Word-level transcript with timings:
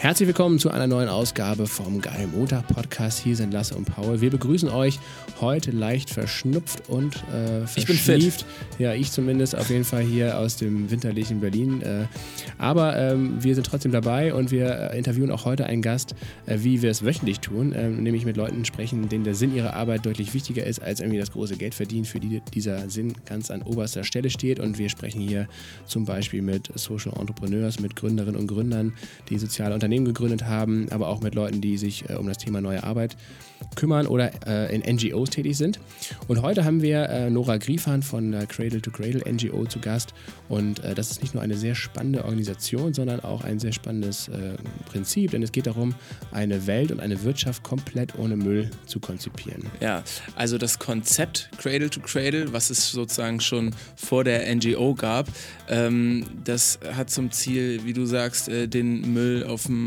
Herzlich 0.00 0.28
willkommen 0.28 0.58
zu 0.58 0.70
einer 0.70 0.86
neuen 0.86 1.10
Ausgabe 1.10 1.66
vom 1.66 2.00
Geil 2.00 2.26
Montag 2.26 2.66
Podcast. 2.68 3.18
Hier 3.18 3.36
sind 3.36 3.52
Lasse 3.52 3.74
und 3.74 3.84
Paul. 3.84 4.22
Wir 4.22 4.30
begrüßen 4.30 4.70
euch 4.70 4.98
heute 5.42 5.72
leicht 5.72 6.08
verschnupft 6.08 6.88
und 6.88 7.16
äh, 7.34 7.64
Ich 7.76 7.84
bin 7.84 7.96
fit. 7.96 8.46
Ja, 8.78 8.94
ich 8.94 9.12
zumindest 9.12 9.54
auf 9.54 9.68
jeden 9.68 9.84
Fall 9.84 10.00
hier 10.02 10.38
aus 10.38 10.56
dem 10.56 10.90
winterlichen 10.90 11.40
Berlin. 11.40 11.82
Äh, 11.82 12.06
aber 12.56 12.96
ähm, 12.96 13.44
wir 13.44 13.54
sind 13.54 13.66
trotzdem 13.66 13.92
dabei 13.92 14.32
und 14.32 14.50
wir 14.50 14.90
äh, 14.90 14.96
interviewen 14.96 15.30
auch 15.30 15.44
heute 15.44 15.66
einen 15.66 15.82
Gast, 15.82 16.14
äh, 16.46 16.56
wie 16.60 16.80
wir 16.80 16.90
es 16.90 17.04
wöchentlich 17.04 17.40
tun, 17.40 17.74
ähm, 17.76 18.02
nämlich 18.02 18.24
mit 18.24 18.38
Leuten 18.38 18.64
sprechen, 18.64 19.10
denen 19.10 19.24
der 19.24 19.34
Sinn 19.34 19.54
ihrer 19.54 19.74
Arbeit 19.74 20.06
deutlich 20.06 20.32
wichtiger 20.32 20.64
ist 20.64 20.80
als 20.80 21.00
irgendwie 21.00 21.18
das 21.18 21.32
große 21.32 21.58
Geld 21.58 21.74
verdienen, 21.74 22.06
für 22.06 22.20
die 22.20 22.40
dieser 22.54 22.88
Sinn 22.88 23.12
ganz 23.26 23.50
an 23.50 23.60
oberster 23.60 24.04
Stelle 24.04 24.30
steht. 24.30 24.60
Und 24.60 24.78
wir 24.78 24.88
sprechen 24.88 25.20
hier 25.20 25.46
zum 25.84 26.06
Beispiel 26.06 26.40
mit 26.40 26.70
Social 26.74 27.12
Entrepreneurs, 27.20 27.80
mit 27.80 27.96
Gründerinnen 27.96 28.40
und 28.40 28.46
Gründern, 28.46 28.94
die 29.28 29.36
soziale 29.36 29.74
Unternehmen 29.74 29.89
gegründet 29.98 30.44
haben, 30.44 30.86
aber 30.90 31.08
auch 31.08 31.20
mit 31.20 31.34
Leuten, 31.34 31.60
die 31.60 31.76
sich 31.76 32.08
äh, 32.08 32.14
um 32.14 32.26
das 32.26 32.38
Thema 32.38 32.60
neue 32.60 32.82
Arbeit 32.82 33.16
kümmern 33.76 34.06
oder 34.06 34.30
äh, 34.46 34.74
in 34.74 34.80
NGOs 34.96 35.30
tätig 35.30 35.56
sind. 35.56 35.80
Und 36.28 36.40
heute 36.42 36.64
haben 36.64 36.80
wir 36.80 37.08
äh, 37.08 37.30
Nora 37.30 37.58
Griefan 37.58 38.02
von 38.02 38.34
Cradle 38.48 38.80
to 38.80 38.90
Cradle 38.90 39.22
NGO 39.30 39.66
zu 39.66 39.80
Gast. 39.80 40.14
Und 40.48 40.82
das 40.96 41.12
ist 41.12 41.22
nicht 41.22 41.34
nur 41.34 41.42
eine 41.42 41.56
sehr 41.56 41.76
spannende 41.76 42.24
Organisation, 42.24 42.92
sondern 42.92 43.20
auch 43.20 43.44
ein 43.44 43.60
sehr 43.60 43.72
spannendes 43.72 44.28
Prinzip, 44.86 45.30
denn 45.30 45.44
es 45.44 45.52
geht 45.52 45.68
darum, 45.68 45.94
eine 46.32 46.66
Welt 46.66 46.90
und 46.90 46.98
eine 46.98 47.22
Wirtschaft 47.22 47.62
komplett 47.62 48.18
ohne 48.18 48.36
Müll 48.36 48.68
zu 48.86 48.98
konzipieren. 48.98 49.62
Ja, 49.80 50.02
also 50.34 50.58
das 50.58 50.80
Konzept 50.80 51.50
Cradle 51.58 51.88
to 51.88 52.00
Cradle, 52.00 52.52
was 52.52 52.70
es 52.70 52.90
sozusagen 52.90 53.40
schon 53.40 53.70
vor 53.94 54.24
der 54.24 54.52
NGO 54.52 54.94
gab, 54.94 55.28
ähm, 55.68 56.24
das 56.42 56.80
hat 56.94 57.10
zum 57.10 57.30
Ziel, 57.30 57.84
wie 57.84 57.92
du 57.92 58.04
sagst, 58.04 58.48
den 58.48 59.12
Müll 59.12 59.44
auf 59.44 59.66
dem 59.66 59.79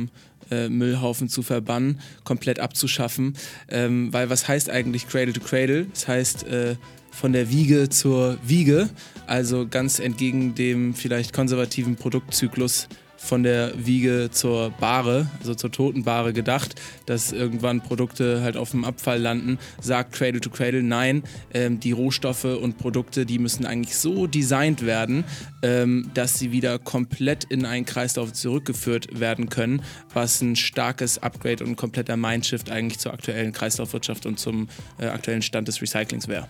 äh, 0.52 0.70
Müllhaufen 0.70 1.30
zu 1.30 1.42
verbannen, 1.42 2.00
komplett 2.24 2.60
abzuschaffen. 2.60 3.36
Ähm, 3.70 4.12
weil 4.12 4.30
was 4.30 4.48
heißt 4.48 4.70
eigentlich 4.70 5.08
Cradle 5.08 5.34
to 5.34 5.42
Cradle? 5.42 5.88
Das 5.94 6.08
heißt 6.08 6.44
äh, 6.48 6.76
von 7.12 7.32
der 7.32 7.50
Wiege 7.50 7.90
zur 7.90 8.38
Wiege, 8.46 8.90
also 9.28 9.68
ganz 9.68 10.00
entgegen 10.00 10.56
dem 10.56 10.96
vielleicht 10.96 11.32
konservativen 11.32 11.96
Produktzyklus 11.96 12.88
von 13.24 13.44
der 13.44 13.74
Wiege 13.76 14.30
zur 14.32 14.72
Bahre, 14.72 15.28
also 15.40 15.56
zur 15.56 15.72
toten 15.72 16.04
Bahre 16.04 16.34
gedacht, 16.34 16.76
dass 17.06 17.32
irgendwann 17.32 17.82
Produkte 17.82 18.42
halt 18.42 18.58
auf 18.58 18.72
dem 18.72 18.84
Abfall 18.84 19.20
landen, 19.20 19.58
sagt 19.82 20.14
Cradle 20.14 20.42
to 20.42 20.50
Cradle, 20.50 20.84
nein, 20.84 21.24
ähm, 21.54 21.80
die 21.80 21.92
Rohstoffe 21.92 22.44
und 22.46 22.78
Produkte, 22.78 23.26
die 23.26 23.40
müssen 23.40 23.66
eigentlich 23.66 23.96
so 23.96 24.28
designt 24.28 24.86
werden, 24.86 25.24
ähm, 25.62 26.12
dass 26.14 26.38
sie 26.38 26.52
wieder 26.52 26.80
komplett 26.80 27.46
in 27.46 27.66
einen 27.66 27.86
Kreislauf 27.86 28.34
zurückgeführt 28.34 29.20
werden 29.20 29.50
können, 29.50 29.82
was 30.14 30.42
ein 30.42 30.56
starkes 30.56 31.18
Upgrade 31.18 31.64
und 31.64 31.72
ein 31.72 31.76
kompletter 31.76 32.18
Mindshift 32.18 32.70
eigentlich 32.70 33.00
zur 33.00 33.14
aktuellen 33.14 33.54
Kreislaufwirtschaft 33.54 34.26
und 34.26 34.40
zum 34.40 34.68
äh, 35.00 35.06
aktuellen 35.06 35.42
Stand 35.42 35.68
des 35.68 35.82
Recyclings 35.82 36.28
wäre. 36.28 36.48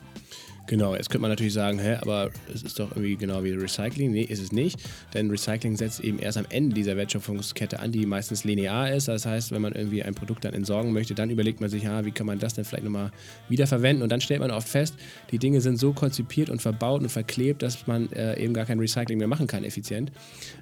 Genau, 0.65 0.95
jetzt 0.95 1.09
könnte 1.09 1.23
man 1.23 1.31
natürlich 1.31 1.53
sagen, 1.53 1.77
hä, 1.77 1.97
aber 2.01 2.29
es 2.53 2.63
ist 2.63 2.79
doch 2.79 2.91
irgendwie 2.91 3.17
genau 3.17 3.43
wie 3.43 3.51
Recycling. 3.51 4.11
Nee, 4.11 4.21
ist 4.21 4.41
es 4.41 4.53
nicht, 4.53 4.79
denn 5.13 5.29
Recycling 5.29 5.75
setzt 5.75 5.99
eben 5.99 6.19
erst 6.19 6.37
am 6.37 6.45
Ende 6.49 6.73
dieser 6.73 6.95
Wertschöpfungskette 6.95 7.81
an, 7.81 7.91
die 7.91 8.05
meistens 8.05 8.45
linear 8.45 8.89
ist. 8.93 9.09
Das 9.09 9.25
heißt, 9.25 9.51
wenn 9.51 9.61
man 9.61 9.73
irgendwie 9.73 10.03
ein 10.03 10.15
Produkt 10.15 10.45
dann 10.45 10.53
entsorgen 10.53 10.93
möchte, 10.93 11.15
dann 11.15 11.29
überlegt 11.29 11.59
man 11.59 11.69
sich, 11.69 11.83
ja, 11.83 12.05
wie 12.05 12.11
kann 12.11 12.25
man 12.25 12.39
das 12.39 12.53
denn 12.53 12.63
vielleicht 12.63 12.85
nochmal 12.85 13.11
wiederverwenden? 13.49 14.03
Und 14.03 14.11
dann 14.11 14.21
stellt 14.21 14.39
man 14.39 14.51
oft 14.51 14.69
fest, 14.69 14.95
die 15.31 15.37
Dinge 15.37 15.59
sind 15.59 15.77
so 15.77 15.91
konzipiert 15.91 16.49
und 16.49 16.61
verbaut 16.61 17.01
und 17.01 17.09
verklebt, 17.09 17.61
dass 17.61 17.85
man 17.85 18.09
äh, 18.13 18.41
eben 18.41 18.53
gar 18.53 18.65
kein 18.65 18.79
Recycling 18.79 19.17
mehr 19.17 19.27
machen 19.27 19.47
kann 19.47 19.65
effizient. 19.65 20.13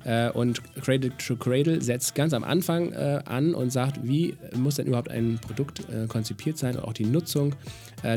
Äh, 0.04 0.32
und 0.32 0.64
Cradle 0.82 1.12
to 1.18 1.36
Cradle 1.36 1.80
setzt 1.80 2.16
ganz 2.16 2.34
am 2.34 2.44
Anfang 2.44 2.92
äh, 2.92 3.20
an 3.26 3.54
und 3.54 3.72
sagt, 3.72 4.00
wie 4.04 4.36
muss 4.56 4.76
denn 4.76 4.88
überhaupt 4.88 5.12
ein 5.12 5.40
Produkt 5.40 5.82
äh, 5.90 6.08
konzipiert 6.08 6.58
sein 6.58 6.76
und 6.76 6.84
auch 6.86 6.94
die 6.94 7.06
Nutzung, 7.06 7.54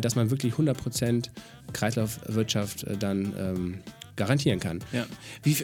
dass 0.00 0.17
man 0.17 0.31
wirklich 0.31 0.55
100% 0.55 1.28
Kreislaufwirtschaft 1.72 2.84
äh, 2.84 2.97
dann 2.97 3.33
ähm, 3.39 3.78
garantieren 4.16 4.60
kann. 4.60 4.80
Ja. 4.92 5.06
Wie, 5.42 5.56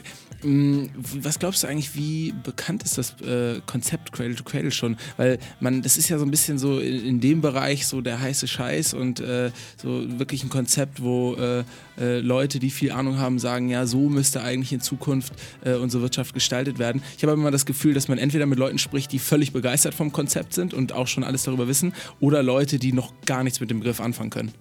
mh, 0.42 0.88
was 1.20 1.38
glaubst 1.38 1.62
du 1.62 1.66
eigentlich, 1.66 1.94
wie 1.94 2.32
bekannt 2.42 2.82
ist 2.82 2.98
das 2.98 3.20
äh, 3.20 3.60
Konzept 3.66 4.12
Cradle 4.12 4.34
to 4.34 4.44
Cradle 4.44 4.70
schon? 4.70 4.96
Weil 5.16 5.38
man, 5.60 5.82
das 5.82 5.96
ist 5.96 6.08
ja 6.08 6.18
so 6.18 6.24
ein 6.24 6.30
bisschen 6.30 6.58
so 6.58 6.78
in, 6.78 7.04
in 7.04 7.20
dem 7.20 7.40
Bereich 7.40 7.86
so 7.86 8.00
der 8.00 8.20
heiße 8.20 8.48
Scheiß 8.48 8.94
und 8.94 9.20
äh, 9.20 9.50
so 9.80 10.18
wirklich 10.18 10.42
ein 10.42 10.50
Konzept, 10.50 11.02
wo 11.02 11.34
äh, 11.34 11.64
äh 11.98 12.20
Leute, 12.20 12.58
die 12.58 12.70
viel 12.70 12.92
Ahnung 12.92 13.18
haben, 13.18 13.38
sagen, 13.38 13.68
ja, 13.68 13.86
so 13.86 14.08
müsste 14.08 14.42
eigentlich 14.42 14.72
in 14.72 14.80
Zukunft 14.80 15.32
äh, 15.64 15.74
unsere 15.74 16.02
Wirtschaft 16.02 16.34
gestaltet 16.34 16.78
werden. 16.78 17.02
Ich 17.16 17.22
habe 17.22 17.32
immer 17.32 17.50
das 17.50 17.66
Gefühl, 17.66 17.94
dass 17.94 18.08
man 18.08 18.18
entweder 18.18 18.46
mit 18.46 18.58
Leuten 18.58 18.78
spricht, 18.78 19.12
die 19.12 19.18
völlig 19.18 19.52
begeistert 19.52 19.94
vom 19.94 20.12
Konzept 20.12 20.54
sind 20.54 20.74
und 20.74 20.92
auch 20.92 21.06
schon 21.06 21.24
alles 21.24 21.44
darüber 21.44 21.68
wissen, 21.68 21.92
oder 22.18 22.42
Leute, 22.42 22.78
die 22.78 22.92
noch 22.92 23.12
gar 23.26 23.44
nichts 23.44 23.60
mit 23.60 23.70
dem 23.70 23.80
Begriff 23.80 24.00
anfangen 24.00 24.30
können. 24.30 24.52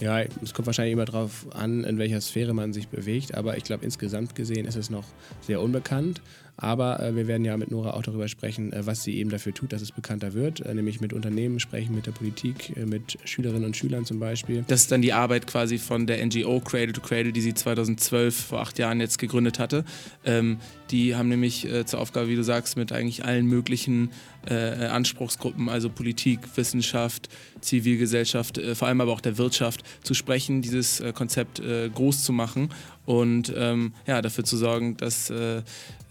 Ja, 0.00 0.20
es 0.20 0.54
kommt 0.54 0.66
wahrscheinlich 0.66 0.92
immer 0.92 1.06
darauf 1.06 1.46
an, 1.54 1.82
in 1.82 1.98
welcher 1.98 2.20
Sphäre 2.20 2.54
man 2.54 2.72
sich 2.72 2.88
bewegt, 2.88 3.34
aber 3.34 3.56
ich 3.56 3.64
glaube, 3.64 3.84
insgesamt 3.84 4.36
gesehen 4.36 4.64
ist 4.66 4.76
es 4.76 4.90
noch 4.90 5.04
sehr 5.40 5.60
unbekannt. 5.60 6.20
Aber 6.60 7.00
äh, 7.00 7.14
wir 7.14 7.28
werden 7.28 7.44
ja 7.44 7.56
mit 7.56 7.70
Nora 7.70 7.92
auch 7.92 8.02
darüber 8.02 8.26
sprechen, 8.26 8.72
äh, 8.72 8.84
was 8.84 9.04
sie 9.04 9.16
eben 9.18 9.30
dafür 9.30 9.54
tut, 9.54 9.72
dass 9.72 9.80
es 9.80 9.92
bekannter 9.92 10.34
wird, 10.34 10.60
äh, 10.60 10.74
nämlich 10.74 11.00
mit 11.00 11.12
Unternehmen 11.12 11.60
sprechen, 11.60 11.94
mit 11.94 12.06
der 12.06 12.10
Politik, 12.10 12.76
äh, 12.76 12.84
mit 12.84 13.16
Schülerinnen 13.24 13.64
und 13.64 13.76
Schülern 13.76 14.04
zum 14.04 14.18
Beispiel. 14.18 14.64
Das 14.66 14.82
ist 14.82 14.90
dann 14.90 15.00
die 15.00 15.12
Arbeit 15.12 15.46
quasi 15.46 15.78
von 15.78 16.08
der 16.08 16.24
NGO 16.26 16.58
Cradle 16.58 16.92
to 16.92 17.00
Cradle, 17.00 17.32
die 17.32 17.40
sie 17.40 17.54
2012, 17.54 18.36
vor 18.36 18.60
acht 18.60 18.76
Jahren 18.78 19.00
jetzt 19.00 19.18
gegründet 19.18 19.60
hatte. 19.60 19.84
Ähm, 20.24 20.58
die 20.90 21.14
haben 21.14 21.28
nämlich 21.28 21.64
äh, 21.64 21.86
zur 21.86 22.00
Aufgabe, 22.00 22.28
wie 22.28 22.36
du 22.36 22.42
sagst, 22.42 22.76
mit 22.76 22.90
eigentlich 22.90 23.24
allen 23.24 23.46
möglichen 23.46 24.10
äh, 24.48 24.54
Anspruchsgruppen, 24.54 25.68
also 25.68 25.88
Politik, 25.90 26.40
Wissenschaft, 26.56 27.28
Zivilgesellschaft, 27.60 28.60
vor 28.74 28.88
allem 28.88 29.00
aber 29.00 29.12
auch 29.12 29.20
der 29.20 29.36
Wirtschaft, 29.36 29.82
zu 30.02 30.14
sprechen, 30.14 30.62
dieses 30.62 31.02
Konzept 31.12 31.60
groß 31.60 32.22
zu 32.22 32.32
machen 32.32 32.70
und 33.08 33.50
ähm, 33.56 33.94
ja, 34.06 34.20
dafür 34.20 34.44
zu 34.44 34.58
sorgen, 34.58 34.98
dass 34.98 35.30
äh, 35.30 35.62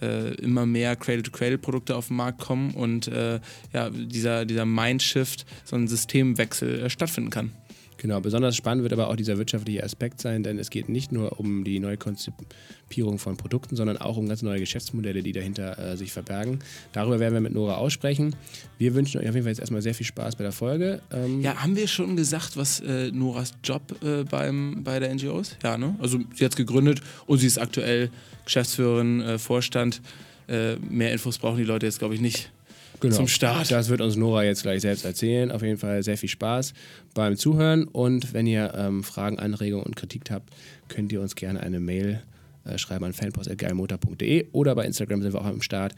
äh, 0.02 0.34
immer 0.42 0.66
mehr 0.66 0.96
Cradle-to-Cradle-Produkte 0.96 1.96
auf 1.96 2.08
den 2.08 2.18
Markt 2.18 2.40
kommen 2.40 2.72
und 2.72 3.08
äh, 3.08 3.40
ja, 3.72 3.92
dieser, 3.92 4.46
dieser 4.46 4.66
Mindshift, 4.66 5.46
so 5.64 5.76
ein 5.76 5.88
Systemwechsel 5.88 6.86
äh, 6.86 6.90
stattfinden 6.90 7.30
kann. 7.30 7.52
Genau, 7.98 8.22
besonders 8.22 8.56
spannend 8.56 8.84
wird 8.84 8.94
aber 8.94 9.10
auch 9.10 9.16
dieser 9.16 9.38
wirtschaftliche 9.38 9.84
Aspekt 9.84 10.22
sein, 10.22 10.44
denn 10.44 10.60
es 10.60 10.70
geht 10.70 10.88
nicht 10.88 11.12
nur 11.12 11.40
um 11.40 11.64
die 11.64 11.80
neue 11.80 11.98
Konzipierung 11.98 13.18
von 13.18 13.38
Produkten, 13.38 13.76
sondern 13.76 13.98
auch 13.98 14.18
um 14.18 14.28
ganz 14.28 14.44
neue 14.44 14.60
Geschäftsmodelle, 14.60 15.24
die 15.24 15.32
dahinter 15.32 15.78
äh, 15.80 15.98
sich 15.98 16.12
verbergen. 16.14 16.60
Darüber 16.94 17.20
werden 17.20 17.34
wir 17.34 17.42
mit 17.42 17.54
Nora 17.54 17.78
aussprechen. 17.78 18.36
Wir 18.78 18.94
wünschen 18.94 19.20
euch 19.20 19.28
auf 19.28 19.34
jeden 19.34 19.44
Fall 19.44 19.52
jetzt 19.52 19.60
erstmal 19.60 19.82
sehr 19.82 19.96
viel 19.96 20.06
Spaß 20.06 20.36
bei 20.36 20.44
der 20.44 20.52
Folge. 20.52 21.02
Ähm 21.12 21.42
ja, 21.42 21.56
haben 21.56 21.76
wir 21.76 21.88
schon 21.88 22.16
gesagt, 22.16 22.56
was 22.56 22.80
äh, 22.82 23.12
Noras 23.12 23.54
Job 23.64 23.82
äh, 24.04 24.24
beim, 24.24 24.84
bei 24.84 25.00
der 25.00 25.14
NGO 25.14 25.40
ist? 25.40 25.58
Ja, 25.64 25.78
ne? 25.78 25.96
Also 26.00 26.20
sie 26.36 26.46
hat 26.46 26.52
es 26.52 26.58
gegründet 26.58 27.02
und 27.26 27.40
sie 27.40 27.48
ist 27.48 27.58
aktuell 27.58 28.12
Geschäftsführerin, 28.46 29.22
äh, 29.22 29.40
Vorstand. 29.40 30.02
Äh, 30.48 30.76
mehr 30.78 31.12
Infos 31.12 31.40
brauchen 31.40 31.58
die 31.58 31.64
Leute 31.64 31.88
jetzt, 31.88 32.00
glaube 32.00 32.14
ich, 32.14 32.22
nicht. 32.22 32.52
Genau. 33.00 33.16
Zum 33.16 33.28
Start. 33.28 33.72
Das 33.72 33.90
wird 33.90 34.02
uns 34.02 34.16
Nora 34.16 34.44
jetzt 34.44 34.64
gleich 34.64 34.82
selbst 34.82 35.06
erzählen. 35.06 35.52
Auf 35.52 35.62
jeden 35.62 35.78
Fall 35.78 36.02
sehr 36.02 36.18
viel 36.18 36.30
Spaß 36.30 36.74
beim 37.14 37.38
Zuhören. 37.38 37.88
Und 37.88 38.34
wenn 38.34 38.48
ihr 38.48 38.74
ähm, 38.76 39.04
Fragen, 39.04 39.38
Anregungen 39.38 39.86
und 39.86 39.96
Kritik 39.96 40.30
habt, 40.32 40.50
könnt 40.88 41.12
ihr 41.12 41.22
uns 41.22 41.36
gerne 41.36 41.60
eine 41.60 41.80
Mail 41.80 42.24
äh, 42.66 42.78
schreiben 42.78 43.06
an 43.06 43.14
fanpost.geilmotor.de 43.14 44.48
oder 44.52 44.74
bei 44.76 44.86
Instagram 44.86 45.22
sind 45.22 45.34
wir 45.34 45.42
auch 45.42 45.46
am 45.46 45.62
Start. 45.62 45.94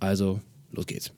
Also, 0.00 0.40
los 0.72 0.86
geht's. 0.86 1.12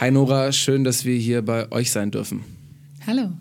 Hi 0.00 0.12
Nora, 0.12 0.52
schön, 0.52 0.84
dass 0.84 1.04
wir 1.04 1.16
hier 1.16 1.42
bei 1.42 1.70
euch 1.72 1.90
sein 1.90 2.12
dürfen. 2.12 2.44
Hallo. 3.04 3.32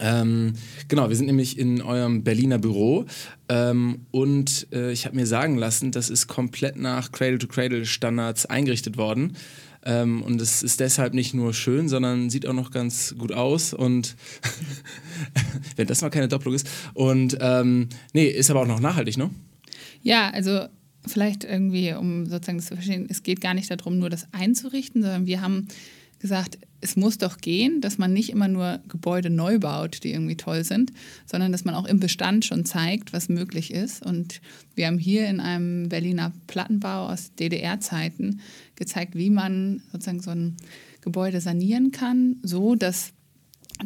Ähm, 0.00 0.54
genau, 0.88 1.08
wir 1.08 1.16
sind 1.16 1.26
nämlich 1.26 1.58
in 1.58 1.82
eurem 1.82 2.24
Berliner 2.24 2.58
Büro 2.58 3.06
ähm, 3.48 4.06
und 4.10 4.68
äh, 4.72 4.92
ich 4.92 5.06
habe 5.06 5.16
mir 5.16 5.26
sagen 5.26 5.56
lassen, 5.56 5.90
das 5.90 6.10
ist 6.10 6.26
komplett 6.26 6.76
nach 6.76 7.12
Cradle-to-Cradle-Standards 7.12 8.46
eingerichtet 8.46 8.96
worden. 8.96 9.36
Ähm, 9.84 10.22
und 10.22 10.40
es 10.40 10.62
ist 10.62 10.80
deshalb 10.80 11.14
nicht 11.14 11.34
nur 11.34 11.54
schön, 11.54 11.88
sondern 11.88 12.30
sieht 12.30 12.46
auch 12.46 12.52
noch 12.52 12.70
ganz 12.70 13.14
gut 13.16 13.32
aus. 13.32 13.72
Und 13.72 14.16
wenn 15.76 15.86
das 15.86 16.02
mal 16.02 16.10
keine 16.10 16.28
Doppelung 16.28 16.54
ist. 16.54 16.68
Und 16.94 17.38
ähm, 17.40 17.88
nee, 18.12 18.26
ist 18.26 18.50
aber 18.50 18.62
auch 18.62 18.66
noch 18.66 18.80
nachhaltig, 18.80 19.16
ne? 19.16 19.30
Ja, 20.02 20.30
also 20.30 20.66
vielleicht 21.06 21.44
irgendwie, 21.44 21.92
um 21.94 22.26
sozusagen 22.26 22.58
das 22.58 22.66
zu 22.66 22.74
verstehen, 22.74 23.06
es 23.08 23.22
geht 23.22 23.40
gar 23.40 23.54
nicht 23.54 23.70
darum, 23.70 23.98
nur 23.98 24.10
das 24.10 24.26
einzurichten, 24.32 25.02
sondern 25.02 25.26
wir 25.26 25.40
haben 25.40 25.68
gesagt, 26.18 26.58
es 26.80 26.96
muss 26.96 27.18
doch 27.18 27.38
gehen, 27.38 27.80
dass 27.80 27.98
man 27.98 28.12
nicht 28.12 28.30
immer 28.30 28.48
nur 28.48 28.80
Gebäude 28.88 29.30
neu 29.30 29.58
baut, 29.58 30.04
die 30.04 30.12
irgendwie 30.12 30.36
toll 30.36 30.64
sind, 30.64 30.92
sondern 31.26 31.52
dass 31.52 31.64
man 31.64 31.74
auch 31.74 31.86
im 31.86 32.00
Bestand 32.00 32.44
schon 32.44 32.64
zeigt, 32.64 33.12
was 33.12 33.28
möglich 33.28 33.72
ist. 33.72 34.04
Und 34.04 34.40
wir 34.74 34.86
haben 34.86 34.98
hier 34.98 35.28
in 35.28 35.40
einem 35.40 35.88
Berliner 35.88 36.32
Plattenbau 36.46 37.08
aus 37.08 37.34
DDR-Zeiten 37.34 38.40
gezeigt, 38.76 39.16
wie 39.16 39.30
man 39.30 39.82
sozusagen 39.92 40.20
so 40.20 40.30
ein 40.30 40.56
Gebäude 41.00 41.40
sanieren 41.40 41.90
kann, 41.90 42.36
so 42.42 42.74
dass 42.74 43.12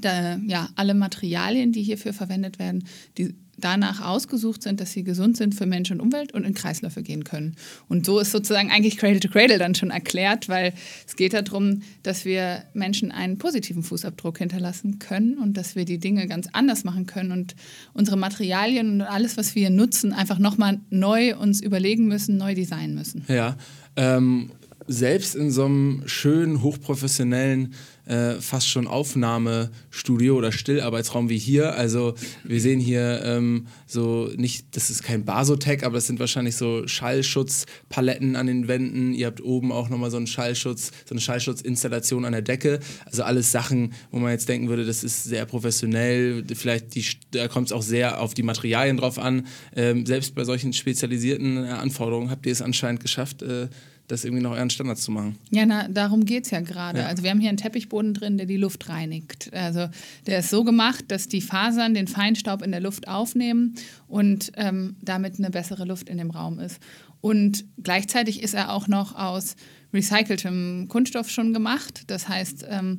da, 0.00 0.36
ja, 0.36 0.68
alle 0.76 0.94
Materialien, 0.94 1.72
die 1.72 1.82
hierfür 1.82 2.12
verwendet 2.12 2.58
werden, 2.58 2.84
die 3.18 3.34
danach 3.64 4.00
ausgesucht 4.00 4.62
sind, 4.62 4.80
dass 4.80 4.92
sie 4.92 5.04
gesund 5.04 5.36
sind 5.36 5.54
für 5.54 5.66
Mensch 5.66 5.90
und 5.90 6.00
Umwelt 6.00 6.32
und 6.32 6.44
in 6.44 6.54
Kreisläufe 6.54 7.02
gehen 7.02 7.24
können. 7.24 7.56
Und 7.88 8.06
so 8.06 8.18
ist 8.18 8.32
sozusagen 8.32 8.70
eigentlich 8.70 8.96
Cradle 8.96 9.20
to 9.20 9.28
Cradle 9.28 9.58
dann 9.58 9.74
schon 9.74 9.90
erklärt, 9.90 10.48
weil 10.48 10.74
es 11.06 11.16
geht 11.16 11.32
darum, 11.32 11.82
dass 12.02 12.24
wir 12.24 12.64
Menschen 12.74 13.12
einen 13.12 13.38
positiven 13.38 13.82
Fußabdruck 13.82 14.38
hinterlassen 14.38 14.98
können 14.98 15.38
und 15.38 15.56
dass 15.56 15.74
wir 15.76 15.84
die 15.84 15.98
Dinge 15.98 16.26
ganz 16.26 16.48
anders 16.52 16.84
machen 16.84 17.06
können 17.06 17.32
und 17.32 17.54
unsere 17.94 18.16
Materialien 18.16 18.92
und 18.92 19.02
alles, 19.02 19.36
was 19.36 19.54
wir 19.54 19.70
nutzen, 19.70 20.12
einfach 20.12 20.38
nochmal 20.38 20.80
neu 20.90 21.36
uns 21.36 21.60
überlegen 21.60 22.06
müssen, 22.08 22.36
neu 22.36 22.54
designen 22.54 22.94
müssen. 22.94 23.24
Ja, 23.28 23.56
ähm, 23.96 24.50
selbst 24.86 25.34
in 25.34 25.50
so 25.50 25.64
einem 25.64 26.02
schönen, 26.06 26.62
hochprofessionellen 26.62 27.74
äh, 28.06 28.40
fast 28.40 28.68
schon 28.68 28.86
Aufnahmestudio 28.88 30.36
oder 30.36 30.50
Stillarbeitsraum 30.50 31.28
wie 31.28 31.38
hier. 31.38 31.74
Also 31.74 32.14
wir 32.42 32.60
sehen 32.60 32.80
hier 32.80 33.22
ähm, 33.24 33.68
so 33.86 34.28
nicht, 34.36 34.74
das 34.74 34.90
ist 34.90 35.04
kein 35.04 35.24
Basotec, 35.24 35.84
aber 35.84 35.94
das 35.94 36.08
sind 36.08 36.18
wahrscheinlich 36.18 36.56
so 36.56 36.86
Schallschutzpaletten 36.86 38.34
an 38.34 38.48
den 38.48 38.66
Wänden. 38.66 39.14
Ihr 39.14 39.26
habt 39.26 39.42
oben 39.42 39.70
auch 39.70 39.88
nochmal 39.88 40.10
so 40.10 40.16
einen 40.16 40.26
Schallschutz, 40.26 40.90
so 41.04 41.14
eine 41.14 41.20
Schallschutzinstallation 41.20 42.24
an 42.24 42.32
der 42.32 42.42
Decke. 42.42 42.80
Also 43.06 43.22
alles 43.22 43.52
Sachen, 43.52 43.92
wo 44.10 44.18
man 44.18 44.32
jetzt 44.32 44.48
denken 44.48 44.68
würde, 44.68 44.84
das 44.84 45.04
ist 45.04 45.24
sehr 45.24 45.46
professionell. 45.46 46.44
Vielleicht 46.54 46.94
die, 46.94 47.04
da 47.30 47.46
kommt 47.46 47.68
es 47.68 47.72
auch 47.72 47.82
sehr 47.82 48.20
auf 48.20 48.34
die 48.34 48.42
Materialien 48.42 48.96
drauf 48.96 49.18
an. 49.18 49.46
Ähm, 49.76 50.06
selbst 50.06 50.34
bei 50.34 50.44
solchen 50.44 50.72
spezialisierten 50.72 51.64
äh, 51.64 51.68
Anforderungen 51.68 52.30
habt 52.30 52.46
ihr 52.46 52.52
es 52.52 52.62
anscheinend 52.62 53.00
geschafft, 53.00 53.42
äh, 53.42 53.68
das 54.12 54.24
irgendwie 54.24 54.42
noch 54.42 54.52
euren 54.52 54.68
Standards 54.68 55.02
zu 55.02 55.10
machen. 55.10 55.38
Ja, 55.50 55.64
na, 55.64 55.88
darum 55.88 56.26
geht 56.26 56.44
es 56.44 56.50
ja 56.50 56.60
gerade. 56.60 57.00
Ja. 57.00 57.06
Also 57.06 57.22
wir 57.22 57.30
haben 57.30 57.40
hier 57.40 57.48
einen 57.48 57.56
Teppichboden 57.56 58.12
drin, 58.12 58.36
der 58.36 58.44
die 58.44 58.58
Luft 58.58 58.90
reinigt. 58.90 59.50
Also 59.54 59.88
der 60.26 60.40
ist 60.40 60.50
so 60.50 60.64
gemacht, 60.64 61.06
dass 61.08 61.28
die 61.28 61.40
Fasern 61.40 61.94
den 61.94 62.06
Feinstaub 62.06 62.60
in 62.60 62.72
der 62.72 62.80
Luft 62.80 63.08
aufnehmen 63.08 63.74
und 64.08 64.52
ähm, 64.56 64.96
damit 65.00 65.38
eine 65.38 65.48
bessere 65.48 65.86
Luft 65.86 66.10
in 66.10 66.18
dem 66.18 66.30
Raum 66.30 66.58
ist. 66.58 66.78
Und 67.22 67.64
gleichzeitig 67.82 68.42
ist 68.42 68.52
er 68.52 68.72
auch 68.72 68.86
noch 68.86 69.16
aus 69.16 69.56
recyceltem 69.94 70.88
Kunststoff 70.88 71.30
schon 71.30 71.54
gemacht. 71.54 72.04
Das 72.08 72.28
heißt, 72.28 72.66
ähm, 72.68 72.98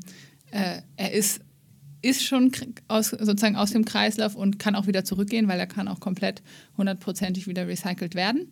äh, 0.50 0.82
er 0.98 1.14
ist 1.14 1.42
ist 2.02 2.26
schon 2.26 2.52
aus, 2.90 3.12
sozusagen 3.12 3.56
aus 3.56 3.72
dem 3.72 3.86
Kreislauf 3.86 4.36
und 4.36 4.60
kann 4.60 4.76
auch 4.76 4.88
wieder 4.88 5.06
zurückgehen, 5.06 5.48
weil 5.48 5.58
er 5.58 5.68
kann 5.68 5.88
auch 5.88 6.02
komplett 6.02 6.42
hundertprozentig 6.76 7.48
wieder 7.48 7.66
recycelt 7.66 8.14
werden. 8.14 8.52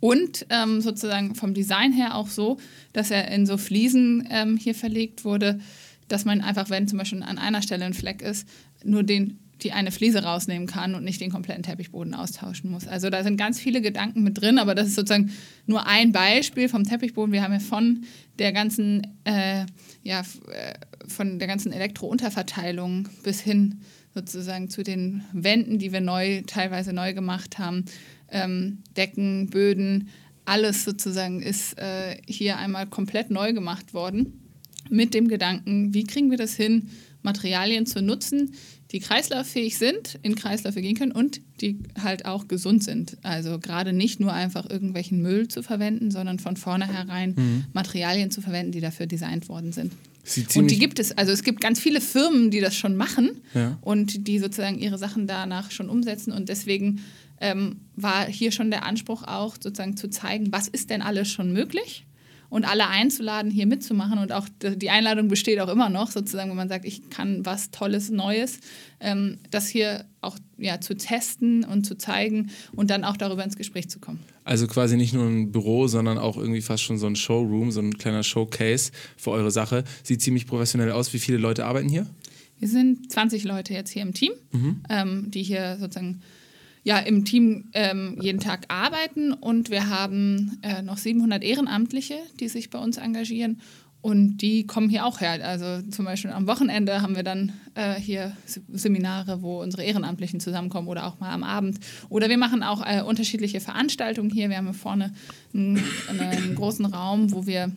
Und 0.00 0.46
ähm, 0.50 0.80
sozusagen 0.80 1.34
vom 1.34 1.54
Design 1.54 1.92
her 1.92 2.14
auch 2.14 2.28
so, 2.28 2.58
dass 2.92 3.10
er 3.10 3.30
in 3.30 3.46
so 3.46 3.56
Fliesen 3.56 4.26
ähm, 4.30 4.56
hier 4.56 4.74
verlegt 4.74 5.24
wurde, 5.24 5.60
dass 6.08 6.24
man 6.24 6.40
einfach, 6.40 6.70
wenn 6.70 6.88
zum 6.88 6.98
Beispiel 6.98 7.22
an 7.22 7.38
einer 7.38 7.62
Stelle 7.62 7.84
ein 7.84 7.94
Fleck 7.94 8.22
ist, 8.22 8.46
nur 8.84 9.02
den, 9.02 9.38
die 9.62 9.72
eine 9.72 9.90
Fliese 9.90 10.22
rausnehmen 10.22 10.66
kann 10.66 10.94
und 10.94 11.04
nicht 11.04 11.20
den 11.20 11.30
kompletten 11.30 11.62
Teppichboden 11.62 12.14
austauschen 12.14 12.70
muss. 12.70 12.86
Also 12.86 13.08
da 13.08 13.22
sind 13.22 13.36
ganz 13.36 13.58
viele 13.58 13.80
Gedanken 13.80 14.22
mit 14.22 14.40
drin, 14.40 14.58
aber 14.58 14.74
das 14.74 14.88
ist 14.88 14.96
sozusagen 14.96 15.32
nur 15.66 15.86
ein 15.86 16.12
Beispiel 16.12 16.68
vom 16.68 16.84
Teppichboden. 16.84 17.32
Wir 17.32 17.42
haben 17.42 17.52
ja 17.52 17.60
von 17.60 18.04
der 18.38 18.52
ganzen, 18.52 19.06
äh, 19.24 19.64
ja, 20.02 20.20
äh, 20.20 20.74
von 21.08 21.38
der 21.38 21.48
ganzen 21.48 21.72
Elektrounterverteilung 21.72 23.08
bis 23.22 23.40
hin 23.40 23.80
sozusagen 24.14 24.70
zu 24.70 24.82
den 24.82 25.24
Wänden, 25.32 25.78
die 25.78 25.92
wir 25.92 26.00
neu, 26.00 26.42
teilweise 26.46 26.92
neu 26.92 27.14
gemacht 27.14 27.58
haben, 27.58 27.84
ähm, 28.28 28.78
Decken, 28.96 29.48
Böden, 29.50 30.08
alles 30.44 30.84
sozusagen 30.84 31.40
ist 31.40 31.78
äh, 31.78 32.16
hier 32.26 32.58
einmal 32.58 32.86
komplett 32.86 33.30
neu 33.30 33.52
gemacht 33.52 33.94
worden 33.94 34.40
mit 34.90 35.14
dem 35.14 35.28
Gedanken, 35.28 35.94
wie 35.94 36.04
kriegen 36.04 36.30
wir 36.30 36.38
das 36.38 36.54
hin, 36.54 36.90
Materialien 37.22 37.86
zu 37.86 38.02
nutzen, 38.02 38.54
die 38.90 39.00
kreislauffähig 39.00 39.78
sind, 39.78 40.18
in 40.22 40.34
Kreisläufe 40.36 40.82
gehen 40.82 40.94
können 40.94 41.12
und 41.12 41.40
die 41.60 41.78
halt 42.00 42.26
auch 42.26 42.48
gesund 42.48 42.84
sind. 42.84 43.16
Also 43.22 43.58
gerade 43.58 43.92
nicht 43.92 44.20
nur 44.20 44.32
einfach 44.32 44.68
irgendwelchen 44.68 45.22
Müll 45.22 45.48
zu 45.48 45.62
verwenden, 45.62 46.10
sondern 46.10 46.38
von 46.38 46.56
vornherein 46.56 47.34
mhm. 47.36 47.64
Materialien 47.72 48.30
zu 48.30 48.42
verwenden, 48.42 48.72
die 48.72 48.80
dafür 48.80 49.06
designt 49.06 49.48
worden 49.48 49.72
sind. 49.72 49.92
Und 50.54 50.70
die 50.70 50.78
gibt 50.78 50.98
es, 50.98 51.16
also 51.18 51.32
es 51.32 51.42
gibt 51.42 51.60
ganz 51.60 51.78
viele 51.78 52.00
Firmen, 52.00 52.50
die 52.50 52.60
das 52.60 52.74
schon 52.74 52.96
machen 52.96 53.42
ja. 53.52 53.78
und 53.82 54.26
die 54.26 54.38
sozusagen 54.38 54.78
ihre 54.78 54.96
Sachen 54.96 55.26
danach 55.26 55.70
schon 55.70 55.90
umsetzen 55.90 56.32
und 56.32 56.48
deswegen 56.48 57.02
ähm, 57.44 57.80
war 57.94 58.24
hier 58.24 58.52
schon 58.52 58.70
der 58.70 58.84
Anspruch 58.84 59.22
auch 59.22 59.56
sozusagen 59.56 59.98
zu 59.98 60.08
zeigen, 60.08 60.50
was 60.50 60.66
ist 60.66 60.88
denn 60.88 61.02
alles 61.02 61.30
schon 61.30 61.52
möglich 61.52 62.06
und 62.48 62.64
alle 62.64 62.88
einzuladen, 62.88 63.50
hier 63.50 63.66
mitzumachen. 63.66 64.18
Und 64.18 64.32
auch 64.32 64.48
die 64.60 64.88
Einladung 64.88 65.28
besteht 65.28 65.60
auch 65.60 65.68
immer 65.68 65.90
noch, 65.90 66.10
sozusagen, 66.10 66.48
wenn 66.48 66.56
man 66.56 66.70
sagt, 66.70 66.86
ich 66.86 67.10
kann 67.10 67.44
was 67.44 67.70
Tolles, 67.70 68.10
Neues, 68.10 68.60
ähm, 69.00 69.38
das 69.50 69.68
hier 69.68 70.06
auch 70.22 70.38
ja, 70.56 70.80
zu 70.80 70.96
testen 70.96 71.64
und 71.64 71.84
zu 71.84 71.98
zeigen 71.98 72.50
und 72.72 72.88
dann 72.88 73.04
auch 73.04 73.18
darüber 73.18 73.44
ins 73.44 73.56
Gespräch 73.56 73.90
zu 73.90 73.98
kommen. 73.98 74.20
Also 74.44 74.66
quasi 74.66 74.96
nicht 74.96 75.12
nur 75.12 75.26
ein 75.26 75.52
Büro, 75.52 75.86
sondern 75.86 76.16
auch 76.16 76.38
irgendwie 76.38 76.62
fast 76.62 76.82
schon 76.82 76.96
so 76.96 77.06
ein 77.06 77.16
Showroom, 77.16 77.70
so 77.70 77.80
ein 77.80 77.98
kleiner 77.98 78.22
Showcase 78.22 78.90
für 79.18 79.32
eure 79.32 79.50
Sache. 79.50 79.84
Sieht 80.02 80.22
ziemlich 80.22 80.46
professionell 80.46 80.92
aus. 80.92 81.12
Wie 81.12 81.18
viele 81.18 81.38
Leute 81.38 81.66
arbeiten 81.66 81.88
hier? 81.88 82.06
Wir 82.58 82.68
sind 82.68 83.12
20 83.12 83.44
Leute 83.44 83.74
jetzt 83.74 83.90
hier 83.90 84.02
im 84.02 84.14
Team, 84.14 84.32
mhm. 84.52 84.80
ähm, 84.88 85.30
die 85.30 85.42
hier 85.42 85.76
sozusagen 85.78 86.22
ja, 86.84 86.98
im 86.98 87.24
Team 87.24 87.70
ähm, 87.72 88.18
jeden 88.20 88.40
Tag 88.40 88.66
arbeiten 88.68 89.32
und 89.32 89.70
wir 89.70 89.88
haben 89.88 90.58
äh, 90.62 90.82
noch 90.82 90.98
700 90.98 91.42
Ehrenamtliche, 91.42 92.18
die 92.38 92.48
sich 92.48 92.70
bei 92.70 92.78
uns 92.78 92.98
engagieren 92.98 93.60
und 94.02 94.36
die 94.36 94.66
kommen 94.66 94.90
hier 94.90 95.06
auch 95.06 95.22
her. 95.22 95.42
Also 95.42 95.80
zum 95.90 96.04
Beispiel 96.04 96.30
am 96.30 96.46
Wochenende 96.46 97.00
haben 97.00 97.16
wir 97.16 97.22
dann 97.22 97.54
äh, 97.74 97.94
hier 97.94 98.36
Seminare, 98.70 99.40
wo 99.40 99.62
unsere 99.62 99.82
Ehrenamtlichen 99.82 100.40
zusammenkommen 100.40 100.88
oder 100.88 101.06
auch 101.06 101.18
mal 101.20 101.32
am 101.32 101.42
Abend. 101.42 101.80
Oder 102.10 102.28
wir 102.28 102.36
machen 102.36 102.62
auch 102.62 102.84
äh, 102.86 103.00
unterschiedliche 103.00 103.60
Veranstaltungen 103.60 104.28
hier. 104.28 104.50
Wir 104.50 104.58
haben 104.58 104.66
hier 104.66 104.74
vorne 104.74 105.14
einen, 105.54 105.82
einen 106.10 106.54
großen 106.54 106.84
Raum, 106.84 107.32
wo 107.32 107.46
wir 107.46 107.72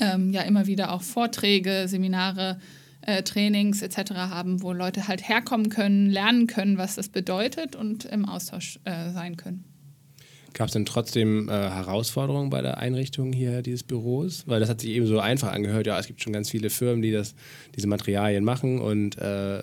ähm, 0.00 0.32
ja 0.32 0.42
immer 0.42 0.66
wieder 0.66 0.92
auch 0.92 1.02
Vorträge, 1.02 1.84
Seminare 1.86 2.58
äh, 2.58 2.83
Trainings 3.22 3.82
etc. 3.82 4.12
haben, 4.14 4.62
wo 4.62 4.72
Leute 4.72 5.08
halt 5.08 5.28
herkommen 5.28 5.68
können, 5.68 6.10
lernen 6.10 6.46
können, 6.46 6.78
was 6.78 6.94
das 6.94 7.08
bedeutet 7.08 7.76
und 7.76 8.04
im 8.04 8.24
Austausch 8.26 8.78
äh, 8.84 9.10
sein 9.10 9.36
können. 9.36 9.64
Gab 10.54 10.68
es 10.68 10.72
denn 10.72 10.86
trotzdem 10.86 11.48
äh, 11.48 11.52
Herausforderungen 11.52 12.48
bei 12.48 12.62
der 12.62 12.78
Einrichtung 12.78 13.32
hier 13.32 13.60
dieses 13.60 13.82
Büros? 13.82 14.44
Weil 14.46 14.60
das 14.60 14.68
hat 14.68 14.80
sich 14.80 14.90
eben 14.90 15.06
so 15.06 15.18
einfach 15.18 15.52
angehört. 15.52 15.88
Ja, 15.88 15.98
es 15.98 16.06
gibt 16.06 16.22
schon 16.22 16.32
ganz 16.32 16.48
viele 16.48 16.70
Firmen, 16.70 17.02
die 17.02 17.10
das, 17.10 17.34
diese 17.74 17.88
Materialien 17.88 18.44
machen 18.44 18.80
und 18.80 19.18
äh, 19.18 19.62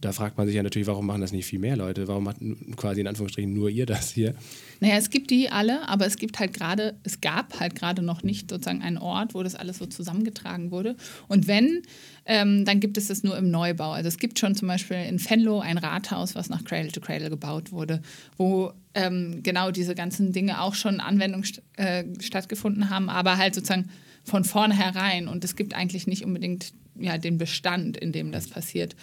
da 0.00 0.12
fragt 0.12 0.38
man 0.38 0.46
sich 0.46 0.56
ja 0.56 0.62
natürlich, 0.62 0.88
warum 0.88 1.06
machen 1.06 1.20
das 1.20 1.32
nicht 1.32 1.46
viel 1.46 1.58
mehr 1.58 1.76
Leute? 1.76 2.08
Warum 2.08 2.24
macht 2.24 2.38
quasi 2.76 3.00
in 3.00 3.06
Anführungsstrichen 3.06 3.52
nur 3.52 3.68
ihr 3.68 3.84
das 3.84 4.10
hier? 4.10 4.34
Naja, 4.80 4.96
es 4.96 5.10
gibt 5.10 5.30
die 5.30 5.50
alle, 5.50 5.86
aber 5.88 6.06
es 6.06 6.16
gibt 6.16 6.38
halt 6.38 6.54
gerade, 6.54 6.94
es 7.02 7.20
gab 7.20 7.60
halt 7.60 7.74
gerade 7.74 8.00
noch 8.00 8.22
nicht 8.22 8.50
sozusagen 8.50 8.80
einen 8.80 8.96
Ort, 8.96 9.34
wo 9.34 9.42
das 9.42 9.54
alles 9.54 9.78
so 9.78 9.86
zusammengetragen 9.86 10.70
wurde. 10.70 10.96
Und 11.28 11.46
wenn, 11.46 11.82
ähm, 12.24 12.64
dann 12.64 12.80
gibt 12.80 12.96
es 12.96 13.08
das 13.08 13.22
nur 13.22 13.36
im 13.36 13.50
Neubau. 13.50 13.92
Also 13.92 14.08
es 14.08 14.16
gibt 14.16 14.38
schon 14.38 14.54
zum 14.54 14.68
Beispiel 14.68 14.96
in 14.96 15.22
Venlo 15.22 15.60
ein 15.60 15.76
Rathaus, 15.76 16.34
was 16.34 16.48
nach 16.48 16.64
Cradle 16.64 16.92
to 16.92 17.00
Cradle 17.00 17.28
gebaut 17.28 17.70
wurde, 17.70 18.00
wo 18.38 18.72
ähm, 18.94 19.42
genau 19.42 19.70
diese 19.70 19.94
ganzen 19.94 20.32
Dinge 20.32 20.62
auch 20.62 20.74
schon 20.74 21.00
Anwendung 21.00 21.44
st 21.44 21.62
äh, 21.76 22.04
stattgefunden 22.20 22.88
haben, 22.88 23.10
aber 23.10 23.36
halt 23.36 23.54
sozusagen 23.54 23.90
von 24.24 24.44
vornherein. 24.44 25.28
Und 25.28 25.44
es 25.44 25.56
gibt 25.56 25.74
eigentlich 25.74 26.06
nicht 26.06 26.24
unbedingt 26.24 26.72
ja, 27.00 27.18
den 27.18 27.38
Bestand, 27.38 27.96
in 27.96 28.12
dem 28.12 28.32
das 28.32 28.48
passiert. 28.48 28.94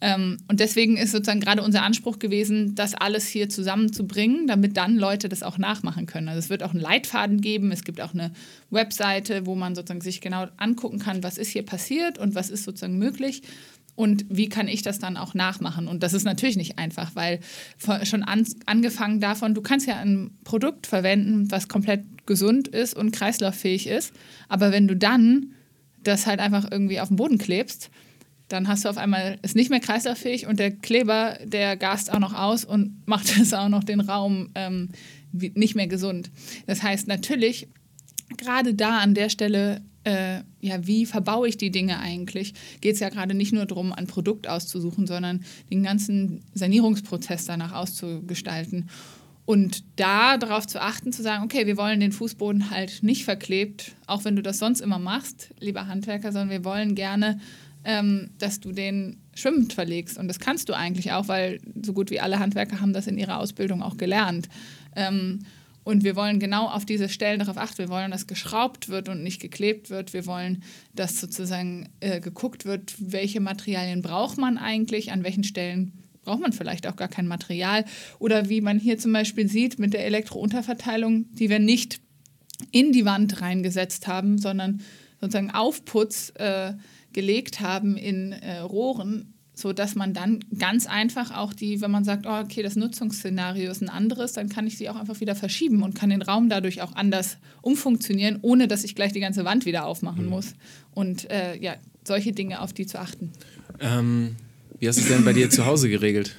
Ähm, 0.00 0.38
und 0.48 0.60
deswegen 0.60 0.96
ist 0.96 1.12
sozusagen 1.12 1.40
gerade 1.40 1.62
unser 1.62 1.82
Anspruch 1.82 2.18
gewesen, 2.18 2.74
das 2.74 2.94
alles 2.94 3.26
hier 3.26 3.48
zusammenzubringen, 3.48 4.46
damit 4.46 4.76
dann 4.76 4.96
Leute 4.96 5.28
das 5.28 5.42
auch 5.42 5.56
nachmachen 5.56 6.06
können. 6.06 6.28
Also 6.28 6.40
es 6.40 6.50
wird 6.50 6.62
auch 6.62 6.72
einen 6.72 6.80
Leitfaden 6.80 7.40
geben, 7.40 7.72
es 7.72 7.84
gibt 7.84 8.00
auch 8.00 8.12
eine 8.12 8.32
Webseite, 8.70 9.46
wo 9.46 9.54
man 9.54 9.74
sozusagen 9.74 10.00
sich 10.00 10.20
genau 10.20 10.46
angucken 10.56 10.98
kann, 10.98 11.22
was 11.22 11.38
ist 11.38 11.48
hier 11.48 11.64
passiert 11.64 12.18
und 12.18 12.34
was 12.34 12.50
ist 12.50 12.64
sozusagen 12.64 12.98
möglich. 12.98 13.42
Und 13.96 14.26
wie 14.28 14.48
kann 14.48 14.66
ich 14.66 14.82
das 14.82 14.98
dann 14.98 15.16
auch 15.16 15.34
nachmachen? 15.34 15.86
Und 15.86 16.02
das 16.02 16.14
ist 16.14 16.24
natürlich 16.24 16.56
nicht 16.56 16.78
einfach, 16.78 17.14
weil 17.14 17.40
schon 18.02 18.24
an, 18.24 18.44
angefangen 18.66 19.20
davon, 19.20 19.54
du 19.54 19.62
kannst 19.62 19.86
ja 19.86 19.98
ein 19.98 20.36
Produkt 20.42 20.86
verwenden, 20.86 21.50
was 21.50 21.68
komplett 21.68 22.02
gesund 22.26 22.68
ist 22.68 22.94
und 22.94 23.12
kreislauffähig 23.12 23.86
ist. 23.86 24.12
Aber 24.48 24.72
wenn 24.72 24.88
du 24.88 24.96
dann 24.96 25.52
das 26.04 26.26
halt 26.26 26.40
einfach 26.40 26.70
irgendwie 26.70 27.00
auf 27.00 27.08
den 27.08 27.16
Boden 27.16 27.38
klebst, 27.38 27.90
dann 28.48 28.68
hast 28.68 28.84
du 28.84 28.88
auf 28.88 28.98
einmal 28.98 29.38
es 29.42 29.54
nicht 29.54 29.70
mehr 29.70 29.80
kreislauffähig 29.80 30.46
und 30.46 30.58
der 30.58 30.70
Kleber, 30.70 31.38
der 31.44 31.76
gast 31.76 32.12
auch 32.12 32.18
noch 32.18 32.34
aus 32.34 32.64
und 32.64 33.02
macht 33.06 33.36
es 33.38 33.54
auch 33.54 33.68
noch 33.68 33.84
den 33.84 34.00
Raum 34.00 34.50
ähm, 34.54 34.90
nicht 35.32 35.74
mehr 35.74 35.88
gesund. 35.88 36.30
Das 36.66 36.82
heißt 36.82 37.08
natürlich, 37.08 37.68
gerade 38.36 38.74
da 38.74 38.98
an 38.98 39.14
der 39.14 39.28
Stelle, 39.28 39.82
äh, 40.04 40.40
ja, 40.60 40.86
wie 40.86 41.06
verbaue 41.06 41.48
ich 41.48 41.56
die 41.56 41.70
Dinge 41.70 41.98
eigentlich, 41.98 42.54
geht 42.80 42.94
es 42.94 43.00
ja 43.00 43.08
gerade 43.08 43.34
nicht 43.34 43.52
nur 43.52 43.66
darum, 43.66 43.92
ein 43.92 44.06
Produkt 44.06 44.46
auszusuchen, 44.48 45.06
sondern 45.06 45.44
den 45.70 45.82
ganzen 45.82 46.42
Sanierungsprozess 46.54 47.46
danach 47.46 47.72
auszugestalten. 47.72 48.88
Und 49.46 49.84
da 49.96 50.38
darauf 50.38 50.66
zu 50.66 50.80
achten, 50.80 51.12
zu 51.12 51.22
sagen, 51.22 51.44
okay, 51.44 51.66
wir 51.66 51.76
wollen 51.76 52.00
den 52.00 52.12
Fußboden 52.12 52.70
halt 52.70 53.02
nicht 53.02 53.24
verklebt, 53.24 53.92
auch 54.06 54.24
wenn 54.24 54.36
du 54.36 54.42
das 54.42 54.58
sonst 54.58 54.80
immer 54.80 54.98
machst, 54.98 55.50
lieber 55.60 55.86
Handwerker, 55.86 56.32
sondern 56.32 56.50
wir 56.50 56.64
wollen 56.64 56.94
gerne 56.94 57.38
ähm, 57.84 58.30
dass 58.38 58.60
du 58.60 58.72
den 58.72 59.18
schwimmend 59.34 59.72
verlegst. 59.72 60.18
Und 60.18 60.28
das 60.28 60.38
kannst 60.38 60.68
du 60.68 60.72
eigentlich 60.72 61.12
auch, 61.12 61.28
weil 61.28 61.60
so 61.82 61.92
gut 61.92 62.10
wie 62.10 62.20
alle 62.20 62.38
Handwerker 62.38 62.80
haben 62.80 62.92
das 62.92 63.06
in 63.06 63.18
ihrer 63.18 63.38
Ausbildung 63.38 63.82
auch 63.82 63.96
gelernt. 63.96 64.48
Ähm, 64.96 65.40
und 65.84 66.02
wir 66.02 66.16
wollen 66.16 66.40
genau 66.40 66.66
auf 66.66 66.86
diese 66.86 67.10
Stellen 67.10 67.40
darauf 67.40 67.58
achten. 67.58 67.78
Wir 67.78 67.90
wollen, 67.90 68.10
dass 68.10 68.26
geschraubt 68.26 68.88
wird 68.88 69.10
und 69.10 69.22
nicht 69.22 69.40
geklebt 69.40 69.90
wird. 69.90 70.14
Wir 70.14 70.24
wollen, 70.24 70.62
dass 70.94 71.20
sozusagen 71.20 71.90
äh, 72.00 72.20
geguckt 72.20 72.64
wird, 72.64 72.94
welche 72.98 73.40
Materialien 73.40 74.00
braucht 74.00 74.38
man 74.38 74.56
eigentlich, 74.56 75.12
an 75.12 75.24
welchen 75.24 75.44
Stellen 75.44 75.92
braucht 76.24 76.40
man 76.40 76.52
vielleicht 76.52 76.86
auch 76.86 76.96
gar 76.96 77.08
kein 77.08 77.28
Material. 77.28 77.84
Oder 78.18 78.48
wie 78.48 78.60
man 78.60 78.78
hier 78.78 78.98
zum 78.98 79.12
Beispiel 79.12 79.48
sieht 79.48 79.78
mit 79.78 79.92
der 79.92 80.06
Elektrounterverteilung, 80.06 81.26
die 81.34 81.50
wir 81.50 81.58
nicht 81.58 82.00
in 82.70 82.92
die 82.92 83.04
Wand 83.04 83.40
reingesetzt 83.40 84.06
haben, 84.06 84.38
sondern 84.38 84.80
sozusagen 85.20 85.50
Aufputz 85.50 86.32
äh, 86.36 86.74
gelegt 87.12 87.60
haben 87.60 87.96
in 87.96 88.32
äh, 88.32 88.58
Rohren, 88.58 89.34
so 89.54 89.72
dass 89.72 89.94
man 89.94 90.12
dann 90.12 90.40
ganz 90.58 90.86
einfach 90.86 91.30
auch 91.34 91.52
die, 91.52 91.80
wenn 91.80 91.90
man 91.90 92.04
sagt, 92.04 92.26
oh, 92.26 92.40
okay, 92.40 92.62
das 92.62 92.74
Nutzungsszenario 92.74 93.70
ist 93.70 93.82
ein 93.82 93.88
anderes, 93.88 94.32
dann 94.32 94.48
kann 94.48 94.66
ich 94.66 94.76
sie 94.76 94.90
auch 94.90 94.96
einfach 94.96 95.20
wieder 95.20 95.36
verschieben 95.36 95.82
und 95.82 95.94
kann 95.94 96.10
den 96.10 96.22
Raum 96.22 96.48
dadurch 96.48 96.82
auch 96.82 96.94
anders 96.94 97.38
umfunktionieren, 97.62 98.38
ohne 98.42 98.66
dass 98.66 98.82
ich 98.82 98.96
gleich 98.96 99.12
die 99.12 99.20
ganze 99.20 99.44
Wand 99.44 99.64
wieder 99.64 99.86
aufmachen 99.86 100.24
mhm. 100.24 100.30
muss. 100.30 100.54
Und 100.90 101.30
äh, 101.30 101.56
ja, 101.56 101.76
solche 102.02 102.32
Dinge 102.32 102.60
auf 102.60 102.72
die 102.72 102.86
zu 102.86 102.98
achten. 102.98 103.32
Ähm, 103.80 104.36
wie 104.84 104.88
hast 104.88 104.98
du 104.98 105.02
es 105.02 105.08
denn 105.08 105.24
bei 105.24 105.32
dir 105.32 105.48
zu 105.48 105.64
Hause 105.64 105.88
geregelt? 105.88 106.36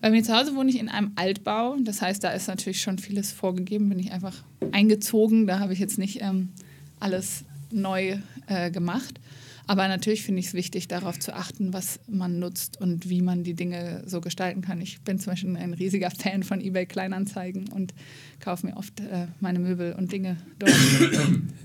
Bei 0.00 0.10
mir 0.10 0.24
zu 0.24 0.36
Hause 0.36 0.56
wohne 0.56 0.70
ich 0.70 0.80
in 0.80 0.88
einem 0.88 1.12
Altbau. 1.14 1.76
Das 1.84 2.02
heißt, 2.02 2.24
da 2.24 2.30
ist 2.30 2.48
natürlich 2.48 2.82
schon 2.82 2.98
vieles 2.98 3.30
vorgegeben. 3.30 3.88
Bin 3.88 4.00
ich 4.00 4.10
einfach 4.10 4.34
eingezogen. 4.72 5.46
Da 5.46 5.60
habe 5.60 5.72
ich 5.72 5.78
jetzt 5.78 5.96
nicht 5.96 6.20
ähm, 6.20 6.48
alles 6.98 7.44
neu 7.70 8.16
äh, 8.48 8.72
gemacht. 8.72 9.20
Aber 9.68 9.86
natürlich 9.86 10.24
finde 10.24 10.40
ich 10.40 10.48
es 10.48 10.54
wichtig, 10.54 10.88
darauf 10.88 11.20
zu 11.20 11.32
achten, 11.32 11.72
was 11.72 12.00
man 12.08 12.40
nutzt 12.40 12.80
und 12.80 13.08
wie 13.08 13.22
man 13.22 13.44
die 13.44 13.54
Dinge 13.54 14.02
so 14.04 14.20
gestalten 14.20 14.62
kann. 14.62 14.80
Ich 14.80 15.02
bin 15.02 15.20
zum 15.20 15.34
Beispiel 15.34 15.56
ein 15.56 15.72
riesiger 15.72 16.10
Fan 16.18 16.42
von 16.42 16.60
eBay 16.60 16.86
Kleinanzeigen 16.86 17.68
und 17.68 17.94
kaufe 18.40 18.66
mir 18.66 18.76
oft 18.76 18.98
äh, 18.98 19.28
meine 19.38 19.60
Möbel 19.60 19.92
und 19.92 20.10
Dinge 20.10 20.38
dort. 20.58 20.72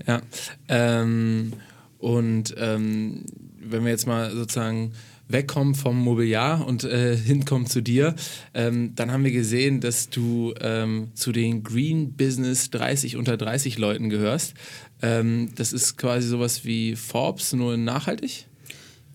Ja. 0.06 0.22
Ähm, 0.68 1.52
und 1.98 2.54
ähm, 2.58 3.24
wenn 3.58 3.82
wir 3.82 3.90
jetzt 3.90 4.06
mal 4.06 4.30
sozusagen 4.30 4.92
wegkommen 5.28 5.74
vom 5.74 5.98
Mobiliar 5.98 6.66
und 6.66 6.84
äh, 6.84 7.16
hinkommen 7.16 7.66
zu 7.66 7.80
dir, 7.80 8.14
ähm, 8.54 8.94
dann 8.94 9.10
haben 9.10 9.24
wir 9.24 9.32
gesehen, 9.32 9.80
dass 9.80 10.08
du 10.08 10.54
ähm, 10.60 11.08
zu 11.14 11.32
den 11.32 11.62
Green 11.62 12.12
Business 12.12 12.70
30 12.70 13.16
unter 13.16 13.36
30 13.36 13.78
Leuten 13.78 14.08
gehörst. 14.08 14.54
Ähm, 15.02 15.50
das 15.56 15.72
ist 15.72 15.96
quasi 15.96 16.28
sowas 16.28 16.64
wie 16.64 16.96
Forbes, 16.96 17.52
nur 17.52 17.76
nachhaltig? 17.76 18.46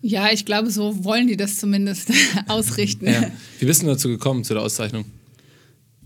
Ja, 0.02 0.30
ich 0.32 0.44
glaube, 0.44 0.70
so 0.70 1.04
wollen 1.04 1.28
die 1.28 1.36
das 1.36 1.56
zumindest 1.56 2.10
ausrichten. 2.48 3.06
Ja. 3.06 3.30
Wie 3.58 3.66
bist 3.66 3.82
du 3.82 3.86
dazu 3.86 4.08
gekommen, 4.08 4.44
zu 4.44 4.54
der 4.54 4.62
Auszeichnung? 4.62 5.04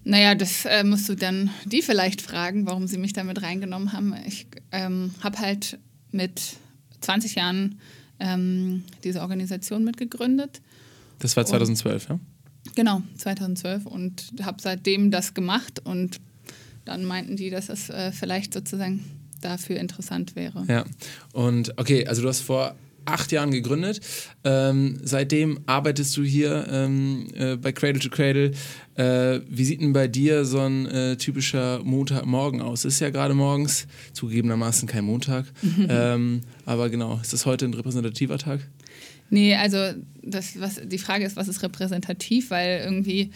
Naja, 0.05 0.37
das 0.37 0.65
äh, 0.67 0.85
musst 0.85 1.09
du 1.09 1.17
dann 1.17 1.51
die 1.65 1.83
vielleicht 1.83 2.23
fragen, 2.23 2.67
warum 2.67 2.87
sie 2.87 2.99
mich 2.99 3.13
damit 3.13 3.43
reingenommen 3.43 3.93
haben. 3.93 4.15
Ich 4.27 4.47
ähm, 4.71 5.11
habe 5.21 5.39
halt 5.39 5.79
mit 6.13 6.41
20 7.01 7.35
Jahren 7.35 7.81
ähm, 8.19 8.85
diese 9.05 9.21
Organisation 9.21 9.85
mitgegründet. 9.85 10.61
Das 11.19 11.37
war 11.37 11.47
2012, 11.47 12.11
und, 12.11 12.17
ja? 12.17 12.21
Genau, 12.75 13.03
2012 13.17 13.87
und 13.87 14.33
habe 14.43 14.59
seitdem 14.61 15.11
das 15.11 15.35
gemacht 15.35 15.81
und 15.85 16.21
dann 16.85 17.05
meinten 17.05 17.37
die, 17.37 17.51
dass 17.51 17.69
es 17.69 17.91
äh, 17.91 18.13
vielleicht 18.13 18.55
sozusagen 18.55 19.05
dafür 19.41 19.79
interessant 19.79 20.37
wäre. 20.37 20.65
Ja, 20.69 20.85
und 21.33 21.79
okay, 21.79 22.07
also 22.07 22.23
du 22.23 22.29
hast 22.29 22.41
vor 22.41 22.75
acht 23.07 23.33
Jahren 23.33 23.51
gegründet. 23.51 24.01
Ähm, 24.45 24.99
seitdem 25.03 25.61
arbeitest 25.67 26.17
du 26.17 26.23
hier 26.23 26.67
ähm, 26.71 27.29
äh, 27.35 27.57
bei 27.57 27.73
Cradle 27.73 28.01
to 28.01 28.11
Cradle. 28.11 28.53
Äh, 28.97 29.41
wie 29.49 29.65
sieht 29.65 29.81
denn 29.81 29.93
bei 29.93 30.09
dir 30.09 30.45
so 30.45 30.61
ein 30.61 30.87
äh, 30.87 31.17
typischer 31.17 31.81
Montagmorgen 31.83 32.61
aus? 32.61 32.85
Ist 32.85 33.01
ja 33.01 33.11
gerade 33.11 33.35
morgens, 33.35 33.87
zugegebenermaßen 34.13 34.89
kein 34.89 35.05
Montag. 35.05 35.47
ähm, 35.89 36.43
aber 36.65 36.91
genau, 36.91 37.19
ist 37.23 37.33
das 37.33 37.47
heute 37.47 37.65
ein 37.65 37.75
repräsentativer 37.75 38.39
Tag? 38.39 38.61
Nee, 39.31 39.55
also 39.55 39.79
das, 40.23 40.61
was, 40.61 40.81
die 40.85 40.99
Frage 40.99 41.25
ist, 41.25 41.37
was 41.37 41.49
ist 41.49 41.63
repräsentativ? 41.63 42.51
Weil 42.51 42.83
irgendwie 42.85 43.31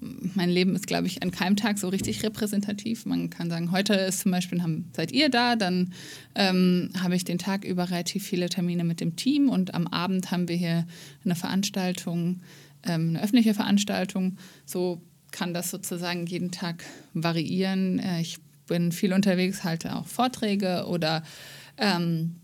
mein 0.00 0.50
Leben 0.50 0.74
ist, 0.74 0.86
glaube 0.86 1.06
ich, 1.06 1.22
an 1.22 1.30
keinem 1.30 1.56
Tag 1.56 1.78
so 1.78 1.88
richtig 1.88 2.22
repräsentativ. 2.22 3.06
Man 3.06 3.30
kann 3.30 3.50
sagen, 3.50 3.70
heute 3.70 3.94
ist 3.94 4.20
zum 4.20 4.32
Beispiel, 4.32 4.62
haben, 4.62 4.90
seid 4.94 5.12
ihr 5.12 5.28
da, 5.28 5.56
dann 5.56 5.92
ähm, 6.34 6.90
habe 7.00 7.16
ich 7.16 7.24
den 7.24 7.38
Tag 7.38 7.64
über 7.64 7.90
relativ 7.90 8.24
viele 8.24 8.48
Termine 8.48 8.84
mit 8.84 9.00
dem 9.00 9.16
Team 9.16 9.48
und 9.48 9.74
am 9.74 9.86
Abend 9.86 10.30
haben 10.30 10.48
wir 10.48 10.56
hier 10.56 10.86
eine 11.24 11.34
Veranstaltung, 11.34 12.40
ähm, 12.84 13.10
eine 13.10 13.22
öffentliche 13.22 13.54
Veranstaltung. 13.54 14.36
So 14.66 15.00
kann 15.30 15.54
das 15.54 15.70
sozusagen 15.70 16.26
jeden 16.26 16.50
Tag 16.50 16.84
variieren. 17.12 17.98
Äh, 17.98 18.20
ich 18.20 18.38
bin 18.66 18.92
viel 18.92 19.12
unterwegs, 19.12 19.64
halte 19.64 19.96
auch 19.96 20.06
Vorträge 20.06 20.86
oder 20.86 21.22
ähm, 21.76 22.36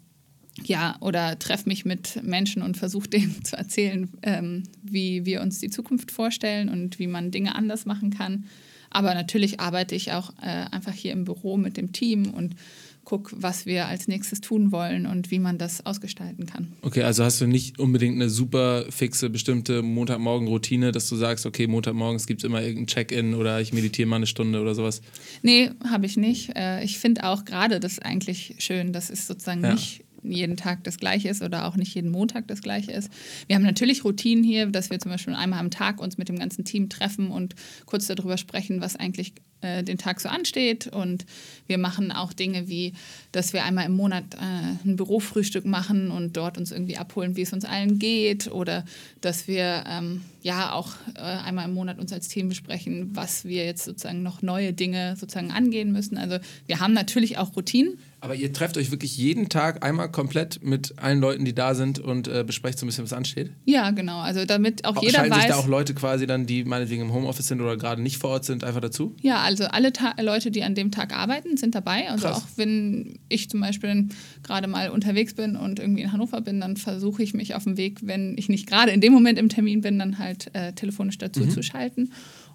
ja, 0.65 0.97
oder 1.01 1.39
treffe 1.39 1.69
mich 1.69 1.85
mit 1.85 2.23
Menschen 2.23 2.63
und 2.63 2.77
versuche 2.77 3.09
denen 3.09 3.45
zu 3.45 3.57
erzählen, 3.57 4.09
ähm, 4.23 4.65
wie 4.83 5.25
wir 5.25 5.41
uns 5.41 5.59
die 5.61 5.71
Zukunft 5.71 6.11
vorstellen 6.11 6.69
und 6.69 6.99
wie 6.99 7.07
man 7.07 7.31
Dinge 7.31 7.55
anders 7.55 7.87
machen 7.87 8.11
kann. 8.11 8.45
Aber 8.91 9.15
natürlich 9.15 9.61
arbeite 9.61 9.95
ich 9.95 10.13
auch 10.13 10.33
äh, 10.43 10.67
einfach 10.71 10.93
hier 10.93 11.13
im 11.13 11.25
Büro 11.25 11.57
mit 11.57 11.77
dem 11.77 11.93
Team 11.93 12.31
und 12.31 12.57
gucke, 13.05 13.35
was 13.41 13.67
wir 13.67 13.87
als 13.87 14.09
nächstes 14.09 14.41
tun 14.41 14.73
wollen 14.73 15.07
und 15.07 15.31
wie 15.31 15.39
man 15.39 15.59
das 15.59 15.85
ausgestalten 15.87 16.47
kann. 16.47 16.73
Okay, 16.83 17.03
also 17.03 17.25
hast 17.25 17.41
du 17.41 17.47
nicht 17.47 17.79
unbedingt 17.79 18.17
eine 18.17 18.29
super 18.29 18.85
fixe, 18.91 19.31
bestimmte 19.31 19.83
Montagmorgen-Routine, 19.83 20.93
dass 20.93 21.09
du 21.09 21.17
sagst, 21.17 21.47
okay, 21.47 21.67
Montagmorgens 21.67 22.27
gibt 22.27 22.43
es 22.43 22.45
immer 22.45 22.63
irgendein 22.63 22.87
Check-in 22.87 23.35
oder 23.35 23.61
ich 23.61 23.73
meditiere 23.73 24.09
mal 24.09 24.17
eine 24.17 24.27
Stunde 24.27 24.61
oder 24.61 24.75
sowas? 24.75 25.03
Nee, 25.43 25.71
habe 25.89 26.07
ich 26.07 26.17
nicht. 26.17 26.57
Äh, 26.57 26.85
ich 26.85 26.99
finde 26.99 27.25
auch 27.25 27.45
gerade 27.45 27.81
das 27.81 27.99
eigentlich 27.99 28.57
schön, 28.59 28.93
das 28.93 29.11
ist 29.11 29.27
sozusagen 29.27 29.65
ja. 29.65 29.73
nicht 29.73 30.05
jeden 30.23 30.57
Tag 30.57 30.85
das 30.85 30.99
gleiche 30.99 31.29
ist 31.29 31.43
oder 31.43 31.67
auch 31.67 31.77
nicht 31.77 31.95
jeden 31.95 32.11
Montag 32.11 32.49
das 32.49 32.63
gleiche 32.63 32.93
ist. 32.93 33.11
Wir 33.47 33.57
haben 33.57 33.63
natürlich 33.63 34.05
Routinen 34.05 34.45
hier, 34.45 34.67
dass 34.67 34.91
wir 34.91 34.99
zum 34.99 35.11
Beispiel 35.11 35.35
einmal 35.35 35.61
am 35.61 35.71
Tag 35.71 36.01
uns 36.01 36.19
mit 36.19 36.29
dem 36.29 36.39
ganzen 36.39 36.65
Team 36.65 36.89
treffen 36.89 37.31
und 37.31 37.55
kurz 37.87 38.07
darüber 38.07 38.37
sprechen, 38.37 38.81
was 38.81 38.97
eigentlich 38.97 39.33
äh, 39.63 39.83
den 39.83 39.99
Tag 39.99 40.21
so 40.21 40.29
ansteht. 40.29 40.87
Und 40.87 41.27
wir 41.67 41.77
machen 41.77 42.13
auch 42.13 42.33
Dinge 42.33 42.69
wie, 42.69 42.95
dass 43.33 43.53
wir 43.53 43.65
einmal 43.65 43.87
im 43.87 43.95
Monat 43.95 44.25
äh, 44.35 44.89
ein 44.89 44.97
Bürofrühstück 44.97 45.67
machen 45.67 46.11
und 46.11 46.37
dort 46.37 46.57
uns 46.57 46.73
irgendwie 46.73 46.97
abholen, 46.97 47.37
wie 47.37 47.43
es 47.43 47.53
uns 47.53 47.65
allen 47.65 47.99
geht. 47.99 48.51
Oder 48.51 48.85
dass 49.21 49.49
wir 49.49 49.85
ähm, 49.87 50.23
ja 50.43 50.73
auch 50.73 50.95
äh, 51.15 51.21
einmal 51.21 51.67
im 51.67 51.75
Monat 51.75 51.99
uns 51.99 52.13
als 52.13 52.29
Team 52.29 52.49
besprechen, 52.49 53.11
was 53.15 53.45
wir 53.45 53.67
jetzt 53.67 53.85
sozusagen 53.85 54.23
noch 54.23 54.41
neue 54.43 54.73
Dinge 54.73 55.17
sozusagen 55.17 55.51
angehen 55.51 55.93
müssen. 55.93 56.17
Also 56.17 56.39
wir 56.67 56.81
haben 56.81 56.95
natürlich 56.95 57.37
auch 57.37 57.55
Routinen. 57.55 57.99
Aber 58.21 58.35
ihr 58.35 58.53
trefft 58.53 58.77
euch 58.77 58.91
wirklich 58.91 59.17
jeden 59.17 59.49
Tag 59.49 59.85
einmal 59.85 60.11
komplett 60.11 60.63
mit 60.63 60.99
allen 60.99 61.21
Leuten, 61.21 61.45
die 61.45 61.55
da 61.55 61.75
sind 61.75 61.99
und 61.99 62.29
äh, 62.29 62.45
besprecht 62.47 62.79
so 62.79 62.85
ein 62.85 62.89
bisschen, 62.89 63.05
was 63.05 63.13
ansteht? 63.13 63.51
Ja, 63.65 63.91
genau. 63.91 64.19
Also 64.21 64.45
damit 64.45 64.85
auch 64.85 65.01
jeder 65.01 65.15
Schalten 65.15 65.33
weiß... 65.33 65.43
sich 65.43 65.51
da 65.51 65.57
auch 65.57 65.67
Leute 65.67 65.95
quasi 65.95 66.27
dann, 66.27 66.47
die 66.47 66.65
meinetwegen 66.65 67.03
im 67.03 67.13
Homeoffice 67.13 67.49
sind 67.49 67.61
oder 67.61 67.77
gerade 67.77 68.03
nicht 68.03 68.19
vor 68.19 68.31
Ort 68.31 68.45
sind, 68.45 68.63
einfach 68.63 68.81
dazu? 68.81 69.17
Ja, 69.23 69.41
also 69.41 69.65
alle 69.65 69.93
Ta 69.93 70.15
Leute, 70.21 70.51
die 70.51 70.63
an 70.63 70.75
dem 70.75 70.91
Tag 70.91 71.17
arbeiten, 71.17 71.57
sind 71.57 71.75
dabei. 71.75 72.11
Also 72.11 72.27
Krass. 72.27 72.39
auch 72.39 72.47
wenn 72.57 73.19
ich 73.29 73.49
zum 73.49 73.61
Beispiel 73.61 74.09
gerade 74.43 74.69
mal 74.69 74.91
unterwegs 74.91 75.35
bin 75.35 75.57
und 75.57 75.79
irgendwie 75.79 76.03
in 76.03 76.13
Hannover 76.13 76.43
bin, 76.43 76.61
dann 76.61 76.77
versuche 76.77 77.23
ich 77.23 77.33
mich 77.33 77.55
auf 77.55 77.65
dem 77.65 77.79
Weg, 77.79 78.01
wenn 78.03 78.37
ich 78.37 78.49
nicht 78.49 78.67
gerade 78.67 78.93
in 78.93 79.01
dem 79.01 79.13
Moment 79.13 79.39
im 79.39 79.49
Termin 79.49 79.81
bin, 79.81 79.99
dann 79.99 80.19
halt 80.19 80.55
äh, 80.55 80.73
telefonisch 80.75 81.17
dazu 81.19 81.41
mhm. 81.41 81.51
zu 81.51 81.63
schalten. 81.63 82.13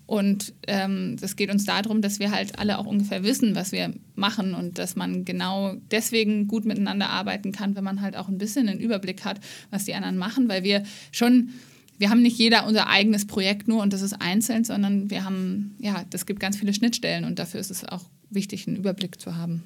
Und 0.07 0.53
ähm, 0.67 1.15
es 1.21 1.35
geht 1.35 1.49
uns 1.49 1.65
darum, 1.65 2.01
dass 2.01 2.19
wir 2.19 2.31
halt 2.31 2.59
alle 2.59 2.77
auch 2.77 2.85
ungefähr 2.85 3.23
wissen, 3.23 3.55
was 3.55 3.71
wir 3.71 3.91
machen 4.15 4.53
und 4.53 4.77
dass 4.77 4.95
man 4.95 5.25
genau 5.25 5.75
deswegen 5.89 6.47
gut 6.47 6.65
miteinander 6.65 7.09
arbeiten 7.09 7.51
kann, 7.51 7.75
wenn 7.75 7.83
man 7.83 8.01
halt 8.01 8.15
auch 8.15 8.27
ein 8.27 8.37
bisschen 8.37 8.69
einen 8.69 8.79
Überblick 8.79 9.25
hat, 9.25 9.39
was 9.71 9.85
die 9.85 9.95
anderen 9.95 10.17
machen, 10.17 10.47
weil 10.47 10.63
wir 10.63 10.83
schon 11.11 11.49
wir 11.97 12.09
haben 12.09 12.21
nicht 12.21 12.37
jeder 12.37 12.67
unser 12.67 12.87
eigenes 12.87 13.25
Projekt 13.25 13.67
nur 13.67 13.81
und 13.81 13.93
das 13.93 14.01
ist 14.01 14.13
einzeln, 14.13 14.65
sondern 14.65 15.09
wir 15.09 15.23
haben, 15.23 15.75
ja, 15.79 16.03
das 16.09 16.25
gibt 16.25 16.41
ganz 16.41 16.57
viele 16.57 16.73
Schnittstellen 16.73 17.23
und 17.23 17.39
dafür 17.39 17.61
ist 17.61 17.71
es 17.71 17.85
auch 17.85 18.03
wichtig, 18.29 18.67
einen 18.67 18.75
Überblick 18.75 19.21
zu 19.21 19.37
haben. 19.37 19.63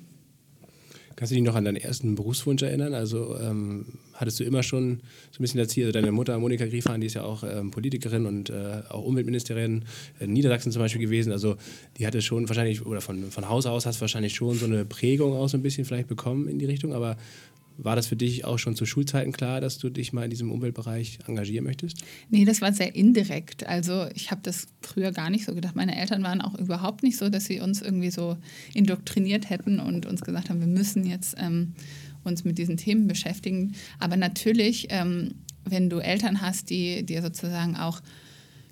Kannst 1.20 1.32
du 1.32 1.36
dich 1.36 1.44
noch 1.44 1.56
an 1.56 1.66
deinen 1.66 1.76
ersten 1.76 2.16
Berufswunsch 2.16 2.62
erinnern? 2.62 2.94
Also 2.94 3.38
ähm, 3.38 3.88
hattest 4.14 4.40
du 4.40 4.46
immer 4.46 4.64
schon 4.64 5.02
so 5.32 5.40
ein 5.40 5.42
bisschen 5.42 5.58
das 5.60 5.68
Ziel, 5.68 5.88
also 5.88 6.00
deine 6.00 6.14
Mutter 6.14 6.40
Monika 6.40 6.66
Griefahn, 6.66 7.02
die 7.02 7.08
ist 7.08 7.16
ja 7.16 7.24
auch 7.24 7.44
ähm, 7.44 7.72
Politikerin 7.72 8.26
und 8.26 8.50
äh, 8.50 8.84
auch 8.88 9.04
Umweltministerin 9.04 9.84
in 10.22 10.32
Niedersachsen 10.32 10.72
zum 10.72 10.82
Beispiel 10.82 11.02
gewesen. 11.02 11.34
Also 11.34 11.58
die 11.98 12.08
hatte 12.08 12.22
schon 12.22 12.48
wahrscheinlich, 12.48 12.86
oder 12.86 13.02
von, 13.02 13.32
von 13.32 13.50
Haus 13.50 13.66
aus 13.66 13.86
hast 13.86 13.98
du 13.98 14.02
wahrscheinlich 14.02 14.34
schon 14.34 14.56
so 14.56 14.66
eine 14.66 14.86
Prägung 14.86 15.34
auch 15.34 15.50
so 15.50 15.58
ein 15.58 15.62
bisschen 15.62 15.84
vielleicht 15.84 16.08
bekommen 16.08 16.48
in 16.48 16.58
die 16.58 16.66
Richtung. 16.66 16.94
Aber 16.94 17.18
war 17.82 17.96
das 17.96 18.08
für 18.08 18.16
dich 18.16 18.46
auch 18.46 18.60
schon 18.60 18.76
zu 18.76 18.86
Schulzeiten 18.86 19.32
klar, 19.32 19.62
dass 19.62 19.78
du 19.78 19.90
dich 19.90 20.12
mal 20.12 20.24
in 20.24 20.30
diesem 20.30 20.52
Umweltbereich 20.52 21.20
engagieren 21.28 21.66
möchtest? 21.66 22.04
Nee, 22.30 22.46
das 22.46 22.62
war 22.62 22.74
sehr 22.74 22.94
indirekt. 22.96 23.66
Also 23.68 24.08
ich 24.14 24.32
habe 24.32 24.42
das 24.44 24.68
früher 24.82 25.12
gar 25.12 25.30
nicht 25.30 25.46
so 25.46 25.56
gedacht. 25.56 25.76
Meine 25.76 25.98
Eltern 25.98 26.22
waren 26.24 26.42
auch 26.42 26.56
überhaupt 26.56 27.04
nicht 27.04 27.18
so, 27.18 27.30
dass 27.30 27.46
sie 27.46 27.60
uns 27.62 27.82
irgendwie 27.82 28.12
so 28.12 28.38
indoktriniert 28.74 29.50
hätten 29.50 29.80
und 29.80 30.06
uns 30.06 30.22
gesagt 30.22 30.50
haben, 30.50 30.60
wir 30.60 30.68
müssen 30.68 31.06
jetzt 31.06 31.36
ähm, 31.40 31.74
uns 32.24 32.44
mit 32.44 32.58
diesen 32.58 32.78
Themen 32.78 33.08
beschäftigen. 33.08 33.74
Aber 34.00 34.18
natürlich, 34.18 34.88
ähm, 34.90 35.36
wenn 35.64 35.90
du 35.90 36.00
Eltern 36.00 36.42
hast, 36.42 36.70
die 36.70 37.06
dir 37.06 37.22
sozusagen 37.22 37.78
auch 37.78 38.02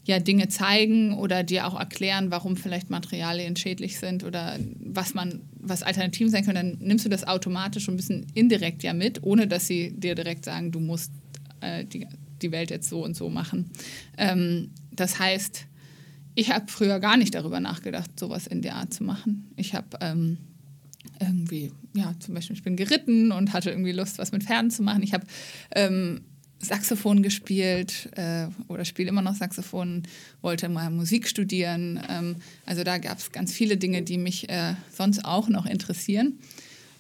ja, 0.08 0.20
Dinge 0.20 0.48
zeigen 0.48 1.14
oder 1.16 1.44
dir 1.44 1.68
auch 1.68 1.78
erklären, 1.78 2.32
warum 2.32 2.56
vielleicht 2.56 2.90
Materialien 2.90 3.58
schädlich 3.58 4.00
sind 4.00 4.24
oder 4.24 4.58
was 4.80 5.14
man, 5.14 5.42
was 5.60 5.84
Alternativen 5.84 6.32
sein 6.32 6.46
können, 6.46 6.78
dann 6.80 6.88
nimmst 6.88 7.04
du 7.04 7.10
das 7.10 7.28
automatisch 7.28 7.84
schon 7.84 7.96
ein 7.96 7.98
bisschen 7.98 8.26
indirekt 8.34 8.84
ja 8.84 8.94
mit, 8.94 9.22
ohne 9.24 9.48
dass 9.48 9.68
sie 9.68 9.92
dir 9.92 10.16
direkt 10.16 10.46
sagen, 10.46 10.72
du 10.72 10.80
musst 10.80 11.12
äh, 11.60 11.84
die, 11.84 12.08
die 12.42 12.54
Welt 12.54 12.72
jetzt 12.72 12.88
so 12.88 13.04
und 13.04 13.18
so 13.18 13.30
machen. 13.30 13.70
Ähm, 14.18 14.72
das 14.92 15.20
heißt, 15.20 15.66
ich 16.36 16.52
habe 16.52 16.72
früher 16.72 17.02
gar 17.02 17.18
nicht 17.18 17.36
darüber 17.36 17.60
nachgedacht, 17.60 18.18
sowas 18.18 18.48
in 18.48 18.62
der 18.62 18.76
Art 18.76 18.94
zu 18.94 19.04
machen. 19.04 19.52
Ich 19.58 19.74
habe 19.74 19.98
ähm, 20.00 20.38
irgendwie, 21.20 21.74
ja, 21.94 22.14
zum 22.20 22.34
Beispiel, 22.34 22.56
ich 22.56 22.64
bin 22.64 22.78
geritten 22.78 23.34
und 23.34 23.52
hatte 23.52 23.72
irgendwie 23.72 23.92
Lust, 23.92 24.20
was 24.20 24.32
mit 24.32 24.44
Pferden 24.44 24.72
zu 24.72 24.84
machen. 24.84 25.04
Ich 25.04 25.14
habe 25.14 25.26
ähm, 25.76 26.22
Saxophon 26.60 27.22
gespielt 27.22 28.10
äh, 28.16 28.48
oder 28.68 28.86
spiele 28.86 29.10
immer 29.10 29.22
noch 29.22 29.36
Saxophon, 29.36 30.04
wollte 30.42 30.70
mal 30.70 30.90
Musik 30.90 31.28
studieren. 31.28 32.00
Ähm, 32.10 32.38
also 32.66 32.84
da 32.84 32.98
gab 32.98 33.20
es 33.20 33.32
ganz 33.32 33.54
viele 33.54 33.78
Dinge, 33.78 34.02
die 34.02 34.18
mich 34.18 34.50
äh, 34.50 34.74
sonst 34.92 35.24
auch 35.24 35.50
noch 35.50 35.66
interessieren. 35.66 36.40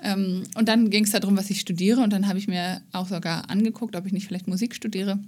Ähm, 0.04 0.44
und 0.56 0.68
dann 0.70 0.90
ging 0.90 1.06
es 1.06 1.12
darum, 1.12 1.38
was 1.38 1.50
ich 1.50 1.60
studiere 1.60 2.02
und 2.02 2.14
dann 2.14 2.28
habe 2.28 2.38
ich 2.38 2.48
mir 2.48 2.82
auch 2.92 3.08
sogar 3.08 3.50
angeguckt, 3.50 3.96
ob 3.96 4.06
ich 4.06 4.14
nicht 4.14 4.28
vielleicht 4.28 4.48
Musik 4.48 4.76
studiere 4.76 5.20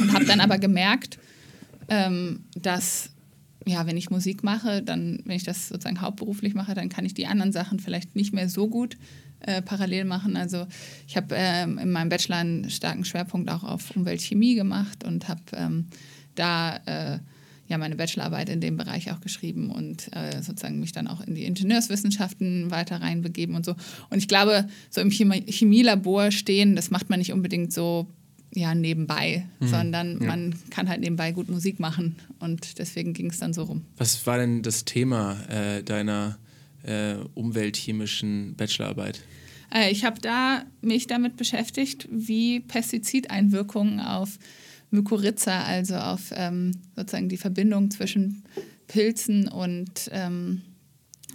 und 0.00 0.12
habe 0.12 0.24
dann 0.24 0.40
aber 0.40 0.58
gemerkt, 0.58 1.18
ähm, 1.88 2.44
dass 2.56 3.10
ja, 3.66 3.86
wenn 3.86 3.98
ich 3.98 4.08
Musik 4.08 4.42
mache, 4.42 4.82
dann, 4.82 5.20
wenn 5.26 5.36
ich 5.36 5.44
das 5.44 5.68
sozusagen 5.68 6.00
hauptberuflich 6.00 6.54
mache, 6.54 6.74
dann 6.74 6.88
kann 6.88 7.04
ich 7.04 7.12
die 7.12 7.26
anderen 7.26 7.52
Sachen 7.52 7.78
vielleicht 7.78 8.16
nicht 8.16 8.32
mehr 8.32 8.48
so 8.48 8.68
gut 8.68 8.96
äh, 9.40 9.62
parallel 9.62 10.04
machen. 10.04 10.36
Also 10.36 10.66
ich 11.06 11.16
habe 11.16 11.34
ähm, 11.36 11.78
in 11.78 11.90
meinem 11.90 12.08
Bachelor 12.08 12.36
einen 12.36 12.70
starken 12.70 13.04
Schwerpunkt 13.04 13.50
auch 13.50 13.64
auf 13.64 13.94
Umweltchemie 13.96 14.54
gemacht 14.54 15.04
und 15.04 15.28
habe 15.28 15.42
ähm, 15.54 15.86
da 16.34 16.76
äh, 16.86 17.18
ja 17.68 17.78
meine 17.78 17.96
Bachelorarbeit 17.96 18.48
in 18.48 18.60
dem 18.60 18.76
Bereich 18.76 19.10
auch 19.12 19.20
geschrieben 19.20 19.70
und 19.70 20.14
äh, 20.14 20.42
sozusagen 20.42 20.80
mich 20.80 20.92
dann 20.92 21.06
auch 21.06 21.20
in 21.20 21.34
die 21.34 21.44
Ingenieurswissenschaften 21.44 22.70
weiter 22.70 23.00
reinbegeben 23.00 23.54
und 23.54 23.64
so. 23.64 23.76
Und 24.10 24.18
ich 24.18 24.28
glaube, 24.28 24.68
so 24.90 25.00
im 25.00 25.10
Chemie 25.10 25.44
Chemielabor 25.46 26.32
stehen, 26.32 26.76
das 26.76 26.90
macht 26.90 27.10
man 27.10 27.20
nicht 27.20 27.32
unbedingt 27.32 27.72
so 27.72 28.08
ja, 28.52 28.74
nebenbei, 28.74 29.46
mhm. 29.60 29.68
sondern 29.68 30.20
ja. 30.20 30.26
man 30.26 30.54
kann 30.70 30.88
halt 30.88 31.00
nebenbei 31.00 31.32
gut 31.32 31.48
Musik 31.48 31.78
machen 31.78 32.16
und 32.40 32.78
deswegen 32.78 33.12
ging 33.12 33.30
es 33.30 33.38
dann 33.38 33.52
so 33.52 33.62
rum. 33.62 33.84
Was 33.96 34.26
war 34.26 34.38
denn 34.38 34.62
das 34.62 34.84
Thema 34.84 35.36
äh, 35.48 35.82
deiner 35.84 36.38
äh, 36.82 37.16
umweltchemischen 37.34 38.54
Bachelorarbeit? 38.56 39.20
Äh, 39.72 39.90
ich 39.90 40.04
habe 40.04 40.20
da 40.20 40.64
mich 40.82 41.06
damit 41.06 41.36
beschäftigt, 41.36 42.08
wie 42.10 42.60
Pestizideinwirkungen 42.60 44.00
auf 44.00 44.38
Mykorrhiza, 44.90 45.62
also 45.62 45.94
auf 45.96 46.32
ähm, 46.34 46.72
sozusagen 46.96 47.28
die 47.28 47.36
Verbindung 47.36 47.90
zwischen 47.90 48.42
Pilzen 48.88 49.48
und 49.48 50.10
ähm, 50.12 50.62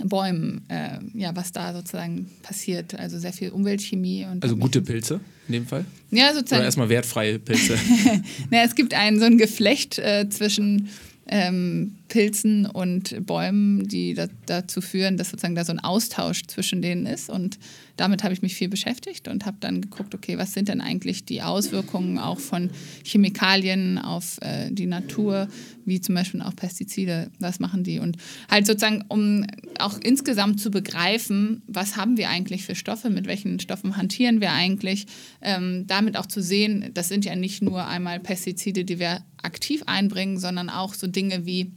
Bäumen, 0.03 0.65
äh, 0.67 0.99
ja, 1.13 1.33
was 1.35 1.53
da 1.53 1.73
sozusagen 1.73 2.29
passiert. 2.43 2.99
Also 2.99 3.17
sehr 3.17 3.31
viel 3.31 3.49
Umweltchemie. 3.49 4.25
Und 4.25 4.43
also 4.43 4.57
gute 4.57 4.81
Pilze 4.81 5.21
in 5.47 5.53
dem 5.53 5.65
Fall? 5.65 5.85
Ja, 6.11 6.33
sozusagen. 6.33 6.59
Oder 6.59 6.65
erstmal 6.65 6.89
wertfreie 6.89 7.39
Pilze? 7.39 7.77
naja, 8.49 8.65
es 8.65 8.75
gibt 8.75 8.93
ein, 8.93 9.19
so 9.19 9.25
ein 9.25 9.37
Geflecht 9.37 9.97
äh, 9.99 10.27
zwischen 10.29 10.89
ähm, 11.27 11.95
Pilzen 12.07 12.65
und 12.65 13.25
Bäumen, 13.25 13.87
die 13.87 14.13
da, 14.13 14.27
dazu 14.45 14.81
führen, 14.81 15.17
dass 15.17 15.29
sozusagen 15.29 15.55
da 15.55 15.65
so 15.65 15.71
ein 15.71 15.79
Austausch 15.79 16.43
zwischen 16.47 16.81
denen 16.81 17.05
ist. 17.05 17.29
Und 17.29 17.57
damit 17.97 18.23
habe 18.23 18.33
ich 18.33 18.41
mich 18.41 18.55
viel 18.55 18.69
beschäftigt 18.69 19.27
und 19.27 19.45
habe 19.45 19.57
dann 19.59 19.81
geguckt, 19.81 20.13
okay, 20.13 20.37
was 20.37 20.53
sind 20.53 20.67
denn 20.67 20.81
eigentlich 20.81 21.25
die 21.25 21.41
Auswirkungen 21.41 22.17
auch 22.17 22.39
von 22.39 22.69
Chemikalien 23.03 23.97
auf 23.97 24.37
äh, 24.41 24.69
die 24.71 24.85
Natur, 24.85 25.47
wie 25.85 26.01
zum 26.01 26.15
Beispiel 26.15 26.41
auch 26.41 26.55
Pestizide, 26.55 27.31
was 27.39 27.59
machen 27.59 27.83
die? 27.83 27.99
Und 27.99 28.17
halt 28.49 28.67
sozusagen, 28.67 29.03
um 29.07 29.45
auch 29.79 29.99
insgesamt 30.03 30.59
zu 30.59 30.71
begreifen, 30.71 31.63
was 31.67 31.95
haben 31.95 32.17
wir 32.17 32.29
eigentlich 32.29 32.65
für 32.65 32.75
Stoffe, 32.75 33.09
mit 33.09 33.27
welchen 33.27 33.59
Stoffen 33.59 33.97
hantieren 33.97 34.41
wir 34.41 34.51
eigentlich, 34.51 35.07
ähm, 35.41 35.85
damit 35.87 36.17
auch 36.17 36.25
zu 36.25 36.41
sehen, 36.41 36.91
das 36.93 37.07
sind 37.07 37.25
ja 37.25 37.35
nicht 37.35 37.61
nur 37.61 37.87
einmal 37.87 38.19
Pestizide, 38.19 38.85
die 38.85 38.99
wir 38.99 39.23
aktiv 39.41 39.83
einbringen, 39.85 40.37
sondern 40.37 40.69
auch 40.69 40.93
so 40.93 41.07
Dinge 41.07 41.45
wie, 41.45 41.71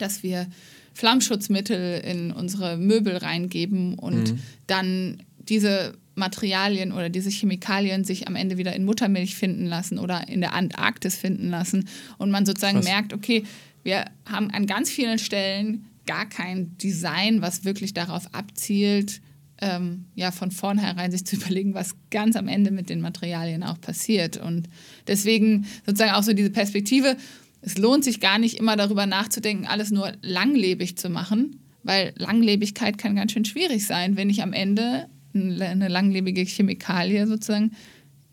dass 0.00 0.22
wir 0.22 0.46
Flammschutzmittel 0.94 2.00
in 2.00 2.32
unsere 2.32 2.76
Möbel 2.76 3.16
reingeben 3.16 3.94
und 3.94 4.32
mhm. 4.32 4.38
dann 4.66 5.22
diese 5.38 5.94
Materialien 6.14 6.92
oder 6.92 7.08
diese 7.08 7.30
Chemikalien 7.30 8.04
sich 8.04 8.28
am 8.28 8.36
Ende 8.36 8.58
wieder 8.58 8.74
in 8.74 8.84
Muttermilch 8.84 9.34
finden 9.34 9.66
lassen 9.66 9.98
oder 9.98 10.28
in 10.28 10.40
der 10.40 10.52
Antarktis 10.52 11.16
finden 11.16 11.48
lassen 11.48 11.88
und 12.18 12.30
man 12.30 12.46
sozusagen 12.46 12.76
Krass. 12.76 12.84
merkt, 12.84 13.12
okay, 13.12 13.44
wir 13.82 14.04
haben 14.26 14.50
an 14.50 14.66
ganz 14.66 14.90
vielen 14.90 15.18
Stellen 15.18 15.86
gar 16.06 16.28
kein 16.28 16.76
Design, 16.78 17.40
was 17.40 17.64
wirklich 17.64 17.94
darauf 17.94 18.34
abzielt, 18.34 19.20
ähm, 19.60 20.06
ja, 20.14 20.30
von 20.30 20.50
vornherein 20.50 21.10
sich 21.10 21.24
zu 21.24 21.36
überlegen, 21.40 21.74
was 21.74 21.94
ganz 22.10 22.36
am 22.36 22.48
Ende 22.48 22.70
mit 22.70 22.90
den 22.90 23.00
Materialien 23.00 23.62
auch 23.62 23.80
passiert. 23.80 24.36
Und 24.36 24.68
deswegen 25.06 25.66
sozusagen 25.86 26.12
auch 26.12 26.22
so 26.22 26.32
diese 26.32 26.50
Perspektive, 26.50 27.16
es 27.62 27.78
lohnt 27.78 28.04
sich 28.04 28.20
gar 28.20 28.38
nicht 28.38 28.58
immer 28.58 28.76
darüber 28.76 29.06
nachzudenken, 29.06 29.66
alles 29.66 29.90
nur 29.90 30.12
langlebig 30.22 30.96
zu 30.96 31.10
machen, 31.10 31.60
weil 31.82 32.12
Langlebigkeit 32.16 32.98
kann 32.98 33.16
ganz 33.16 33.32
schön 33.32 33.44
schwierig 33.44 33.86
sein, 33.86 34.16
wenn 34.16 34.30
ich 34.30 34.42
am 34.42 34.52
Ende 34.52 35.08
eine 35.34 35.88
langlebige 35.88 36.42
Chemikalie 36.42 37.26
sozusagen 37.26 37.72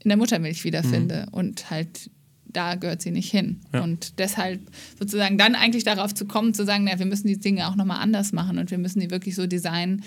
in 0.04 0.10
der 0.10 0.18
Muttermilch 0.18 0.64
wiederfinde 0.64 1.28
mhm. 1.28 1.34
und 1.34 1.70
halt 1.70 2.10
da 2.46 2.76
gehört 2.76 3.02
sie 3.02 3.12
nicht 3.12 3.30
hin. 3.30 3.60
Ja. 3.74 3.84
Und 3.84 4.20
deshalb 4.20 4.62
sozusagen 4.98 5.38
dann 5.38 5.54
eigentlich 5.54 5.84
darauf 5.84 6.14
zu 6.16 6.26
kommen, 6.26 6.54
zu 6.54 6.66
sagen, 6.66 6.86
naja, 6.86 6.98
wir 6.98 7.06
müssen 7.06 7.28
die 7.28 7.40
Dinge 7.40 7.68
auch 7.68 7.76
nochmal 7.76 8.02
anders 8.02 8.32
machen 8.32 8.58
und 8.58 8.72
wir 8.72 8.78
müssen 8.78 9.00
die 9.00 9.12
wirklich 9.12 9.36
so 9.36 9.46
designen, 9.48 10.04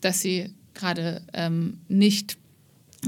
dass 0.00 0.20
sie 0.20 0.54
gerade 0.74 1.22
ähm, 1.32 1.78
nicht 1.88 2.38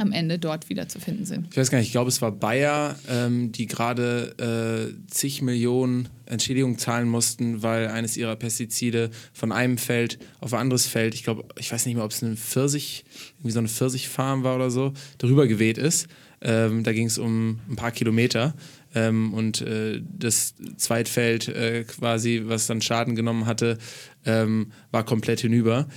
am 0.00 0.12
Ende 0.12 0.38
dort 0.38 0.68
wieder 0.68 0.88
zu 0.88 0.98
finden 0.98 1.24
sind. 1.24 1.48
Ich 1.50 1.56
weiß 1.56 1.70
gar 1.70 1.78
nicht, 1.78 1.86
ich 1.86 1.92
glaube, 1.92 2.08
es 2.08 2.20
war 2.20 2.32
Bayer, 2.32 2.96
ähm, 3.08 3.52
die 3.52 3.66
gerade 3.66 4.90
äh, 4.90 5.10
zig 5.10 5.40
Millionen 5.42 6.08
Entschädigung 6.26 6.78
zahlen 6.78 7.08
mussten, 7.08 7.62
weil 7.62 7.88
eines 7.88 8.16
ihrer 8.16 8.34
Pestizide 8.36 9.10
von 9.32 9.52
einem 9.52 9.78
Feld 9.78 10.18
auf 10.40 10.52
ein 10.52 10.60
anderes 10.60 10.86
Feld, 10.86 11.14
ich 11.14 11.22
glaube, 11.22 11.44
ich 11.58 11.70
weiß 11.70 11.86
nicht 11.86 11.94
mehr, 11.94 12.04
ob 12.04 12.10
es 12.10 12.22
eine 12.22 12.36
Pfirsich, 12.36 13.04
irgendwie 13.38 13.52
so 13.52 13.58
eine 13.60 13.68
Pfirsichfarm 13.68 14.42
war 14.42 14.56
oder 14.56 14.70
so, 14.70 14.92
darüber 15.18 15.46
geweht 15.46 15.78
ist. 15.78 16.08
Ähm, 16.40 16.82
da 16.82 16.92
ging 16.92 17.06
es 17.06 17.18
um 17.18 17.60
ein 17.70 17.76
paar 17.76 17.92
Kilometer. 17.92 18.54
Ähm, 18.94 19.32
und 19.32 19.60
äh, 19.62 20.02
das 20.02 20.54
Zweitfeld 20.76 21.48
äh, 21.48 21.84
quasi, 21.84 22.42
was 22.44 22.66
dann 22.66 22.80
Schaden 22.80 23.16
genommen 23.16 23.46
hatte, 23.46 23.78
ähm, 24.24 24.72
war 24.90 25.04
komplett 25.04 25.40
hinüber. 25.40 25.88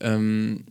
Ähm, 0.00 0.64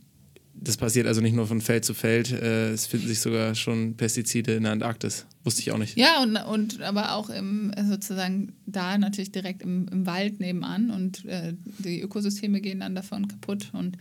das 0.62 0.76
passiert 0.76 1.06
also 1.06 1.20
nicht 1.20 1.34
nur 1.34 1.46
von 1.46 1.60
Feld 1.60 1.84
zu 1.84 1.94
Feld, 1.94 2.30
äh, 2.32 2.70
es 2.70 2.86
finden 2.86 3.08
sich 3.08 3.20
sogar 3.20 3.54
schon 3.54 3.96
Pestizide 3.96 4.52
in 4.52 4.64
der 4.64 4.72
Antarktis. 4.72 5.26
Wusste 5.42 5.62
ich 5.62 5.72
auch 5.72 5.78
nicht. 5.78 5.96
Ja, 5.96 6.22
und, 6.22 6.36
und 6.36 6.82
aber 6.82 7.14
auch 7.14 7.30
im, 7.30 7.72
sozusagen 7.88 8.52
da 8.66 8.98
natürlich 8.98 9.32
direkt 9.32 9.62
im, 9.62 9.88
im 9.88 10.06
Wald 10.06 10.38
nebenan 10.40 10.90
und 10.90 11.24
äh, 11.24 11.54
die 11.78 12.00
Ökosysteme 12.00 12.60
gehen 12.60 12.80
dann 12.80 12.94
davon 12.94 13.26
kaputt. 13.26 13.70
Und 13.72 13.96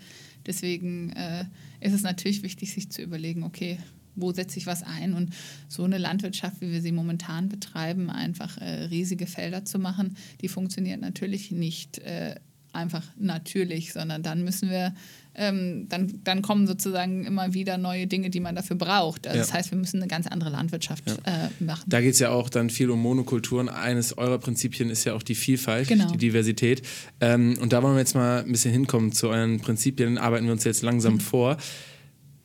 deswegen 0.46 1.12
äh, 1.12 1.46
ist 1.80 1.94
es 1.94 2.02
natürlich 2.02 2.44
wichtig, 2.44 2.74
sich 2.74 2.92
zu 2.92 3.02
überlegen, 3.02 3.44
okay, 3.44 3.78
wo 4.16 4.34
setze 4.34 4.60
ich 4.60 4.66
was 4.68 4.84
ein? 4.84 5.14
Und 5.14 5.34
so 5.70 5.86
eine 5.86 5.98
Landwirtschaft, 5.98 6.60
wie 6.60 6.72
wir 6.72 6.82
sie 6.82 6.92
momentan 6.92 7.48
betreiben, 7.48 8.10
einfach 8.10 8.58
äh, 8.58 8.86
riesige 8.86 9.28
Felder 9.28 9.64
zu 9.64 9.80
machen, 9.80 10.18
die 10.42 10.50
funktioniert 10.50 11.00
natürlich 11.00 11.52
nicht 11.52 12.00
äh, 12.00 12.36
einfach 12.74 13.04
natürlich, 13.18 13.94
sondern 13.94 14.24
dann 14.24 14.44
müssen 14.44 14.70
wir 14.70 14.94
ähm, 15.40 15.88
dann, 15.88 16.20
dann 16.26 16.42
kommen 16.42 16.68
sozusagen 16.68 17.26
immer 17.26 17.54
wieder 17.54 17.78
neue 17.78 18.08
Dinge, 18.08 18.30
die 18.30 18.42
man 18.42 18.56
dafür 18.56 18.76
braucht. 18.76 19.26
Also 19.26 19.38
ja. 19.38 19.44
Das 19.44 19.54
heißt, 19.54 19.72
wir 19.72 19.78
müssen 19.78 19.98
eine 19.98 20.08
ganz 20.08 20.28
andere 20.28 20.50
Landwirtschaft 20.50 21.06
ja. 21.08 21.46
äh, 21.46 21.64
machen. 21.64 21.86
Da 21.88 22.02
geht 22.02 22.14
es 22.14 22.20
ja 22.20 22.32
auch 22.32 22.50
dann 22.50 22.70
viel 22.70 22.90
um 22.90 23.02
Monokulturen. 23.02 23.70
Eines 23.70 24.18
eurer 24.18 24.38
Prinzipien 24.38 24.90
ist 24.90 25.06
ja 25.06 25.14
auch 25.14 25.24
die 25.24 25.36
Vielfalt, 25.36 25.88
genau. 25.88 26.12
die 26.12 26.18
Diversität. 26.18 26.82
Ähm, 27.22 27.58
und 27.62 27.72
da 27.72 27.82
wollen 27.82 27.96
wir 27.96 28.00
jetzt 28.00 28.16
mal 28.16 28.44
ein 28.44 28.52
bisschen 28.52 28.74
hinkommen 28.74 29.14
zu 29.14 29.30
euren 29.30 29.62
Prinzipien. 29.62 30.18
Arbeiten 30.18 30.46
wir 30.46 30.52
uns 30.52 30.66
jetzt 30.66 30.84
langsam 30.84 31.14
mhm. 31.14 31.20
vor. 31.22 31.58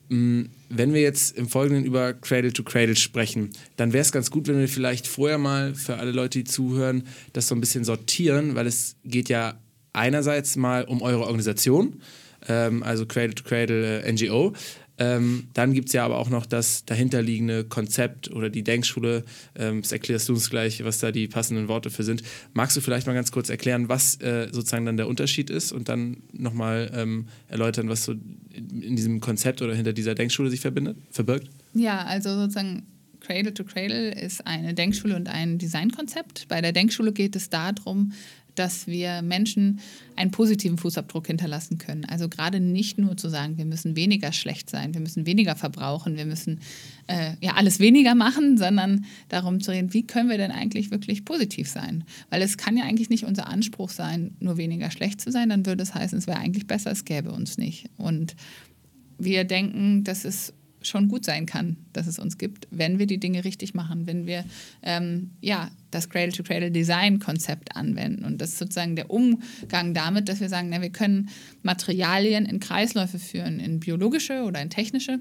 Mm, 0.07 0.43
wenn 0.69 0.93
wir 0.93 1.01
jetzt 1.01 1.37
im 1.37 1.49
Folgenden 1.49 1.83
über 1.83 2.13
Cradle 2.13 2.53
to 2.53 2.63
Cradle 2.63 2.95
sprechen, 2.95 3.49
dann 3.75 3.91
wäre 3.91 4.03
es 4.03 4.13
ganz 4.13 4.31
gut, 4.31 4.47
wenn 4.47 4.57
wir 4.57 4.69
vielleicht 4.69 5.05
vorher 5.05 5.37
mal 5.37 5.75
für 5.75 5.97
alle 5.97 6.11
Leute, 6.11 6.39
die 6.39 6.43
zuhören, 6.45 7.03
das 7.33 7.49
so 7.49 7.55
ein 7.55 7.59
bisschen 7.59 7.83
sortieren, 7.83 8.55
weil 8.55 8.67
es 8.67 8.95
geht 9.03 9.27
ja 9.27 9.55
einerseits 9.91 10.55
mal 10.55 10.85
um 10.85 11.01
eure 11.01 11.21
Organisation 11.21 12.01
ähm, 12.47 12.83
also 12.83 13.05
Cradle 13.05 13.35
to 13.35 13.43
Cradle 13.43 14.01
äh, 14.03 14.11
NGO. 14.11 14.53
Ähm, 14.97 15.47
dann 15.53 15.73
gibt 15.73 15.89
es 15.89 15.93
ja 15.93 16.05
aber 16.05 16.17
auch 16.17 16.29
noch 16.29 16.45
das 16.45 16.85
dahinterliegende 16.85 17.65
Konzept 17.65 18.31
oder 18.31 18.49
die 18.49 18.63
Denkschule. 18.63 19.25
Ähm, 19.55 19.81
das 19.81 19.91
erklärst 19.91 20.29
du 20.29 20.33
uns 20.33 20.49
gleich, 20.49 20.83
was 20.85 20.99
da 20.99 21.11
die 21.11 21.27
passenden 21.27 21.67
Worte 21.67 21.89
für 21.89 22.03
sind. 22.03 22.23
Magst 22.53 22.77
du 22.77 22.81
vielleicht 22.81 23.05
mal 23.05 23.13
ganz 23.13 23.31
kurz 23.31 23.49
erklären, 23.49 23.89
was 23.89 24.21
äh, 24.21 24.47
sozusagen 24.51 24.85
dann 24.85 24.97
der 24.97 25.07
Unterschied 25.07 25.49
ist 25.49 25.73
und 25.73 25.89
dann 25.89 26.17
nochmal 26.31 26.91
ähm, 26.93 27.27
erläutern, 27.49 27.89
was 27.89 28.05
so 28.05 28.13
in 28.13 28.95
diesem 28.95 29.19
Konzept 29.19 29.61
oder 29.61 29.75
hinter 29.75 29.91
dieser 29.91 30.15
Denkschule 30.15 30.49
sich 30.49 30.61
verbindet, 30.61 30.97
verbirgt? 31.11 31.49
Ja, 31.73 32.05
also 32.05 32.33
sozusagen 32.33 32.83
Cradle 33.19 33.53
to 33.53 33.63
Cradle 33.63 34.11
ist 34.11 34.45
eine 34.45 34.73
Denkschule 34.73 35.15
und 35.15 35.27
ein 35.27 35.57
Designkonzept. 35.57 36.47
Bei 36.47 36.61
der 36.61 36.71
Denkschule 36.71 37.11
geht 37.11 37.35
es 37.35 37.49
darum, 37.49 38.13
dass 38.55 38.87
wir 38.87 39.21
Menschen 39.21 39.79
einen 40.15 40.31
positiven 40.31 40.77
Fußabdruck 40.77 41.27
hinterlassen 41.27 41.77
können. 41.77 42.05
Also 42.05 42.29
gerade 42.29 42.59
nicht 42.59 42.97
nur 42.97 43.17
zu 43.17 43.29
sagen, 43.29 43.57
wir 43.57 43.65
müssen 43.65 43.95
weniger 43.95 44.31
schlecht 44.31 44.69
sein, 44.69 44.93
wir 44.93 45.01
müssen 45.01 45.25
weniger 45.25 45.55
verbrauchen, 45.55 46.17
wir 46.17 46.25
müssen 46.25 46.59
äh, 47.07 47.33
ja 47.41 47.53
alles 47.53 47.79
weniger 47.79 48.15
machen, 48.15 48.57
sondern 48.57 49.05
darum 49.29 49.59
zu 49.59 49.71
reden, 49.71 49.93
wie 49.93 50.07
können 50.07 50.29
wir 50.29 50.37
denn 50.37 50.51
eigentlich 50.51 50.91
wirklich 50.91 51.25
positiv 51.25 51.67
sein? 51.67 52.03
Weil 52.29 52.41
es 52.41 52.57
kann 52.57 52.77
ja 52.77 52.85
eigentlich 52.85 53.09
nicht 53.09 53.25
unser 53.25 53.47
Anspruch 53.47 53.89
sein, 53.89 54.35
nur 54.39 54.57
weniger 54.57 54.91
schlecht 54.91 55.21
zu 55.21 55.31
sein, 55.31 55.49
dann 55.49 55.65
würde 55.65 55.83
es 55.83 55.93
heißen, 55.93 56.17
es 56.17 56.27
wäre 56.27 56.39
eigentlich 56.39 56.67
besser, 56.67 56.91
es 56.91 57.05
gäbe 57.05 57.31
uns 57.31 57.57
nicht. 57.57 57.89
Und 57.97 58.35
wir 59.17 59.43
denken, 59.43 60.03
dass 60.03 60.25
es 60.25 60.53
schon 60.87 61.07
gut 61.07 61.25
sein 61.25 61.45
kann, 61.45 61.77
dass 61.93 62.07
es 62.07 62.19
uns 62.19 62.37
gibt, 62.37 62.67
wenn 62.71 62.99
wir 62.99 63.07
die 63.07 63.19
Dinge 63.19 63.43
richtig 63.43 63.73
machen, 63.73 64.07
wenn 64.07 64.25
wir 64.25 64.43
ähm, 64.81 65.31
ja, 65.41 65.69
das 65.91 66.09
Cradle-to-Cradle-Design-Konzept 66.09 67.75
anwenden. 67.75 68.25
Und 68.25 68.39
das 68.41 68.49
ist 68.49 68.59
sozusagen 68.59 68.95
der 68.95 69.09
Umgang 69.09 69.93
damit, 69.93 70.29
dass 70.29 70.41
wir 70.41 70.49
sagen, 70.49 70.69
na, 70.69 70.81
wir 70.81 70.89
können 70.89 71.29
Materialien 71.63 72.45
in 72.45 72.59
Kreisläufe 72.59 73.19
führen, 73.19 73.59
in 73.59 73.79
biologische 73.79 74.43
oder 74.43 74.61
in 74.61 74.69
technische 74.69 75.19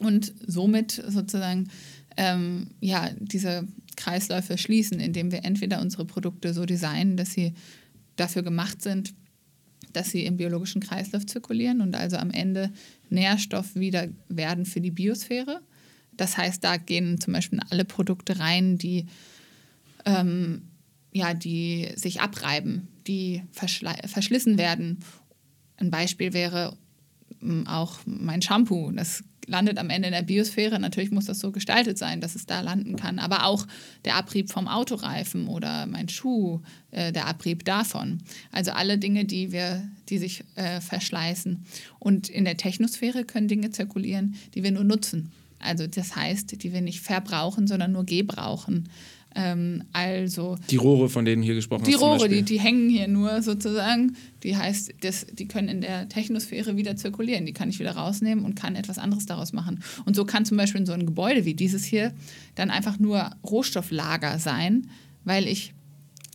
und 0.00 0.32
somit 0.46 1.02
sozusagen 1.06 1.68
ähm, 2.16 2.68
ja, 2.80 3.10
diese 3.18 3.66
Kreisläufe 3.96 4.58
schließen, 4.58 5.00
indem 5.00 5.32
wir 5.32 5.44
entweder 5.44 5.80
unsere 5.80 6.04
Produkte 6.04 6.54
so 6.54 6.66
designen, 6.66 7.16
dass 7.16 7.32
sie 7.32 7.54
dafür 8.16 8.42
gemacht 8.42 8.82
sind, 8.82 9.14
dass 9.92 10.10
sie 10.10 10.24
im 10.24 10.36
biologischen 10.36 10.80
Kreislauf 10.80 11.26
zirkulieren 11.26 11.80
und 11.80 11.96
also 11.96 12.16
am 12.16 12.30
Ende 12.30 12.70
Nährstoff 13.10 13.74
wieder 13.74 14.08
werden 14.28 14.64
für 14.64 14.80
die 14.80 14.90
Biosphäre. 14.90 15.60
Das 16.16 16.36
heißt, 16.36 16.62
da 16.62 16.76
gehen 16.76 17.20
zum 17.20 17.32
Beispiel 17.32 17.60
alle 17.70 17.84
Produkte 17.84 18.38
rein, 18.38 18.78
die, 18.78 19.06
ähm, 20.04 20.62
ja, 21.12 21.34
die 21.34 21.90
sich 21.96 22.20
abreiben, 22.20 22.88
die 23.06 23.42
verschlissen 23.52 24.58
werden. 24.58 24.98
Ein 25.76 25.90
Beispiel 25.90 26.32
wäre 26.32 26.76
ähm, 27.42 27.66
auch 27.66 28.00
mein 28.04 28.42
Shampoo. 28.42 28.90
Das 28.92 29.24
landet 29.46 29.78
am 29.78 29.90
Ende 29.90 30.08
in 30.08 30.14
der 30.14 30.22
Biosphäre. 30.22 30.78
Natürlich 30.78 31.10
muss 31.10 31.26
das 31.26 31.38
so 31.38 31.50
gestaltet 31.52 31.98
sein, 31.98 32.20
dass 32.20 32.34
es 32.34 32.46
da 32.46 32.60
landen 32.60 32.96
kann. 32.96 33.18
Aber 33.18 33.46
auch 33.46 33.66
der 34.04 34.16
Abrieb 34.16 34.50
vom 34.50 34.68
Autoreifen 34.68 35.48
oder 35.48 35.86
mein 35.86 36.08
Schuh, 36.08 36.60
äh, 36.90 37.12
der 37.12 37.26
Abrieb 37.26 37.64
davon. 37.64 38.18
Also 38.50 38.72
alle 38.72 38.98
Dinge, 38.98 39.24
die, 39.24 39.52
wir, 39.52 39.88
die 40.08 40.18
sich 40.18 40.44
äh, 40.54 40.80
verschleißen. 40.80 41.64
Und 41.98 42.28
in 42.28 42.44
der 42.44 42.56
Technosphäre 42.56 43.24
können 43.24 43.48
Dinge 43.48 43.70
zirkulieren, 43.70 44.36
die 44.54 44.62
wir 44.62 44.70
nur 44.70 44.84
nutzen. 44.84 45.32
Also 45.58 45.86
das 45.86 46.16
heißt, 46.16 46.62
die 46.62 46.72
wir 46.72 46.80
nicht 46.80 47.00
verbrauchen, 47.00 47.66
sondern 47.66 47.92
nur 47.92 48.04
gebrauchen. 48.04 48.88
Ähm, 49.34 49.84
also 49.92 50.56
die 50.70 50.76
Rohre, 50.76 51.08
von 51.08 51.24
denen 51.24 51.42
hier 51.42 51.54
gesprochen 51.54 51.84
Die 51.84 51.94
Rohre, 51.94 52.28
die, 52.28 52.42
die 52.42 52.60
hängen 52.60 52.90
hier 52.90 53.08
nur 53.08 53.42
sozusagen. 53.42 54.16
Die 54.42 54.56
heißt, 54.56 54.94
das, 55.00 55.26
die 55.26 55.46
können 55.46 55.68
in 55.68 55.80
der 55.80 56.08
Technosphäre 56.08 56.76
wieder 56.76 56.96
zirkulieren. 56.96 57.46
Die 57.46 57.52
kann 57.52 57.68
ich 57.68 57.78
wieder 57.78 57.92
rausnehmen 57.92 58.44
und 58.44 58.54
kann 58.54 58.76
etwas 58.76 58.98
anderes 58.98 59.26
daraus 59.26 59.52
machen. 59.52 59.82
Und 60.04 60.16
so 60.16 60.24
kann 60.24 60.44
zum 60.44 60.56
Beispiel 60.56 60.80
in 60.80 60.86
so 60.86 60.92
ein 60.92 61.06
Gebäude 61.06 61.44
wie 61.44 61.54
dieses 61.54 61.84
hier 61.84 62.12
dann 62.54 62.70
einfach 62.70 62.98
nur 62.98 63.30
Rohstofflager 63.44 64.38
sein, 64.38 64.88
weil 65.24 65.46
ich 65.46 65.74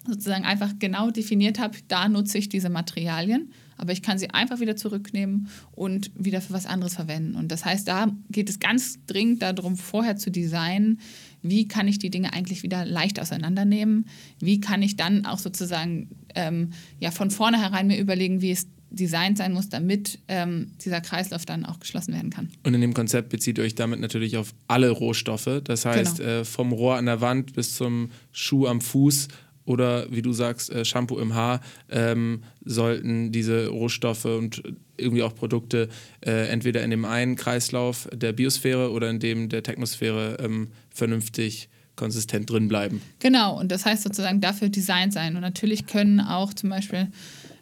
sozusagen 0.08 0.46
einfach 0.46 0.74
genau 0.80 1.12
definiert 1.12 1.60
habe, 1.60 1.78
da 1.88 2.08
nutze 2.08 2.38
ich 2.38 2.50
diese 2.50 2.70
Materialien, 2.70 3.52
aber 3.78 3.92
ich 3.92 4.02
kann 4.02 4.18
sie 4.18 4.30
einfach 4.32 4.60
wieder 4.60 4.76
zurücknehmen 4.76 5.50
und 5.74 6.12
wieder 6.16 6.42
für 6.42 6.54
was 6.54 6.66
anderes 6.66 6.96
verwenden. 6.96 7.36
Und 7.36 7.52
das 7.52 7.66
heißt, 7.66 7.88
da 7.88 8.08
geht 8.30 8.50
es 8.50 8.60
ganz 8.60 9.00
dringend 9.06 9.42
darum, 9.42 9.78
vorher 9.78 10.18
zu 10.18 10.32
designen, 10.32 11.00
wie 11.42 11.68
kann 11.68 11.88
ich 11.88 12.00
die 12.00 12.10
Dinge 12.10 12.34
eigentlich 12.34 12.64
wieder 12.64 12.86
leicht 12.86 13.20
auseinandernehmen, 13.20 14.06
wie 14.40 14.60
kann 14.60 14.82
ich 14.82 14.96
dann 14.96 15.26
auch 15.26 15.40
sozusagen 15.40 16.10
ähm, 16.36 16.72
ja, 17.00 17.12
von 17.12 17.32
vornherein 17.32 17.88
mir 17.88 17.98
überlegen, 17.98 18.42
wie 18.42 18.52
es 18.52 18.68
designt 18.90 19.38
sein 19.38 19.54
muss, 19.54 19.70
damit 19.70 20.20
ähm, 20.28 20.72
dieser 20.84 21.02
Kreislauf 21.02 21.46
dann 21.46 21.66
auch 21.66 21.80
geschlossen 21.80 22.14
werden 22.14 22.30
kann. 22.30 22.50
Und 22.64 22.74
in 22.74 22.82
dem 22.82 22.94
Konzept 22.94 23.30
bezieht 23.30 23.58
ihr 23.58 23.64
euch 23.64 23.76
damit 23.76 24.00
natürlich 24.00 24.38
auf 24.38 24.54
alle 24.68 24.90
Rohstoffe. 24.90 25.62
Das 25.64 25.86
heißt, 25.86 26.18
genau. 26.18 26.30
äh, 26.30 26.46
vom 26.46 26.72
Rohr 26.72 26.96
an 26.96 27.06
der 27.06 27.22
Wand 27.22 27.54
bis 27.54 27.76
zum 27.76 28.12
Schuh 28.32 28.68
am 28.68 28.82
Fuß 28.82 29.28
oder 29.68 30.10
wie 30.10 30.22
du 30.22 30.32
sagst, 30.32 30.72
äh, 30.72 30.86
Shampoo 30.86 31.20
im 31.20 31.36
Haar, 31.36 31.62
ähm, 31.90 32.42
sollten 32.64 33.32
diese 33.32 33.68
Rohstoffe 33.68 34.26
und 34.26 34.64
irgendwie 34.96 35.24
auch 35.24 35.36
Produkte 35.36 35.90
äh, 36.26 36.48
entweder 36.48 36.84
in 36.84 36.90
dem 36.90 37.06
einen 37.06 37.36
Kreislauf 37.36 38.08
der 38.14 38.32
Biosphäre 38.32 38.92
oder 38.92 39.10
in 39.10 39.20
dem 39.20 39.50
der 39.50 39.64
Technosphäre 39.64 40.38
ähm, 40.40 40.70
vernünftig 40.90 41.70
konsistent 41.96 42.50
drin 42.50 42.70
bleiben. 42.70 43.02
Genau, 43.20 43.60
und 43.60 43.72
das 43.72 43.86
heißt 43.86 44.04
sozusagen 44.04 44.40
dafür 44.40 44.70
Design 44.70 45.12
sein. 45.12 45.36
Und 45.36 45.42
natürlich 45.42 45.86
können 45.86 46.22
auch 46.22 46.54
zum 46.54 46.70
Beispiel, 46.70 47.10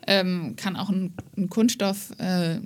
ähm, 0.06 0.56
kann 0.56 0.76
auch 0.76 0.90
ein, 0.90 1.14
ein 1.36 1.50
Kunststoff 1.50 2.12
äh, 2.20 2.60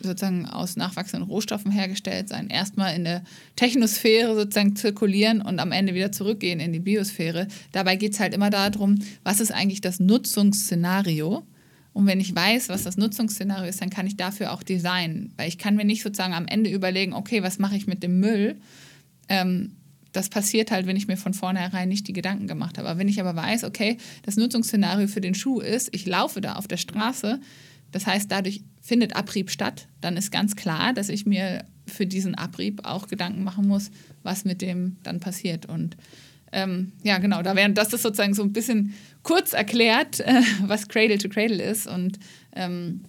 sozusagen 0.00 0.46
aus 0.46 0.76
nachwachsenden 0.76 1.28
Rohstoffen 1.28 1.70
hergestellt 1.70 2.28
sein, 2.28 2.48
erstmal 2.48 2.94
in 2.94 3.04
der 3.04 3.22
Technosphäre 3.56 4.34
sozusagen 4.34 4.76
zirkulieren 4.76 5.42
und 5.42 5.58
am 5.58 5.72
Ende 5.72 5.94
wieder 5.94 6.12
zurückgehen 6.12 6.60
in 6.60 6.72
die 6.72 6.80
Biosphäre. 6.80 7.48
Dabei 7.72 7.96
geht 7.96 8.12
es 8.14 8.20
halt 8.20 8.34
immer 8.34 8.50
darum, 8.50 8.98
was 9.22 9.40
ist 9.40 9.52
eigentlich 9.52 9.80
das 9.80 10.00
Nutzungsszenario? 10.00 11.44
Und 11.92 12.06
wenn 12.06 12.20
ich 12.20 12.34
weiß, 12.34 12.68
was 12.68 12.84
das 12.84 12.96
Nutzungsszenario 12.96 13.68
ist, 13.68 13.80
dann 13.80 13.90
kann 13.90 14.06
ich 14.06 14.16
dafür 14.16 14.52
auch 14.52 14.62
designen. 14.62 15.32
Weil 15.36 15.48
ich 15.48 15.58
kann 15.58 15.76
mir 15.76 15.84
nicht 15.84 16.02
sozusagen 16.02 16.34
am 16.34 16.46
Ende 16.46 16.70
überlegen, 16.70 17.12
okay, 17.12 17.42
was 17.42 17.58
mache 17.58 17.76
ich 17.76 17.86
mit 17.86 18.02
dem 18.02 18.20
Müll? 18.20 18.56
Ähm, 19.28 19.72
das 20.12 20.28
passiert 20.28 20.70
halt, 20.70 20.86
wenn 20.86 20.96
ich 20.96 21.08
mir 21.08 21.16
von 21.16 21.34
vornherein 21.34 21.88
nicht 21.88 22.08
die 22.08 22.12
Gedanken 22.12 22.46
gemacht 22.46 22.78
habe. 22.78 22.88
Aber 22.88 22.98
wenn 22.98 23.08
ich 23.08 23.20
aber 23.20 23.36
weiß, 23.36 23.64
okay, 23.64 23.96
das 24.22 24.36
Nutzungsszenario 24.36 25.08
für 25.08 25.20
den 25.20 25.34
Schuh 25.34 25.60
ist, 25.60 25.88
ich 25.92 26.06
laufe 26.06 26.40
da 26.40 26.54
auf 26.54 26.66
der 26.66 26.78
Straße, 26.78 27.40
das 27.92 28.06
heißt, 28.06 28.30
dadurch 28.30 28.62
findet 28.90 29.14
Abrieb 29.14 29.52
statt, 29.52 29.86
dann 30.00 30.16
ist 30.16 30.32
ganz 30.32 30.56
klar, 30.56 30.92
dass 30.92 31.10
ich 31.10 31.24
mir 31.24 31.64
für 31.86 32.06
diesen 32.06 32.34
Abrieb 32.34 32.84
auch 32.84 33.06
Gedanken 33.06 33.44
machen 33.44 33.68
muss, 33.68 33.92
was 34.24 34.44
mit 34.44 34.60
dem 34.62 34.96
dann 35.04 35.20
passiert. 35.20 35.64
Und 35.64 35.96
ähm, 36.50 36.90
ja, 37.04 37.18
genau, 37.18 37.40
da 37.40 37.54
wären 37.54 37.74
das 37.74 37.92
ist 37.92 38.02
sozusagen 38.02 38.34
so 38.34 38.42
ein 38.42 38.52
bisschen 38.52 38.92
kurz 39.22 39.52
erklärt, 39.52 40.18
äh, 40.18 40.42
was 40.66 40.88
Cradle 40.88 41.18
to 41.18 41.28
Cradle 41.28 41.62
ist. 41.62 41.86
Und 41.86 42.18
ähm, 42.56 43.04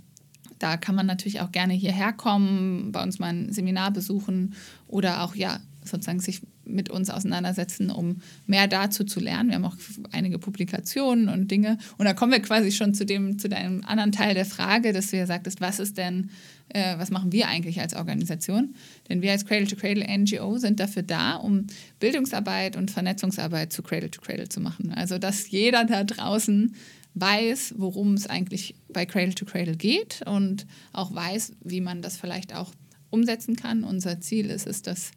da 0.60 0.78
kann 0.78 0.94
man 0.94 1.08
natürlich 1.08 1.42
auch 1.42 1.52
gerne 1.52 1.74
hierher 1.74 2.14
kommen, 2.14 2.92
bei 2.92 3.02
uns 3.02 3.18
mal 3.18 3.34
ein 3.34 3.52
Seminar 3.52 3.90
besuchen 3.90 4.54
oder 4.86 5.24
auch 5.24 5.34
ja 5.34 5.62
sozusagen 5.84 6.20
sich 6.20 6.42
mit 6.66 6.90
uns 6.90 7.10
auseinandersetzen, 7.10 7.90
um 7.90 8.22
mehr 8.46 8.68
dazu 8.68 9.04
zu 9.04 9.20
lernen. 9.20 9.50
Wir 9.50 9.56
haben 9.56 9.66
auch 9.66 9.78
einige 10.12 10.40
Publikationen 10.40 11.30
und 11.30 11.50
Dinge. 11.50 11.78
Und 11.98 12.06
da 12.06 12.14
kommen 12.14 12.32
wir 12.32 12.42
quasi 12.42 12.72
schon 12.72 12.94
zu 12.94 13.06
dem, 13.06 13.40
zu 13.40 13.50
deinem 13.50 13.84
anderen 13.86 14.12
Teil 14.12 14.34
der 14.34 14.46
Frage, 14.46 14.94
dass 14.94 15.12
du 15.12 15.18
ja 15.18 15.26
sagtest, 15.26 15.62
was 15.62 15.80
ist 15.80 15.98
denn, 15.98 16.30
äh, 16.70 16.98
was 16.98 17.12
machen 17.12 17.32
wir 17.32 17.48
eigentlich 17.48 17.82
als 17.82 17.96
Organisation? 17.96 18.76
Denn 19.10 19.22
wir 19.22 19.32
als 19.32 19.46
Cradle 19.46 19.68
to 19.68 19.76
Cradle 19.76 20.06
NGO 20.06 20.58
sind 20.58 20.80
dafür 20.80 21.04
da, 21.04 21.36
um 21.36 21.68
Bildungsarbeit 22.00 22.76
und 22.76 22.92
Vernetzungsarbeit 22.92 23.74
zu 23.74 23.82
Cradle 23.82 24.12
to 24.12 24.22
Cradle 24.22 24.50
zu 24.50 24.60
machen. 24.60 24.92
Also 24.94 25.18
dass 25.18 25.50
jeder 25.50 25.86
da 25.86 26.04
draußen 26.04 26.76
weiß, 27.14 27.76
worum 27.78 28.14
es 28.14 28.28
eigentlich 28.28 28.76
bei 28.90 29.06
Cradle 29.06 29.36
to 29.36 29.46
Cradle 29.46 29.76
geht 29.76 30.22
und 30.26 30.66
auch 30.94 31.14
weiß, 31.14 31.54
wie 31.64 31.82
man 31.82 32.02
das 32.02 32.18
vielleicht 32.18 32.56
auch 32.56 32.72
umsetzen 33.10 33.56
kann. 33.56 33.84
Unser 33.84 34.20
Ziel 34.22 34.50
ist 34.50 34.66
es, 34.66 34.82
dass 34.82 35.12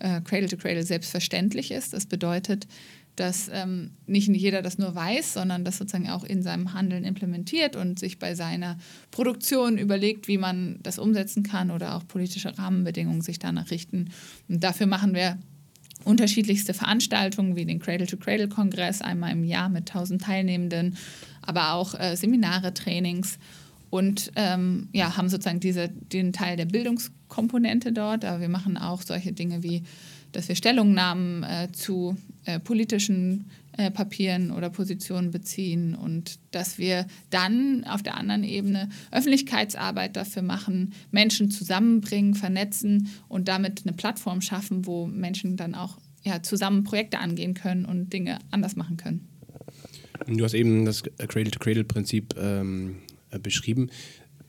äh, 0.00 0.20
Cradle 0.20 0.48
to 0.48 0.56
Cradle 0.56 0.82
selbstverständlich 0.82 1.70
ist. 1.70 1.92
Das 1.92 2.06
bedeutet, 2.06 2.66
dass 3.16 3.50
ähm, 3.52 3.90
nicht 4.06 4.28
jeder 4.28 4.62
das 4.62 4.78
nur 4.78 4.94
weiß, 4.94 5.34
sondern 5.34 5.64
das 5.64 5.78
sozusagen 5.78 6.08
auch 6.08 6.24
in 6.24 6.42
seinem 6.42 6.72
Handeln 6.72 7.04
implementiert 7.04 7.76
und 7.76 7.98
sich 7.98 8.18
bei 8.18 8.34
seiner 8.34 8.78
Produktion 9.10 9.78
überlegt, 9.78 10.26
wie 10.28 10.38
man 10.38 10.78
das 10.82 10.98
umsetzen 10.98 11.42
kann 11.42 11.70
oder 11.70 11.96
auch 11.96 12.06
politische 12.06 12.56
Rahmenbedingungen 12.56 13.20
sich 13.20 13.38
danach 13.38 13.70
richten. 13.70 14.10
Und 14.48 14.64
dafür 14.64 14.86
machen 14.86 15.14
wir 15.14 15.38
unterschiedlichste 16.04 16.72
Veranstaltungen 16.72 17.56
wie 17.56 17.66
den 17.66 17.78
Cradle-to-Cradle-Kongress 17.78 19.02
einmal 19.02 19.32
im 19.32 19.44
Jahr 19.44 19.68
mit 19.68 19.90
1000 19.90 20.22
Teilnehmenden, 20.22 20.96
aber 21.42 21.74
auch 21.74 21.98
äh, 21.98 22.16
Seminare, 22.16 22.72
Trainings 22.72 23.38
und 23.90 24.32
ähm, 24.36 24.88
ja, 24.92 25.16
haben 25.16 25.28
sozusagen 25.28 25.60
diese, 25.60 25.88
den 25.88 26.32
Teil 26.32 26.56
der 26.56 26.64
Bildungskomponente 26.64 27.92
dort. 27.92 28.24
Aber 28.24 28.40
wir 28.40 28.48
machen 28.48 28.76
auch 28.76 29.02
solche 29.02 29.32
Dinge 29.32 29.62
wie 29.62 29.82
dass 30.32 30.48
wir 30.48 30.54
Stellungnahmen 30.54 31.42
äh, 31.42 31.68
zu 31.72 32.16
äh, 32.44 32.60
politischen 32.60 33.50
äh, 33.76 33.90
Papieren 33.90 34.50
oder 34.50 34.70
Positionen 34.70 35.30
beziehen 35.30 35.94
und 35.94 36.38
dass 36.50 36.78
wir 36.78 37.06
dann 37.30 37.84
auf 37.84 38.02
der 38.02 38.16
anderen 38.16 38.44
Ebene 38.44 38.88
Öffentlichkeitsarbeit 39.10 40.16
dafür 40.16 40.42
machen, 40.42 40.92
Menschen 41.10 41.50
zusammenbringen, 41.50 42.34
vernetzen 42.34 43.08
und 43.28 43.48
damit 43.48 43.82
eine 43.84 43.94
Plattform 43.94 44.40
schaffen, 44.40 44.86
wo 44.86 45.06
Menschen 45.06 45.56
dann 45.56 45.74
auch 45.74 45.98
ja, 46.22 46.42
zusammen 46.42 46.84
Projekte 46.84 47.18
angehen 47.18 47.54
können 47.54 47.84
und 47.84 48.12
Dinge 48.12 48.38
anders 48.50 48.76
machen 48.76 48.96
können. 48.96 49.26
Du 50.26 50.44
hast 50.44 50.54
eben 50.54 50.84
das 50.84 51.02
Cradle-to-Cradle-Prinzip 51.02 52.34
ähm, 52.38 52.96
äh, 53.08 53.09
beschrieben. 53.38 53.90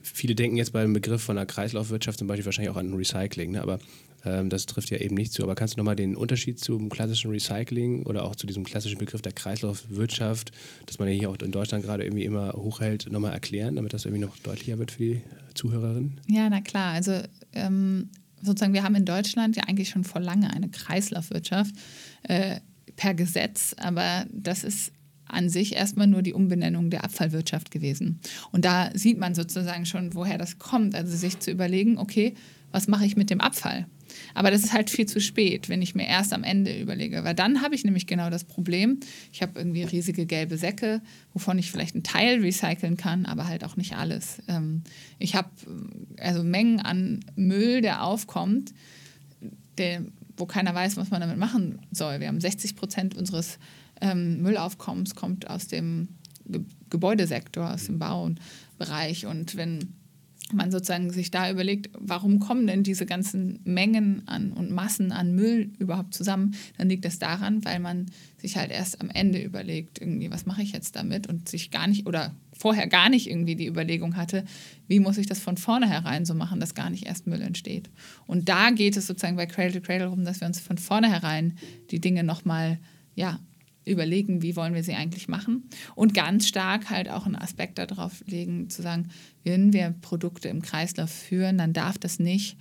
Viele 0.02 0.34
denken 0.34 0.58
jetzt 0.58 0.74
beim 0.74 0.94
Begriff 0.94 1.22
von 1.22 1.38
einer 1.38 1.46
Kreislaufwirtschaft 1.46 2.20
zum 2.20 2.28
Beispiel 2.28 2.46
wahrscheinlich 2.46 2.72
auch 2.72 2.78
an 2.78 2.94
Recycling, 2.94 3.52
ne? 3.52 3.62
aber 3.62 3.80
ähm, 4.26 4.50
das 4.50 4.66
trifft 4.66 4.90
ja 4.90 4.98
eben 4.98 5.16
nicht 5.16 5.34
zu. 5.34 5.44
Aber 5.44 5.56
kannst 5.56 5.76
du 5.76 5.80
nochmal 5.80 5.96
den 5.96 6.16
Unterschied 6.16 6.60
zum 6.60 6.90
klassischen 6.90 7.32
Recycling 7.32 8.04
oder 8.04 8.24
auch 8.24 8.36
zu 8.36 8.48
diesem 8.48 8.64
klassischen 8.64 8.98
Begriff 8.98 9.22
der 9.22 9.32
Kreislaufwirtschaft, 9.32 10.52
das 10.86 11.00
man 11.00 11.08
ja 11.08 11.14
hier 11.14 11.30
auch 11.30 11.38
in 11.38 11.52
Deutschland 11.52 11.84
gerade 11.84 12.04
irgendwie 12.04 12.26
immer 12.26 12.54
hochhält, 12.54 13.12
nochmal 13.12 13.34
erklären, 13.34 13.76
damit 13.76 13.94
das 13.94 14.06
irgendwie 14.06 14.26
noch 14.26 14.38
deutlicher 14.40 14.78
wird 14.78 14.92
für 14.92 15.04
die 15.04 15.22
Zuhörerinnen? 15.54 16.20
Ja, 16.28 16.50
na 16.50 16.62
klar. 16.62 16.94
Also 16.94 17.20
ähm, 17.54 18.10
sozusagen, 18.42 18.74
wir 18.74 18.84
haben 18.84 18.96
in 18.96 19.06
Deutschland 19.06 19.56
ja 19.56 19.64
eigentlich 19.64 19.90
schon 19.90 20.04
vor 20.04 20.22
lange 20.22 20.52
eine 20.52 20.70
Kreislaufwirtschaft 20.70 21.76
äh, 22.24 22.60
per 22.96 23.14
Gesetz, 23.14 23.76
aber 23.78 24.26
das 24.32 24.64
ist 24.64 24.92
an 25.34 25.50
sich 25.50 25.76
erstmal 25.76 26.08
nur 26.08 26.22
die 26.22 26.34
Umbenennung 26.34 26.90
der 26.90 27.04
Abfallwirtschaft 27.04 27.72
gewesen. 27.72 28.20
Und 28.52 28.66
da 28.66 28.90
sieht 28.94 29.18
man 29.18 29.36
sozusagen 29.36 29.86
schon, 29.86 30.14
woher 30.14 30.38
das 30.38 30.60
kommt. 30.60 30.96
Also 30.96 31.16
sich 31.16 31.40
zu 31.40 31.52
überlegen, 31.52 31.98
okay, 31.98 32.34
was 32.72 32.88
mache 32.88 33.06
ich 33.06 33.16
mit 33.16 33.30
dem 33.30 33.42
Abfall? 33.42 33.86
Aber 34.34 34.52
das 34.52 34.64
ist 34.64 34.74
halt 34.74 34.90
viel 34.90 35.06
zu 35.06 35.20
spät, 35.20 35.70
wenn 35.70 35.82
ich 35.82 35.96
mir 35.96 36.08
erst 36.08 36.34
am 36.34 36.44
Ende 36.44 36.80
überlege. 36.80 37.24
Weil 37.24 37.36
dann 37.36 37.62
habe 37.62 37.76
ich 37.76 37.84
nämlich 37.84 38.08
genau 38.08 38.30
das 38.30 38.44
Problem. 38.44 39.00
Ich 39.32 39.42
habe 39.42 39.60
irgendwie 39.60 39.84
riesige 39.84 40.26
gelbe 40.26 40.58
Säcke, 40.58 41.02
wovon 41.34 41.58
ich 41.58 41.72
vielleicht 41.72 41.96
einen 41.96 42.04
Teil 42.04 42.42
recyceln 42.42 42.98
kann, 42.98 43.26
aber 43.26 43.48
halt 43.48 43.64
auch 43.64 43.78
nicht 43.78 43.96
alles. 43.96 44.42
Ähm, 44.48 44.84
ich 45.20 45.36
habe 45.36 45.50
äh, 46.18 46.22
also 46.22 46.44
Mengen 46.44 46.80
an 46.80 47.22
Müll, 47.36 47.82
der 47.82 48.04
aufkommt, 48.04 48.74
der, 49.78 50.04
wo 50.38 50.46
keiner 50.46 50.74
weiß, 50.76 50.98
was 50.98 51.10
man 51.10 51.22
damit 51.22 51.38
machen 51.38 51.80
soll. 51.92 52.20
Wir 52.20 52.28
haben 52.28 52.42
60 52.42 52.76
Prozent 52.76 53.16
unseres 53.16 53.60
ähm, 54.02 54.42
Müllaufkommens 54.42 55.16
kommt 55.16 55.50
aus 55.50 55.68
dem 55.68 56.10
Ge 56.46 56.62
Gebäudesektor, 56.90 57.74
aus 57.74 57.86
dem 57.86 58.00
Baubereich. 58.00 59.26
Und 59.26 59.56
wenn 59.56 59.94
man 60.54 60.72
sozusagen 60.72 61.10
sich 61.12 61.32
da 61.32 61.50
überlegt, 61.50 61.90
warum 61.98 62.40
kommen 62.40 62.68
denn 62.68 62.84
diese 62.84 63.06
ganzen 63.06 63.60
Mengen 63.64 64.28
an 64.28 64.52
und 64.52 64.72
Massen 64.72 65.12
an 65.12 65.34
Müll 65.34 65.72
überhaupt 65.80 66.14
zusammen, 66.14 66.56
dann 66.78 66.90
liegt 66.90 67.06
das 67.06 67.20
daran, 67.20 67.64
weil 67.64 67.80
man 67.80 68.08
sich 68.38 68.58
halt 68.58 68.72
erst 68.72 69.02
am 69.02 69.10
Ende 69.10 69.42
überlegt, 69.42 70.02
irgendwie, 70.02 70.32
was 70.32 70.46
mache 70.46 70.62
ich 70.62 70.74
jetzt 70.74 70.96
damit 70.96 71.28
und 71.28 71.48
sich 71.48 71.72
gar 71.72 71.88
nicht 71.88 72.08
oder 72.08 72.36
vorher 72.52 72.88
gar 72.88 73.10
nicht 73.10 73.30
irgendwie 73.30 73.56
die 73.56 73.68
Überlegung 73.68 74.16
hatte, 74.18 74.44
wie 74.88 75.00
muss 75.00 75.18
ich 75.18 75.28
das 75.28 75.40
von 75.40 75.58
vornherein 75.58 76.26
so 76.26 76.34
machen, 76.34 76.60
dass 76.60 76.76
gar 76.76 76.90
nicht 76.90 77.06
erst 77.06 77.28
Müll 77.28 77.42
entsteht. 77.42 77.90
Und 78.28 78.50
da 78.50 78.72
geht 78.72 78.98
es 78.98 79.08
sozusagen 79.08 79.38
bei 79.38 79.46
Cradle 79.46 79.80
to 79.80 79.82
Cradle 79.82 80.06
darum, 80.06 80.26
dass 80.26 80.42
wir 80.42 80.48
uns 80.48 80.60
von 80.60 80.78
vornherein 80.78 81.58
die 81.90 82.02
Dinge 82.02 82.24
nochmal 82.24 82.80
ja, 83.16 83.40
überlegen, 83.86 84.42
wie 84.42 84.56
wollen 84.56 84.74
wir 84.74 84.84
sie 84.84 84.94
eigentlich 84.94 85.28
machen. 85.28 85.70
Und 85.96 86.14
ganz 86.14 86.48
stark 86.48 86.90
halt 86.90 87.10
auch 87.10 87.26
einen 87.26 87.36
Aspekt 87.36 87.80
darauf 87.80 88.24
legen, 88.28 88.70
zu 88.70 88.82
sagen, 88.82 89.10
wenn 89.44 89.74
wir 89.74 89.96
Produkte 90.02 90.50
im 90.50 90.62
Kreislauf 90.62 91.10
führen, 91.10 91.58
dann 91.58 91.74
darf 91.74 91.98
das 91.98 92.20
nicht 92.20 92.58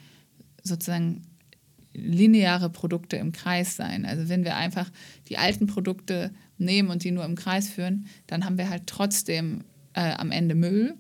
sozusagen 0.63 1.23
lineare 1.93 2.71
Produkte 2.71 3.17
im 3.17 3.33
Kreis 3.33 3.77
sein. 3.77 4.07
Also 4.07 4.29
wenn 4.29 4.45
wir 4.45 4.57
einfach 4.57 4.91
die 5.29 5.39
alten 5.39 5.67
Produkte 5.67 6.33
nehmen 6.57 6.89
und 6.89 7.05
die 7.05 7.11
nur 7.11 7.25
im 7.25 7.35
Kreis 7.35 7.69
führen, 7.69 8.07
dann 8.27 8.45
haben 8.45 8.59
wir 8.59 8.71
halt 8.71 8.87
trotzdem 8.87 9.65
äh, 9.95 10.13
am 10.13 10.31
Ende 10.31 10.55
Müll. 10.55 10.95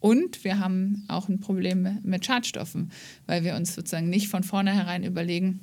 Und 0.00 0.44
wir 0.44 0.58
haben 0.58 1.04
auch 1.08 1.28
ein 1.28 1.40
Problem 1.40 2.00
mit 2.02 2.26
Schadstoffen, 2.26 2.90
weil 3.26 3.44
wir 3.44 3.54
uns 3.54 3.74
sozusagen 3.74 4.10
nicht 4.10 4.28
von 4.28 4.42
vornherein 4.42 5.02
überlegen, 5.02 5.60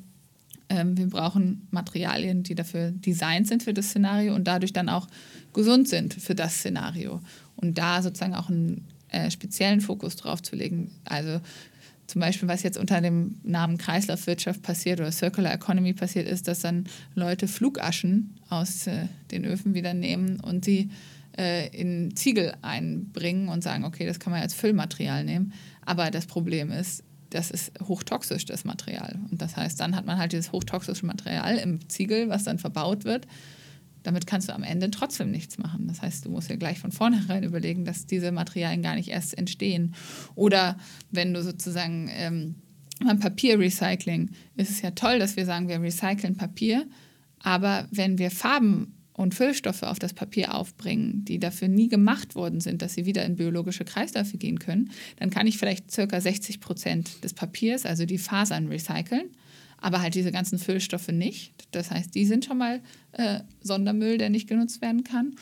ähm, 0.72 0.98
wir 0.98 1.08
brauchen 1.08 1.68
Materialien, 1.72 2.44
die 2.44 2.56
dafür 2.56 2.92
designt 2.92 3.48
sind 3.48 3.64
für 3.64 3.74
das 3.74 3.90
Szenario 3.90 4.34
und 4.34 4.46
dadurch 4.46 4.72
dann 4.72 4.88
auch 4.88 5.08
gesund 5.54 5.90
sind 5.90 6.14
für 6.14 6.34
das 6.34 6.56
Szenario. 6.56 7.20
Und 7.58 7.78
da 7.78 8.02
sozusagen 8.02 8.34
auch 8.34 8.50
einen 8.50 8.88
äh, 9.10 9.30
speziellen 9.30 9.82
Fokus 9.82 10.16
drauf 10.16 10.42
zu 10.42 10.56
legen. 10.56 10.92
Also 11.04 11.42
zum 12.08 12.22
Beispiel, 12.22 12.48
was 12.48 12.64
jetzt 12.64 12.78
unter 12.78 13.02
dem 13.02 13.36
Namen 13.44 13.78
Kreislaufwirtschaft 13.78 14.62
passiert 14.62 15.02
oder 15.02 15.12
Circular 15.12 15.54
Economy 15.54 15.94
passiert, 15.94 16.28
ist, 16.28 16.48
dass 16.48 16.60
dann 16.60 16.86
Leute 17.16 17.48
Flugaschen 17.48 18.40
aus 18.50 18.88
äh, 18.88 19.08
den 19.32 19.46
Öfen 19.46 19.74
wieder 19.74 19.94
nehmen 19.94 20.40
und 20.40 20.64
sie 20.64 20.90
äh, 21.38 21.68
in 21.70 22.16
Ziegel 22.16 22.54
einbringen 22.62 23.50
und 23.50 23.62
sagen, 23.62 23.84
okay, 23.84 24.06
das 24.06 24.20
kann 24.20 24.32
man 24.32 24.42
als 24.42 24.54
Füllmaterial 24.54 25.26
nehmen. 25.26 25.54
Aber 25.86 26.12
das 26.12 26.28
Problem 26.28 26.72
ist, 26.72 27.04
das 27.32 27.50
ist 27.50 27.72
hochtoxisch, 27.82 28.46
das 28.46 28.66
Material. 28.66 29.20
Und 29.32 29.42
das 29.42 29.56
heißt, 29.56 29.80
dann 29.80 29.96
hat 29.96 30.06
man 30.06 30.18
halt 30.18 30.34
dieses 30.34 30.52
hochtoxische 30.52 31.06
Material 31.06 31.58
im 31.58 31.90
Ziegel, 31.90 32.30
was 32.30 32.44
dann 32.44 32.60
verbaut 32.60 33.04
wird. 33.04 33.26
Damit 34.04 34.28
kannst 34.28 34.50
du 34.50 34.54
am 34.54 34.64
Ende 34.64 34.92
trotzdem 34.92 35.32
nichts 35.32 35.58
machen. 35.58 35.88
Das 35.88 36.02
heißt, 36.02 36.26
du 36.26 36.30
musst 36.30 36.50
ja 36.50 36.56
gleich 36.56 36.80
von 36.80 36.92
vornherein 36.92 37.44
überlegen, 37.44 37.86
dass 37.86 38.06
diese 38.06 38.32
Materialien 38.32 38.82
gar 38.82 38.96
nicht 38.96 39.10
erst 39.10 39.38
entstehen. 39.38 39.96
Oder 40.36 40.78
wenn 41.12 41.34
du 41.34 41.42
sozusagen 41.42 42.10
ähm, 42.14 42.56
beim 43.04 43.20
Papierrecycling 43.20 44.32
ist 44.56 44.70
es 44.70 44.82
ja 44.82 44.92
toll, 44.92 45.20
dass 45.20 45.36
wir 45.36 45.46
sagen, 45.46 45.68
wir 45.68 45.82
recyceln 45.82 46.36
Papier. 46.36 46.86
Aber 47.40 47.88
wenn 47.92 48.18
wir 48.18 48.30
Farben 48.30 49.01
und 49.22 49.36
Füllstoffe 49.36 49.84
auf 49.84 50.00
das 50.00 50.14
Papier 50.14 50.56
aufbringen, 50.56 51.24
die 51.26 51.40
dafür 51.40 51.68
nie 51.68 51.88
gemacht 51.88 52.36
worden 52.36 52.60
sind, 52.60 52.82
dass 52.82 52.96
sie 52.96 53.06
wieder 53.06 53.24
in 53.24 53.36
biologische 53.36 53.86
Kreisläufe 53.86 54.38
gehen 54.38 54.60
können, 54.60 54.92
dann 55.18 55.30
kann 55.30 55.48
ich 55.48 55.58
vielleicht 55.58 55.92
circa 55.92 56.20
60 56.20 56.60
Prozent 56.60 57.24
des 57.24 57.34
Papiers, 57.34 57.86
also 57.86 58.06
die 58.06 58.18
Fasern, 58.18 58.68
recyceln, 58.68 59.30
aber 59.78 60.02
halt 60.02 60.16
diese 60.16 60.32
ganzen 60.32 60.58
Füllstoffe 60.58 61.10
nicht. 61.10 61.54
Das 61.72 61.92
heißt, 61.92 62.16
die 62.16 62.26
sind 62.26 62.46
schon 62.46 62.58
mal 62.58 62.82
äh, 63.14 63.42
Sondermüll, 63.62 64.18
der 64.18 64.30
nicht 64.30 64.50
genutzt 64.50 64.82
werden 64.82 65.04
kann. 65.04 65.36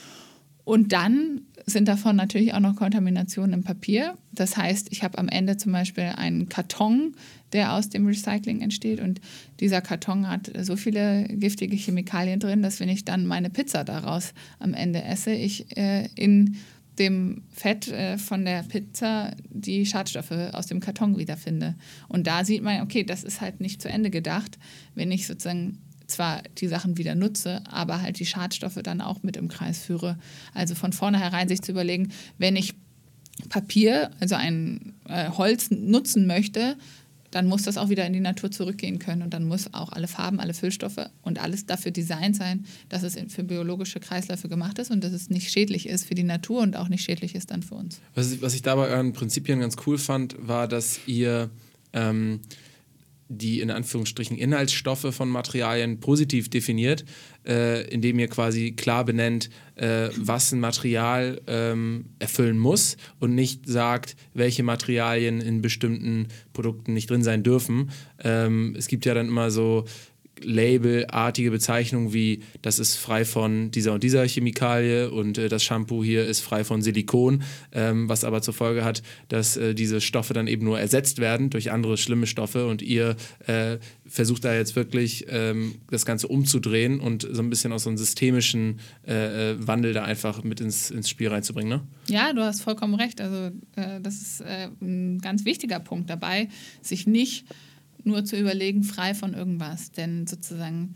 Und 0.64 0.92
dann 0.94 1.42
sind 1.66 1.88
davon 1.88 2.16
natürlich 2.16 2.54
auch 2.54 2.60
noch 2.60 2.76
Kontaminationen 2.76 3.54
im 3.54 3.64
Papier. 3.64 4.16
Das 4.32 4.58
heißt, 4.58 4.88
ich 4.92 5.04
habe 5.04 5.18
am 5.18 5.28
Ende 5.28 5.58
zum 5.58 5.72
Beispiel 5.72 6.04
einen 6.16 6.50
Karton, 6.50 7.16
der 7.54 7.74
aus 7.74 7.90
dem 7.90 8.06
Recycling 8.06 8.62
entsteht. 8.62 9.00
Und 9.00 9.22
dieser 9.60 9.82
Karton 9.82 10.28
hat 10.28 10.52
so 10.62 10.76
viele 10.76 11.26
giftige 11.28 11.76
Chemikalien 11.76 12.40
drin, 12.40 12.62
dass 12.62 12.80
wenn 12.80 12.90
ich 12.90 13.06
dann 13.06 13.26
meine 13.26 13.50
Pizza 13.50 13.84
daraus 13.84 14.34
am 14.60 14.74
Ende 14.74 15.04
esse, 15.04 15.32
ich 15.32 15.76
äh, 15.78 16.08
in 16.16 16.58
dem 17.00 17.44
Fett 17.52 17.88
äh, 17.88 18.18
von 18.18 18.44
der 18.44 18.64
Pizza 18.64 19.34
die 19.50 19.86
Schadstoffe 19.86 20.32
aus 20.32 20.68
dem 20.68 20.82
Karton 20.82 21.18
wiederfinde. 21.18 21.76
Und 22.10 22.28
da 22.28 22.44
sieht 22.44 22.62
man, 22.62 22.82
okay, 22.82 23.04
das 23.04 23.24
ist 23.24 23.42
halt 23.42 23.62
nicht 23.62 23.82
zu 23.82 23.90
Ende 23.90 24.10
gedacht, 24.10 24.60
wenn 24.96 25.12
ich 25.12 25.26
sozusagen 25.26 25.80
zwar 26.10 26.44
die 26.58 26.68
Sachen 26.68 26.98
wieder 26.98 27.16
nutze, 27.16 27.62
aber 27.70 28.02
halt 28.02 28.20
die 28.20 28.26
Schadstoffe 28.26 28.80
dann 28.84 29.02
auch 29.02 29.24
mit 29.24 29.38
im 29.38 29.48
Kreis 29.48 29.80
führe. 29.80 30.18
Also 30.54 30.76
von 30.76 30.94
vornherein 30.94 31.48
sich 31.48 31.62
zu 31.62 31.72
überlegen, 31.72 32.12
wenn 32.38 32.56
ich 32.56 32.76
Papier, 33.48 34.12
also 34.20 34.36
ein 34.36 34.94
äh, 35.08 35.30
Holz 35.30 35.72
nutzen 35.72 36.28
möchte, 36.28 36.76
dann 37.32 37.46
muss 37.46 37.64
das 37.64 37.78
auch 37.78 37.90
wieder 37.90 38.06
in 38.06 38.14
die 38.14 38.20
Natur 38.20 38.52
zurückgehen 38.52 39.00
können 39.00 39.22
und 39.22 39.34
dann 39.34 39.48
muss 39.48 39.74
auch 39.74 39.92
alle 39.92 40.08
Farben, 40.08 40.40
alle 40.40 40.54
Füllstoffe 40.54 41.10
und 41.22 41.40
alles 41.40 41.66
dafür 41.66 41.92
designt 41.92 42.36
sein, 42.36 42.66
dass 42.90 43.04
es 43.04 43.18
für 43.32 43.44
biologische 43.44 44.00
Kreisläufe 44.00 44.50
gemacht 44.50 44.80
ist 44.80 44.92
und 44.92 45.04
dass 45.04 45.14
es 45.14 45.30
nicht 45.30 45.52
schädlich 45.52 45.88
ist 45.88 46.06
für 46.06 46.16
die 46.16 46.24
Natur 46.24 46.62
und 46.62 46.76
auch 46.76 46.90
nicht 46.90 47.04
schädlich 47.04 47.36
ist 47.36 47.52
dann 47.52 47.62
für 47.62 47.76
uns. 47.76 48.00
Was 48.16 48.54
ich, 48.54 48.62
dabei 48.62 48.88
euren 48.88 49.14
Prinzipien 49.14 49.60
ganz 49.60 49.76
cool 49.86 49.98
fand, 49.98 50.36
war, 50.40 50.68
dass 50.68 51.00
ihr 51.06 51.50
ähm, 51.94 52.40
die 53.30 53.62
in 53.62 53.70
Anführungsstrichen 53.70 54.38
Inhaltsstoffe 54.38 55.14
von 55.14 55.30
Materialien 55.30 56.00
positiv 56.00 56.50
definiert, 56.50 57.06
äh, 57.48 57.88
indem 57.88 58.18
ihr 58.18 58.28
quasi 58.28 58.72
klar 58.72 59.06
benennt, 59.06 59.52
äh, 59.76 60.10
was 60.18 60.52
ein 60.52 60.60
Material 60.60 61.40
ähm, 61.46 62.06
erfüllen 62.18 62.58
muss 62.58 62.98
und 63.20 63.36
nicht 63.36 63.70
sagt, 63.70 64.16
welche 64.34 64.64
Materialien 64.64 65.42
in 65.42 65.62
bestimmten 65.62 66.28
Produkten 66.54 66.94
nicht 66.94 67.10
drin 67.10 67.24
sein 67.24 67.44
dürfen. 67.44 67.92
Ähm, 68.24 68.76
es 68.78 68.88
gibt 68.88 69.06
ja 69.06 69.14
dann 69.14 69.28
immer 69.28 69.52
so 69.52 69.86
labelartige 70.44 71.52
Bezeichnungen 71.52 72.14
wie 72.14 72.44
das 72.62 72.80
ist 72.80 72.96
frei 72.96 73.26
von 73.26 73.72
dieser 73.72 73.94
und 73.94 74.04
dieser 74.04 74.28
Chemikalie 74.28 75.12
und 75.12 75.38
äh, 75.38 75.50
das 75.50 75.64
Shampoo 75.64 76.04
hier 76.04 76.26
ist 76.26 76.42
frei 76.42 76.64
von 76.64 76.82
Silikon, 76.82 77.44
ähm, 77.72 78.10
was 78.10 78.24
aber 78.24 78.42
zur 78.42 78.54
Folge 78.54 78.84
hat, 78.84 79.04
dass 79.28 79.58
äh, 79.58 79.74
diese 79.74 80.02
Stoffe 80.02 80.34
dann 80.34 80.48
eben 80.48 80.66
nur 80.66 80.80
ersetzt 80.80 81.20
werden 81.20 81.50
durch 81.50 81.72
andere 81.72 81.98
schlimme 81.98 82.28
Stoffe 82.28 82.68
und 82.68 82.82
ihr 82.82 83.16
äh, 83.46 83.78
versucht 84.06 84.44
da 84.44 84.54
jetzt 84.54 84.76
wirklich 84.76 85.26
ähm, 85.30 85.76
das 85.90 86.06
Ganze 86.06 86.28
umzudrehen 86.28 87.00
und 87.00 87.28
so 87.32 87.42
ein 87.42 87.50
bisschen 87.50 87.72
aus 87.72 87.84
so 87.84 87.90
einem 87.90 87.98
systemischen 87.98 88.80
äh, 89.08 89.52
äh, 89.52 89.68
Wandel 89.68 89.94
da 89.94 90.04
einfach 90.04 90.44
mit 90.44 90.62
ins, 90.62 90.92
ins 90.92 91.10
Spiel 91.10 91.30
reinzubringen. 91.30 91.70
Ne? 91.70 91.88
Ja, 92.08 92.34
du 92.34 92.42
hast 92.42 92.62
vollkommen 92.62 92.96
recht. 92.96 93.22
Also 93.22 93.52
äh, 93.76 94.02
das 94.02 94.16
ist 94.16 94.42
ein 94.42 95.20
ganz 95.20 95.46
wichtiger 95.46 95.80
Punkt 95.80 96.10
dabei, 96.10 96.50
sich 96.82 97.08
nicht 97.08 97.46
nur 98.04 98.26
zu 98.26 98.38
überlegen, 98.38 98.84
frei 98.84 99.14
von 99.14 99.34
irgendwas. 99.34 99.92
Denn 99.92 100.28
sozusagen, 100.28 100.96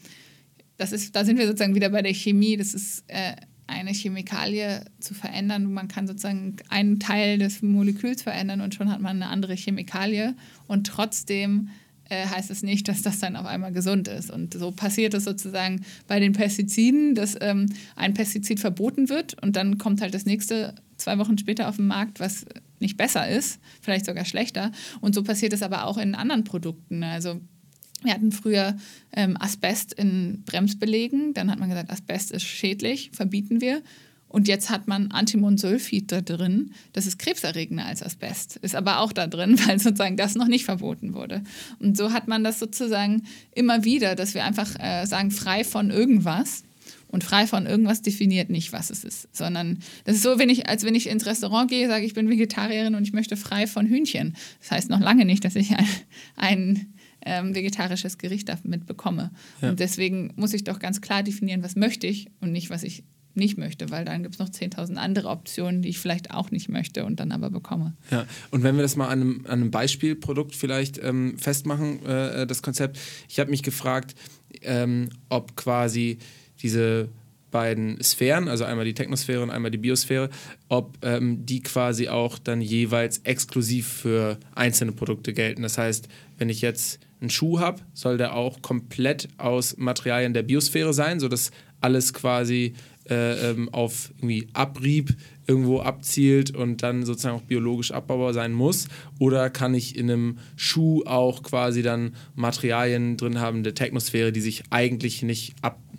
das 0.78 0.92
ist, 0.92 1.16
da 1.16 1.26
sind 1.26 1.38
wir 1.38 1.48
sozusagen 1.48 1.76
wieder 1.76 1.90
bei 1.90 2.02
der 2.02 2.14
Chemie. 2.14 2.58
Das 2.58 2.74
ist 2.74 3.04
äh, 3.08 3.36
eine 3.68 3.92
Chemikalie 3.94 4.86
zu 5.00 5.14
verändern. 5.14 5.72
Man 5.72 5.88
kann 5.88 6.08
sozusagen 6.08 6.58
einen 6.70 7.00
Teil 7.00 7.38
des 7.38 7.62
Moleküls 7.62 8.22
verändern 8.22 8.62
und 8.62 8.76
schon 8.76 8.92
hat 8.92 9.02
man 9.02 9.22
eine 9.22 9.32
andere 9.32 9.56
Chemikalie. 9.56 10.36
Und 10.68 10.88
trotzdem 10.88 11.70
äh, 12.10 12.28
heißt 12.28 12.52
es 12.52 12.64
nicht, 12.64 12.88
dass 12.88 13.02
das 13.02 13.20
dann 13.20 13.36
auf 13.36 13.46
einmal 13.46 13.72
gesund 13.72 14.08
ist. 14.08 14.30
Und 14.30 14.54
so 14.54 14.72
passiert 14.72 15.14
es 15.14 15.24
sozusagen 15.24 15.86
bei 16.08 16.20
den 16.20 16.34
Pestiziden, 16.34 17.16
dass 17.16 17.36
ähm, 17.42 17.68
ein 17.96 18.14
Pestizid 18.14 18.60
verboten 18.60 19.10
wird 19.10 19.42
und 19.42 19.56
dann 19.56 19.78
kommt 19.78 20.02
halt 20.02 20.14
das 20.14 20.26
nächste 20.26 20.76
zwei 20.98 21.18
Wochen 21.18 21.38
später 21.38 21.68
auf 21.68 21.78
den 21.78 21.88
Markt, 21.88 22.20
was 22.20 22.46
nicht 22.84 22.98
besser 22.98 23.28
ist, 23.28 23.60
vielleicht 23.82 24.06
sogar 24.06 24.26
schlechter. 24.26 24.72
Und 25.02 25.16
so 25.16 25.24
passiert 25.24 25.54
es 25.54 25.64
aber 25.64 25.88
auch 25.88 25.98
in 25.98 26.14
anderen 26.14 26.44
Produkten. 26.44 27.04
Also 27.04 27.42
wir 28.04 28.14
hatten 28.14 28.32
früher 28.32 28.78
ähm, 29.14 29.38
Asbest 29.40 29.94
in 29.94 30.44
Bremsbelegen, 30.46 31.34
dann 31.34 31.50
hat 31.50 31.60
man 31.60 31.70
gesagt, 31.70 31.90
Asbest 31.90 32.32
ist 32.32 32.44
schädlich, 32.44 33.10
verbieten 33.14 33.62
wir. 33.62 33.82
Und 34.34 34.48
jetzt 34.48 34.72
hat 34.72 34.88
man 34.88 35.12
Antimonsulfid 35.12 36.12
da 36.12 36.22
drin. 36.22 36.72
Das 36.92 37.06
ist 37.06 37.20
krebserregender 37.20 37.86
als 37.86 38.02
Asbest. 38.02 38.56
Ist 38.58 38.76
aber 38.76 39.00
auch 39.00 39.14
da 39.14 39.28
drin, 39.28 39.60
weil 39.68 39.80
sozusagen 39.80 40.18
das 40.18 40.34
noch 40.34 40.48
nicht 40.48 40.66
verboten 40.66 41.14
wurde. 41.14 41.44
Und 41.80 41.96
so 41.96 42.12
hat 42.12 42.28
man 42.28 42.44
das 42.44 42.58
sozusagen 42.58 43.24
immer 43.54 43.84
wieder, 43.84 44.16
dass 44.16 44.34
wir 44.34 44.44
einfach 44.44 44.76
äh, 44.80 45.06
sagen, 45.06 45.30
frei 45.30 45.64
von 45.64 45.92
irgendwas. 45.92 46.64
Und 47.14 47.24
frei 47.24 47.46
von 47.46 47.68
irgendwas 47.68 48.02
definiert 48.02 48.50
nicht, 48.50 48.74
was 48.74 48.90
es 48.90 49.04
ist, 49.04 49.28
sondern 49.38 49.78
das 50.04 50.16
ist 50.16 50.24
so, 50.24 50.40
wenn 50.40 50.50
ich, 50.50 50.68
als 50.68 50.84
wenn 50.84 50.96
ich 50.96 51.08
ins 51.08 51.28
Restaurant 51.28 51.70
gehe, 51.70 51.88
sage 51.88 52.06
ich 52.06 52.16
bin 52.16 52.28
Vegetarierin 52.28 52.96
und 52.96 53.04
ich 53.04 53.14
möchte 53.14 53.38
frei 53.38 53.68
von 53.68 53.86
Hühnchen. 53.86 54.36
Das 54.60 54.72
heißt 54.72 54.90
noch 54.90 55.00
lange 55.00 55.24
nicht, 55.24 55.46
dass 55.46 55.56
ich 55.56 55.70
ein, 55.78 55.86
ein 56.36 56.94
ähm, 57.24 57.54
vegetarisches 57.54 58.18
Gericht 58.18 58.50
damit 58.50 58.88
bekomme. 58.88 59.30
Ja. 59.62 59.70
Und 59.70 59.80
deswegen 59.80 60.34
muss 60.38 60.56
ich 60.56 60.64
doch 60.64 60.80
ganz 60.80 61.02
klar 61.02 61.22
definieren, 61.22 61.62
was 61.62 61.76
möchte 61.76 62.08
ich 62.08 62.32
und 62.42 62.52
nicht, 62.52 62.72
was 62.72 62.82
ich 62.82 63.04
nicht 63.36 63.60
möchte, 63.60 63.92
weil 63.92 64.06
dann 64.06 64.24
gibt 64.24 64.34
es 64.34 64.40
noch 64.40 64.50
10.000 64.50 64.96
andere 64.96 65.30
Optionen, 65.30 65.84
die 65.84 65.90
ich 65.90 66.00
vielleicht 66.00 66.32
auch 66.32 66.50
nicht 66.50 66.68
möchte 66.68 67.06
und 67.06 67.20
dann 67.20 67.32
aber 67.32 67.52
bekomme. 67.52 67.94
Ja, 68.10 68.26
und 68.50 68.64
wenn 68.64 68.76
wir 68.76 68.82
das 68.82 68.96
mal 68.96 69.10
an 69.10 69.22
einem, 69.22 69.42
an 69.46 69.52
einem 69.52 69.72
Beispielprodukt 69.72 70.56
vielleicht 70.56 70.98
ähm, 70.98 71.38
festmachen, 71.38 72.04
äh, 72.08 72.48
das 72.48 72.64
Konzept, 72.64 72.98
ich 73.30 73.40
habe 73.40 73.52
mich 73.52 73.62
gefragt, 73.62 74.16
ähm, 74.64 75.10
ob 75.30 75.56
quasi 75.56 76.18
diese 76.64 77.10
beiden 77.54 78.04
Sphären, 78.04 78.50
also 78.50 78.66
einmal 78.66 78.84
die 78.84 78.96
Technosphäre 78.96 79.44
und 79.44 79.52
einmal 79.52 79.72
die 79.72 79.78
Biosphäre, 79.78 80.30
ob 80.68 80.98
ähm, 81.04 81.46
die 81.46 81.62
quasi 81.62 82.10
auch 82.10 82.40
dann 82.40 82.60
jeweils 82.60 83.20
exklusiv 83.20 83.88
für 83.88 84.38
einzelne 84.56 84.92
Produkte 84.92 85.34
gelten. 85.34 85.62
Das 85.62 85.78
heißt, 85.78 86.10
wenn 86.38 86.50
ich 86.50 86.62
jetzt 86.62 87.00
einen 87.22 87.30
Schuh 87.30 87.60
habe, 87.60 87.82
soll 87.94 88.18
der 88.18 88.36
auch 88.36 88.62
komplett 88.62 89.30
aus 89.38 89.78
Materialien 89.78 90.34
der 90.34 90.44
Biosphäre 90.44 90.94
sein, 90.94 91.20
sodass 91.22 91.52
alles 91.80 92.14
quasi 92.14 92.74
äh, 93.10 93.52
ähm, 93.52 93.70
auf 93.70 94.12
irgendwie 94.18 94.48
Abrieb 94.54 95.16
irgendwo 95.46 95.82
abzielt 95.82 96.56
und 96.56 96.84
dann 96.84 97.06
sozusagen 97.06 97.36
auch 97.36 97.44
biologisch 97.44 97.92
abbaubar 97.92 98.34
sein 98.34 98.54
muss? 98.54 98.88
Oder 99.20 99.50
kann 99.50 99.74
ich 99.74 99.98
in 99.98 100.10
einem 100.10 100.38
Schuh 100.56 101.04
auch 101.06 101.44
quasi 101.44 101.82
dann 101.84 102.16
Materialien 102.36 103.18
drin 103.18 103.40
haben 103.40 103.64
der 103.64 103.76
Technosphäre, 103.76 104.32
die 104.32 104.42
sich 104.42 104.64
eigentlich 104.70 105.22
nicht 105.22 105.54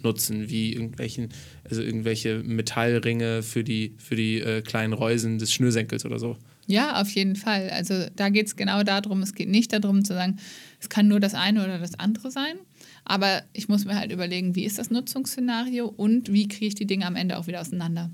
abnutzen, 0.04 0.50
wie 0.50 0.72
irgendwelchen, 0.72 1.30
also 1.68 1.82
irgendwelche 1.82 2.42
Metallringe 2.42 3.42
für 3.42 3.64
die, 3.64 3.94
für 3.98 4.16
die 4.16 4.40
äh, 4.40 4.60
kleinen 4.60 4.92
Reusen 4.92 5.38
des 5.38 5.52
Schnürsenkels 5.52 6.04
oder 6.04 6.18
so? 6.18 6.36
Ja, 6.66 7.00
auf 7.00 7.10
jeden 7.10 7.36
Fall. 7.36 7.70
Also 7.70 8.06
da 8.16 8.28
geht 8.28 8.46
es 8.46 8.56
genau 8.56 8.82
darum, 8.82 9.22
es 9.22 9.34
geht 9.34 9.48
nicht 9.48 9.72
darum 9.72 10.04
zu 10.04 10.14
sagen, 10.14 10.36
es 10.80 10.88
kann 10.88 11.08
nur 11.08 11.20
das 11.20 11.34
eine 11.34 11.64
oder 11.64 11.78
das 11.78 11.98
andere 11.98 12.30
sein, 12.30 12.56
aber 13.04 13.42
ich 13.52 13.68
muss 13.68 13.84
mir 13.84 13.98
halt 13.98 14.12
überlegen, 14.12 14.54
wie 14.54 14.64
ist 14.64 14.78
das 14.78 14.90
Nutzungsszenario 14.90 15.86
und 15.86 16.32
wie 16.32 16.48
kriege 16.48 16.66
ich 16.66 16.74
die 16.74 16.86
Dinge 16.86 17.06
am 17.06 17.16
Ende 17.16 17.38
auch 17.38 17.46
wieder 17.46 17.60
auseinander. 17.60 18.10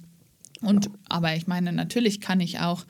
Und 0.62 0.90
aber 1.08 1.34
ich 1.36 1.46
meine, 1.46 1.72
natürlich 1.72 2.20
kann 2.20 2.40
ich 2.40 2.58
auch 2.58 2.84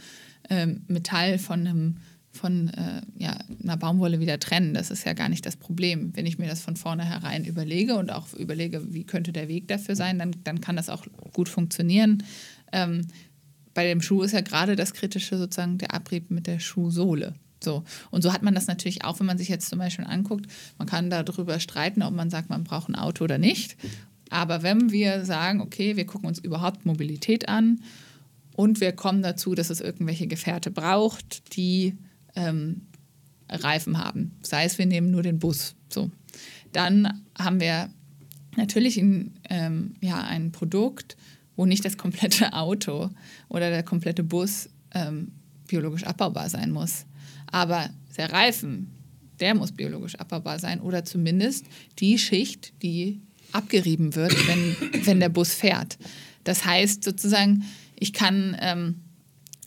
ähm, 0.48 0.82
Metall 0.88 1.38
von 1.38 1.66
einem 1.66 1.96
von 2.32 2.68
äh, 2.68 3.02
ja, 3.16 3.36
einer 3.62 3.76
Baumwolle 3.76 4.20
wieder 4.20 4.38
trennen. 4.38 4.72
Das 4.72 4.90
ist 4.90 5.04
ja 5.04 5.14
gar 5.14 5.28
nicht 5.28 5.44
das 5.44 5.56
Problem. 5.56 6.12
Wenn 6.14 6.26
ich 6.26 6.38
mir 6.38 6.48
das 6.48 6.60
von 6.60 6.76
vornherein 6.76 7.44
überlege 7.44 7.96
und 7.96 8.12
auch 8.12 8.32
überlege, 8.34 8.92
wie 8.92 9.04
könnte 9.04 9.32
der 9.32 9.48
Weg 9.48 9.68
dafür 9.68 9.96
sein, 9.96 10.18
dann, 10.18 10.36
dann 10.44 10.60
kann 10.60 10.76
das 10.76 10.88
auch 10.88 11.04
gut 11.32 11.48
funktionieren. 11.48 12.22
Ähm, 12.72 13.02
bei 13.74 13.84
dem 13.84 14.00
Schuh 14.00 14.22
ist 14.22 14.32
ja 14.32 14.40
gerade 14.40 14.76
das 14.76 14.94
Kritische 14.94 15.38
sozusagen 15.38 15.78
der 15.78 15.92
Abrieb 15.94 16.30
mit 16.30 16.46
der 16.46 16.60
Schuhsohle. 16.60 17.34
So. 17.62 17.84
Und 18.10 18.22
so 18.22 18.32
hat 18.32 18.42
man 18.42 18.54
das 18.54 18.66
natürlich 18.66 19.04
auch, 19.04 19.20
wenn 19.20 19.26
man 19.26 19.38
sich 19.38 19.48
jetzt 19.48 19.68
zum 19.68 19.78
Beispiel 19.78 20.06
anguckt. 20.06 20.46
Man 20.78 20.88
kann 20.88 21.10
darüber 21.10 21.60
streiten, 21.60 22.02
ob 22.02 22.14
man 22.14 22.30
sagt, 22.30 22.48
man 22.48 22.64
braucht 22.64 22.88
ein 22.88 22.94
Auto 22.94 23.24
oder 23.24 23.38
nicht. 23.38 23.76
Aber 24.30 24.62
wenn 24.62 24.92
wir 24.92 25.24
sagen, 25.24 25.60
okay, 25.60 25.96
wir 25.96 26.06
gucken 26.06 26.28
uns 26.28 26.38
überhaupt 26.38 26.86
Mobilität 26.86 27.48
an 27.48 27.82
und 28.54 28.80
wir 28.80 28.92
kommen 28.92 29.22
dazu, 29.22 29.54
dass 29.54 29.70
es 29.70 29.80
irgendwelche 29.80 30.26
Gefährte 30.26 30.70
braucht, 30.70 31.56
die 31.56 31.96
ähm, 32.36 32.82
Reifen 33.48 33.98
haben, 33.98 34.32
sei 34.42 34.64
es 34.64 34.78
wir 34.78 34.86
nehmen 34.86 35.10
nur 35.10 35.22
den 35.22 35.38
Bus, 35.38 35.74
so, 35.88 36.10
dann 36.72 37.24
haben 37.36 37.60
wir 37.60 37.90
natürlich 38.56 38.96
ein, 38.96 39.34
ähm, 39.48 39.94
ja, 40.00 40.22
ein 40.22 40.52
Produkt, 40.52 41.16
wo 41.56 41.66
nicht 41.66 41.84
das 41.84 41.96
komplette 41.96 42.52
Auto 42.52 43.10
oder 43.48 43.70
der 43.70 43.82
komplette 43.82 44.22
Bus 44.22 44.68
ähm, 44.94 45.32
biologisch 45.66 46.04
abbaubar 46.04 46.48
sein 46.48 46.70
muss. 46.70 47.06
Aber 47.46 47.90
der 48.16 48.32
Reifen, 48.32 48.90
der 49.40 49.54
muss 49.54 49.72
biologisch 49.72 50.16
abbaubar 50.16 50.58
sein 50.58 50.80
oder 50.80 51.04
zumindest 51.04 51.66
die 51.98 52.18
Schicht, 52.18 52.72
die 52.82 53.20
abgerieben 53.52 54.14
wird, 54.14 54.34
wenn, 54.48 54.76
wenn 55.06 55.20
der 55.20 55.28
Bus 55.28 55.54
fährt. 55.54 55.98
Das 56.44 56.64
heißt 56.64 57.02
sozusagen, 57.02 57.64
ich 57.98 58.12
kann 58.12 58.56
ähm, 58.60 59.00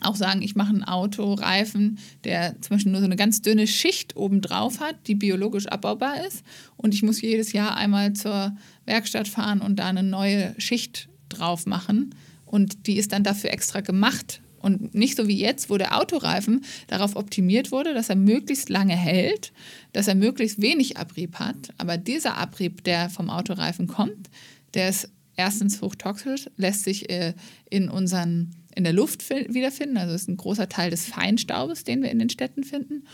auch 0.04 0.16
sagen, 0.16 0.42
ich 0.42 0.54
mache 0.54 0.70
einen 0.70 0.84
Autoreifen, 0.84 1.98
der 2.24 2.60
zum 2.60 2.76
Beispiel 2.76 2.92
nur 2.92 3.00
so 3.00 3.06
eine 3.06 3.16
ganz 3.16 3.42
dünne 3.42 3.66
Schicht 3.66 4.16
obendrauf 4.16 4.80
hat, 4.80 4.96
die 5.06 5.14
biologisch 5.14 5.66
abbaubar 5.66 6.26
ist. 6.26 6.42
Und 6.76 6.94
ich 6.94 7.02
muss 7.02 7.20
jedes 7.20 7.52
Jahr 7.52 7.76
einmal 7.76 8.12
zur 8.12 8.56
Werkstatt 8.84 9.28
fahren 9.28 9.60
und 9.60 9.76
da 9.76 9.86
eine 9.86 10.02
neue 10.02 10.54
Schicht 10.58 11.08
drauf 11.28 11.66
machen. 11.66 12.14
Und 12.44 12.86
die 12.86 12.96
ist 12.96 13.12
dann 13.12 13.24
dafür 13.24 13.50
extra 13.50 13.80
gemacht, 13.80 14.40
und 14.64 14.94
nicht 14.94 15.18
so 15.18 15.28
wie 15.28 15.38
jetzt, 15.38 15.68
wo 15.68 15.76
der 15.76 16.00
Autoreifen 16.00 16.64
darauf 16.86 17.16
optimiert 17.16 17.70
wurde, 17.70 17.92
dass 17.92 18.08
er 18.08 18.16
möglichst 18.16 18.70
lange 18.70 18.96
hält, 18.96 19.52
dass 19.92 20.08
er 20.08 20.14
möglichst 20.14 20.62
wenig 20.62 20.96
Abrieb 20.96 21.38
hat. 21.38 21.74
Aber 21.76 21.98
dieser 21.98 22.38
Abrieb, 22.38 22.82
der 22.82 23.10
vom 23.10 23.28
Autoreifen 23.28 23.88
kommt, 23.88 24.30
der 24.72 24.88
ist 24.88 25.10
erstens 25.36 25.82
hochtoxisch, 25.82 26.48
lässt 26.56 26.84
sich 26.84 27.10
äh, 27.10 27.34
in 27.68 27.90
unseren 27.90 28.54
in 28.74 28.84
der 28.84 28.92
Luft 28.92 29.28
wiederfinden, 29.30 29.96
also 29.96 30.14
ist 30.14 30.28
ein 30.28 30.36
großer 30.36 30.68
Teil 30.68 30.90
des 30.90 31.06
Feinstaubes, 31.06 31.84
den 31.84 32.02
wir 32.02 32.10
in 32.10 32.18
den 32.18 32.30
Städten 32.30 32.64
finden. 32.64 33.06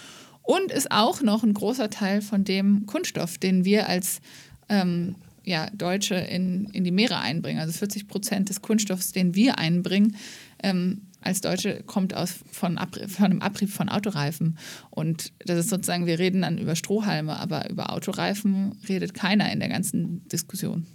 Und 0.42 0.72
ist 0.72 0.90
auch 0.90 1.22
noch 1.22 1.42
ein 1.42 1.54
großer 1.54 1.90
Teil 1.90 2.22
von 2.22 2.44
dem 2.44 2.86
Kunststoff, 2.86 3.38
den 3.38 3.64
wir 3.64 3.88
als 3.88 4.20
ähm, 4.68 5.16
ja, 5.44 5.68
Deutsche 5.70 6.14
in, 6.14 6.66
in 6.72 6.84
die 6.84 6.90
Meere 6.90 7.18
einbringen. 7.18 7.60
Also 7.60 7.72
40 7.72 8.08
Prozent 8.08 8.48
des 8.48 8.62
Kunststoffs, 8.62 9.12
den 9.12 9.34
wir 9.34 9.58
einbringen, 9.58 10.16
ähm, 10.62 11.02
als 11.22 11.42
Deutsche 11.42 11.82
kommt 11.84 12.14
aus 12.14 12.34
von, 12.50 12.78
Abrieb, 12.78 13.10
von 13.10 13.26
einem 13.26 13.42
Abrieb 13.42 13.70
von 13.70 13.90
Autoreifen. 13.90 14.58
Und 14.88 15.32
das 15.44 15.58
ist 15.58 15.68
sozusagen, 15.68 16.06
wir 16.06 16.18
reden 16.18 16.42
dann 16.42 16.56
über 16.56 16.76
Strohhalme, 16.76 17.36
aber 17.38 17.68
über 17.68 17.92
Autoreifen 17.92 18.78
redet 18.88 19.12
keiner 19.12 19.52
in 19.52 19.60
der 19.60 19.68
ganzen 19.68 20.26
Diskussion. 20.28 20.86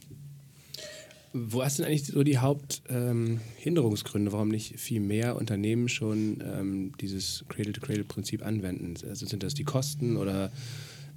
Wo 1.37 1.65
hast 1.65 1.77
du 1.77 1.83
denn 1.83 1.91
eigentlich 1.91 2.05
so 2.05 2.23
die 2.23 2.37
Haupthinderungsgründe, 2.37 4.29
ähm, 4.29 4.33
warum 4.33 4.47
nicht 4.47 4.79
viel 4.79 5.01
mehr 5.01 5.35
Unternehmen 5.35 5.89
schon 5.89 6.41
ähm, 6.41 6.93
dieses 7.01 7.43
Cradle-to-Cradle-Prinzip 7.49 8.45
anwenden? 8.45 8.93
Also 9.05 9.25
sind 9.25 9.43
das 9.43 9.53
die 9.53 9.65
Kosten 9.65 10.15
oder 10.15 10.49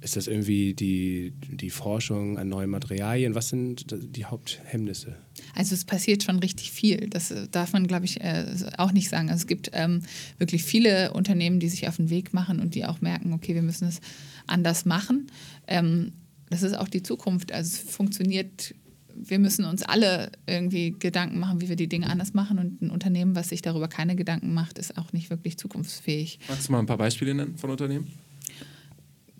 ist 0.01 0.17
das 0.17 0.27
irgendwie 0.27 0.73
die, 0.73 1.31
die 1.49 1.69
Forschung 1.69 2.37
an 2.37 2.49
neuen 2.49 2.69
Materialien? 2.69 3.33
Was 3.33 3.47
sind 3.47 3.85
die 3.89 4.25
Haupthemmnisse? 4.25 5.15
Also 5.55 5.73
es 5.73 5.85
passiert 5.85 6.21
schon 6.21 6.39
richtig 6.39 6.71
viel. 6.71 7.07
Das 7.09 7.31
äh, 7.31 7.47
darf 7.49 7.71
man, 7.71 7.87
glaube 7.87 8.03
ich, 8.03 8.19
äh, 8.19 8.45
auch 8.77 8.91
nicht 8.91 9.07
sagen. 9.07 9.29
Also 9.29 9.43
es 9.43 9.47
gibt 9.47 9.71
ähm, 9.71 10.01
wirklich 10.37 10.65
viele 10.65 11.13
Unternehmen, 11.13 11.61
die 11.61 11.69
sich 11.69 11.87
auf 11.87 11.95
den 11.95 12.09
Weg 12.09 12.33
machen 12.33 12.59
und 12.59 12.75
die 12.75 12.83
auch 12.83 12.99
merken, 12.99 13.31
okay, 13.31 13.55
wir 13.55 13.61
müssen 13.61 13.87
es 13.87 14.01
anders 14.47 14.83
machen. 14.83 15.27
Ähm, 15.65 16.11
das 16.49 16.63
ist 16.63 16.77
auch 16.77 16.89
die 16.89 17.03
Zukunft. 17.03 17.53
Also 17.53 17.69
es 17.69 17.89
funktioniert 17.89 18.73
wir 19.19 19.39
müssen 19.39 19.65
uns 19.65 19.83
alle 19.83 20.31
irgendwie 20.47 20.95
Gedanken 20.97 21.39
machen, 21.39 21.61
wie 21.61 21.69
wir 21.69 21.75
die 21.75 21.87
Dinge 21.87 22.09
anders 22.09 22.33
machen. 22.33 22.59
Und 22.59 22.81
ein 22.81 22.89
Unternehmen, 22.89 23.35
was 23.35 23.49
sich 23.49 23.61
darüber 23.61 23.87
keine 23.87 24.15
Gedanken 24.15 24.53
macht, 24.53 24.77
ist 24.77 24.97
auch 24.97 25.13
nicht 25.13 25.29
wirklich 25.29 25.57
zukunftsfähig. 25.57 26.39
Magst 26.47 26.67
du 26.67 26.71
mal 26.71 26.79
ein 26.79 26.85
paar 26.85 26.97
Beispiele 26.97 27.33
nennen 27.33 27.57
von 27.57 27.69
Unternehmen? 27.69 28.07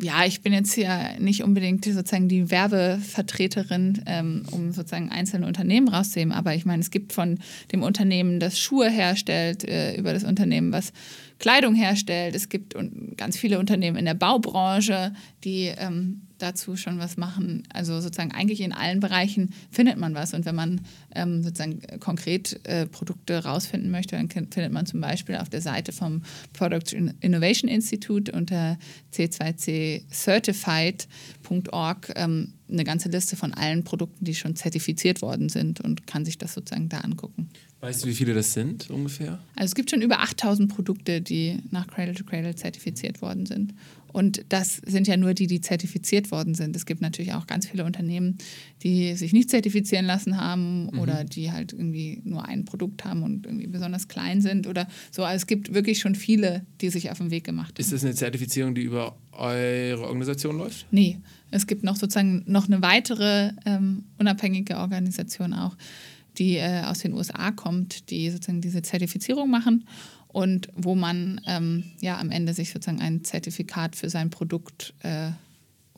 ja, 0.02 0.26
ich 0.26 0.42
bin 0.42 0.54
jetzt 0.54 0.74
hier 0.74 1.16
nicht 1.20 1.44
unbedingt 1.44 1.84
sozusagen 1.84 2.30
die 2.30 2.50
Werbevertreterin, 2.50 4.02
ähm, 4.06 4.44
um 4.52 4.72
sozusagen 4.72 5.12
einzelne 5.12 5.46
Unternehmen 5.46 5.90
rauszuheben, 5.90 6.32
aber 6.32 6.56
ich 6.56 6.66
meine, 6.66 6.82
es 6.82 6.90
gibt 6.90 7.12
von 7.12 7.40
dem 7.74 7.84
Unternehmen, 7.84 8.40
das 8.40 8.58
Schuhe 8.58 8.90
herstellt, 8.90 9.68
äh, 9.68 9.98
über 9.98 10.14
das 10.14 10.24
Unternehmen, 10.24 10.72
was 10.72 10.94
Kleidung 11.40 11.74
herstellt. 11.74 12.36
Es 12.36 12.50
gibt 12.50 12.76
ganz 13.18 13.38
viele 13.38 13.60
Unternehmen 13.60 13.98
in 13.98 14.06
der 14.06 14.14
Baubranche, 14.14 15.14
die 15.44 15.72
ähm, 15.78 16.22
dazu 16.38 16.76
schon 16.76 17.00
was 17.00 17.18
machen. 17.18 17.64
Also 17.74 18.00
sozusagen 18.02 18.32
eigentlich 18.32 18.62
in 18.62 18.74
allen 18.74 19.00
Bereichen 19.00 19.54
findet 19.72 19.98
man 19.98 20.14
was. 20.16 20.34
Und 20.34 20.46
wenn 20.46 20.56
man 20.56 20.82
ähm, 21.16 21.44
sozusagen 21.44 21.82
konkret 22.00 22.60
äh, 22.68 22.86
Produkte 22.86 23.44
rausfinden 23.44 23.92
möchte, 23.92 24.16
dann 24.16 24.30
findet 24.30 24.72
man 24.72 24.86
zum 24.86 25.02
Beispiel 25.02 25.36
auf 25.36 25.50
der 25.50 25.62
Seite 25.62 25.92
vom 25.92 26.22
Product 26.54 26.96
Innovation 27.22 27.70
Institute 27.70 28.32
unter 28.32 28.78
C2C 29.14 30.04
Certified.org 30.12 32.12
ähm, 32.16 32.54
eine 32.72 32.84
ganze 32.84 33.10
Liste 33.10 33.36
von 33.36 33.54
allen 33.54 33.84
Produkten, 33.84 34.26
die 34.26 34.36
schon 34.36 34.56
zertifiziert 34.56 35.22
worden 35.22 35.50
sind 35.50 35.82
und 35.82 36.08
kann 36.08 36.26
sich 36.26 36.38
das 36.38 36.54
sozusagen 36.54 36.90
da 36.90 37.00
angucken. 37.00 37.50
Weißt 37.82 38.04
du, 38.04 38.08
wie 38.10 38.14
viele 38.14 38.34
das 38.34 38.54
sind 38.54 38.90
ungefähr? 38.90 39.40
Also 39.56 39.68
es 39.68 39.76
gibt 39.76 39.90
schon 39.90 40.02
über 40.02 40.20
8000 40.20 40.74
Produkte, 40.74 41.22
die 41.22 41.60
nach 41.72 41.88
Cradle 41.88 42.14
to 42.14 42.26
Cradle 42.26 42.56
zertifiziert 42.56 43.22
worden 43.22 43.46
sind. 43.46 43.74
Und 44.12 44.44
das 44.50 44.82
sind 44.86 45.08
ja 45.08 45.18
nur 45.18 45.34
die, 45.34 45.48
die 45.48 45.62
zertifiziert 45.62 46.32
worden 46.32 46.56
sind. 46.56 46.76
Es 46.76 46.86
gibt 46.86 47.02
natürlich 47.02 47.34
auch 47.34 47.48
ganz 47.48 47.68
viele 47.68 47.86
Unternehmen, 47.86 48.38
die 48.84 49.16
sich 49.16 49.34
nicht 49.34 49.50
zertifizieren 49.50 50.06
lassen 50.06 50.38
haben 50.38 50.90
mhm. 50.92 51.00
oder 51.00 51.24
die 51.24 51.52
halt 51.52 51.74
irgendwie 51.74 52.22
nur 52.24 52.46
ein 52.46 52.66
Produkt 52.66 53.06
haben 53.06 53.24
und 53.24 53.46
irgendwie 53.46 53.68
besonders 53.68 54.08
klein 54.08 54.42
sind 54.42 54.68
oder 54.68 54.88
so. 55.12 55.24
Also 55.24 55.38
es 55.38 55.48
gibt 55.48 55.74
wirklich 55.74 56.00
schon 56.00 56.16
viele, 56.16 56.66
die 56.82 56.90
sich 56.90 57.12
auf 57.12 57.20
den 57.20 57.32
Weg 57.32 57.44
gemacht 57.44 57.76
haben. 57.76 57.82
Ist 57.82 57.94
das 57.94 58.04
eine 58.04 58.16
Zertifizierung, 58.16 58.74
die 58.74 58.82
über 58.82 59.16
eure 59.32 60.08
Organisation 60.08 60.58
läuft? 60.58 60.88
Nee, 60.92 61.20
es 61.52 61.68
gibt 61.68 61.84
noch 61.84 61.96
sozusagen 61.96 62.44
noch 62.46 62.68
eine 62.68 62.82
weitere 62.82 63.52
ähm, 63.66 64.06
unabhängige 64.18 64.78
Organisation 64.78 65.54
auch, 65.54 65.76
die 66.38 66.56
äh, 66.58 66.84
aus 66.84 67.00
den 67.00 67.14
USA 67.14 67.52
kommt, 67.52 68.10
die 68.10 68.30
sozusagen 68.30 68.62
diese 68.62 68.82
Zertifizierung 68.82 69.50
machen 69.50 69.86
und 70.28 70.70
wo 70.76 70.96
man 70.96 71.42
ähm, 71.48 71.84
ja 72.02 72.20
am 72.20 72.32
Ende 72.32 72.54
sich 72.54 72.72
sozusagen 72.72 73.02
ein 73.02 73.24
Zertifikat 73.24 73.96
für 73.96 74.10
sein 74.10 74.30
Produkt 74.30 74.94
äh, 75.02 75.32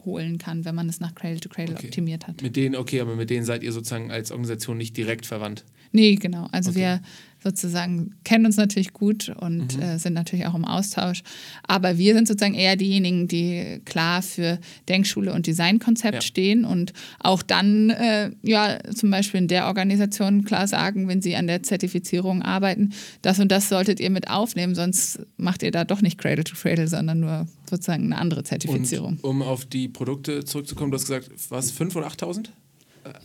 holen 0.05 0.37
kann, 0.37 0.65
wenn 0.65 0.73
man 0.73 0.89
es 0.89 0.99
nach 0.99 1.13
Cradle 1.13 1.39
to 1.39 1.49
Cradle 1.49 1.75
okay. 1.75 1.87
optimiert 1.87 2.27
hat. 2.27 2.41
Mit 2.41 2.55
denen, 2.55 2.75
okay, 2.75 3.01
aber 3.01 3.15
mit 3.15 3.29
denen 3.29 3.45
seid 3.45 3.63
ihr 3.63 3.71
sozusagen 3.71 4.11
als 4.11 4.31
Organisation 4.31 4.77
nicht 4.77 4.97
direkt 4.97 5.25
verwandt? 5.25 5.63
Nee, 5.91 6.15
genau. 6.15 6.47
Also 6.51 6.71
okay. 6.71 6.79
wir 6.79 7.01
sozusagen 7.43 8.15
kennen 8.23 8.45
uns 8.45 8.57
natürlich 8.57 8.93
gut 8.93 9.29
und 9.29 9.75
mhm. 9.75 9.81
äh, 9.81 9.99
sind 9.99 10.13
natürlich 10.13 10.45
auch 10.45 10.55
im 10.55 10.65
Austausch. 10.65 11.23
Aber 11.63 11.97
wir 11.97 12.13
sind 12.13 12.27
sozusagen 12.27 12.53
eher 12.53 12.75
diejenigen, 12.75 13.27
die 13.27 13.81
klar 13.85 14.21
für 14.21 14.59
Denkschule 14.89 15.33
und 15.33 15.47
Designkonzept 15.47 16.15
ja. 16.15 16.21
stehen 16.21 16.65
und 16.65 16.93
auch 17.19 17.41
dann 17.41 17.89
äh, 17.89 18.31
ja 18.43 18.79
zum 18.93 19.09
Beispiel 19.09 19.39
in 19.39 19.47
der 19.47 19.67
Organisation 19.67 20.45
klar 20.45 20.67
sagen, 20.67 21.07
wenn 21.07 21.21
sie 21.21 21.35
an 21.35 21.47
der 21.47 21.63
Zertifizierung 21.63 22.41
arbeiten, 22.41 22.93
das 23.21 23.39
und 23.39 23.51
das 23.51 23.69
solltet 23.69 23.99
ihr 23.99 24.09
mit 24.09 24.29
aufnehmen, 24.29 24.75
sonst 24.75 25.19
macht 25.37 25.63
ihr 25.63 25.71
da 25.71 25.83
doch 25.83 26.01
nicht 26.01 26.17
Cradle 26.17 26.43
to 26.43 26.55
Cradle, 26.55 26.87
sondern 26.87 27.19
nur 27.21 27.47
sozusagen 27.69 28.05
eine 28.05 28.17
andere 28.17 28.43
Zertifizierung. 28.43 29.17
Und 29.21 29.23
um 29.23 29.41
auf 29.41 29.65
die 29.65 29.87
Produkte 29.87 30.43
zurückzukommen, 30.43 30.91
du 30.91 30.95
hast 30.95 31.07
gesagt, 31.07 31.29
was, 31.49 31.73
5.000 31.73 31.95
oder 31.95 32.07
8.000? 32.07 32.49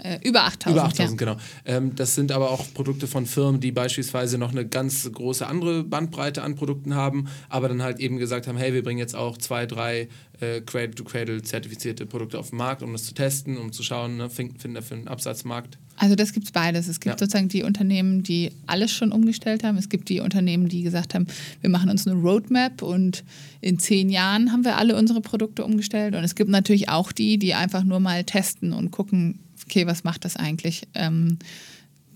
Äh, 0.03 0.19
über 0.27 0.45
8000. 0.45 0.77
Über 0.77 0.85
8000, 0.87 1.21
ja. 1.21 1.27
genau. 1.27 1.41
Ähm, 1.65 1.95
das 1.95 2.15
sind 2.15 2.33
aber 2.33 2.51
auch 2.51 2.65
Produkte 2.75 3.07
von 3.07 3.27
Firmen, 3.27 3.61
die 3.61 3.73
beispielsweise 3.73 4.39
noch 4.39 4.53
eine 4.53 4.67
ganz 4.67 5.11
große 5.11 5.47
andere 5.47 5.85
Bandbreite 5.85 6.43
an 6.43 6.55
Produkten 6.55 6.95
haben, 6.95 7.29
aber 7.49 7.69
dann 7.69 7.83
halt 7.83 8.01
eben 8.01 8.17
gesagt 8.17 8.47
haben: 8.47 8.57
hey, 8.57 8.73
wir 8.73 8.83
bringen 8.83 8.99
jetzt 8.99 9.15
auch 9.15 9.37
zwei, 9.39 9.67
drei 9.67 10.09
äh, 10.41 10.61
Cradle-to-Cradle 10.61 11.43
zertifizierte 11.43 12.07
Produkte 12.07 12.39
auf 12.39 12.51
den 12.51 12.59
Markt, 12.59 12.83
um 12.83 12.93
das 12.93 13.05
zu 13.05 13.15
testen, 13.15 13.57
um 13.57 13.73
zu 13.73 13.83
schauen, 13.83 14.17
ne, 14.17 14.31
finden 14.31 14.75
wir 14.75 14.83
für 14.83 14.95
einen 14.95 15.09
Absatzmarkt. 15.09 15.79
Also 15.97 16.15
das 16.15 16.33
gibt 16.33 16.47
es 16.47 16.53
beides. 16.53 16.89
Es 16.89 17.01
gibt 17.01 17.19
ja. 17.19 17.19
sozusagen 17.19 17.49
die 17.49 17.63
Unternehmen, 17.63 18.23
die 18.23 18.53
alles 18.67 18.93
schon 18.93 19.13
umgestellt 19.13 19.65
haben. 19.65 19.79
Es 19.79 19.89
gibt 19.89 20.09
die 20.09 20.21
Unternehmen, 20.21 20.69
die 20.69 20.83
gesagt 20.83 21.15
haben, 21.15 21.27
wir 21.63 21.71
machen 21.71 21.89
uns 21.89 22.07
eine 22.07 22.21
Roadmap 22.21 22.83
und 22.83 23.25
in 23.61 23.79
zehn 23.79 24.11
Jahren 24.11 24.53
haben 24.53 24.65
wir 24.65 24.77
alle 24.77 24.97
unsere 24.97 25.23
Produkte 25.23 25.65
umgestellt. 25.65 26.15
Und 26.15 26.23
es 26.23 26.35
gibt 26.35 26.51
natürlich 26.51 26.91
auch 26.91 27.13
die, 27.13 27.39
die 27.39 27.55
einfach 27.55 27.85
nur 27.85 28.01
mal 28.01 28.25
testen 28.25 28.73
und 28.75 28.91
gucken, 28.91 29.39
okay, 29.67 29.87
was 29.87 30.05
macht 30.05 30.25
das 30.25 30.37
eigentlich? 30.37 30.89
Ähm, 30.95 31.39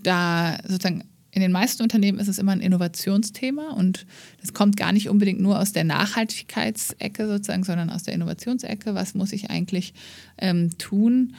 da 0.03 0.59
sozusagen 0.63 1.05
in 1.33 1.43
den 1.43 1.53
meisten 1.53 1.83
Unternehmen 1.83 2.19
ist 2.19 2.29
es 2.29 2.39
immer 2.39 2.53
ein 2.53 2.61
Innovationsthema 2.61 3.73
und 3.73 4.07
das 4.41 4.53
kommt 4.53 4.77
gar 4.77 4.93
nicht 4.93 5.09
unbedingt 5.09 5.41
nur 5.41 5.61
aus 5.61 5.73
der 5.73 5.85
Nachhaltigkeitsecke 5.85 7.29
sozusagen, 7.29 7.63
sondern 7.63 7.91
aus 7.91 8.03
der 8.03 8.15
Innovationsecke. 8.15 8.95
Was 8.95 9.15
muss 9.15 9.33
ich 9.33 9.49
eigentlich 9.49 9.95
ähm, 10.39 10.77
tun, 10.79 11.35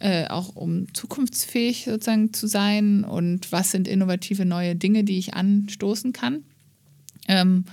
äh, 0.00 0.26
auch 0.26 0.56
um 0.56 0.92
zukunftsfähig 0.92 1.84
sozusagen 1.84 2.32
zu 2.32 2.48
sein 2.48 3.04
und 3.04 3.52
was 3.52 3.70
sind 3.70 3.86
innovative 3.86 4.44
neue 4.44 4.74
Dinge, 4.74 5.04
die 5.04 5.18
ich 5.18 5.34
anstoßen 5.34 6.12
kann? 6.12 6.42
Ähm, 7.28 7.64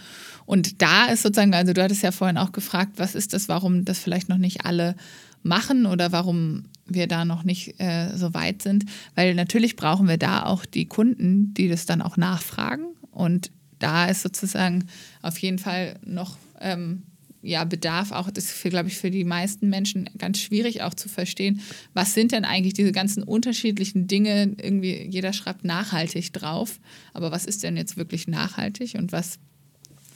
und 0.45 0.83
da 0.83 1.05
ist 1.05 1.23
sozusagen, 1.23 1.53
also 1.55 1.73
du 1.73 1.81
hattest 1.81 2.03
ja 2.03 2.11
vorhin 2.11 2.37
auch 2.37 2.51
gefragt, 2.51 2.93
was 2.97 3.15
ist 3.15 3.33
das, 3.33 3.49
warum 3.49 3.85
das 3.85 3.97
vielleicht 3.97 4.29
noch 4.29 4.37
nicht 4.37 4.65
alle 4.65 4.95
machen 5.41 5.87
oder 5.87 6.11
warum 6.11 6.65
wir 6.85 7.07
da 7.07 7.25
noch 7.25 7.43
nicht 7.43 7.79
äh, 7.79 8.15
so 8.15 8.33
weit 8.33 8.61
sind, 8.61 8.85
weil 9.15 9.33
natürlich 9.35 9.75
brauchen 9.75 10.07
wir 10.07 10.17
da 10.17 10.45
auch 10.45 10.65
die 10.65 10.85
Kunden, 10.85 11.53
die 11.53 11.67
das 11.67 11.85
dann 11.85 12.01
auch 12.01 12.17
nachfragen 12.17 12.85
und 13.11 13.51
da 13.79 14.05
ist 14.05 14.21
sozusagen 14.21 14.85
auf 15.21 15.37
jeden 15.39 15.59
Fall 15.59 15.99
noch 16.05 16.37
ähm, 16.59 17.03
ja, 17.45 17.63
Bedarf 17.63 18.11
auch, 18.11 18.31
das 18.31 18.45
ist, 18.45 18.63
glaube 18.63 18.87
ich, 18.87 18.97
für 18.97 19.11
die 19.11 19.23
meisten 19.23 19.69
Menschen 19.69 20.09
ganz 20.17 20.39
schwierig 20.39 20.81
auch 20.81 20.95
zu 20.95 21.07
verstehen, 21.07 21.61
was 21.93 22.15
sind 22.15 22.31
denn 22.31 22.43
eigentlich 22.43 22.73
diese 22.73 22.91
ganzen 22.91 23.21
unterschiedlichen 23.21 24.07
Dinge, 24.07 24.55
irgendwie 24.59 25.03
jeder 25.03 25.31
schreibt 25.31 25.63
nachhaltig 25.63 26.33
drauf, 26.33 26.79
aber 27.13 27.31
was 27.31 27.45
ist 27.45 27.63
denn 27.63 27.77
jetzt 27.77 27.97
wirklich 27.97 28.27
nachhaltig 28.27 28.95
und 28.95 29.11
was, 29.11 29.37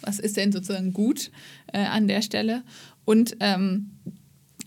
was 0.01 0.17
ist 0.17 0.37
denn 0.37 0.51
sozusagen 0.51 0.91
gut 0.91 1.29
äh, 1.71 1.79
an 1.79 2.07
der 2.07 2.23
Stelle? 2.23 2.63
Und 3.05 3.37
ähm, 3.39 3.91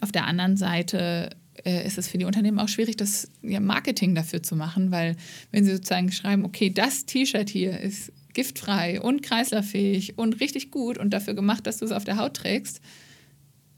auf 0.00 0.12
der 0.12 0.26
anderen 0.26 0.56
Seite 0.56 1.30
äh, 1.64 1.86
ist 1.86 1.98
es 1.98 2.08
für 2.08 2.18
die 2.18 2.24
Unternehmen 2.24 2.58
auch 2.58 2.68
schwierig, 2.68 2.96
das 2.96 3.30
ja, 3.42 3.60
Marketing 3.60 4.14
dafür 4.14 4.42
zu 4.42 4.56
machen, 4.56 4.90
weil 4.90 5.16
wenn 5.50 5.64
sie 5.64 5.72
sozusagen 5.72 6.10
schreiben, 6.12 6.44
okay, 6.44 6.70
das 6.70 7.06
T-Shirt 7.06 7.48
hier 7.48 7.78
ist 7.80 8.12
giftfrei 8.32 9.00
und 9.00 9.22
kreislauffähig 9.22 10.18
und 10.18 10.40
richtig 10.40 10.70
gut 10.70 10.98
und 10.98 11.10
dafür 11.10 11.34
gemacht, 11.34 11.66
dass 11.66 11.78
du 11.78 11.84
es 11.84 11.92
auf 11.92 12.04
der 12.04 12.16
Haut 12.16 12.34
trägst, 12.34 12.80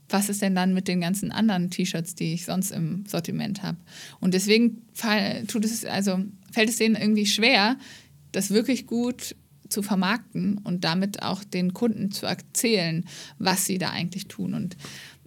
was 0.09 0.29
ist 0.29 0.41
denn 0.41 0.55
dann 0.55 0.73
mit 0.73 0.87
den 0.87 1.01
ganzen 1.01 1.31
anderen 1.31 1.71
T-Shirts, 1.71 2.15
die 2.15 2.33
ich 2.33 2.45
sonst 2.45 2.71
im 2.71 3.05
Sortiment 3.07 3.63
habe? 3.63 3.77
Und 4.19 4.33
deswegen 4.33 4.83
tut 5.47 5.65
es, 5.65 5.83
also 5.83 6.19
fällt 6.51 6.69
es 6.69 6.77
denen 6.77 6.95
irgendwie 6.95 7.25
schwer, 7.25 7.77
das 8.31 8.51
wirklich 8.51 8.85
gut 8.85 9.35
zu 9.67 9.81
vermarkten 9.81 10.59
und 10.59 10.83
damit 10.83 11.23
auch 11.23 11.43
den 11.43 11.73
Kunden 11.73 12.11
zu 12.11 12.27
erzählen, 12.27 13.03
was 13.39 13.65
sie 13.65 13.79
da 13.79 13.89
eigentlich 13.89 14.27
tun. 14.27 14.53
Und 14.53 14.77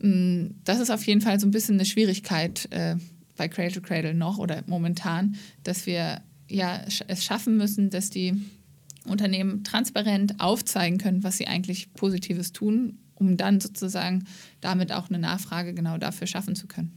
das 0.01 0.79
ist 0.79 0.91
auf 0.91 1.05
jeden 1.07 1.21
Fall 1.21 1.41
so 1.41 1.47
ein 1.47 1.51
bisschen 1.51 1.75
eine 1.75 1.85
Schwierigkeit 1.85 2.69
äh, 2.71 2.97
bei 3.37 3.49
Cradle 3.49 3.73
to 3.73 3.81
Cradle 3.81 4.15
noch 4.15 4.39
oder 4.39 4.63
momentan, 4.67 5.37
dass 5.65 5.87
wir 5.87 6.23
ja 6.49 6.81
es 7.09 7.25
schaffen 7.25 7.57
müssen, 7.57 7.91
dass 7.91 8.11
die 8.11 8.35
Unternehmen 9.05 9.65
transparent 9.65 10.39
aufzeigen 10.39 10.99
können, 10.99 11.25
was 11.25 11.39
sie 11.39 11.47
eigentlich 11.47 11.93
Positives 11.95 12.53
tun, 12.53 12.99
um 13.15 13.37
dann 13.37 13.61
sozusagen 13.61 14.25
damit 14.61 14.93
auch 14.93 15.09
eine 15.09 15.19
Nachfrage 15.19 15.75
genau 15.75 15.99
dafür 15.99 16.27
schaffen 16.27 16.55
zu 16.55 16.67
können. 16.67 16.97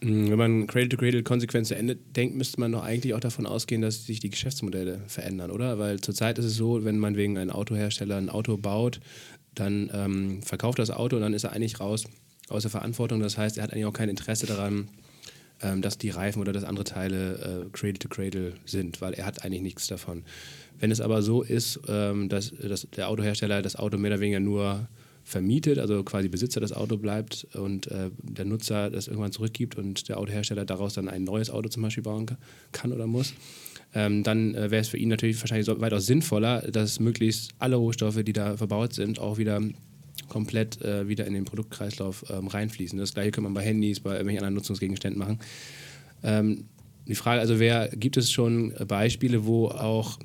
Mm, 0.00 0.30
wenn 0.30 0.38
man 0.38 0.66
Cradle 0.66 0.88
to 0.90 0.96
Cradle 0.96 1.22
konsequent 1.22 1.66
zu 1.66 1.76
Ende 1.76 1.96
denkt, 1.96 2.36
müsste 2.36 2.60
man 2.60 2.72
doch 2.72 2.82
eigentlich 2.82 3.14
auch 3.14 3.20
davon 3.20 3.46
ausgehen, 3.46 3.82
dass 3.82 4.06
sich 4.06 4.20
die 4.20 4.30
Geschäftsmodelle 4.30 5.02
verändern, 5.06 5.50
oder? 5.50 5.78
Weil 5.78 6.00
zurzeit 6.00 6.38
ist 6.38 6.44
es 6.44 6.56
so, 6.56 6.84
wenn 6.84 6.98
man 6.98 7.16
wegen 7.16 7.38
einem 7.38 7.50
Autohersteller 7.50 8.16
ein 8.16 8.28
Auto 8.28 8.56
baut, 8.56 9.00
dann 9.54 9.90
ähm, 9.92 10.42
verkauft 10.42 10.78
das 10.78 10.90
Auto 10.90 11.16
und 11.16 11.22
dann 11.22 11.34
ist 11.34 11.44
er 11.44 11.52
eigentlich 11.52 11.80
raus 11.80 12.04
aus 12.48 12.62
der 12.62 12.70
Verantwortung. 12.70 13.20
Das 13.20 13.36
heißt, 13.36 13.58
er 13.58 13.64
hat 13.64 13.72
eigentlich 13.72 13.86
auch 13.86 13.92
kein 13.92 14.08
Interesse 14.08 14.46
daran, 14.46 14.88
ähm, 15.60 15.82
dass 15.82 15.98
die 15.98 16.10
Reifen 16.10 16.40
oder 16.40 16.52
dass 16.52 16.64
andere 16.64 16.84
Teile 16.84 17.66
äh, 17.66 17.70
Cradle 17.72 17.98
to 17.98 18.08
Cradle 18.08 18.54
sind, 18.64 19.00
weil 19.00 19.14
er 19.14 19.26
hat 19.26 19.44
eigentlich 19.44 19.62
nichts 19.62 19.86
davon. 19.86 20.24
Wenn 20.78 20.90
es 20.90 21.00
aber 21.00 21.22
so 21.22 21.42
ist, 21.42 21.80
ähm, 21.88 22.28
dass, 22.28 22.50
dass 22.50 22.86
der 22.94 23.08
Autohersteller 23.08 23.62
das 23.62 23.76
Auto 23.76 23.98
mehr 23.98 24.12
oder 24.12 24.20
weniger 24.20 24.40
nur 24.40 24.88
vermietet, 25.24 25.78
also 25.78 26.02
quasi 26.04 26.28
Besitzer 26.28 26.60
des 26.60 26.72
Autos 26.72 27.00
bleibt 27.00 27.46
und 27.54 27.88
äh, 27.88 28.10
der 28.22 28.46
Nutzer 28.46 28.88
das 28.88 29.08
irgendwann 29.08 29.32
zurückgibt 29.32 29.76
und 29.76 30.08
der 30.08 30.18
Autohersteller 30.18 30.64
daraus 30.64 30.94
dann 30.94 31.08
ein 31.08 31.24
neues 31.24 31.50
Auto 31.50 31.68
zum 31.68 31.82
Beispiel 31.82 32.02
bauen 32.02 32.26
kann 32.72 32.92
oder 32.92 33.06
muss, 33.06 33.34
ähm, 33.94 34.22
dann 34.22 34.54
äh, 34.54 34.70
wäre 34.70 34.82
es 34.82 34.88
für 34.88 34.98
ihn 34.98 35.08
natürlich 35.08 35.40
wahrscheinlich 35.40 35.66
so 35.66 35.80
weitaus 35.80 36.06
sinnvoller, 36.06 36.60
dass 36.62 37.00
möglichst 37.00 37.52
alle 37.58 37.76
Rohstoffe, 37.76 38.22
die 38.22 38.32
da 38.32 38.56
verbaut 38.56 38.94
sind, 38.94 39.18
auch 39.18 39.38
wieder 39.38 39.60
komplett 40.28 40.82
äh, 40.82 41.08
wieder 41.08 41.26
in 41.26 41.34
den 41.34 41.44
Produktkreislauf 41.44 42.24
ähm, 42.30 42.48
reinfließen. 42.48 42.98
Das 42.98 43.14
gleiche 43.14 43.30
kann 43.30 43.44
man 43.44 43.54
bei 43.54 43.62
Handys, 43.62 44.00
bei 44.00 44.10
irgendwelchen 44.10 44.40
anderen 44.40 44.54
Nutzungsgegenständen 44.54 45.18
machen. 45.18 45.38
Ähm, 46.22 46.64
die 47.06 47.14
Frage 47.14 47.40
also, 47.40 47.58
wer 47.58 47.88
gibt 47.88 48.18
es 48.18 48.30
schon 48.30 48.74
Beispiele, 48.86 49.46
wo 49.46 49.68
auch 49.68 50.18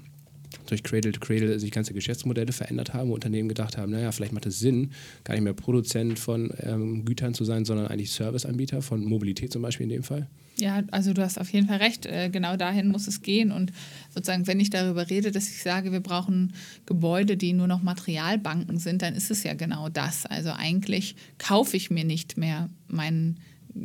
durch 0.68 0.84
Cradle 0.84 1.12
to 1.12 1.20
Cradle 1.20 1.60
sich 1.60 1.72
ganze 1.72 1.94
Geschäftsmodelle 1.94 2.52
verändert 2.52 2.94
haben, 2.94 3.10
wo 3.10 3.14
Unternehmen 3.14 3.50
gedacht 3.50 3.78
haben, 3.78 3.92
naja, 3.92 4.12
vielleicht 4.12 4.34
macht 4.34 4.46
es 4.46 4.60
Sinn, 4.60 4.92
gar 5.24 5.34
nicht 5.34 5.44
mehr 5.44 5.54
Produzent 5.54 6.20
von 6.20 6.52
ähm, 6.62 7.06
Gütern 7.06 7.34
zu 7.34 7.46
sein, 7.46 7.66
sondern 7.66 7.88
eigentlich 7.88 8.12
Serviceanbieter 8.12 8.82
von 8.82 9.04
Mobilität 9.04 9.52
zum 9.52 9.62
Beispiel 9.62 9.86
in 9.86 9.90
dem 9.90 10.04
Fall? 10.04 10.28
Ja, 10.58 10.84
also 10.92 11.14
du 11.14 11.24
hast 11.24 11.40
auf 11.40 11.50
jeden 11.52 11.68
Fall 11.68 11.78
recht. 11.78 12.06
Äh, 12.06 12.30
genau 12.30 12.58
dahin 12.58 12.90
muss 12.90 13.08
es 13.08 13.22
gehen. 13.22 13.52
Und 13.52 13.72
sozusagen, 14.14 14.46
wenn 14.46 14.60
ich 14.60 14.70
darüber 14.70 15.10
rede, 15.10 15.32
dass 15.32 15.50
ich 15.50 15.64
sage, 15.64 15.92
wir 15.92 16.00
brauchen 16.00 16.54
Gebäude, 16.86 17.38
die 17.38 17.54
nur 17.54 17.68
noch 17.68 17.82
Materialbanken 17.82 18.78
sind, 18.78 19.02
dann 19.02 19.16
ist 19.16 19.32
es 19.32 19.44
ja 19.44 19.56
genau 19.56 19.90
das. 19.90 20.26
Also 20.26 20.52
eigentlich 20.52 21.16
kaufe 21.40 21.76
ich 21.76 21.90
mir 21.90 22.04
nicht 22.04 22.38
mehr 22.38 22.70
meinen 22.88 23.40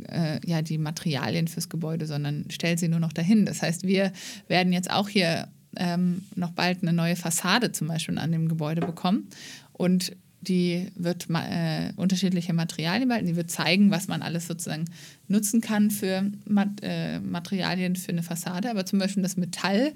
äh, 0.09 0.41
ja, 0.47 0.61
die 0.61 0.79
Materialien 0.79 1.49
fürs 1.49 1.69
Gebäude, 1.69 2.07
sondern 2.07 2.45
stelle 2.51 2.77
sie 2.77 2.89
nur 2.89 3.01
noch 3.01 3.13
dahin. 3.13 3.47
Das 3.47 3.63
heißt, 3.63 3.85
wir 3.85 4.13
werden 4.47 4.73
jetzt 4.73 4.91
auch 4.91 5.09
hier 5.09 5.49
ähm, 5.77 6.25
noch 6.35 6.51
bald 6.53 6.83
eine 6.83 6.93
neue 6.93 7.17
Fassade 7.17 7.73
zum 7.73 7.89
Beispiel 7.89 8.19
an 8.19 8.33
dem 8.33 8.49
Gebäude 8.49 8.81
bekommen. 8.81 9.29
Und 9.73 10.13
die 10.41 10.91
wird 10.95 11.27
äh, 11.31 11.93
unterschiedliche 11.97 12.53
Materialien 12.53 13.09
behalten, 13.09 13.27
die 13.27 13.37
wird 13.37 13.51
zeigen, 13.51 13.91
was 13.91 14.07
man 14.07 14.23
alles 14.23 14.47
sozusagen 14.47 14.85
nutzen 15.27 15.61
kann 15.61 15.91
für 15.91 16.31
Mat 16.47 16.69
äh, 16.83 17.19
Materialien 17.21 17.97
für 17.97 18.13
eine 18.13 18.23
Fassade. 18.23 18.71
Aber 18.71 18.87
zum 18.87 18.99
Beispiel 18.99 19.23
das 19.23 19.37
Metall 19.37 19.93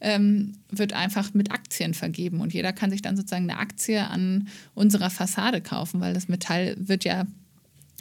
ähm, 0.00 0.52
wird 0.68 0.92
einfach 0.92 1.32
mit 1.32 1.52
Aktien 1.52 1.94
vergeben 1.94 2.40
und 2.40 2.52
jeder 2.52 2.72
kann 2.72 2.90
sich 2.90 3.02
dann 3.02 3.16
sozusagen 3.16 3.48
eine 3.48 3.60
Aktie 3.60 4.04
an 4.04 4.48
unserer 4.74 5.10
Fassade 5.10 5.60
kaufen, 5.60 6.00
weil 6.00 6.12
das 6.12 6.28
Metall 6.28 6.74
wird 6.78 7.04
ja 7.04 7.24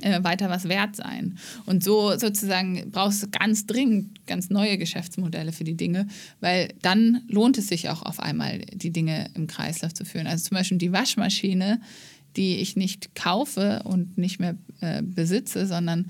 äh, 0.01 0.23
weiter 0.23 0.49
was 0.49 0.67
wert 0.67 0.95
sein. 0.95 1.37
Und 1.65 1.83
so 1.83 2.17
sozusagen 2.17 2.89
brauchst 2.91 3.23
du 3.23 3.27
ganz 3.29 3.65
dringend 3.65 4.25
ganz 4.25 4.49
neue 4.49 4.77
Geschäftsmodelle 4.77 5.51
für 5.51 5.63
die 5.63 5.77
Dinge, 5.77 6.07
weil 6.39 6.69
dann 6.81 7.21
lohnt 7.27 7.57
es 7.57 7.67
sich 7.67 7.89
auch 7.89 8.01
auf 8.01 8.19
einmal, 8.19 8.59
die 8.59 8.91
Dinge 8.91 9.29
im 9.35 9.47
Kreislauf 9.47 9.93
zu 9.93 10.05
führen. 10.05 10.27
Also 10.27 10.49
zum 10.49 10.55
Beispiel 10.55 10.77
die 10.77 10.91
Waschmaschine, 10.91 11.79
die 12.35 12.57
ich 12.57 12.75
nicht 12.75 13.15
kaufe 13.15 13.81
und 13.83 14.17
nicht 14.17 14.39
mehr 14.39 14.55
äh, 14.81 15.01
besitze, 15.03 15.67
sondern 15.67 16.07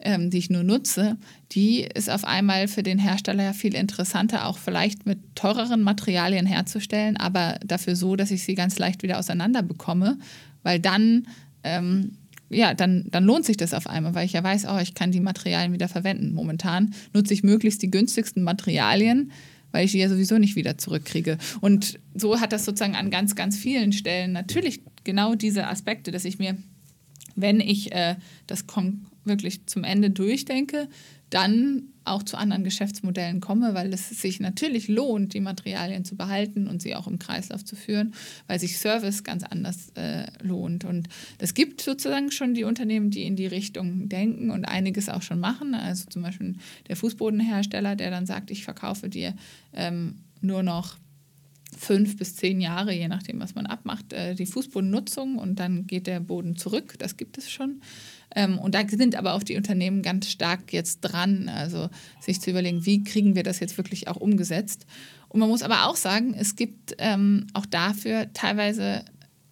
ähm, 0.00 0.30
die 0.30 0.38
ich 0.38 0.50
nur 0.50 0.62
nutze, 0.62 1.16
die 1.52 1.80
ist 1.82 2.08
auf 2.08 2.24
einmal 2.24 2.68
für 2.68 2.82
den 2.82 2.98
Hersteller 2.98 3.42
ja 3.42 3.52
viel 3.52 3.74
interessanter, 3.74 4.46
auch 4.46 4.58
vielleicht 4.58 5.06
mit 5.06 5.18
teureren 5.34 5.82
Materialien 5.82 6.46
herzustellen, 6.46 7.16
aber 7.16 7.58
dafür 7.64 7.96
so, 7.96 8.14
dass 8.14 8.30
ich 8.30 8.44
sie 8.44 8.54
ganz 8.54 8.78
leicht 8.78 9.02
wieder 9.02 9.18
auseinander 9.18 9.62
bekomme, 9.62 10.18
weil 10.62 10.78
dann 10.78 11.26
ähm, 11.64 12.12
ja, 12.50 12.74
dann, 12.74 13.06
dann 13.10 13.24
lohnt 13.24 13.44
sich 13.44 13.56
das 13.56 13.74
auf 13.74 13.86
einmal, 13.86 14.14
weil 14.14 14.26
ich 14.26 14.32
ja 14.32 14.42
weiß, 14.42 14.66
oh, 14.68 14.78
ich 14.78 14.94
kann 14.94 15.12
die 15.12 15.20
Materialien 15.20 15.72
wieder 15.72 15.88
verwenden. 15.88 16.32
Momentan 16.32 16.94
nutze 17.12 17.34
ich 17.34 17.42
möglichst 17.42 17.82
die 17.82 17.90
günstigsten 17.90 18.42
Materialien, 18.42 19.32
weil 19.70 19.84
ich 19.84 19.92
die 19.92 19.98
ja 19.98 20.08
sowieso 20.08 20.38
nicht 20.38 20.56
wieder 20.56 20.78
zurückkriege. 20.78 21.36
Und 21.60 21.98
so 22.14 22.40
hat 22.40 22.52
das 22.52 22.64
sozusagen 22.64 22.96
an 22.96 23.10
ganz, 23.10 23.34
ganz 23.34 23.58
vielen 23.58 23.92
Stellen 23.92 24.32
natürlich 24.32 24.80
genau 25.04 25.34
diese 25.34 25.66
Aspekte, 25.66 26.10
dass 26.10 26.24
ich 26.24 26.38
mir, 26.38 26.56
wenn 27.36 27.60
ich 27.60 27.92
äh, 27.92 28.16
das 28.46 28.64
wirklich 29.24 29.66
zum 29.66 29.84
Ende 29.84 30.10
durchdenke, 30.10 30.88
dann 31.30 31.84
auch 32.10 32.22
zu 32.22 32.36
anderen 32.36 32.64
Geschäftsmodellen 32.64 33.40
komme, 33.40 33.74
weil 33.74 33.92
es 33.92 34.08
sich 34.08 34.40
natürlich 34.40 34.88
lohnt, 34.88 35.34
die 35.34 35.40
Materialien 35.40 36.04
zu 36.04 36.16
behalten 36.16 36.66
und 36.66 36.82
sie 36.82 36.94
auch 36.94 37.06
im 37.06 37.18
Kreislauf 37.18 37.64
zu 37.64 37.76
führen, 37.76 38.14
weil 38.46 38.58
sich 38.58 38.78
Service 38.78 39.24
ganz 39.24 39.44
anders 39.44 39.90
äh, 39.94 40.26
lohnt. 40.42 40.84
Und 40.84 41.08
es 41.38 41.54
gibt 41.54 41.80
sozusagen 41.80 42.30
schon 42.30 42.54
die 42.54 42.64
Unternehmen, 42.64 43.10
die 43.10 43.24
in 43.24 43.36
die 43.36 43.46
Richtung 43.46 44.08
denken 44.08 44.50
und 44.50 44.64
einiges 44.64 45.08
auch 45.08 45.22
schon 45.22 45.40
machen. 45.40 45.74
Also 45.74 46.06
zum 46.08 46.22
Beispiel 46.22 46.56
der 46.88 46.96
Fußbodenhersteller, 46.96 47.96
der 47.96 48.10
dann 48.10 48.26
sagt, 48.26 48.50
ich 48.50 48.64
verkaufe 48.64 49.08
dir 49.08 49.34
ähm, 49.72 50.16
nur 50.40 50.62
noch 50.62 50.96
fünf 51.76 52.16
bis 52.16 52.36
zehn 52.36 52.60
Jahre, 52.60 52.92
je 52.92 53.08
nachdem, 53.08 53.40
was 53.40 53.54
man 53.54 53.66
abmacht, 53.66 54.12
äh, 54.12 54.34
die 54.34 54.46
Fußbodennutzung 54.46 55.36
und 55.36 55.58
dann 55.58 55.86
geht 55.86 56.06
der 56.06 56.20
Boden 56.20 56.56
zurück. 56.56 56.94
Das 56.98 57.16
gibt 57.16 57.38
es 57.38 57.50
schon. 57.50 57.80
Ähm, 58.34 58.58
und 58.58 58.74
da 58.74 58.86
sind 58.88 59.16
aber 59.16 59.34
auch 59.34 59.42
die 59.42 59.56
Unternehmen 59.56 60.02
ganz 60.02 60.30
stark 60.30 60.72
jetzt 60.72 61.00
dran, 61.00 61.48
also 61.48 61.88
sich 62.20 62.40
zu 62.40 62.50
überlegen, 62.50 62.84
wie 62.84 63.02
kriegen 63.02 63.34
wir 63.34 63.42
das 63.42 63.60
jetzt 63.60 63.76
wirklich 63.78 64.08
auch 64.08 64.16
umgesetzt. 64.16 64.86
Und 65.28 65.40
man 65.40 65.48
muss 65.48 65.62
aber 65.62 65.86
auch 65.86 65.96
sagen, 65.96 66.34
es 66.34 66.56
gibt 66.56 66.94
ähm, 66.98 67.46
auch 67.54 67.66
dafür 67.66 68.32
teilweise 68.32 69.04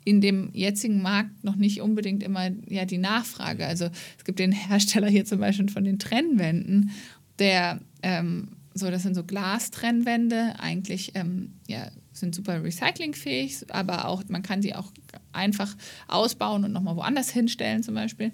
in 0.04 0.20
dem 0.20 0.50
jetzigen 0.52 1.02
Markt 1.02 1.42
noch 1.42 1.56
nicht 1.56 1.80
unbedingt 1.80 2.22
immer 2.22 2.48
ja, 2.68 2.84
die 2.84 2.98
Nachfrage. 2.98 3.66
Also 3.66 3.86
es 4.16 4.24
gibt 4.24 4.38
den 4.38 4.52
Hersteller 4.52 5.08
hier 5.08 5.24
zum 5.24 5.40
Beispiel 5.40 5.68
von 5.68 5.84
den 5.84 5.98
Trennwänden, 5.98 6.90
der 7.38 7.80
ähm, 8.02 8.56
so, 8.72 8.90
das 8.90 9.02
sind 9.02 9.14
so 9.14 9.24
Glastrennwände, 9.24 10.54
eigentlich 10.58 11.12
ähm, 11.14 11.54
ja, 11.66 11.90
sind 12.12 12.34
super 12.34 12.62
recyclingfähig, 12.62 13.66
aber 13.70 14.06
auch 14.06 14.22
man 14.28 14.42
kann 14.42 14.62
sie 14.62 14.74
auch 14.74 14.92
einfach 15.36 15.76
ausbauen 16.08 16.64
und 16.64 16.72
nochmal 16.72 16.96
woanders 16.96 17.30
hinstellen 17.30 17.82
zum 17.82 17.94
Beispiel. 17.94 18.32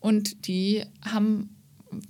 Und 0.00 0.46
die 0.46 0.84
haben 1.02 1.56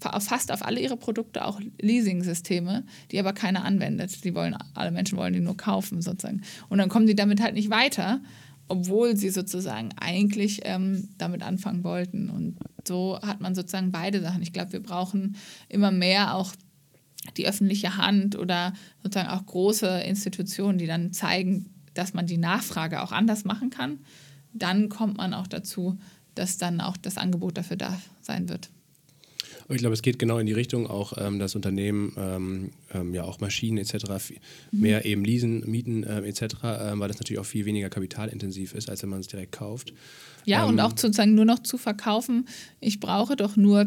fast 0.00 0.52
auf 0.52 0.64
alle 0.64 0.80
ihre 0.80 0.96
Produkte 0.96 1.44
auch 1.44 1.60
Leasing-Systeme, 1.80 2.84
die 3.10 3.18
aber 3.18 3.32
keiner 3.32 3.64
anwendet. 3.64 4.24
Die 4.24 4.34
wollen, 4.34 4.56
alle 4.74 4.90
Menschen 4.90 5.18
wollen 5.18 5.32
die 5.32 5.40
nur 5.40 5.56
kaufen 5.56 6.02
sozusagen. 6.02 6.42
Und 6.68 6.78
dann 6.78 6.88
kommen 6.88 7.06
die 7.06 7.16
damit 7.16 7.40
halt 7.40 7.54
nicht 7.54 7.70
weiter, 7.70 8.20
obwohl 8.68 9.16
sie 9.16 9.30
sozusagen 9.30 9.90
eigentlich 10.00 10.60
ähm, 10.64 11.08
damit 11.18 11.42
anfangen 11.42 11.84
wollten. 11.84 12.30
Und 12.30 12.56
so 12.86 13.18
hat 13.20 13.40
man 13.40 13.54
sozusagen 13.54 13.92
beide 13.92 14.20
Sachen. 14.20 14.42
Ich 14.42 14.52
glaube, 14.52 14.72
wir 14.72 14.82
brauchen 14.82 15.36
immer 15.68 15.90
mehr 15.90 16.34
auch 16.34 16.52
die 17.36 17.46
öffentliche 17.46 17.96
Hand 17.96 18.36
oder 18.36 18.72
sozusagen 19.02 19.30
auch 19.30 19.46
große 19.46 20.00
Institutionen, 20.02 20.78
die 20.78 20.86
dann 20.86 21.12
zeigen, 21.12 21.66
dass 21.94 22.14
man 22.14 22.26
die 22.26 22.38
Nachfrage 22.38 23.02
auch 23.02 23.12
anders 23.12 23.44
machen 23.44 23.70
kann, 23.70 24.00
dann 24.52 24.88
kommt 24.88 25.16
man 25.16 25.34
auch 25.34 25.46
dazu, 25.46 25.98
dass 26.34 26.58
dann 26.58 26.80
auch 26.80 26.96
das 26.96 27.18
Angebot 27.18 27.58
dafür 27.58 27.76
da 27.76 28.00
sein 28.20 28.48
wird. 28.48 28.70
ich 29.68 29.78
glaube, 29.78 29.94
es 29.94 30.02
geht 30.02 30.18
genau 30.18 30.38
in 30.38 30.46
die 30.46 30.52
Richtung, 30.52 30.86
auch 30.86 31.14
ähm, 31.16 31.38
dass 31.38 31.54
Unternehmen 31.54 32.12
ähm, 32.16 32.70
ähm, 32.92 33.14
ja 33.14 33.24
auch 33.24 33.40
Maschinen 33.40 33.78
etc. 33.78 34.30
Mhm. 34.70 34.80
mehr 34.80 35.04
eben 35.04 35.24
leasen, 35.24 35.68
mieten 35.70 36.04
ähm, 36.08 36.24
etc., 36.24 36.42
ähm, 36.64 37.00
weil 37.00 37.08
das 37.08 37.18
natürlich 37.18 37.40
auch 37.40 37.46
viel 37.46 37.64
weniger 37.64 37.90
kapitalintensiv 37.90 38.74
ist, 38.74 38.88
als 38.88 39.02
wenn 39.02 39.10
man 39.10 39.20
es 39.20 39.28
direkt 39.28 39.52
kauft. 39.52 39.92
Ja, 40.44 40.64
und 40.64 40.78
ähm, 40.78 40.84
auch 40.84 40.90
sozusagen 40.90 41.34
nur 41.34 41.44
noch 41.44 41.60
zu 41.60 41.78
verkaufen, 41.78 42.46
ich 42.80 43.00
brauche 43.00 43.36
doch 43.36 43.56
nur 43.56 43.86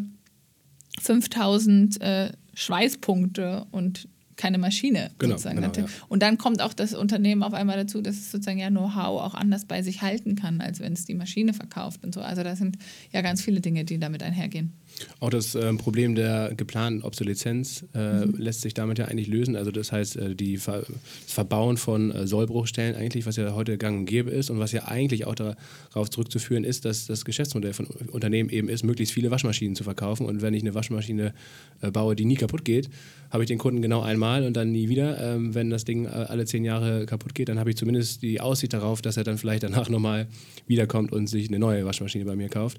5000 1.01 2.01
äh, 2.01 2.31
Schweißpunkte 2.53 3.65
und 3.71 4.07
keine 4.35 4.57
Maschine. 4.57 5.11
Genau, 5.17 5.35
genau 5.37 5.71
ja. 5.75 5.85
Und 6.07 6.21
dann 6.21 6.37
kommt 6.37 6.61
auch 6.61 6.73
das 6.73 6.93
Unternehmen 6.93 7.43
auf 7.43 7.53
einmal 7.53 7.77
dazu, 7.77 8.01
dass 8.01 8.15
es 8.15 8.31
sozusagen 8.31 8.59
ja 8.59 8.69
Know-how 8.69 9.21
auch 9.21 9.33
anders 9.33 9.65
bei 9.65 9.81
sich 9.81 10.01
halten 10.01 10.35
kann, 10.35 10.61
als 10.61 10.79
wenn 10.79 10.93
es 10.93 11.05
die 11.05 11.15
Maschine 11.15 11.53
verkauft 11.53 12.03
und 12.03 12.13
so. 12.13 12.21
Also 12.21 12.43
da 12.43 12.55
sind 12.55 12.77
ja 13.11 13.21
ganz 13.21 13.41
viele 13.41 13.61
Dinge, 13.61 13.85
die 13.85 13.99
damit 13.99 14.23
einhergehen. 14.23 14.73
Auch 15.19 15.29
das 15.29 15.55
äh, 15.55 15.73
Problem 15.73 16.15
der 16.15 16.53
geplanten 16.55 17.03
Obsoleszenz 17.03 17.85
äh, 17.93 18.25
mhm. 18.25 18.35
lässt 18.37 18.61
sich 18.61 18.73
damit 18.73 18.97
ja 18.97 19.05
eigentlich 19.05 19.27
lösen. 19.27 19.55
Also 19.55 19.71
das 19.71 19.91
heißt, 19.91 20.15
äh, 20.17 20.35
die 20.35 20.57
Ver 20.57 20.83
das 21.25 21.33
Verbauen 21.33 21.77
von 21.77 22.11
äh, 22.11 22.27
Sollbruchstellen 22.27 22.95
eigentlich, 22.95 23.25
was 23.25 23.35
ja 23.35 23.53
heute 23.53 23.77
gang 23.77 23.99
und 23.99 24.05
gäbe 24.05 24.31
ist 24.31 24.49
und 24.49 24.59
was 24.59 24.71
ja 24.71 24.85
eigentlich 24.85 25.25
auch 25.25 25.35
darauf 25.35 26.09
zurückzuführen 26.09 26.63
ist, 26.63 26.85
dass 26.85 27.07
das 27.07 27.25
Geschäftsmodell 27.25 27.73
von 27.73 27.87
Unternehmen 28.11 28.49
eben 28.49 28.69
ist, 28.69 28.83
möglichst 28.83 29.13
viele 29.13 29.31
Waschmaschinen 29.31 29.75
zu 29.75 29.83
verkaufen. 29.83 30.25
Und 30.25 30.41
wenn 30.41 30.53
ich 30.53 30.63
eine 30.63 30.73
Waschmaschine 30.73 31.33
äh, 31.81 31.91
baue, 31.91 32.15
die 32.15 32.25
nie 32.25 32.35
kaputt 32.35 32.63
geht, 32.65 32.89
habe 33.31 33.43
ich 33.43 33.47
den 33.47 33.57
Kunden 33.57 33.81
genau 33.81 34.01
einmal 34.01 34.45
und 34.45 34.55
dann 34.55 34.71
nie 34.71 34.89
wieder. 34.89 35.21
Ähm, 35.21 35.53
wenn 35.53 35.69
das 35.69 35.83
Ding 35.85 36.05
äh, 36.05 36.09
alle 36.09 36.45
zehn 36.45 36.63
Jahre 36.63 37.05
kaputt 37.05 37.35
geht, 37.35 37.49
dann 37.49 37.59
habe 37.59 37.69
ich 37.69 37.77
zumindest 37.77 38.21
die 38.21 38.39
Aussicht 38.39 38.73
darauf, 38.73 39.01
dass 39.01 39.17
er 39.17 39.23
dann 39.23 39.37
vielleicht 39.37 39.63
danach 39.63 39.89
nochmal 39.89 40.27
wiederkommt 40.67 41.11
und 41.11 41.27
sich 41.27 41.49
eine 41.49 41.59
neue 41.59 41.85
Waschmaschine 41.85 42.25
bei 42.25 42.35
mir 42.35 42.49
kauft. 42.49 42.77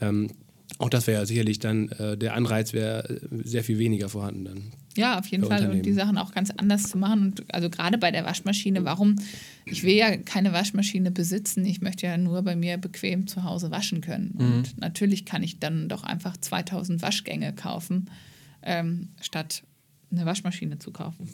Ähm, 0.00 0.30
auch 0.78 0.88
das 0.88 1.06
wäre 1.06 1.20
ja 1.20 1.26
sicherlich 1.26 1.58
dann, 1.58 1.88
äh, 1.90 2.16
der 2.16 2.34
Anreiz 2.34 2.72
wäre 2.72 3.08
äh, 3.08 3.20
sehr 3.44 3.64
viel 3.64 3.78
weniger 3.78 4.08
vorhanden 4.08 4.44
dann. 4.44 4.62
Ja, 4.96 5.18
auf 5.18 5.26
jeden 5.26 5.44
Fall. 5.44 5.70
Und 5.70 5.82
die 5.82 5.92
Sachen 5.92 6.18
auch 6.18 6.32
ganz 6.32 6.50
anders 6.50 6.84
zu 6.84 6.98
machen. 6.98 7.22
Und 7.22 7.54
also 7.54 7.70
gerade 7.70 7.96
bei 7.96 8.10
der 8.10 8.24
Waschmaschine, 8.24 8.84
warum? 8.84 9.16
Ich 9.64 9.84
will 9.84 9.94
ja 9.94 10.16
keine 10.16 10.52
Waschmaschine 10.52 11.10
besitzen. 11.10 11.64
Ich 11.64 11.80
möchte 11.80 12.06
ja 12.06 12.16
nur 12.16 12.42
bei 12.42 12.56
mir 12.56 12.76
bequem 12.76 13.26
zu 13.26 13.44
Hause 13.44 13.70
waschen 13.70 14.00
können. 14.00 14.34
Mhm. 14.36 14.52
Und 14.52 14.80
natürlich 14.80 15.24
kann 15.24 15.42
ich 15.42 15.60
dann 15.60 15.88
doch 15.88 16.02
einfach 16.02 16.36
2000 16.36 17.02
Waschgänge 17.02 17.54
kaufen, 17.54 18.10
ähm, 18.62 19.10
statt 19.20 19.62
eine 20.10 20.26
Waschmaschine 20.26 20.78
zu 20.78 20.90
kaufen. 20.90 21.28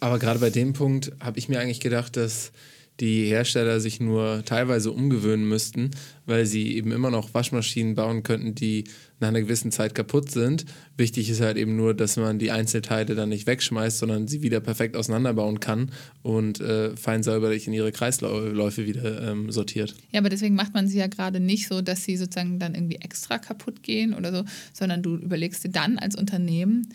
Aber 0.00 0.18
gerade 0.18 0.40
bei 0.40 0.50
dem 0.50 0.72
Punkt 0.72 1.12
habe 1.20 1.38
ich 1.38 1.48
mir 1.48 1.60
eigentlich 1.60 1.80
gedacht, 1.80 2.16
dass 2.16 2.52
die 3.00 3.26
Hersteller 3.26 3.80
sich 3.80 4.00
nur 4.00 4.44
teilweise 4.44 4.92
umgewöhnen 4.92 5.48
müssten, 5.48 5.90
weil 6.26 6.46
sie 6.46 6.76
eben 6.76 6.92
immer 6.92 7.10
noch 7.10 7.34
Waschmaschinen 7.34 7.94
bauen 7.94 8.22
könnten, 8.22 8.54
die 8.54 8.84
nach 9.20 9.28
einer 9.28 9.40
gewissen 9.40 9.72
Zeit 9.72 9.94
kaputt 9.94 10.30
sind. 10.30 10.64
Wichtig 10.96 11.28
ist 11.28 11.40
halt 11.40 11.56
eben 11.56 11.76
nur, 11.76 11.94
dass 11.94 12.16
man 12.16 12.38
die 12.38 12.50
Einzelteile 12.50 13.14
dann 13.14 13.30
nicht 13.30 13.46
wegschmeißt, 13.46 13.98
sondern 13.98 14.28
sie 14.28 14.42
wieder 14.42 14.60
perfekt 14.60 14.96
auseinanderbauen 14.96 15.60
kann 15.60 15.90
und 16.22 16.60
äh, 16.60 16.96
fein 16.96 17.22
säuberlich 17.22 17.66
in 17.66 17.72
ihre 17.72 17.90
Kreisläufe 17.90 18.86
wieder 18.86 19.30
ähm, 19.30 19.50
sortiert. 19.50 19.94
Ja, 20.12 20.20
aber 20.20 20.28
deswegen 20.28 20.54
macht 20.54 20.74
man 20.74 20.86
sie 20.86 20.98
ja 20.98 21.08
gerade 21.08 21.40
nicht 21.40 21.66
so, 21.66 21.80
dass 21.80 22.04
sie 22.04 22.16
sozusagen 22.16 22.58
dann 22.58 22.74
irgendwie 22.74 22.96
extra 22.96 23.38
kaputt 23.38 23.82
gehen 23.82 24.14
oder 24.14 24.32
so, 24.32 24.44
sondern 24.72 25.02
du 25.02 25.16
überlegst 25.16 25.64
dir 25.64 25.70
dann 25.70 25.98
als 25.98 26.14
Unternehmen, 26.16 26.88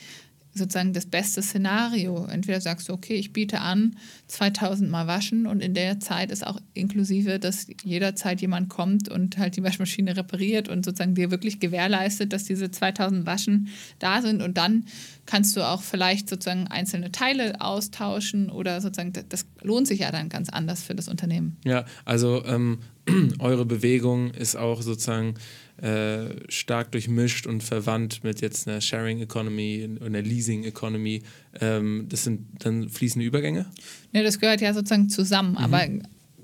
sozusagen 0.60 0.94
das 0.94 1.08
beste 1.08 1.42
Szenario. 1.42 2.26
Entweder 2.26 2.62
sagst 2.62 2.90
du, 2.90 2.94
okay, 2.94 3.16
ich 3.16 3.34
biete 3.34 3.62
an, 3.62 3.96
2000 4.28 4.90
Mal 4.90 5.08
waschen 5.08 5.48
und 5.48 5.62
in 5.62 5.74
der 5.74 6.00
Zeit 6.00 6.32
ist 6.32 6.46
auch 6.46 6.60
inklusive, 6.74 7.40
dass 7.40 7.68
jederzeit 7.84 8.42
jemand 8.42 8.70
kommt 8.70 9.10
und 9.10 9.38
halt 9.38 9.58
die 9.58 9.64
Waschmaschine 9.64 10.16
repariert 10.16 10.70
und 10.70 10.86
sozusagen 10.86 11.16
dir 11.16 11.32
wirklich 11.32 11.60
gewährleistet, 11.60 12.32
dass 12.32 12.44
diese 12.44 12.70
2000 12.70 13.26
Waschen 13.26 13.70
da 13.98 14.22
sind 14.22 14.42
und 14.42 14.58
dann 14.58 14.86
kannst 15.26 15.56
du 15.56 15.62
auch 15.62 15.82
vielleicht 15.82 16.30
sozusagen 16.30 16.68
einzelne 16.68 17.12
Teile 17.12 17.62
austauschen 17.62 18.50
oder 18.50 18.82
sozusagen, 18.82 19.14
das 19.30 19.46
lohnt 19.62 19.88
sich 19.88 20.00
ja 20.00 20.12
dann 20.12 20.30
ganz 20.30 20.50
anders 20.50 20.84
für 20.84 20.96
das 20.96 21.08
Unternehmen. 21.08 21.58
Ja, 21.66 21.86
also 22.06 22.44
ähm, 22.46 22.80
eure 23.40 23.66
Bewegung 23.66 24.32
ist 24.32 24.56
auch 24.56 24.82
sozusagen 24.82 25.36
äh, 25.82 26.30
stark 26.50 26.92
durchmischt 26.92 27.48
und 27.48 27.64
verwandt 27.64 28.24
mit 28.24 28.42
jetzt 28.42 28.68
einer 28.68 28.82
Sharing 28.82 29.22
Economy 29.22 29.88
und 30.00 30.04
einer 30.04 30.22
Leasing 30.22 30.64
Economy. 30.64 31.22
Ähm, 31.60 32.08
das 32.10 32.24
sind 32.24 32.48
dann 32.60 32.90
fließende 32.90 33.26
Übergänge? 33.26 33.66
Ne, 34.12 34.24
das 34.24 34.40
gehört 34.40 34.62
ja 34.62 34.74
sozusagen 34.74 35.10
zusammen, 35.10 35.52
mhm. 35.52 35.58
aber 35.58 35.88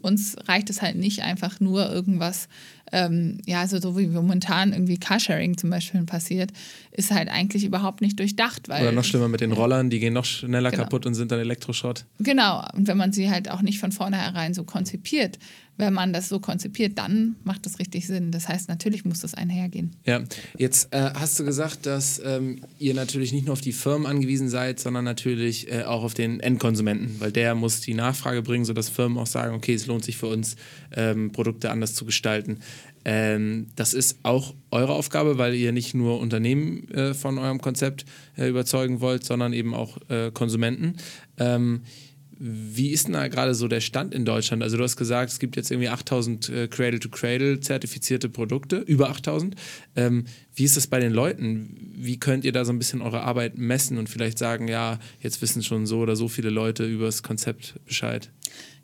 uns 0.06 0.38
reicht 0.48 0.70
es 0.70 0.82
halt 0.82 0.96
nicht 0.96 1.24
einfach 1.24 1.60
nur 1.60 1.92
irgendwas, 1.92 2.48
ähm, 2.92 3.40
ja, 3.46 3.62
also 3.62 3.80
so 3.80 3.98
wie 3.98 4.06
momentan 4.06 4.72
irgendwie 4.72 4.98
Carsharing 4.98 5.58
zum 5.58 5.72
Beispiel 5.72 6.04
passiert, 6.04 6.52
ist 6.92 7.12
halt 7.12 7.30
eigentlich 7.30 7.66
überhaupt 7.66 8.02
nicht 8.02 8.20
durchdacht. 8.20 8.70
Weil, 8.70 8.84
Oder 8.84 8.92
noch 8.92 9.04
schlimmer 9.04 9.28
mit 9.28 9.42
den 9.42 9.52
Rollern, 9.52 9.90
die 9.90 10.00
gehen 10.00 10.14
noch 10.14 10.26
schneller 10.26 10.70
genau. 10.70 10.84
kaputt 10.84 11.08
und 11.08 11.16
sind 11.16 11.32
dann 11.32 11.40
Elektroschrott. 11.40 12.06
Genau, 12.20 12.64
und 12.74 12.88
wenn 12.88 12.98
man 12.98 13.12
sie 13.12 13.30
halt 13.32 13.50
auch 13.50 13.64
nicht 13.64 13.80
von 13.80 13.92
vornherein 13.92 14.54
so 14.54 14.64
konzipiert, 14.64 15.40
wenn 15.78 15.94
man 15.94 16.14
das 16.14 16.30
so 16.30 16.40
konzipiert, 16.40 16.98
dann 16.98 17.36
macht 17.44 17.66
das 17.66 17.80
richtig 17.80 18.08
Sinn. 18.08 18.32
Das 18.32 18.48
heißt, 18.48 18.70
natürlich 18.70 19.04
muss 19.04 19.20
das 19.20 19.34
einhergehen. 19.34 19.92
Ja, 20.06 20.24
jetzt 20.58 20.94
äh, 20.94 21.12
hast 21.14 21.40
du 21.40 21.44
gesagt, 21.44 21.86
dass 21.86 22.22
ähm, 22.24 22.62
ihr 22.80 22.94
natürlich 22.94 23.34
nicht 23.34 23.46
nur 23.46 23.54
auf 23.54 23.62
die 23.62 23.74
Firmen 23.74 24.08
angewiesen 24.08 24.48
seid, 24.48 24.80
sondern 24.80 25.04
natürlich 25.04 25.72
äh, 25.72 25.84
auch 25.84 26.04
auf 26.04 26.14
den 26.14 26.40
Endkonsumenten, 26.40 27.20
weil 27.20 27.32
der 27.32 27.56
muss 27.56 27.82
die 27.82 27.94
Nachfrage 27.94 28.42
bringen, 28.42 28.66
sodass 28.66 28.90
Firmen 28.90 29.18
auch 29.18 29.28
sagen, 29.28 29.56
okay, 29.56 29.74
es 29.74 29.86
lohnt 29.86 30.06
sich 30.06 30.18
für 30.18 30.28
uns, 30.28 30.56
ähm, 30.96 31.32
Produkte 31.32 31.72
anders 31.72 31.94
zu 31.94 32.06
gestalten. 32.06 32.60
Ähm, 33.04 33.68
das 33.76 33.94
ist 33.94 34.18
auch 34.24 34.56
eure 34.72 34.94
Aufgabe, 34.94 35.38
weil 35.38 35.54
ihr 35.54 35.72
nicht 35.72 35.94
nur 35.94 36.20
Unternehmen 36.20 36.90
äh, 36.90 37.14
von 37.14 37.38
eurem 37.38 37.62
Konzept 37.62 38.06
äh, 38.36 38.48
überzeugen 38.48 39.00
wollt, 39.00 39.24
sondern 39.24 39.54
eben 39.54 39.76
auch 39.76 39.98
äh, 40.10 40.32
Konsumenten. 40.32 40.96
Wie 42.38 42.90
ist 42.90 43.08
denn 43.08 43.14
da 43.14 43.28
gerade 43.28 43.56
so 43.56 43.68
der 43.68 43.82
Stand 43.82 44.14
in 44.14 44.26
Deutschland? 44.26 44.62
Also 44.62 44.78
du 44.78 44.84
hast 44.84 44.98
gesagt, 44.98 45.32
es 45.32 45.40
gibt 45.40 45.56
jetzt 45.56 45.72
irgendwie 45.72 45.90
8000 45.90 46.50
äh, 46.50 46.68
Cradle-to-Cradle 46.68 47.60
zertifizierte 47.60 48.30
Produkte, 48.30 48.78
über 48.78 49.10
8000. 49.10 49.56
Ähm, 49.96 50.26
wie 50.54 50.64
ist 50.64 50.76
das 50.76 50.88
bei 50.88 51.00
den 51.00 51.14
Leuten? 51.14 51.94
Wie 51.96 52.20
könnt 52.20 52.46
ihr 52.46 52.52
da 52.52 52.66
so 52.66 52.74
ein 52.74 52.78
bisschen 52.78 53.02
eure 53.02 53.22
Arbeit 53.22 53.58
messen 53.58 53.98
und 53.98 54.10
vielleicht 54.10 54.38
sagen, 54.38 54.68
ja, 54.68 55.00
jetzt 55.22 55.42
wissen 55.42 55.64
schon 55.64 55.86
so 55.86 56.00
oder 56.00 56.16
so 56.16 56.28
viele 56.28 56.50
Leute 56.50 56.86
über 56.86 57.06
das 57.06 57.24
Konzept 57.24 57.76
Bescheid? 57.86 58.30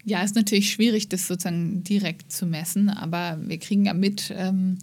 Ja, 0.03 0.23
ist 0.23 0.35
natürlich 0.35 0.71
schwierig, 0.71 1.09
das 1.09 1.27
sozusagen 1.27 1.83
direkt 1.83 2.31
zu 2.31 2.45
messen, 2.45 2.89
aber 2.89 3.39
wir 3.41 3.59
kriegen 3.59 3.85
ja 3.85 3.93
mit, 3.93 4.33
ähm, 4.35 4.77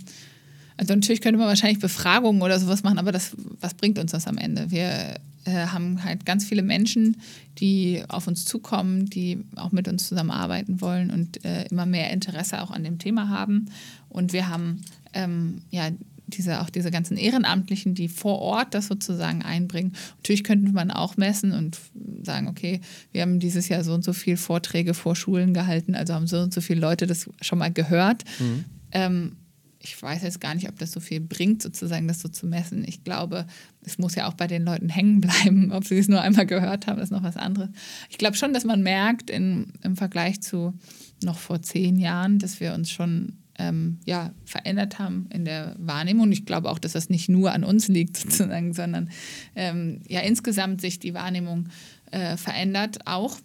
also 0.78 0.94
natürlich 0.94 1.20
könnte 1.20 1.38
man 1.38 1.48
wahrscheinlich 1.48 1.80
Befragungen 1.80 2.40
oder 2.40 2.58
sowas 2.58 2.82
machen, 2.84 2.98
aber 2.98 3.12
das, 3.12 3.36
was 3.60 3.74
bringt 3.74 3.98
uns 3.98 4.12
das 4.12 4.26
am 4.26 4.38
Ende? 4.38 4.70
Wir 4.70 5.16
äh, 5.44 5.66
haben 5.66 6.04
halt 6.04 6.24
ganz 6.24 6.44
viele 6.44 6.62
Menschen, 6.62 7.16
die 7.58 8.04
auf 8.08 8.28
uns 8.28 8.44
zukommen, 8.44 9.06
die 9.06 9.44
auch 9.56 9.72
mit 9.72 9.88
uns 9.88 10.06
zusammenarbeiten 10.08 10.80
wollen 10.80 11.10
und 11.10 11.44
äh, 11.44 11.64
immer 11.66 11.84
mehr 11.84 12.12
Interesse 12.12 12.62
auch 12.62 12.70
an 12.70 12.84
dem 12.84 12.98
Thema 12.98 13.28
haben. 13.28 13.66
Und 14.08 14.32
wir 14.32 14.48
haben 14.48 14.82
ähm, 15.14 15.62
ja 15.70 15.90
diese, 16.28 16.60
auch 16.60 16.70
diese 16.70 16.92
ganzen 16.92 17.16
Ehrenamtlichen, 17.16 17.94
die 17.94 18.08
vor 18.08 18.38
Ort 18.38 18.74
das 18.74 18.86
sozusagen 18.86 19.42
einbringen. 19.42 19.94
Natürlich 20.18 20.44
könnte 20.44 20.70
man 20.70 20.92
auch 20.92 21.16
messen 21.16 21.52
und 21.52 21.78
sagen, 22.22 22.46
okay, 22.46 22.82
wir 23.12 23.22
haben 23.22 23.40
dieses 23.40 23.68
Jahr 23.68 23.82
so 23.82 23.94
und 23.94 24.04
so 24.04 24.12
viele 24.12 24.36
Vorträge 24.36 24.94
vor 24.94 25.16
Schulen 25.16 25.54
gehalten, 25.54 25.96
also 25.96 26.14
haben 26.14 26.26
so 26.28 26.38
und 26.38 26.54
so 26.54 26.60
viele 26.60 26.80
Leute 26.80 27.08
das 27.08 27.28
schon 27.40 27.58
mal 27.58 27.72
gehört. 27.72 28.24
Mhm. 28.38 28.64
Ähm, 28.92 29.32
ich 29.80 30.00
weiß 30.00 30.22
jetzt 30.22 30.40
gar 30.40 30.54
nicht, 30.54 30.68
ob 30.68 30.78
das 30.78 30.90
so 30.90 31.00
viel 31.00 31.20
bringt, 31.20 31.62
sozusagen 31.62 32.08
das 32.08 32.20
so 32.20 32.28
zu 32.28 32.46
messen. 32.46 32.84
Ich 32.86 33.04
glaube, 33.04 33.46
es 33.84 33.98
muss 33.98 34.14
ja 34.14 34.28
auch 34.28 34.34
bei 34.34 34.46
den 34.46 34.64
Leuten 34.64 34.88
hängen 34.88 35.20
bleiben. 35.22 35.72
Ob 35.72 35.84
sie 35.84 35.98
es 35.98 36.08
nur 36.08 36.20
einmal 36.20 36.46
gehört 36.46 36.86
haben, 36.86 37.00
ist 37.00 37.12
noch 37.12 37.22
was 37.22 37.36
anderes. 37.36 37.70
Ich 38.10 38.18
glaube 38.18 38.36
schon, 38.36 38.52
dass 38.52 38.64
man 38.64 38.82
merkt 38.82 39.30
in, 39.30 39.72
im 39.82 39.96
Vergleich 39.96 40.40
zu 40.40 40.74
noch 41.22 41.38
vor 41.38 41.62
zehn 41.62 41.98
Jahren, 41.98 42.38
dass 42.38 42.60
wir 42.60 42.74
uns 42.74 42.90
schon 42.90 43.38
ähm, 43.58 43.98
ja, 44.04 44.32
verändert 44.44 44.98
haben 44.98 45.26
in 45.32 45.44
der 45.44 45.74
Wahrnehmung. 45.78 46.30
Ich 46.32 46.46
glaube 46.46 46.70
auch, 46.70 46.78
dass 46.78 46.92
das 46.92 47.08
nicht 47.08 47.28
nur 47.28 47.52
an 47.52 47.64
uns 47.64 47.88
liegt, 47.88 48.16
sozusagen, 48.16 48.72
sondern 48.72 49.10
ähm, 49.54 50.00
ja 50.08 50.20
insgesamt 50.20 50.80
sich 50.80 50.98
die 50.98 51.14
Wahrnehmung 51.14 51.68
äh, 52.10 52.36
verändert 52.36 53.06
auch 53.06 53.38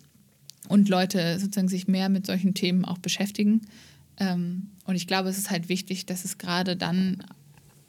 und 0.70 0.88
Leute 0.90 1.40
sozusagen 1.40 1.68
sich 1.68 1.88
mehr 1.88 2.10
mit 2.10 2.26
solchen 2.26 2.54
Themen 2.54 2.86
auch 2.86 3.00
beschäftigen. 3.00 3.62
Ähm, 4.18 4.70
und 4.86 4.96
ich 4.96 5.08
glaube, 5.08 5.30
es 5.30 5.38
ist 5.38 5.50
halt 5.50 5.70
wichtig, 5.70 6.06
dass 6.06 6.26
es 6.26 6.38
gerade 6.38 6.76
dann 6.76 7.24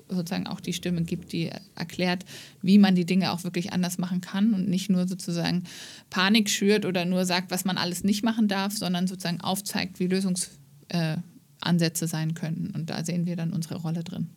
sozusagen 0.09 0.47
auch 0.47 0.61
die 0.61 0.73
Stimme 0.73 1.03
gibt, 1.03 1.33
die 1.33 1.51
erklärt, 1.75 2.25
wie 2.63 2.79
man 2.79 2.95
die 2.95 3.07
Dinge 3.07 3.33
auch 3.33 3.45
wirklich 3.45 3.73
anders 3.73 3.99
machen 3.99 4.21
kann 4.21 4.55
und 4.55 4.69
nicht 4.69 4.91
nur 4.91 5.09
sozusagen 5.09 5.65
Panik 6.11 6.51
schürt 6.51 6.85
oder 6.85 7.05
nur 7.05 7.25
sagt, 7.25 7.51
was 7.51 7.65
man 7.65 7.79
alles 7.79 8.05
nicht 8.05 8.23
machen 8.23 8.49
darf, 8.49 8.77
sondern 8.77 9.07
sozusagen 9.07 9.41
aufzeigt, 9.41 10.01
wie 10.01 10.07
Lösungsansätze 10.07 12.05
äh, 12.05 12.09
sein 12.09 12.35
können. 12.35 12.73
Und 12.75 12.91
da 12.91 13.05
sehen 13.05 13.27
wir 13.27 13.37
dann 13.37 13.53
unsere 13.53 13.77
Rolle 13.77 14.05
drin. 14.05 14.29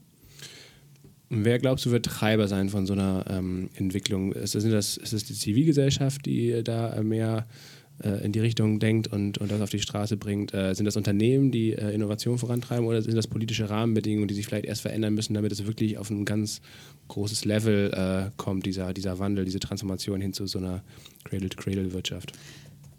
Wer 1.29 1.59
glaubst 1.59 1.85
du 1.85 1.91
wird 1.91 2.05
Treiber 2.05 2.47
sein 2.47 2.69
von 2.69 2.85
so 2.85 2.93
einer 2.93 3.25
ähm, 3.29 3.69
Entwicklung? 3.75 4.31
Ist 4.31 4.55
das, 4.55 4.63
ist 4.63 5.11
das 5.11 5.25
die 5.25 5.33
Zivilgesellschaft, 5.33 6.25
die 6.25 6.63
da 6.63 7.01
mehr 7.03 7.39
äh, 7.39 7.76
in 7.99 8.31
die 8.31 8.39
Richtung 8.39 8.79
denkt 8.79 9.07
und, 9.07 9.37
und 9.39 9.51
das 9.51 9.61
auf 9.61 9.69
die 9.69 9.79
Straße 9.79 10.17
bringt? 10.17 10.53
Äh, 10.53 10.73
sind 10.75 10.85
das 10.85 10.97
Unternehmen, 10.97 11.51
die 11.51 11.73
äh, 11.73 11.93
Innovation 11.93 12.37
vorantreiben 12.37 12.85
oder 12.85 13.01
sind 13.01 13.15
das 13.15 13.27
politische 13.27 13.69
Rahmenbedingungen, 13.69 14.27
die 14.27 14.35
sich 14.35 14.45
vielleicht 14.45 14.65
erst 14.65 14.81
verändern 14.81 15.13
müssen, 15.13 15.33
damit 15.33 15.51
es 15.51 15.65
wirklich 15.65 15.97
auf 15.97 16.09
ein 16.09 16.25
ganz 16.25 16.61
großes 17.07 17.45
Level 17.45 17.91
äh, 17.93 18.31
kommt, 18.37 18.65
dieser, 18.65 18.93
dieser 18.93 19.19
Wandel, 19.19 19.45
diese 19.45 19.59
Transformation 19.59 20.21
hin 20.21 20.33
zu 20.33 20.45
so 20.47 20.59
einer 20.59 20.83
Cradle-to-Cradle-Wirtschaft? 21.23 22.33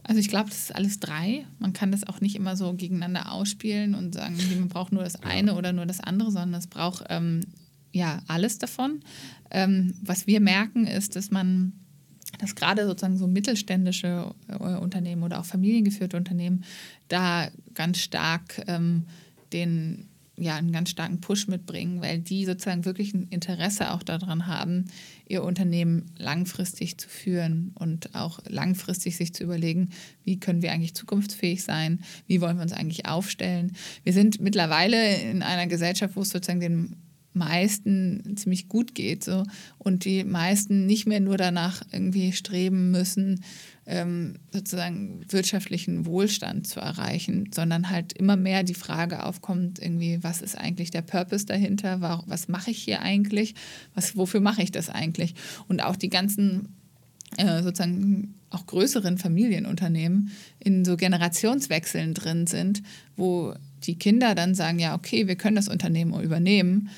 Also 0.09 0.21
ich 0.21 0.29
glaube, 0.29 0.49
das 0.49 0.59
ist 0.59 0.75
alles 0.75 1.01
drei. 1.01 1.45
Man 1.59 1.75
kann 1.75 1.93
das 1.93 2.03
auch 2.09 2.23
nicht 2.23 2.35
immer 2.35 2.57
so 2.57 2.73
gegeneinander 2.73 3.31
ausspielen 3.31 3.95
und 3.95 4.15
sagen, 4.15 4.37
man 4.59 4.69
braucht 4.69 4.91
nur 4.91 5.05
das 5.05 5.23
eine 5.23 5.51
ja. 5.51 5.57
oder 5.57 5.73
nur 5.73 5.85
das 5.85 6.01
andere, 6.01 6.31
sondern 6.31 6.55
es 6.55 6.67
braucht 6.67 7.05
ähm, 7.11 7.43
ja 7.93 8.23
alles 8.27 8.59
davon. 8.59 9.01
Ähm, 9.51 9.95
was 10.03 10.27
wir 10.27 10.41
merken, 10.41 10.87
ist, 10.87 11.15
dass 11.15 11.31
man 11.31 11.75
dass 12.39 12.55
gerade 12.55 12.87
sozusagen 12.87 13.17
so 13.17 13.27
mittelständische 13.27 14.35
äh, 14.49 14.77
Unternehmen 14.77 15.23
oder 15.23 15.41
auch 15.41 15.45
familiengeführte 15.45 16.17
Unternehmen 16.17 16.65
da 17.09 17.49
ganz 17.75 17.99
stark 17.99 18.63
ähm, 18.67 19.05
den 19.53 20.09
ja, 20.41 20.57
einen 20.57 20.73
ganz 20.73 20.91
starken 20.91 21.21
Push 21.21 21.49
mitbringen, 21.49 22.01
weil 22.01 22.21
die 22.21 22.45
sozusagen 22.45 22.85
wirklich 22.85 23.13
ein 23.13 23.27
Interesse 23.31 23.93
auch 23.93 24.03
daran 24.03 24.47
haben, 24.47 24.85
ihr 25.27 25.43
Unternehmen 25.43 26.07
langfristig 26.17 26.99
zu 26.99 27.09
führen 27.09 27.73
und 27.75 28.15
auch 28.15 28.39
langfristig 28.49 29.17
sich 29.17 29.35
zu 29.35 29.45
überlegen, 29.45 29.91
wie 30.25 30.39
können 30.39 30.63
wir 30.63 30.73
eigentlich 30.73 30.95
zukunftsfähig 30.95 31.63
sein, 31.65 32.01
wie 32.27 32.41
wollen 32.41 32.57
wir 32.57 32.63
uns 32.63 32.73
eigentlich 32.73 33.07
aufstellen. 33.07 33.73
Wir 34.05 34.13
sind 34.13 34.41
mittlerweile 34.41 35.17
in 35.17 35.43
einer 35.43 35.67
Gesellschaft, 35.67 36.17
wo 36.17 36.23
es 36.23 36.31
sozusagen 36.31 36.61
den 36.61 36.97
meisten 37.33 38.37
ziemlich 38.37 38.69
gut 38.69 38.95
geht 38.95 39.25
so. 39.25 39.45
Und 39.79 40.05
die 40.05 40.25
meisten 40.25 40.87
nicht 40.87 41.07
mehr 41.07 41.21
nur 41.21 41.37
danach 41.37 41.83
irgendwie 41.93 42.33
streben 42.33 42.91
müssen, 42.91 43.45
ähm, 43.87 44.35
sozusagen 44.53 45.25
wirtschaftlichen 45.29 46.05
Wohlstand 46.05 46.67
zu 46.67 46.81
erreichen, 46.81 47.51
sondern 47.55 47.91
halt 47.91 48.13
immer 48.13 48.37
mehr 48.37 48.63
die 48.63 48.75
Frage 48.75 49.25
aufkommt, 49.25 49.79
irgendwie, 49.79 50.19
was 50.23 50.43
ist 50.43 50.59
eigentlich 50.59 50.91
der 50.91 51.03
Purpose 51.03 51.47
dahinter, 51.47 52.01
was, 52.01 52.21
was 52.27 52.49
mache 52.49 52.71
ich 52.71 52.79
hier 52.79 53.01
eigentlich, 53.01 53.55
was, 53.95 54.17
wofür 54.17 54.41
mache 54.41 54.63
ich 54.63 54.73
das 54.73 54.91
eigentlich? 54.91 55.35
Und 55.69 55.83
auch 55.83 55.97
die 55.97 56.11
ganzen 56.11 56.77
äh, 57.37 57.63
sozusagen 57.63 58.35
auch 58.51 58.67
größeren 58.67 59.19
Familienunternehmen 59.19 60.33
in 60.59 60.85
so 60.85 60.97
Generationswechseln 60.97 62.15
drin 62.15 62.47
sind, 62.47 62.83
wo 63.17 63.55
die 63.85 63.97
Kinder 63.97 64.35
dann 64.35 64.55
sagen, 64.55 64.79
ja, 64.79 64.95
okay, 64.95 65.29
wir 65.29 65.37
können 65.37 65.57
das 65.57 65.69
Unternehmen 65.69 66.21
übernehmen, 66.23 66.89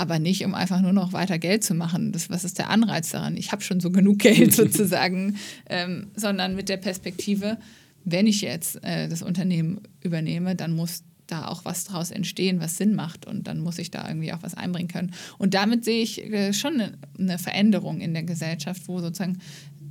aber 0.00 0.18
nicht, 0.18 0.44
um 0.46 0.54
einfach 0.54 0.80
nur 0.80 0.94
noch 0.94 1.12
weiter 1.12 1.38
Geld 1.38 1.62
zu 1.62 1.74
machen. 1.74 2.10
Das, 2.10 2.30
was 2.30 2.42
ist 2.42 2.58
der 2.58 2.70
Anreiz 2.70 3.10
daran? 3.10 3.36
Ich 3.36 3.52
habe 3.52 3.62
schon 3.62 3.80
so 3.80 3.90
genug 3.90 4.18
Geld 4.20 4.54
sozusagen, 4.54 5.36
ähm, 5.68 6.08
sondern 6.16 6.56
mit 6.56 6.70
der 6.70 6.78
Perspektive, 6.78 7.58
wenn 8.04 8.26
ich 8.26 8.40
jetzt 8.40 8.82
äh, 8.82 9.08
das 9.08 9.22
Unternehmen 9.22 9.82
übernehme, 10.02 10.56
dann 10.56 10.72
muss 10.72 11.04
da 11.26 11.46
auch 11.46 11.64
was 11.64 11.84
daraus 11.84 12.10
entstehen, 12.10 12.60
was 12.60 12.78
Sinn 12.78 12.94
macht 12.94 13.26
und 13.26 13.46
dann 13.46 13.60
muss 13.60 13.78
ich 13.78 13.90
da 13.90 14.08
irgendwie 14.08 14.32
auch 14.32 14.42
was 14.42 14.54
einbringen 14.54 14.88
können. 14.88 15.12
Und 15.38 15.52
damit 15.54 15.84
sehe 15.84 16.02
ich 16.02 16.24
äh, 16.24 16.52
schon 16.54 16.80
eine, 16.80 16.92
eine, 17.18 17.38
Veränderung 17.38 18.00
in 18.00 18.14
der 18.14 18.24
Gesellschaft, 18.24 18.88
wo 18.88 19.00
sozusagen 19.00 19.38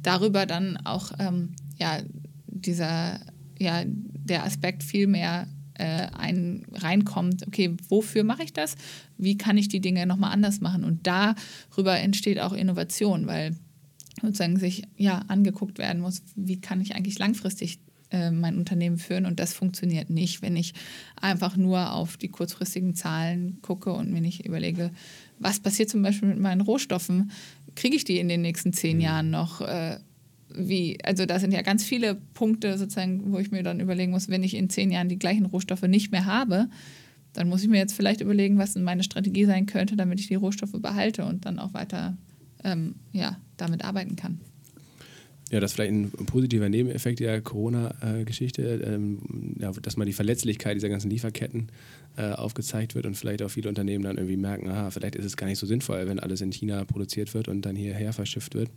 darüber 0.02 0.46
dann 0.46 0.78
auch 0.86 1.12
ähm, 1.20 1.56
ja, 1.78 2.00
dieser, 2.48 3.20
ja, 3.60 3.84
der 3.86 4.44
Aspekt 4.44 4.84
viel 4.84 5.08
mehr 5.08 5.48
äh, 5.80 6.08
ein, 6.18 6.66
reinkommt, 6.74 7.48
okay, 7.48 7.76
wofür 7.88 8.24
mache 8.24 8.44
ich 8.44 8.54
das? 8.54 8.76
Wie 9.18 9.38
kann 9.38 9.58
ich 9.58 9.70
die 9.70 9.80
Dinge 9.80 10.06
nochmal 10.06 10.32
anders 10.32 10.62
machen? 10.62 10.84
Und 10.84 11.08
darüber 11.08 11.98
entsteht 11.98 12.40
auch 12.40 12.54
Innovation, 12.54 13.28
weil 13.28 13.56
sozusagen 14.22 14.58
sich 14.58 14.84
ja 14.98 15.24
angeguckt 15.28 15.78
werden 15.78 16.02
muss, 16.02 16.22
wie 16.36 16.60
kann 16.60 16.82
ich 16.82 16.96
eigentlich 16.96 17.20
langfristig 17.20 17.80
äh, 18.12 18.32
mein 18.32 18.58
Unternehmen 18.58 18.98
führen 18.98 19.26
und 19.26 19.40
das 19.40 19.54
funktioniert 19.54 20.10
nicht, 20.10 20.42
wenn 20.42 20.56
ich 20.56 20.74
einfach 21.16 21.56
nur 21.56 21.94
auf 21.94 22.18
die 22.18 22.30
kurzfristigen 22.30 22.96
Zahlen 22.96 23.60
gucke 23.62 23.94
und 23.94 24.12
mir 24.12 24.22
nicht 24.22 24.46
überlege, 24.46 24.92
was 25.38 25.60
passiert 25.60 25.90
zum 25.90 26.02
Beispiel 26.02 26.30
mit 26.30 26.40
meinen 26.40 26.62
Rohstoffen, 26.62 27.32
kriege 27.76 27.96
ich 27.96 28.04
die 28.04 28.20
in 28.20 28.28
den 28.28 28.42
nächsten 28.42 28.74
zehn 28.74 28.98
mhm. 28.98 29.04
Jahren 29.04 29.30
noch? 29.30 29.62
Äh, 29.62 30.00
wie, 30.54 30.98
also 31.04 31.26
da 31.26 31.40
sind 31.40 31.52
ja 31.52 31.62
ganz 31.62 31.84
viele 31.84 32.16
Punkte 32.16 32.78
sozusagen, 32.78 33.32
wo 33.32 33.40
ich 33.40 33.52
mir 33.52 33.64
dann 33.64 33.80
überlegen 33.80 34.12
muss, 34.12 34.30
wenn 34.30 34.44
ich 34.44 34.56
in 34.56 34.70
zehn 34.70 34.92
Jahren 34.92 35.10
die 35.10 35.20
gleichen 35.20 35.46
Rohstoffe 35.46 35.84
nicht 35.84 36.12
mehr 36.12 36.26
habe, 36.26 36.70
dann 37.34 37.48
muss 37.48 37.62
ich 37.62 37.70
mir 37.70 37.78
jetzt 37.78 37.94
vielleicht 37.94 38.22
überlegen, 38.22 38.58
was 38.58 38.76
meine 38.76 39.04
Strategie 39.04 39.46
sein 39.46 39.66
könnte, 39.66 39.96
damit 39.96 40.20
ich 40.20 40.28
die 40.28 40.36
Rohstoffe 40.36 40.74
behalte 40.74 41.26
und 41.26 41.46
dann 41.46 41.60
auch 41.60 41.74
weiter 41.74 42.18
ähm, 42.64 42.96
ja, 43.12 43.38
damit 43.58 43.86
arbeiten 43.86 44.16
kann. 44.16 44.40
Ja, 45.52 45.60
das 45.60 45.72
ist 45.72 45.76
vielleicht 45.76 45.92
ein 45.92 46.12
positiver 46.28 46.70
Nebeneffekt 46.70 47.20
der 47.20 47.42
Corona-Geschichte, 47.42 48.62
ähm, 48.86 49.18
ja, 49.60 49.72
dass 49.72 49.98
mal 49.98 50.06
die 50.06 50.14
Verletzlichkeit 50.14 50.76
dieser 50.76 50.90
ganzen 50.90 51.10
Lieferketten 51.10 51.70
äh, 52.18 52.32
aufgezeigt 52.34 52.94
wird 52.94 53.08
und 53.08 53.16
vielleicht 53.16 53.42
auch 53.42 53.50
viele 53.50 53.68
Unternehmen 53.68 54.04
dann 54.04 54.18
irgendwie 54.18 54.38
merken, 54.38 54.70
aha, 54.70 54.92
vielleicht 54.92 55.16
ist 55.16 55.26
es 55.26 55.38
gar 55.38 55.48
nicht 55.48 55.58
so 55.58 55.66
sinnvoll, 55.66 56.08
wenn 56.08 56.20
alles 56.20 56.42
in 56.42 56.52
China 56.52 56.86
produziert 56.86 57.34
wird 57.34 57.48
und 57.48 57.66
dann 57.66 57.76
hierher 57.76 58.14
verschifft 58.14 58.54
wird. 58.54 58.70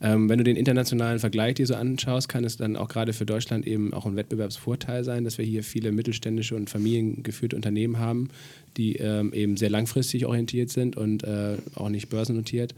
Ähm, 0.00 0.28
wenn 0.28 0.38
du 0.38 0.44
den 0.44 0.56
internationalen 0.56 1.20
Vergleich 1.20 1.54
dir 1.54 1.66
so 1.68 1.76
anschaust, 1.76 2.28
kann 2.28 2.42
es 2.42 2.56
dann 2.56 2.74
auch 2.74 2.88
gerade 2.88 3.12
für 3.12 3.24
Deutschland 3.24 3.64
eben 3.64 3.94
auch 3.94 4.04
ein 4.04 4.16
Wettbewerbsvorteil 4.16 5.04
sein, 5.04 5.22
dass 5.22 5.38
wir 5.38 5.44
hier 5.44 5.62
viele 5.62 5.92
mittelständische 5.92 6.56
und 6.56 6.68
familiengeführte 6.68 7.54
Unternehmen 7.54 8.00
haben, 8.00 8.28
die 8.76 8.96
ähm, 8.96 9.32
eben 9.32 9.56
sehr 9.56 9.70
langfristig 9.70 10.26
orientiert 10.26 10.70
sind 10.70 10.96
und 10.96 11.22
äh, 11.22 11.58
auch 11.76 11.90
nicht 11.90 12.08
börsennotiert 12.08 12.74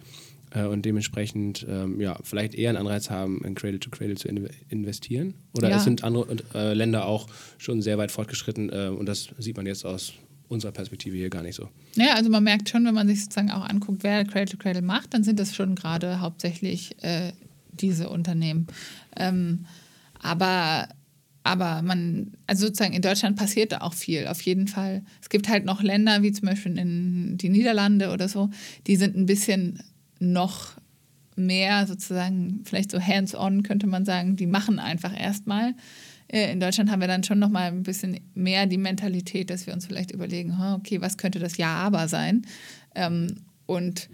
äh, 0.54 0.64
und 0.64 0.84
dementsprechend 0.84 1.66
ähm, 1.68 2.00
ja, 2.00 2.18
vielleicht 2.22 2.54
eher 2.54 2.70
einen 2.70 2.78
Anreiz 2.78 3.10
haben, 3.10 3.44
in 3.44 3.54
Cradle 3.54 3.80
to 3.80 3.90
Cradle 3.90 4.14
zu 4.14 4.28
in 4.28 4.48
investieren? 4.68 5.34
Oder 5.56 5.70
ja. 5.70 5.78
sind 5.78 6.04
andere 6.04 6.36
äh, 6.54 6.72
Länder 6.74 7.06
auch 7.06 7.28
schon 7.58 7.82
sehr 7.82 7.98
weit 7.98 8.10
fortgeschritten 8.10 8.70
äh, 8.72 8.88
und 8.88 9.06
das 9.06 9.28
sieht 9.38 9.56
man 9.56 9.66
jetzt 9.66 9.84
aus 9.84 10.14
unserer 10.48 10.72
Perspektive 10.72 11.16
hier 11.16 11.30
gar 11.30 11.42
nicht 11.42 11.56
so? 11.56 11.68
Ja, 11.96 12.14
also 12.14 12.30
man 12.30 12.44
merkt 12.44 12.68
schon, 12.68 12.84
wenn 12.84 12.94
man 12.94 13.08
sich 13.08 13.22
sozusagen 13.22 13.50
auch 13.50 13.68
anguckt, 13.68 14.02
wer 14.02 14.24
Cradle 14.24 14.46
to 14.46 14.56
Cradle 14.56 14.82
macht, 14.82 15.14
dann 15.14 15.24
sind 15.24 15.40
das 15.40 15.54
schon 15.54 15.74
gerade 15.74 16.20
hauptsächlich 16.20 17.02
äh, 17.02 17.32
diese 17.72 18.08
Unternehmen. 18.08 18.66
Ähm, 19.16 19.66
aber 20.20 20.88
aber 21.46 21.82
man, 21.82 22.32
also 22.46 22.66
sozusagen 22.66 22.94
in 22.94 23.02
Deutschland 23.02 23.36
passiert 23.36 23.72
da 23.72 23.82
auch 23.82 23.92
viel, 23.92 24.26
auf 24.28 24.40
jeden 24.40 24.66
Fall. 24.66 25.04
Es 25.20 25.28
gibt 25.28 25.46
halt 25.46 25.66
noch 25.66 25.82
Länder, 25.82 26.22
wie 26.22 26.32
zum 26.32 26.48
Beispiel 26.48 26.78
in 26.78 27.36
die 27.36 27.50
Niederlande 27.50 28.12
oder 28.12 28.28
so, 28.28 28.48
die 28.86 28.96
sind 28.96 29.14
ein 29.14 29.26
bisschen 29.26 29.82
noch 30.24 30.72
mehr 31.36 31.86
sozusagen, 31.86 32.62
vielleicht 32.64 32.90
so 32.90 33.00
hands-on 33.00 33.62
könnte 33.62 33.86
man 33.86 34.04
sagen, 34.04 34.36
die 34.36 34.46
machen 34.46 34.78
einfach 34.78 35.18
erstmal. 35.18 35.74
Äh, 36.28 36.52
in 36.52 36.60
Deutschland 36.60 36.90
haben 36.90 37.00
wir 37.00 37.08
dann 37.08 37.24
schon 37.24 37.38
noch 37.38 37.48
mal 37.48 37.68
ein 37.68 37.82
bisschen 37.82 38.20
mehr 38.34 38.66
die 38.66 38.78
Mentalität, 38.78 39.50
dass 39.50 39.66
wir 39.66 39.74
uns 39.74 39.86
vielleicht 39.86 40.10
überlegen, 40.10 40.56
okay, 40.74 41.00
was 41.00 41.16
könnte 41.16 41.38
das 41.38 41.56
Ja 41.56 41.74
aber 41.74 42.08
sein? 42.08 42.42
Ähm, 42.94 43.36
und 43.66 44.08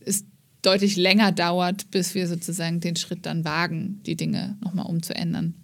es 0.00 0.24
deutlich 0.62 0.96
länger 0.96 1.32
dauert, 1.32 1.90
bis 1.90 2.14
wir 2.14 2.26
sozusagen 2.26 2.80
den 2.80 2.96
Schritt 2.96 3.26
dann 3.26 3.44
wagen, 3.44 4.00
die 4.04 4.16
Dinge 4.16 4.56
nochmal 4.60 4.86
umzuändern. 4.86 5.54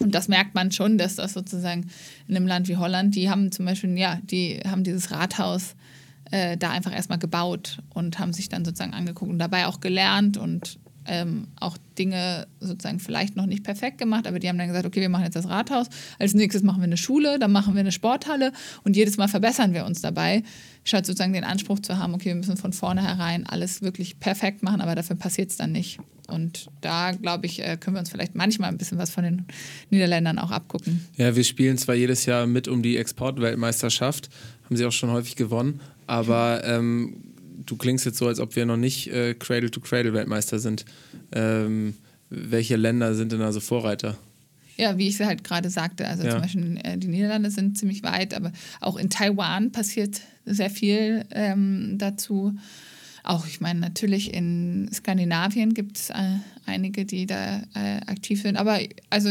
Und 0.00 0.14
das 0.14 0.28
merkt 0.28 0.54
man 0.54 0.70
schon, 0.70 0.96
dass 0.96 1.16
das 1.16 1.34
sozusagen 1.34 1.90
in 2.28 2.36
einem 2.36 2.46
Land 2.46 2.68
wie 2.68 2.76
Holland, 2.76 3.14
die 3.14 3.28
haben 3.28 3.50
zum 3.52 3.66
Beispiel, 3.66 3.98
ja, 3.98 4.20
die 4.22 4.60
haben 4.66 4.84
dieses 4.84 5.10
Rathaus 5.10 5.74
äh, 6.30 6.56
da 6.56 6.70
einfach 6.70 6.92
erstmal 6.92 7.18
gebaut 7.18 7.78
und 7.90 8.18
haben 8.18 8.32
sich 8.32 8.48
dann 8.48 8.64
sozusagen 8.64 8.94
angeguckt 8.94 9.30
und 9.30 9.38
dabei 9.38 9.66
auch 9.66 9.80
gelernt 9.80 10.36
und 10.36 10.78
ähm, 11.08 11.48
auch 11.58 11.78
Dinge 11.98 12.46
sozusagen 12.60 13.00
vielleicht 13.00 13.34
noch 13.34 13.46
nicht 13.46 13.64
perfekt 13.64 13.98
gemacht, 13.98 14.26
aber 14.26 14.38
die 14.38 14.48
haben 14.48 14.58
dann 14.58 14.68
gesagt, 14.68 14.86
okay, 14.86 15.00
wir 15.00 15.08
machen 15.08 15.24
jetzt 15.24 15.36
das 15.36 15.48
Rathaus, 15.48 15.88
als 16.18 16.34
nächstes 16.34 16.62
machen 16.62 16.80
wir 16.80 16.84
eine 16.84 16.96
Schule, 16.96 17.38
dann 17.38 17.50
machen 17.50 17.74
wir 17.74 17.80
eine 17.80 17.92
Sporthalle 17.92 18.52
und 18.84 18.94
jedes 18.94 19.16
Mal 19.16 19.28
verbessern 19.28 19.72
wir 19.72 19.86
uns 19.86 20.00
dabei, 20.02 20.42
statt 20.84 21.06
sozusagen 21.06 21.32
den 21.32 21.44
Anspruch 21.44 21.80
zu 21.80 21.98
haben, 21.98 22.14
okay, 22.14 22.26
wir 22.26 22.34
müssen 22.34 22.56
von 22.56 22.72
vornherein 22.72 23.46
alles 23.46 23.82
wirklich 23.82 24.20
perfekt 24.20 24.62
machen, 24.62 24.80
aber 24.80 24.94
dafür 24.94 25.16
passiert 25.16 25.50
es 25.50 25.56
dann 25.56 25.72
nicht. 25.72 25.98
Und 26.28 26.68
da, 26.82 27.12
glaube 27.12 27.46
ich, 27.46 27.64
äh, 27.64 27.78
können 27.78 27.96
wir 27.96 28.00
uns 28.00 28.10
vielleicht 28.10 28.34
manchmal 28.34 28.68
ein 28.68 28.76
bisschen 28.76 28.98
was 28.98 29.08
von 29.08 29.24
den 29.24 29.46
Niederländern 29.88 30.38
auch 30.38 30.50
abgucken. 30.50 31.06
Ja, 31.16 31.34
wir 31.34 31.44
spielen 31.44 31.78
zwar 31.78 31.94
jedes 31.94 32.26
Jahr 32.26 32.46
mit 32.46 32.68
um 32.68 32.82
die 32.82 32.98
Exportweltmeisterschaft, 32.98 34.28
haben 34.64 34.76
sie 34.76 34.84
auch 34.84 34.92
schon 34.92 35.10
häufig 35.10 35.36
gewonnen, 35.36 35.80
aber 36.08 36.62
ähm, 36.64 37.22
du 37.64 37.76
klingst 37.76 38.04
jetzt 38.06 38.18
so, 38.18 38.26
als 38.26 38.40
ob 38.40 38.56
wir 38.56 38.66
noch 38.66 38.76
nicht 38.76 39.08
äh, 39.08 39.34
Cradle-to-Cradle-Weltmeister 39.34 40.58
sind. 40.58 40.84
Ähm, 41.32 41.94
welche 42.30 42.76
Länder 42.76 43.14
sind 43.14 43.32
denn 43.32 43.42
also 43.42 43.60
Vorreiter? 43.60 44.16
Ja, 44.76 44.96
wie 44.96 45.08
ich 45.08 45.18
es 45.18 45.26
halt 45.26 45.42
gerade 45.42 45.70
sagte, 45.70 46.06
also 46.06 46.24
ja. 46.24 46.30
zum 46.30 46.40
Beispiel 46.40 46.80
äh, 46.84 46.96
die 46.96 47.08
Niederlande 47.08 47.50
sind 47.50 47.76
ziemlich 47.76 48.02
weit, 48.04 48.32
aber 48.32 48.52
auch 48.80 48.96
in 48.96 49.10
Taiwan 49.10 49.72
passiert 49.72 50.20
sehr 50.46 50.70
viel 50.70 51.24
ähm, 51.32 51.96
dazu. 51.98 52.54
Auch, 53.24 53.46
ich 53.46 53.60
meine, 53.60 53.80
natürlich 53.80 54.32
in 54.32 54.88
Skandinavien 54.92 55.74
gibt 55.74 55.98
es 55.98 56.10
äh, 56.10 56.14
einige, 56.64 57.04
die 57.04 57.26
da 57.26 57.62
äh, 57.74 58.00
aktiv 58.06 58.40
sind. 58.40 58.56
Aber 58.56 58.78
also 59.10 59.28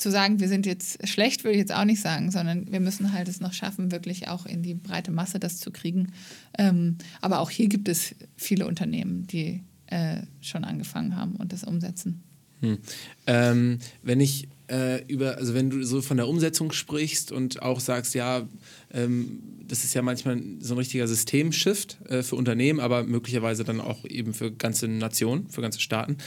zu 0.00 0.10
sagen, 0.10 0.40
wir 0.40 0.48
sind 0.48 0.66
jetzt 0.66 1.06
schlecht, 1.06 1.44
würde 1.44 1.52
ich 1.52 1.60
jetzt 1.60 1.74
auch 1.74 1.84
nicht 1.84 2.00
sagen, 2.00 2.30
sondern 2.30 2.70
wir 2.70 2.80
müssen 2.80 3.12
halt 3.12 3.28
es 3.28 3.40
noch 3.40 3.52
schaffen, 3.52 3.92
wirklich 3.92 4.28
auch 4.28 4.46
in 4.46 4.62
die 4.62 4.74
breite 4.74 5.10
Masse 5.10 5.38
das 5.38 5.58
zu 5.58 5.70
kriegen. 5.70 6.12
Ähm, 6.58 6.96
aber 7.20 7.40
auch 7.40 7.50
hier 7.50 7.68
gibt 7.68 7.88
es 7.88 8.14
viele 8.36 8.66
Unternehmen, 8.66 9.26
die 9.26 9.62
äh, 9.86 10.22
schon 10.40 10.64
angefangen 10.64 11.16
haben 11.16 11.36
und 11.36 11.52
das 11.52 11.64
umsetzen. 11.64 12.22
Hm. 12.60 12.78
Ähm, 13.26 13.78
wenn 14.02 14.20
ich 14.20 14.48
äh, 14.70 15.02
über, 15.06 15.36
also 15.36 15.54
wenn 15.54 15.70
du 15.70 15.82
so 15.82 16.00
von 16.00 16.16
der 16.16 16.28
Umsetzung 16.28 16.72
sprichst 16.72 17.32
und 17.32 17.62
auch 17.62 17.80
sagst, 17.80 18.14
ja, 18.14 18.48
ähm, 18.92 19.42
das 19.66 19.84
ist 19.84 19.94
ja 19.94 20.02
manchmal 20.02 20.40
so 20.60 20.74
ein 20.74 20.78
richtiger 20.78 21.08
Systemshift 21.08 21.98
äh, 22.08 22.22
für 22.22 22.36
Unternehmen, 22.36 22.80
aber 22.80 23.02
möglicherweise 23.04 23.64
dann 23.64 23.80
auch 23.80 24.04
eben 24.04 24.34
für 24.34 24.52
ganze 24.52 24.88
Nationen, 24.88 25.48
für 25.48 25.62
ganze 25.62 25.80
Staaten. 25.80 26.18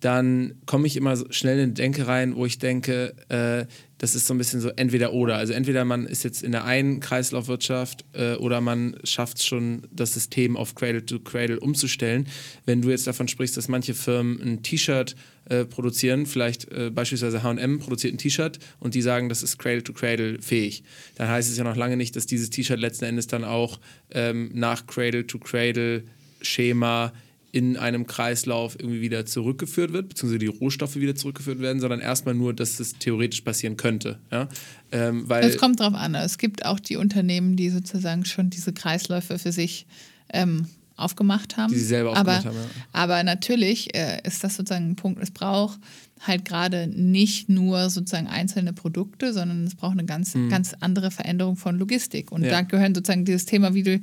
Dann 0.00 0.54
komme 0.66 0.86
ich 0.86 0.96
immer 0.96 1.16
schnell 1.30 1.58
in 1.58 1.74
Denke 1.74 2.06
rein, 2.06 2.36
wo 2.36 2.46
ich 2.46 2.58
denke, 2.58 3.14
äh, 3.28 3.66
das 3.98 4.14
ist 4.14 4.28
so 4.28 4.34
ein 4.34 4.38
bisschen 4.38 4.60
so 4.60 4.68
entweder 4.70 5.12
oder. 5.12 5.36
Also 5.36 5.52
entweder 5.52 5.84
man 5.84 6.06
ist 6.06 6.22
jetzt 6.22 6.44
in 6.44 6.52
der 6.52 6.64
einen 6.64 7.00
Kreislaufwirtschaft 7.00 8.04
äh, 8.12 8.34
oder 8.34 8.60
man 8.60 8.96
schafft 9.02 9.38
es 9.38 9.46
schon, 9.46 9.82
das 9.90 10.14
System 10.14 10.56
auf 10.56 10.76
Cradle 10.76 11.04
to 11.04 11.18
Cradle 11.18 11.58
umzustellen. 11.58 12.28
Wenn 12.64 12.80
du 12.80 12.90
jetzt 12.90 13.08
davon 13.08 13.26
sprichst, 13.26 13.56
dass 13.56 13.66
manche 13.66 13.94
Firmen 13.94 14.40
ein 14.40 14.62
T-Shirt 14.62 15.16
äh, 15.46 15.64
produzieren, 15.64 16.26
vielleicht 16.26 16.70
äh, 16.70 16.90
beispielsweise 16.90 17.42
HM 17.42 17.80
produziert 17.80 18.14
ein 18.14 18.18
T-Shirt 18.18 18.60
und 18.78 18.94
die 18.94 19.02
sagen, 19.02 19.28
das 19.28 19.42
ist 19.42 19.58
Cradle 19.58 19.82
to 19.82 19.92
Cradle 19.92 20.40
fähig, 20.40 20.84
dann 21.16 21.28
heißt 21.28 21.50
es 21.50 21.58
ja 21.58 21.64
noch 21.64 21.76
lange 21.76 21.96
nicht, 21.96 22.14
dass 22.14 22.26
dieses 22.26 22.50
T-Shirt 22.50 22.78
letzten 22.78 23.04
Endes 23.04 23.26
dann 23.26 23.44
auch 23.44 23.80
ähm, 24.12 24.50
nach 24.54 24.86
Cradle 24.86 25.26
to 25.26 25.38
Cradle 25.38 26.04
Schema 26.40 27.12
in 27.50 27.76
einem 27.76 28.06
Kreislauf 28.06 28.76
irgendwie 28.78 29.00
wieder 29.00 29.24
zurückgeführt 29.24 29.92
wird, 29.92 30.10
beziehungsweise 30.10 30.38
die 30.38 30.46
Rohstoffe 30.46 30.96
wieder 30.96 31.14
zurückgeführt 31.14 31.60
werden, 31.60 31.80
sondern 31.80 32.00
erstmal 32.00 32.34
nur, 32.34 32.52
dass 32.52 32.78
es 32.78 32.94
theoretisch 32.98 33.40
passieren 33.40 33.76
könnte. 33.76 34.18
Ja? 34.30 34.48
Ähm, 34.92 35.28
weil 35.28 35.44
es 35.44 35.56
kommt 35.56 35.80
drauf 35.80 35.94
an. 35.94 36.14
Es 36.14 36.38
gibt 36.38 36.66
auch 36.66 36.78
die 36.78 36.96
Unternehmen, 36.96 37.56
die 37.56 37.70
sozusagen 37.70 38.24
schon 38.24 38.50
diese 38.50 38.72
Kreisläufe 38.72 39.38
für 39.38 39.52
sich 39.52 39.86
ähm, 40.32 40.66
aufgemacht 40.96 41.56
haben. 41.56 41.72
Die 41.72 41.78
sie 41.78 41.86
selber 41.86 42.10
aufgemacht 42.10 42.46
aber, 42.46 42.48
haben. 42.48 42.56
Ja. 42.56 42.84
Aber 42.92 43.22
natürlich 43.22 43.94
äh, 43.94 44.20
ist 44.24 44.44
das 44.44 44.56
sozusagen 44.56 44.90
ein 44.90 44.96
Punkt, 44.96 45.22
es 45.22 45.30
braucht 45.30 45.78
halt 46.20 46.44
gerade 46.44 46.88
nicht 46.88 47.48
nur 47.48 47.90
sozusagen 47.90 48.26
einzelne 48.26 48.72
Produkte, 48.72 49.32
sondern 49.32 49.64
es 49.64 49.74
braucht 49.74 49.92
eine 49.92 50.04
ganz, 50.04 50.34
mhm. 50.34 50.48
ganz 50.48 50.74
andere 50.80 51.10
Veränderung 51.10 51.56
von 51.56 51.78
Logistik. 51.78 52.32
Und 52.32 52.42
ja. 52.42 52.50
da 52.50 52.62
gehören 52.62 52.94
sozusagen 52.94 53.24
dieses 53.24 53.46
Thema, 53.46 53.74
wie 53.74 53.84
du 53.84 54.00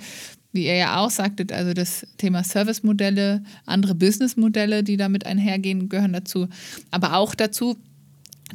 wie 0.56 0.66
ihr 0.66 0.76
ja 0.76 0.98
auch 0.98 1.10
sagtet, 1.10 1.52
also 1.52 1.74
das 1.74 2.08
Thema 2.18 2.44
Servicemodelle, 2.44 3.44
andere 3.66 3.96
Businessmodelle, 3.96 4.84
die 4.84 4.98
damit 4.98 5.26
einhergehen, 5.26 5.90
gehören 5.90 6.14
dazu. 6.14 6.48
Aber 6.92 7.16
auch 7.16 7.36
dazu, 7.36 7.78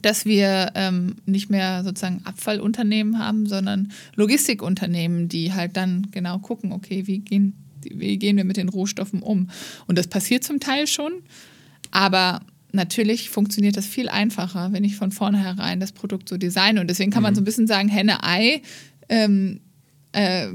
dass 0.03 0.25
wir 0.25 0.73
ähm, 0.75 1.17
nicht 1.27 1.51
mehr 1.51 1.85
sozusagen 1.85 2.23
Abfallunternehmen 2.25 3.19
haben, 3.19 3.47
sondern 3.47 3.93
Logistikunternehmen, 4.17 5.29
die 5.29 5.53
halt 5.53 5.77
dann 5.77 6.09
genau 6.11 6.39
gucken, 6.39 6.73
okay, 6.73 7.07
wie 7.07 7.19
gehen, 7.19 7.55
wie 7.83 8.17
gehen 8.19 8.37
wir 8.37 8.45
mit 8.45 8.57
den 8.57 8.69
Rohstoffen 8.69 9.23
um? 9.23 9.51
Und 9.87 9.99
das 9.99 10.07
passiert 10.07 10.45
zum 10.45 10.61
Teil 10.61 10.87
schon, 10.87 11.13
aber 11.91 12.41
natürlich 12.73 13.31
funktioniert 13.31 13.77
das 13.77 13.87
viel 13.87 14.09
einfacher, 14.09 14.73
wenn 14.73 14.85
ich 14.85 14.97
von 14.97 15.13
vornherein 15.13 15.81
das 15.81 15.93
Produkt 15.93 16.29
so 16.29 16.37
designe. 16.37 16.81
Und 16.81 16.89
deswegen 16.89 17.11
kann 17.11 17.23
man 17.23 17.33
mhm. 17.33 17.37
so 17.37 17.41
ein 17.43 17.45
bisschen 17.45 17.67
sagen, 17.67 17.89
Henne-Ei. 17.89 18.63
Ähm, 19.09 19.61
äh, 20.13 20.49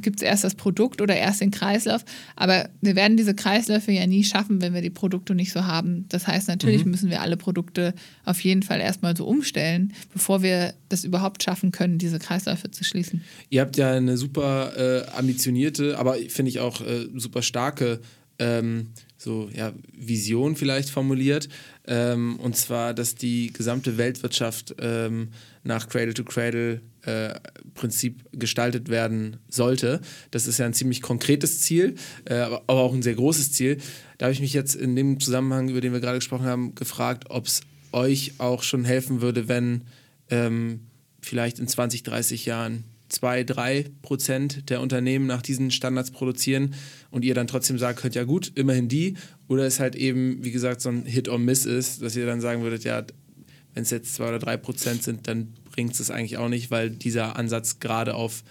gibt 0.00 0.16
es 0.16 0.22
erst 0.22 0.44
das 0.44 0.54
Produkt 0.54 1.00
oder 1.00 1.16
erst 1.16 1.40
den 1.40 1.50
Kreislauf. 1.50 2.04
Aber 2.36 2.68
wir 2.80 2.96
werden 2.96 3.16
diese 3.16 3.34
Kreisläufe 3.34 3.92
ja 3.92 4.06
nie 4.06 4.24
schaffen, 4.24 4.60
wenn 4.60 4.74
wir 4.74 4.82
die 4.82 4.90
Produkte 4.90 5.34
nicht 5.34 5.52
so 5.52 5.64
haben. 5.64 6.06
Das 6.08 6.26
heißt, 6.26 6.48
natürlich 6.48 6.84
mhm. 6.84 6.90
müssen 6.90 7.10
wir 7.10 7.22
alle 7.22 7.36
Produkte 7.36 7.94
auf 8.24 8.40
jeden 8.40 8.62
Fall 8.62 8.80
erstmal 8.80 9.16
so 9.16 9.26
umstellen, 9.26 9.92
bevor 10.12 10.42
wir 10.42 10.74
das 10.88 11.04
überhaupt 11.04 11.42
schaffen 11.42 11.72
können, 11.72 11.98
diese 11.98 12.18
Kreisläufe 12.18 12.70
zu 12.70 12.84
schließen. 12.84 13.22
Ihr 13.50 13.62
habt 13.62 13.76
ja 13.76 13.92
eine 13.92 14.16
super 14.16 14.72
äh, 14.76 15.10
ambitionierte, 15.16 15.98
aber 15.98 16.16
finde 16.28 16.50
ich 16.50 16.60
auch 16.60 16.80
äh, 16.80 17.06
super 17.14 17.42
starke 17.42 18.00
ähm, 18.38 18.88
so 19.16 19.50
ja, 19.52 19.72
Vision 19.92 20.56
vielleicht 20.56 20.90
formuliert. 20.90 21.48
Ähm, 21.86 22.38
und 22.40 22.56
zwar, 22.56 22.94
dass 22.94 23.14
die 23.14 23.52
gesamte 23.52 23.98
Weltwirtschaft 23.98 24.76
ähm, 24.78 25.28
nach 25.64 25.88
Cradle-to-Cradle-Prinzip 25.88 26.97
äh, 27.08 27.34
gestaltet 28.32 28.88
werden 28.88 29.38
sollte. 29.48 30.00
Das 30.30 30.46
ist 30.46 30.58
ja 30.58 30.66
ein 30.66 30.74
ziemlich 30.74 31.00
konkretes 31.00 31.60
Ziel, 31.60 31.94
äh, 32.24 32.34
aber 32.34 32.62
auch 32.68 32.92
ein 32.92 33.02
sehr 33.02 33.14
großes 33.14 33.52
Ziel. 33.52 33.78
Da 34.18 34.26
habe 34.26 34.32
ich 34.32 34.40
mich 34.40 34.52
jetzt 34.52 34.74
in 34.74 34.96
dem 34.96 35.20
Zusammenhang, 35.20 35.68
über 35.68 35.80
den 35.80 35.92
wir 35.92 36.00
gerade 36.00 36.18
gesprochen 36.18 36.46
haben, 36.46 36.74
gefragt, 36.74 37.26
ob 37.30 37.46
es 37.46 37.62
euch 37.92 38.34
auch 38.38 38.62
schon 38.62 38.84
helfen 38.84 39.20
würde, 39.20 39.48
wenn 39.48 39.82
ähm, 40.30 40.80
vielleicht 41.20 41.58
in 41.58 41.68
20, 41.68 42.02
30 42.02 42.44
Jahren 42.46 42.84
zwei, 43.08 43.42
drei 43.42 43.86
Prozent 44.02 44.68
der 44.68 44.82
Unternehmen 44.82 45.26
nach 45.26 45.40
diesen 45.40 45.70
Standards 45.70 46.10
produzieren 46.10 46.74
und 47.10 47.24
ihr 47.24 47.34
dann 47.34 47.46
trotzdem 47.46 47.78
sagt 47.78 48.00
könnt, 48.00 48.14
ja 48.14 48.24
gut, 48.24 48.52
immerhin 48.54 48.88
die. 48.88 49.16
Oder 49.46 49.64
es 49.64 49.80
halt 49.80 49.96
eben, 49.96 50.44
wie 50.44 50.50
gesagt, 50.50 50.82
so 50.82 50.90
ein 50.90 51.06
Hit 51.06 51.28
or 51.28 51.38
Miss 51.38 51.64
ist, 51.64 52.02
dass 52.02 52.16
ihr 52.16 52.26
dann 52.26 52.42
sagen 52.42 52.62
würdet, 52.62 52.84
ja, 52.84 53.04
wenn 53.72 53.82
es 53.84 53.90
jetzt 53.90 54.14
zwei 54.14 54.28
oder 54.28 54.38
drei 54.38 54.56
Prozent 54.56 55.02
sind, 55.02 55.26
dann 55.26 55.54
bringt 55.78 56.00
es 56.00 56.10
eigentlich 56.10 56.38
auch 56.38 56.48
nicht, 56.48 56.72
weil 56.72 56.90
dieser 56.90 57.36
Ansatz 57.36 57.78
gerade 57.78 58.16
auf 58.16 58.42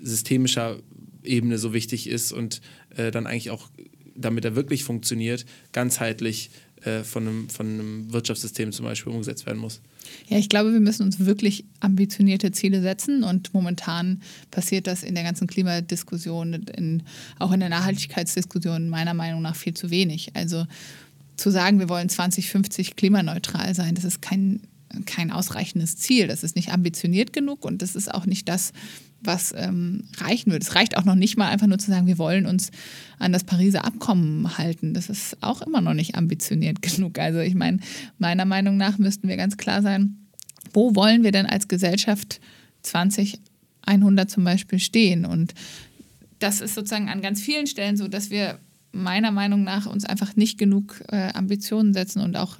systemischer 0.00 0.80
Ebene 1.22 1.56
so 1.56 1.72
wichtig 1.72 2.08
ist 2.08 2.32
und 2.32 2.60
äh, 2.96 3.12
dann 3.12 3.28
eigentlich 3.28 3.50
auch, 3.50 3.68
damit 4.16 4.44
er 4.44 4.56
wirklich 4.56 4.82
funktioniert, 4.82 5.46
ganzheitlich 5.70 6.50
äh, 6.82 7.04
von, 7.04 7.28
einem, 7.28 7.48
von 7.48 7.66
einem 7.68 8.12
Wirtschaftssystem 8.12 8.72
zum 8.72 8.84
Beispiel 8.84 9.12
umgesetzt 9.12 9.46
werden 9.46 9.60
muss. 9.60 9.80
Ja, 10.26 10.38
ich 10.38 10.48
glaube, 10.48 10.72
wir 10.72 10.80
müssen 10.80 11.04
uns 11.04 11.20
wirklich 11.20 11.64
ambitionierte 11.78 12.50
Ziele 12.50 12.82
setzen 12.82 13.22
und 13.22 13.54
momentan 13.54 14.20
passiert 14.50 14.88
das 14.88 15.04
in 15.04 15.14
der 15.14 15.22
ganzen 15.22 15.46
Klimadiskussion, 15.46 16.54
in, 16.54 17.04
auch 17.38 17.52
in 17.52 17.60
der 17.60 17.68
Nachhaltigkeitsdiskussion 17.68 18.88
meiner 18.88 19.14
Meinung 19.14 19.40
nach 19.40 19.54
viel 19.54 19.74
zu 19.74 19.92
wenig. 19.92 20.34
Also 20.34 20.66
zu 21.36 21.50
sagen, 21.50 21.78
wir 21.78 21.88
wollen 21.88 22.08
2050 22.08 22.96
klimaneutral 22.96 23.72
sein, 23.72 23.94
das 23.94 24.02
ist 24.02 24.20
kein, 24.20 24.62
kein 25.06 25.30
ausreichendes 25.30 25.96
Ziel. 25.96 26.26
Das 26.26 26.42
ist 26.42 26.56
nicht 26.56 26.72
ambitioniert 26.72 27.32
genug 27.32 27.64
und 27.64 27.82
das 27.82 27.94
ist 27.94 28.12
auch 28.12 28.26
nicht 28.26 28.48
das, 28.48 28.72
was 29.24 29.54
ähm, 29.56 30.04
reichen 30.18 30.50
würde. 30.50 30.64
Es 30.64 30.74
reicht 30.74 30.96
auch 30.96 31.04
noch 31.04 31.14
nicht 31.14 31.36
mal 31.36 31.48
einfach 31.48 31.66
nur 31.66 31.78
zu 31.78 31.90
sagen, 31.90 32.06
wir 32.06 32.18
wollen 32.18 32.46
uns 32.46 32.70
an 33.18 33.32
das 33.32 33.44
Pariser 33.44 33.84
Abkommen 33.84 34.58
halten. 34.58 34.94
Das 34.94 35.08
ist 35.08 35.36
auch 35.40 35.62
immer 35.62 35.80
noch 35.80 35.94
nicht 35.94 36.16
ambitioniert 36.16 36.82
genug. 36.82 37.18
Also 37.18 37.40
ich 37.40 37.54
meine, 37.54 37.78
meiner 38.18 38.44
Meinung 38.44 38.76
nach 38.76 38.98
müssten 38.98 39.28
wir 39.28 39.36
ganz 39.36 39.56
klar 39.56 39.82
sein, 39.82 40.16
wo 40.72 40.94
wollen 40.94 41.22
wir 41.22 41.32
denn 41.32 41.46
als 41.46 41.68
Gesellschaft 41.68 42.40
2100 42.82 44.30
zum 44.30 44.44
Beispiel 44.44 44.78
stehen? 44.78 45.24
Und 45.24 45.54
das 46.38 46.60
ist 46.60 46.74
sozusagen 46.74 47.08
an 47.08 47.22
ganz 47.22 47.40
vielen 47.40 47.66
Stellen 47.66 47.96
so, 47.96 48.08
dass 48.08 48.30
wir 48.30 48.58
meiner 48.92 49.30
Meinung 49.30 49.64
nach 49.64 49.86
uns 49.86 50.04
einfach 50.04 50.36
nicht 50.36 50.58
genug 50.58 51.02
äh, 51.08 51.32
Ambitionen 51.32 51.94
setzen 51.94 52.20
und 52.20 52.36
auch 52.36 52.58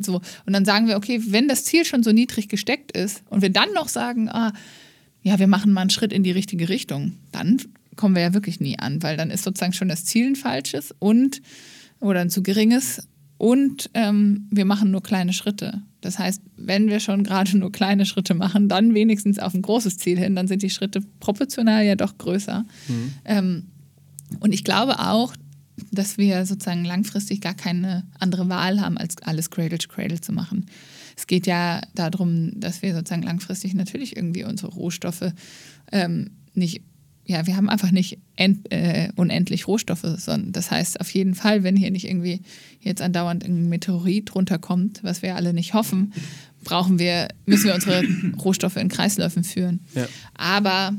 so. 0.00 0.20
Und 0.46 0.52
dann 0.52 0.64
sagen 0.64 0.86
wir, 0.86 0.96
okay, 0.96 1.20
wenn 1.28 1.48
das 1.48 1.64
Ziel 1.64 1.84
schon 1.84 2.02
so 2.02 2.12
niedrig 2.12 2.48
gesteckt 2.48 2.92
ist 2.92 3.22
und 3.30 3.42
wir 3.42 3.50
dann 3.50 3.72
noch 3.74 3.88
sagen, 3.88 4.28
ah, 4.28 4.52
ja, 5.22 5.38
wir 5.38 5.46
machen 5.46 5.72
mal 5.72 5.82
einen 5.82 5.90
Schritt 5.90 6.12
in 6.12 6.22
die 6.22 6.30
richtige 6.30 6.68
Richtung, 6.68 7.14
dann 7.32 7.58
kommen 7.96 8.14
wir 8.14 8.22
ja 8.22 8.34
wirklich 8.34 8.60
nie 8.60 8.78
an, 8.78 9.02
weil 9.02 9.16
dann 9.16 9.30
ist 9.30 9.44
sozusagen 9.44 9.72
schon 9.72 9.88
das 9.88 10.04
Ziel 10.04 10.28
ein 10.28 10.36
falsches 10.36 10.94
und 10.98 11.42
oder 12.00 12.20
ein 12.20 12.30
zu 12.30 12.42
geringes 12.42 13.08
und 13.38 13.90
ähm, 13.94 14.46
wir 14.50 14.64
machen 14.64 14.90
nur 14.90 15.02
kleine 15.02 15.32
Schritte. 15.32 15.82
Das 16.00 16.18
heißt, 16.18 16.42
wenn 16.56 16.88
wir 16.88 17.00
schon 17.00 17.24
gerade 17.24 17.56
nur 17.56 17.72
kleine 17.72 18.06
Schritte 18.06 18.34
machen, 18.34 18.68
dann 18.68 18.94
wenigstens 18.94 19.38
auf 19.38 19.54
ein 19.54 19.62
großes 19.62 19.98
Ziel 19.98 20.18
hin, 20.18 20.36
dann 20.36 20.48
sind 20.48 20.62
die 20.62 20.70
Schritte 20.70 21.00
proportional 21.20 21.84
ja 21.84 21.96
doch 21.96 22.18
größer. 22.18 22.64
Mhm. 22.88 23.12
Ähm, 23.24 23.66
und 24.40 24.52
ich 24.52 24.64
glaube 24.64 24.98
auch, 24.98 25.34
dass 25.90 26.18
wir 26.18 26.44
sozusagen 26.46 26.84
langfristig 26.84 27.40
gar 27.40 27.54
keine 27.54 28.04
andere 28.18 28.48
Wahl 28.48 28.80
haben, 28.80 28.98
als 28.98 29.16
alles 29.22 29.50
Cradle 29.50 29.78
to 29.78 29.88
Cradle 29.88 30.20
zu 30.20 30.32
machen 30.32 30.66
es 31.18 31.26
geht 31.26 31.48
ja 31.48 31.80
darum, 31.96 32.52
dass 32.60 32.80
wir 32.80 32.94
sozusagen 32.94 33.24
langfristig 33.24 33.74
natürlich 33.74 34.16
irgendwie 34.16 34.44
unsere 34.44 34.70
Rohstoffe 34.70 35.32
ähm, 35.90 36.30
nicht, 36.54 36.82
ja, 37.26 37.44
wir 37.44 37.56
haben 37.56 37.68
einfach 37.68 37.90
nicht 37.90 38.20
end, 38.36 38.70
äh, 38.72 39.08
unendlich 39.16 39.66
Rohstoffe, 39.66 40.06
sondern 40.16 40.52
das 40.52 40.70
heißt 40.70 41.00
auf 41.00 41.10
jeden 41.10 41.34
Fall, 41.34 41.64
wenn 41.64 41.76
hier 41.76 41.90
nicht 41.90 42.06
irgendwie 42.06 42.42
jetzt 42.80 43.02
andauernd 43.02 43.44
ein 43.44 43.68
Meteorit 43.68 44.32
runterkommt, 44.36 45.02
was 45.02 45.20
wir 45.20 45.34
alle 45.34 45.52
nicht 45.52 45.74
hoffen, 45.74 46.12
brauchen 46.62 47.00
wir, 47.00 47.26
müssen 47.46 47.64
wir 47.64 47.74
unsere 47.74 48.04
Rohstoffe 48.38 48.76
in 48.76 48.88
Kreisläufen 48.88 49.42
führen. 49.42 49.80
Ja. 49.96 50.06
Aber 50.34 50.94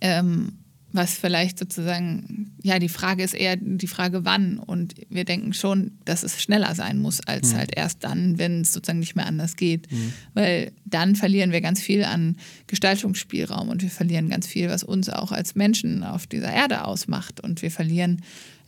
ähm, 0.00 0.54
was 0.92 1.14
vielleicht 1.14 1.58
sozusagen, 1.58 2.56
ja, 2.62 2.78
die 2.78 2.88
Frage 2.88 3.22
ist 3.22 3.34
eher 3.34 3.56
die 3.56 3.86
Frage, 3.86 4.24
wann. 4.24 4.58
Und 4.58 4.94
wir 5.10 5.24
denken 5.24 5.52
schon, 5.52 5.92
dass 6.04 6.22
es 6.22 6.40
schneller 6.40 6.74
sein 6.74 6.98
muss, 6.98 7.20
als 7.20 7.52
mhm. 7.52 7.58
halt 7.58 7.76
erst 7.76 8.04
dann, 8.04 8.38
wenn 8.38 8.62
es 8.62 8.72
sozusagen 8.72 9.00
nicht 9.00 9.14
mehr 9.14 9.26
anders 9.26 9.56
geht. 9.56 9.90
Mhm. 9.90 10.12
Weil 10.32 10.72
dann 10.86 11.14
verlieren 11.14 11.52
wir 11.52 11.60
ganz 11.60 11.82
viel 11.82 12.04
an 12.04 12.36
Gestaltungsspielraum 12.68 13.68
und 13.68 13.82
wir 13.82 13.90
verlieren 13.90 14.30
ganz 14.30 14.46
viel, 14.46 14.70
was 14.70 14.82
uns 14.82 15.10
auch 15.10 15.30
als 15.30 15.54
Menschen 15.54 16.04
auf 16.04 16.26
dieser 16.26 16.52
Erde 16.52 16.84
ausmacht. 16.84 17.40
Und 17.40 17.60
wir 17.60 17.70
verlieren 17.70 18.22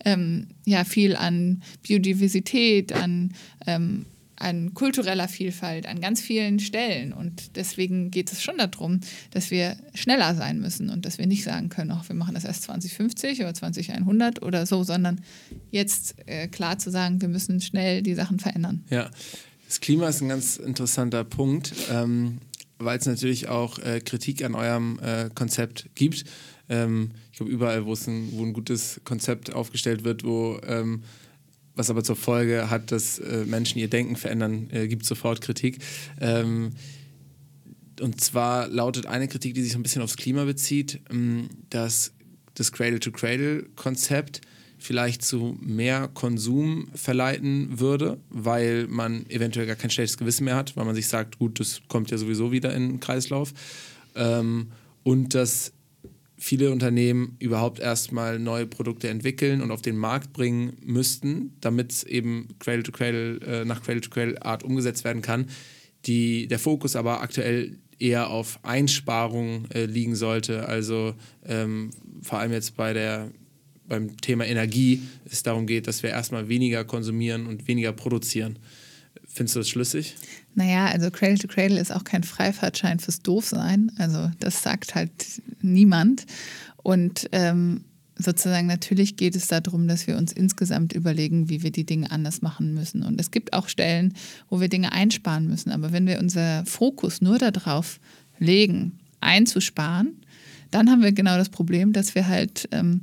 ähm, 0.04 0.48
ja 0.66 0.84
viel 0.84 1.16
an 1.16 1.62
Biodiversität, 1.82 2.92
an 2.92 3.32
ähm, 3.66 4.04
an 4.40 4.74
kultureller 4.74 5.28
Vielfalt 5.28 5.86
an 5.86 6.00
ganz 6.00 6.20
vielen 6.20 6.58
Stellen. 6.58 7.12
Und 7.12 7.56
deswegen 7.56 8.10
geht 8.10 8.32
es 8.32 8.42
schon 8.42 8.58
darum, 8.58 9.00
dass 9.30 9.50
wir 9.50 9.76
schneller 9.94 10.34
sein 10.34 10.60
müssen 10.60 10.90
und 10.90 11.04
dass 11.04 11.18
wir 11.18 11.26
nicht 11.26 11.44
sagen 11.44 11.68
können, 11.68 11.90
ach, 11.92 12.08
wir 12.08 12.16
machen 12.16 12.34
das 12.34 12.44
erst 12.44 12.62
2050 12.62 13.40
oder 13.40 13.54
2100 13.54 14.42
oder 14.42 14.66
so, 14.66 14.82
sondern 14.82 15.20
jetzt 15.70 16.16
äh, 16.26 16.48
klar 16.48 16.78
zu 16.78 16.90
sagen, 16.90 17.20
wir 17.20 17.28
müssen 17.28 17.60
schnell 17.60 18.02
die 18.02 18.14
Sachen 18.14 18.38
verändern. 18.38 18.84
Ja, 18.90 19.10
das 19.66 19.80
Klima 19.80 20.08
ist 20.08 20.20
ein 20.20 20.28
ganz 20.28 20.56
interessanter 20.56 21.22
Punkt, 21.22 21.72
ähm, 21.92 22.38
weil 22.78 22.98
es 22.98 23.06
natürlich 23.06 23.48
auch 23.48 23.78
äh, 23.78 24.00
Kritik 24.00 24.42
an 24.42 24.54
eurem 24.54 24.98
äh, 25.00 25.28
Konzept 25.34 25.90
gibt. 25.94 26.24
Ähm, 26.68 27.10
ich 27.30 27.36
glaube, 27.36 27.52
überall, 27.52 27.84
wo, 27.84 27.92
ein, 27.92 28.32
wo 28.32 28.44
ein 28.44 28.52
gutes 28.52 29.00
Konzept 29.04 29.52
aufgestellt 29.52 30.02
wird, 30.02 30.24
wo 30.24 30.58
ähm, 30.66 31.02
was 31.74 31.90
aber 31.90 32.04
zur 32.04 32.16
Folge 32.16 32.70
hat, 32.70 32.92
dass 32.92 33.18
äh, 33.18 33.44
Menschen 33.46 33.78
ihr 33.78 33.88
Denken 33.88 34.16
verändern, 34.16 34.68
äh, 34.70 34.88
gibt 34.88 35.04
sofort 35.04 35.40
Kritik. 35.40 35.78
Ähm, 36.20 36.72
und 38.00 38.20
zwar 38.20 38.68
lautet 38.68 39.06
eine 39.06 39.28
Kritik, 39.28 39.54
die 39.54 39.62
sich 39.62 39.72
so 39.72 39.78
ein 39.78 39.82
bisschen 39.82 40.02
aufs 40.02 40.16
Klima 40.16 40.44
bezieht, 40.44 41.00
ähm, 41.10 41.48
dass 41.68 42.12
das 42.54 42.72
Cradle-to-Cradle-Konzept 42.72 44.40
vielleicht 44.78 45.22
zu 45.22 45.58
mehr 45.60 46.08
Konsum 46.08 46.88
verleiten 46.94 47.78
würde, 47.78 48.18
weil 48.30 48.86
man 48.88 49.28
eventuell 49.28 49.66
gar 49.66 49.76
kein 49.76 49.90
schlechtes 49.90 50.16
Gewissen 50.16 50.44
mehr 50.44 50.56
hat, 50.56 50.76
weil 50.76 50.86
man 50.86 50.94
sich 50.94 51.06
sagt, 51.06 51.38
gut, 51.38 51.60
das 51.60 51.82
kommt 51.88 52.10
ja 52.10 52.16
sowieso 52.16 52.50
wieder 52.50 52.74
in 52.74 52.88
den 52.88 53.00
Kreislauf. 53.00 53.52
Ähm, 54.14 54.72
und 55.02 55.34
dass 55.34 55.72
viele 56.40 56.70
Unternehmen 56.70 57.36
überhaupt 57.38 57.78
erstmal 57.78 58.38
neue 58.38 58.66
Produkte 58.66 59.08
entwickeln 59.08 59.60
und 59.60 59.70
auf 59.70 59.82
den 59.82 59.96
Markt 59.96 60.32
bringen 60.32 60.78
müssten, 60.82 61.52
damit 61.60 61.92
es 61.92 62.02
eben 62.02 62.48
Cradle 62.58 62.82
to 62.82 62.92
Cradle, 62.92 63.40
äh, 63.42 63.64
nach 63.66 63.82
Cradle 63.82 64.00
to 64.00 64.08
Cradle 64.08 64.42
Art 64.42 64.64
umgesetzt 64.64 65.04
werden 65.04 65.20
kann. 65.20 65.46
Die, 66.06 66.48
der 66.48 66.58
Fokus 66.58 66.96
aber 66.96 67.20
aktuell 67.20 67.76
eher 67.98 68.30
auf 68.30 68.58
Einsparungen 68.62 69.70
äh, 69.70 69.84
liegen 69.84 70.16
sollte. 70.16 70.66
Also 70.66 71.14
ähm, 71.44 71.90
vor 72.22 72.38
allem 72.38 72.52
jetzt 72.52 72.74
bei 72.74 72.94
der, 72.94 73.30
beim 73.86 74.16
Thema 74.16 74.46
Energie 74.46 75.02
es 75.26 75.42
darum 75.42 75.66
geht, 75.66 75.86
dass 75.86 76.02
wir 76.02 76.08
erstmal 76.08 76.48
weniger 76.48 76.84
konsumieren 76.84 77.46
und 77.46 77.68
weniger 77.68 77.92
produzieren. 77.92 78.58
Findest 79.32 79.54
du 79.54 79.60
das 79.60 79.68
schlüssig? 79.68 80.16
Naja, 80.54 80.86
also 80.86 81.10
Cradle 81.10 81.38
to 81.38 81.46
Cradle 81.46 81.80
ist 81.80 81.92
auch 81.92 82.02
kein 82.02 82.24
Freifahrtschein 82.24 82.98
fürs 82.98 83.20
Doofsein. 83.20 83.92
Also 83.98 84.30
das 84.40 84.62
sagt 84.62 84.96
halt 84.96 85.10
niemand. 85.62 86.26
Und 86.82 87.28
ähm, 87.30 87.84
sozusagen 88.16 88.66
natürlich 88.66 89.16
geht 89.16 89.36
es 89.36 89.46
darum, 89.46 89.86
dass 89.86 90.08
wir 90.08 90.16
uns 90.16 90.32
insgesamt 90.32 90.92
überlegen, 90.92 91.48
wie 91.48 91.62
wir 91.62 91.70
die 91.70 91.86
Dinge 91.86 92.10
anders 92.10 92.42
machen 92.42 92.74
müssen. 92.74 93.04
Und 93.04 93.20
es 93.20 93.30
gibt 93.30 93.52
auch 93.52 93.68
Stellen, 93.68 94.14
wo 94.48 94.60
wir 94.60 94.68
Dinge 94.68 94.92
einsparen 94.92 95.46
müssen. 95.46 95.70
Aber 95.70 95.92
wenn 95.92 96.08
wir 96.08 96.18
unser 96.18 96.66
Fokus 96.66 97.20
nur 97.20 97.38
darauf 97.38 98.00
legen, 98.38 98.98
einzusparen, 99.20 100.16
dann 100.72 100.90
haben 100.90 101.02
wir 101.02 101.12
genau 101.12 101.36
das 101.36 101.50
Problem, 101.50 101.92
dass 101.92 102.14
wir 102.14 102.26
halt 102.26 102.68
ähm, 102.72 103.02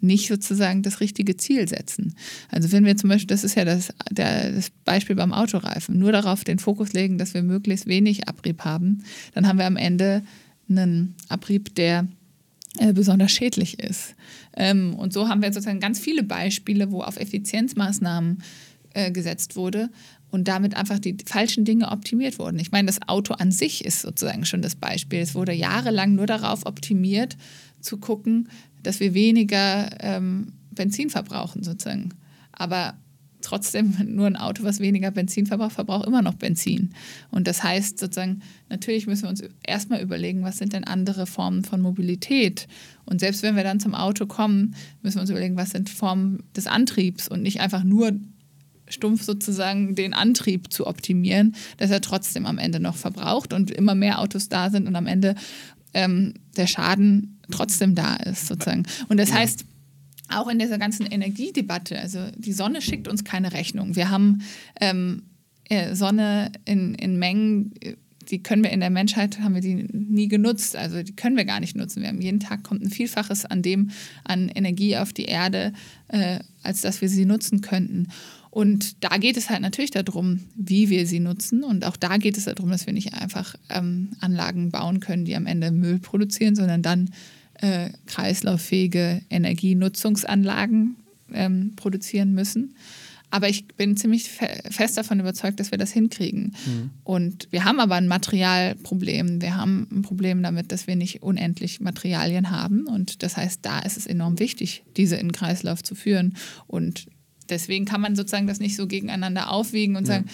nicht 0.00 0.28
sozusagen 0.28 0.82
das 0.82 1.00
richtige 1.00 1.36
Ziel 1.36 1.68
setzen. 1.68 2.14
Also 2.50 2.70
wenn 2.72 2.84
wir 2.84 2.96
zum 2.96 3.10
Beispiel, 3.10 3.28
das 3.28 3.44
ist 3.44 3.56
ja 3.56 3.64
das, 3.64 3.92
der, 4.10 4.52
das 4.52 4.70
Beispiel 4.84 5.16
beim 5.16 5.32
Autoreifen, 5.32 5.98
nur 5.98 6.12
darauf 6.12 6.44
den 6.44 6.58
Fokus 6.58 6.92
legen, 6.92 7.18
dass 7.18 7.34
wir 7.34 7.42
möglichst 7.42 7.86
wenig 7.86 8.28
Abrieb 8.28 8.64
haben, 8.64 9.02
dann 9.34 9.46
haben 9.46 9.58
wir 9.58 9.66
am 9.66 9.76
Ende 9.76 10.22
einen 10.68 11.14
Abrieb, 11.28 11.74
der 11.74 12.06
äh, 12.78 12.92
besonders 12.92 13.32
schädlich 13.32 13.80
ist. 13.80 14.14
Ähm, 14.56 14.94
und 14.94 15.12
so 15.12 15.28
haben 15.28 15.42
wir 15.42 15.52
sozusagen 15.52 15.80
ganz 15.80 15.98
viele 15.98 16.22
Beispiele, 16.22 16.90
wo 16.90 17.02
auf 17.02 17.18
Effizienzmaßnahmen 17.18 18.42
äh, 18.94 19.10
gesetzt 19.10 19.56
wurde 19.56 19.90
und 20.30 20.48
damit 20.48 20.76
einfach 20.76 20.98
die 20.98 21.16
falschen 21.24 21.64
Dinge 21.64 21.90
optimiert 21.90 22.38
wurden. 22.38 22.58
Ich 22.58 22.70
meine, 22.70 22.86
das 22.86 23.00
Auto 23.08 23.34
an 23.34 23.50
sich 23.50 23.84
ist 23.84 24.02
sozusagen 24.02 24.44
schon 24.44 24.62
das 24.62 24.74
Beispiel. 24.74 25.20
Es 25.20 25.34
wurde 25.34 25.52
jahrelang 25.52 26.14
nur 26.14 26.26
darauf 26.26 26.66
optimiert, 26.66 27.36
zu 27.80 27.96
gucken, 27.96 28.48
dass 28.82 29.00
wir 29.00 29.14
weniger 29.14 29.88
ähm, 30.00 30.52
Benzin 30.70 31.10
verbrauchen 31.10 31.62
sozusagen. 31.62 32.10
aber 32.52 32.94
trotzdem 33.40 33.94
nur 34.06 34.26
ein 34.26 34.36
Auto, 34.36 34.64
was 34.64 34.80
weniger 34.80 35.10
Benzin 35.10 35.46
verbraucht, 35.46 35.72
verbraucht 35.72 36.06
immer 36.06 36.22
noch 36.22 36.34
Benzin. 36.34 36.90
Und 37.30 37.46
das 37.46 37.62
heißt 37.62 37.98
sozusagen, 37.98 38.42
natürlich 38.68 39.06
müssen 39.06 39.24
wir 39.24 39.30
uns 39.30 39.42
erstmal 39.64 40.02
überlegen, 40.02 40.42
was 40.42 40.58
sind 40.58 40.72
denn 40.72 40.84
andere 40.84 41.26
Formen 41.26 41.64
von 41.64 41.80
Mobilität. 41.80 42.66
Und 43.04 43.20
selbst 43.20 43.42
wenn 43.42 43.56
wir 43.56 43.62
dann 43.62 43.80
zum 43.80 43.94
Auto 43.94 44.26
kommen, 44.26 44.74
müssen 45.02 45.16
wir 45.16 45.22
uns 45.22 45.30
überlegen, 45.30 45.56
was 45.56 45.70
sind 45.70 45.88
Formen 45.88 46.42
des 46.56 46.66
Antriebs 46.66 47.28
und 47.28 47.42
nicht 47.42 47.60
einfach 47.60 47.84
nur 47.84 48.12
stumpf 48.88 49.22
sozusagen 49.22 49.94
den 49.94 50.14
Antrieb 50.14 50.72
zu 50.72 50.86
optimieren, 50.86 51.54
dass 51.76 51.90
er 51.90 52.00
trotzdem 52.00 52.46
am 52.46 52.58
Ende 52.58 52.80
noch 52.80 52.96
verbraucht 52.96 53.52
und 53.52 53.70
immer 53.70 53.94
mehr 53.94 54.20
Autos 54.20 54.48
da 54.48 54.70
sind 54.70 54.86
und 54.86 54.96
am 54.96 55.06
Ende 55.06 55.34
ähm, 55.94 56.34
der 56.56 56.66
Schaden 56.66 57.40
trotzdem 57.50 57.94
da 57.94 58.16
ist 58.16 58.46
sozusagen. 58.46 58.84
Und 59.08 59.18
das 59.18 59.32
heißt, 59.32 59.64
auch 60.28 60.48
in 60.48 60.58
dieser 60.58 60.78
ganzen 60.78 61.06
Energiedebatte, 61.06 61.98
also 61.98 62.20
die 62.36 62.52
Sonne 62.52 62.82
schickt 62.82 63.08
uns 63.08 63.24
keine 63.24 63.52
Rechnung. 63.52 63.96
Wir 63.96 64.10
haben 64.10 64.42
ähm, 64.80 65.22
äh, 65.64 65.94
Sonne 65.94 66.52
in, 66.64 66.94
in 66.94 67.18
Mengen, 67.18 67.72
die 68.30 68.42
können 68.42 68.62
wir 68.62 68.70
in 68.70 68.80
der 68.80 68.90
Menschheit, 68.90 69.40
haben 69.40 69.54
wir 69.54 69.62
die 69.62 69.74
nie 69.74 70.28
genutzt. 70.28 70.76
Also 70.76 71.02
die 71.02 71.16
können 71.16 71.36
wir 71.36 71.46
gar 71.46 71.60
nicht 71.60 71.76
nutzen. 71.76 72.02
Wir 72.02 72.08
haben 72.08 72.20
jeden 72.20 72.40
Tag 72.40 72.62
kommt 72.62 72.82
ein 72.82 72.90
Vielfaches 72.90 73.46
an 73.46 73.62
dem, 73.62 73.90
an 74.24 74.48
Energie 74.48 74.96
auf 74.96 75.12
die 75.12 75.24
Erde, 75.24 75.72
äh, 76.08 76.40
als 76.62 76.82
dass 76.82 77.00
wir 77.00 77.08
sie 77.08 77.24
nutzen 77.24 77.62
könnten. 77.62 78.08
Und 78.58 79.04
da 79.04 79.18
geht 79.18 79.36
es 79.36 79.50
halt 79.50 79.60
natürlich 79.60 79.92
darum, 79.92 80.40
wie 80.56 80.90
wir 80.90 81.06
sie 81.06 81.20
nutzen. 81.20 81.62
Und 81.62 81.86
auch 81.86 81.96
da 81.96 82.16
geht 82.16 82.36
es 82.36 82.46
darum, 82.46 82.70
dass 82.70 82.86
wir 82.86 82.92
nicht 82.92 83.14
einfach 83.14 83.54
ähm, 83.70 84.08
Anlagen 84.18 84.72
bauen 84.72 84.98
können, 84.98 85.24
die 85.24 85.36
am 85.36 85.46
Ende 85.46 85.70
Müll 85.70 86.00
produzieren, 86.00 86.56
sondern 86.56 86.82
dann 86.82 87.10
äh, 87.60 87.90
kreislauffähige 88.06 89.22
Energienutzungsanlagen 89.30 90.96
ähm, 91.32 91.74
produzieren 91.76 92.32
müssen. 92.32 92.74
Aber 93.30 93.48
ich 93.48 93.68
bin 93.68 93.96
ziemlich 93.96 94.28
fe 94.28 94.48
fest 94.68 94.96
davon 94.96 95.20
überzeugt, 95.20 95.60
dass 95.60 95.70
wir 95.70 95.78
das 95.78 95.92
hinkriegen. 95.92 96.56
Mhm. 96.66 96.90
Und 97.04 97.46
wir 97.52 97.64
haben 97.64 97.78
aber 97.78 97.94
ein 97.94 98.08
Materialproblem. 98.08 99.40
Wir 99.40 99.54
haben 99.54 99.86
ein 99.92 100.02
Problem 100.02 100.42
damit, 100.42 100.72
dass 100.72 100.88
wir 100.88 100.96
nicht 100.96 101.22
unendlich 101.22 101.78
Materialien 101.78 102.50
haben. 102.50 102.88
Und 102.88 103.22
das 103.22 103.36
heißt, 103.36 103.60
da 103.62 103.78
ist 103.78 103.96
es 103.96 104.08
enorm 104.08 104.40
wichtig, 104.40 104.82
diese 104.96 105.14
in 105.14 105.30
Kreislauf 105.30 105.84
zu 105.84 105.94
führen. 105.94 106.34
Und 106.66 107.06
deswegen 107.48 107.84
kann 107.84 108.00
man 108.00 108.16
sozusagen 108.16 108.46
das 108.46 108.60
nicht 108.60 108.76
so 108.76 108.86
gegeneinander 108.86 109.50
aufwiegen 109.50 109.96
und 109.96 110.06
ja. 110.08 110.14
sagen, 110.14 110.26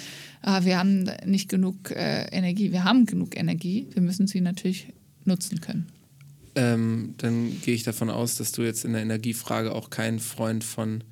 ah, 0.43 0.65
wir 0.65 0.79
haben 0.79 1.11
nicht 1.25 1.49
genug 1.49 1.91
äh, 1.91 2.25
Energie. 2.31 2.73
Wir 2.73 2.85
haben 2.85 3.07
genug 3.07 3.37
Energie. 3.37 3.87
Wir 3.93 4.03
müssen 4.03 4.27
sie 4.27 4.41
natürlich 4.41 4.89
nutzen 5.25 5.61
können. 5.61 5.87
Ähm, 6.57 7.15
dann 7.19 7.61
gehe 7.63 7.75
ich 7.75 7.83
davon 7.83 8.11
aus, 8.11 8.37
dass 8.37 8.53
du 8.53 8.63
jetzt 8.63 8.85
in 8.85 8.93
der 8.93 9.03
Energiefrage 9.03 9.75
auch 9.75 9.91
kein 9.91 10.21
Freund 10.21 10.63
von 10.63 11.03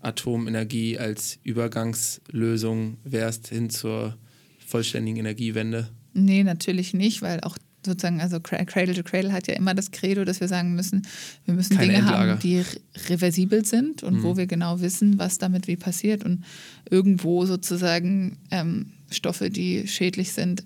Atomenergie 0.00 0.98
als 0.98 1.38
Übergangslösung 1.42 2.96
wärst 3.04 3.48
hin 3.48 3.70
zur 3.70 4.16
vollständigen 4.64 5.18
Energiewende. 5.18 5.90
Nee, 6.14 6.44
natürlich 6.44 6.94
nicht, 6.94 7.20
weil 7.22 7.40
auch 7.40 7.58
sozusagen, 7.86 8.20
also 8.20 8.40
Cradle 8.40 8.94
to 8.94 9.02
Cradle 9.02 9.32
hat 9.32 9.46
ja 9.46 9.54
immer 9.54 9.74
das 9.74 9.90
Credo, 9.90 10.24
dass 10.24 10.40
wir 10.40 10.48
sagen 10.48 10.74
müssen, 10.74 11.06
wir 11.44 11.54
müssen 11.54 11.76
Keine 11.76 11.88
Dinge 11.88 11.98
Endlager. 12.00 12.32
haben, 12.32 12.40
die 12.40 12.62
reversibel 13.08 13.64
sind 13.64 14.02
und 14.02 14.18
mhm. 14.18 14.22
wo 14.22 14.36
wir 14.36 14.46
genau 14.46 14.80
wissen, 14.80 15.18
was 15.18 15.38
damit 15.38 15.66
wie 15.66 15.76
passiert 15.76 16.24
und 16.24 16.44
irgendwo 16.90 17.46
sozusagen 17.46 18.36
ähm, 18.50 18.92
Stoffe, 19.10 19.50
die 19.50 19.88
schädlich 19.88 20.32
sind, 20.32 20.64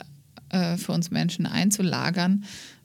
äh, 0.48 0.76
für 0.76 0.92
uns 0.92 1.10
Menschen 1.10 1.46
einzulagern, 1.46 2.44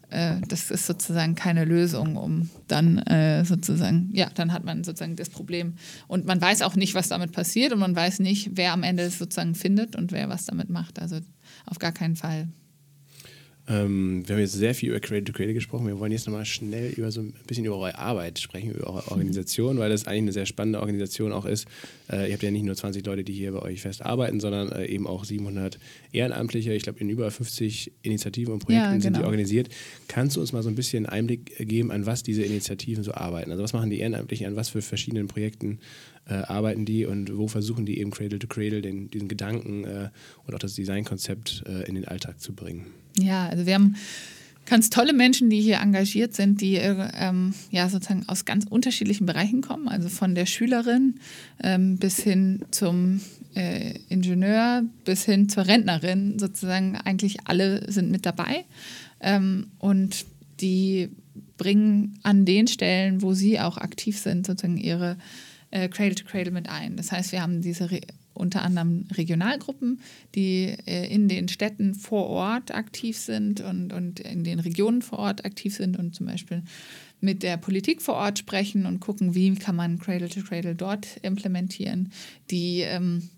äh, 0.10 0.36
das 0.48 0.72
ist 0.72 0.86
sozusagen 0.86 1.36
keine 1.36 1.66
Lösung, 1.66 2.16
um 2.16 2.50
dann 2.68 3.00
äh, 3.00 3.44
sozusagen, 3.44 4.10
ja, 4.14 4.30
dann 4.34 4.54
hat 4.54 4.64
man 4.64 4.84
sozusagen 4.84 5.16
das 5.16 5.30
Problem. 5.30 5.74
Und 6.08 6.26
man 6.26 6.40
weiß 6.40 6.62
auch 6.62 6.76
nicht, 6.76 6.94
was 6.94 7.10
damit 7.10 7.32
passiert 7.32 7.74
und 7.74 7.80
man 7.80 7.96
weiß 7.96 8.20
nicht, 8.20 8.52
wer 8.54 8.74
am 8.74 8.84
Ende 8.84 9.04
es 9.04 9.18
sozusagen 9.18 9.56
findet 9.56 9.96
und 9.96 10.12
wer 10.12 10.30
was 10.30 10.46
damit 10.46 10.70
macht. 10.70 11.00
Also 11.00 11.20
auf 11.66 11.80
gar 11.80 11.92
keinen 11.92 12.16
Fall. 12.16 12.48
Ähm, 13.68 14.28
wir 14.28 14.36
haben 14.36 14.42
jetzt 14.42 14.54
sehr 14.54 14.76
viel 14.76 14.90
über 14.90 15.00
Creative 15.00 15.26
to 15.26 15.34
Creative 15.34 15.56
gesprochen. 15.56 15.88
Wir 15.88 16.00
wollen 16.00 16.12
jetzt 16.12 16.28
nochmal 16.28 16.46
schnell 16.46 16.92
über 16.92 17.12
so 17.12 17.22
ein 17.22 17.34
bisschen 17.48 17.66
über 17.66 17.78
eure 17.78 17.98
Arbeit 17.98 18.38
sprechen, 18.38 18.72
über 18.72 18.88
eure 18.88 19.12
Organisation, 19.12 19.80
weil 19.80 19.90
das 19.90 20.06
eigentlich 20.06 20.22
eine 20.22 20.32
sehr 20.34 20.46
spannende 20.46 20.80
Organisation 20.80 21.32
auch 21.32 21.46
ist. 21.46 21.68
Äh, 22.12 22.28
ihr 22.28 22.34
habt 22.34 22.44
ja 22.44 22.52
nicht 22.52 22.64
nur 22.64 22.76
20 22.76 23.04
Leute, 23.06 23.24
die 23.24 23.34
hier 23.34 23.54
bei 23.54 23.62
euch 23.64 23.82
fest 23.82 24.06
arbeiten, 24.06 24.40
sondern 24.40 24.72
äh, 24.72 24.86
eben 24.86 25.08
auch 25.08 25.26
700 25.26 25.80
Ehrenamtliche. 26.12 26.74
Ich 26.74 26.84
glaube, 26.84 27.00
in 27.00 27.10
über 27.10 27.32
50 27.32 27.92
Initiativen 28.04 28.54
und 28.54 28.60
Projekten 28.60 28.84
ja, 28.84 28.92
genau. 28.92 29.02
sind 29.02 29.14
die 29.14 29.18
genau. 29.18 29.28
organisiert. 29.28 29.70
Kannst 30.08 30.36
du 30.36 30.42
uns 30.42 30.54
mal 30.54 30.62
so 30.62 30.70
ein 30.70 30.76
bisschen 30.76 31.08
Einblick 31.08 31.56
geben, 31.68 31.92
an 31.92 32.06
was 32.06 32.22
diese 32.22 32.44
Initiativen 32.44 33.04
so 33.04 33.14
arbeiten? 33.16 33.50
Also 33.50 33.64
was 33.64 33.74
machen 33.74 33.90
die 33.90 34.00
Ehrenamtlichen, 34.00 34.46
an 34.46 34.56
was 34.56 34.70
für 34.70 34.84
verschiedenen 34.84 35.28
Projekten 35.28 35.80
äh, 36.28 36.34
arbeiten 36.36 36.86
die 36.86 37.06
und 37.06 37.36
wo 37.36 37.48
versuchen 37.48 37.86
die 37.86 38.00
eben 38.00 38.12
Cradle 38.12 38.38
to 38.38 38.48
Cradle 38.48 38.82
den, 38.82 39.10
diesen 39.10 39.28
Gedanken 39.28 39.86
äh, 39.86 40.10
und 40.46 40.54
auch 40.54 40.60
das 40.60 40.76
Designkonzept 40.76 41.64
äh, 41.68 41.88
in 41.88 41.96
den 41.96 42.06
Alltag 42.06 42.40
zu 42.40 42.54
bringen? 42.54 42.86
Ja, 43.18 43.48
also 43.48 43.66
wir 43.66 43.76
haben 43.76 43.96
ganz 44.66 44.90
tolle 44.90 45.14
Menschen, 45.14 45.50
die 45.50 45.62
hier 45.62 45.78
engagiert 45.78 46.34
sind, 46.34 46.62
die 46.62 46.76
ähm, 46.76 47.54
ja 47.72 47.88
sozusagen 47.90 48.28
aus 48.28 48.46
ganz 48.46 48.66
unterschiedlichen 48.70 49.26
Bereichen 49.26 49.62
kommen, 49.62 49.88
also 49.88 50.10
von 50.10 50.36
der 50.36 50.46
Schülerin 50.46 51.20
ähm, 51.64 51.98
bis 51.98 52.20
hin 52.20 52.66
zum 52.72 53.22
äh, 53.56 54.00
Ingenieur 54.10 54.84
bis 55.06 55.26
hin 55.26 55.50
zur 55.50 55.68
Rentnerin, 55.68 56.40
sozusagen 56.40 56.98
eigentlich 56.98 57.38
alle 57.46 57.92
sind 57.92 58.12
mit 58.12 58.26
dabei. 58.26 58.66
Ähm, 59.22 59.68
und 59.80 60.26
die 60.60 61.10
bringen 61.58 62.20
an 62.24 62.46
den 62.46 62.68
Stellen, 62.68 63.22
wo 63.22 63.34
sie 63.34 63.60
auch 63.60 63.78
aktiv 63.78 64.20
sind, 64.20 64.46
sozusagen 64.46 64.78
ihre 64.78 65.18
äh, 65.72 65.88
Cradle 65.88 66.16
to 66.16 66.26
Cradle 66.26 66.52
mit 66.52 66.70
ein. 66.70 66.98
Das 66.98 67.12
heißt, 67.12 67.32
wir 67.32 67.42
haben 67.42 67.62
diese 67.62 67.92
Re 67.92 68.02
unter 68.36 68.62
anderem 68.62 69.08
Regionalgruppen, 69.14 70.02
die 70.36 70.76
äh, 70.86 71.12
in 71.12 71.28
den 71.28 71.48
Städten 71.48 71.96
vor 71.96 72.28
Ort 72.28 72.74
aktiv 72.74 73.18
sind 73.18 73.62
und, 73.62 73.92
und 73.92 74.20
in 74.20 74.44
den 74.44 74.60
Regionen 74.60 75.02
vor 75.02 75.20
Ort 75.20 75.46
aktiv 75.46 75.76
sind 75.76 75.98
und 75.98 76.14
zum 76.14 76.28
Beispiel 76.28 76.64
mit 77.22 77.44
der 77.44 77.58
Politik 77.58 78.02
vor 78.02 78.16
Ort 78.16 78.38
sprechen 78.38 78.86
und 78.86 79.00
gucken, 79.00 79.34
wie 79.34 79.56
kann 79.56 79.76
man 79.76 80.00
Cradle 80.00 80.30
to 80.30 80.42
Cradle 80.42 80.76
dort 80.76 81.08
implementieren, 81.24 82.12
die 82.52 82.82
ähm, 82.82 83.30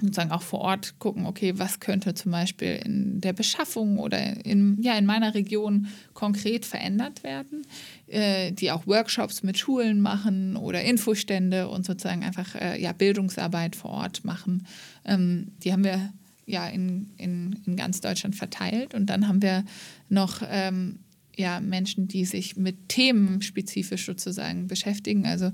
sozusagen 0.00 0.30
auch 0.30 0.42
vor 0.42 0.60
Ort 0.60 0.98
gucken, 0.98 1.26
okay, 1.26 1.54
was 1.56 1.80
könnte 1.80 2.14
zum 2.14 2.32
Beispiel 2.32 2.80
in 2.84 3.20
der 3.20 3.32
Beschaffung 3.32 3.98
oder 3.98 4.44
in, 4.44 4.80
ja, 4.82 4.96
in 4.96 5.06
meiner 5.06 5.34
Region 5.34 5.88
konkret 6.12 6.66
verändert 6.66 7.22
werden, 7.22 7.66
äh, 8.06 8.52
die 8.52 8.70
auch 8.70 8.86
Workshops 8.86 9.42
mit 9.42 9.58
Schulen 9.58 10.00
machen 10.00 10.56
oder 10.56 10.82
Infostände 10.82 11.68
und 11.68 11.86
sozusagen 11.86 12.24
einfach 12.24 12.54
äh, 12.54 12.80
ja, 12.80 12.92
Bildungsarbeit 12.92 13.74
vor 13.74 13.90
Ort 13.90 14.24
machen. 14.24 14.66
Ähm, 15.04 15.52
die 15.62 15.72
haben 15.72 15.84
wir 15.84 16.12
ja 16.44 16.68
in, 16.68 17.10
in, 17.16 17.60
in 17.66 17.76
ganz 17.76 18.00
Deutschland 18.00 18.36
verteilt 18.36 18.94
und 18.94 19.06
dann 19.06 19.28
haben 19.28 19.42
wir 19.42 19.64
noch 20.08 20.42
ähm, 20.48 21.00
ja, 21.36 21.60
Menschen, 21.60 22.08
die 22.08 22.24
sich 22.24 22.56
mit 22.56 22.88
Themen 22.88 23.42
spezifisch 23.42 24.06
sozusagen 24.06 24.66
beschäftigen. 24.66 25.26
Also 25.26 25.52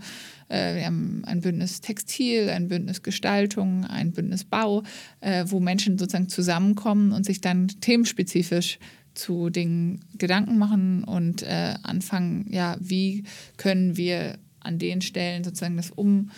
äh, 0.49 0.76
wir 0.76 0.87
haben 0.87 1.22
ein 1.26 1.41
Bündnis 1.41 1.80
Textil, 1.80 2.49
ein 2.49 2.68
Bündnis 2.68 3.03
Gestaltung, 3.03 3.85
ein 3.85 4.12
Bündnis 4.12 4.45
Bau, 4.45 4.85
äh, 5.20 5.45
wo 5.49 5.59
Menschen 5.59 5.99
sozusagen 5.99 6.28
zusammenkommen 6.28 7.12
und 7.12 7.26
sich 7.26 7.41
dann 7.41 7.68
themenspezifisch 7.68 8.78
zu 9.14 9.51
den 9.51 10.01
Gedanken 10.16 10.57
machen 10.57 11.05
und 11.05 11.43
äh, 11.43 11.74
anfangen, 11.83 12.47
ja, 12.51 12.76
wie 12.80 13.24
können 13.57 13.97
wir 13.97 14.39
an 14.61 14.78
den 14.78 15.03
Stellen 15.03 15.45
sozusagen 15.45 15.76
das 15.76 15.91
um 15.91 16.30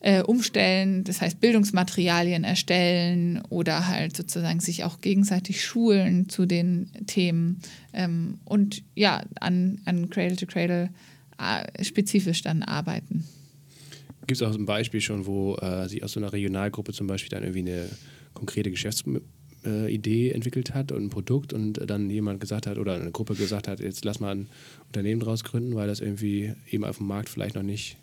äh, 0.00 0.22
umstellen, 0.22 1.04
das 1.04 1.20
heißt 1.20 1.40
Bildungsmaterialien 1.40 2.42
erstellen 2.44 3.42
oder 3.50 3.86
halt 3.86 4.16
sozusagen 4.16 4.60
sich 4.60 4.84
auch 4.84 5.00
gegenseitig 5.00 5.62
schulen 5.62 6.28
zu 6.28 6.46
den 6.46 6.90
Themen 7.06 7.60
ähm, 7.92 8.38
und 8.44 8.82
ja, 8.94 9.22
an, 9.40 9.80
an 9.84 10.08
Cradle 10.08 10.36
to 10.36 10.46
Cradle 10.46 10.90
äh, 11.38 11.84
spezifisch 11.84 12.42
dann 12.42 12.62
arbeiten. 12.62 13.24
Gibt 14.26 14.40
es 14.40 14.46
auch 14.46 14.54
ein 14.54 14.66
Beispiel 14.66 15.00
schon, 15.00 15.26
wo 15.26 15.56
äh, 15.56 15.88
sich 15.88 16.02
aus 16.02 16.12
so 16.12 16.20
einer 16.20 16.32
Regionalgruppe 16.32 16.92
zum 16.92 17.06
Beispiel 17.06 17.30
dann 17.30 17.42
irgendwie 17.42 17.70
eine 17.70 17.88
konkrete 18.32 18.70
Geschäftsidee 18.70 20.28
äh, 20.28 20.32
entwickelt 20.32 20.72
hat 20.72 20.92
und 20.92 21.04
ein 21.04 21.10
Produkt 21.10 21.52
und 21.52 21.74
dann 21.90 22.08
jemand 22.08 22.40
gesagt 22.40 22.66
hat 22.66 22.78
oder 22.78 22.94
eine 22.94 23.10
Gruppe 23.10 23.34
gesagt 23.34 23.68
hat, 23.68 23.80
jetzt 23.80 24.04
lass 24.04 24.20
mal 24.20 24.34
ein 24.34 24.48
Unternehmen 24.86 25.20
draus 25.20 25.44
gründen, 25.44 25.74
weil 25.74 25.88
das 25.88 26.00
irgendwie 26.00 26.54
eben 26.70 26.84
auf 26.84 26.98
dem 26.98 27.06
Markt 27.06 27.28
vielleicht 27.28 27.56
noch 27.56 27.62
nicht 27.62 27.98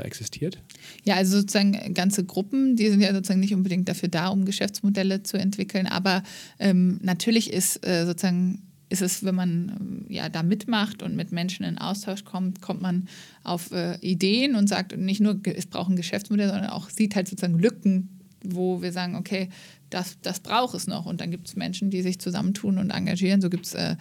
existiert? 0.00 0.62
Ja, 1.04 1.16
also 1.16 1.38
sozusagen 1.38 1.94
ganze 1.94 2.24
Gruppen, 2.24 2.76
die 2.76 2.88
sind 2.90 3.00
ja 3.00 3.12
sozusagen 3.12 3.40
nicht 3.40 3.54
unbedingt 3.54 3.88
dafür 3.88 4.08
da, 4.08 4.28
um 4.28 4.44
Geschäftsmodelle 4.44 5.22
zu 5.22 5.36
entwickeln, 5.36 5.86
aber 5.86 6.22
ähm, 6.58 6.98
natürlich 7.02 7.52
ist 7.52 7.86
äh, 7.86 8.06
sozusagen 8.06 8.62
ist 8.90 9.02
es, 9.02 9.24
wenn 9.24 9.34
man 9.34 10.06
ja 10.08 10.28
da 10.28 10.42
mitmacht 10.42 11.02
und 11.02 11.16
mit 11.16 11.32
Menschen 11.32 11.64
in 11.64 11.78
Austausch 11.78 12.24
kommt, 12.24 12.60
kommt 12.60 12.80
man 12.80 13.08
auf 13.42 13.72
äh, 13.72 13.96
Ideen 14.00 14.54
und 14.54 14.68
sagt 14.68 14.96
nicht 14.96 15.20
nur, 15.20 15.40
es 15.44 15.66
braucht 15.66 15.90
ein 15.90 15.96
Geschäftsmodell, 15.96 16.48
sondern 16.48 16.70
auch 16.70 16.90
sieht 16.90 17.16
halt 17.16 17.26
sozusagen 17.26 17.58
Lücken, 17.58 18.20
wo 18.44 18.82
wir 18.82 18.92
sagen, 18.92 19.16
okay, 19.16 19.48
das, 19.94 20.18
das 20.22 20.40
braucht 20.40 20.74
es 20.74 20.88
noch. 20.88 21.06
Und 21.06 21.20
dann 21.20 21.30
gibt 21.30 21.46
es 21.46 21.54
Menschen, 21.54 21.88
die 21.88 22.02
sich 22.02 22.18
zusammentun 22.18 22.78
und 22.78 22.90
engagieren. 22.90 23.40
So 23.40 23.48
gibt 23.48 23.66
es 23.66 23.74
äh, 23.74 23.94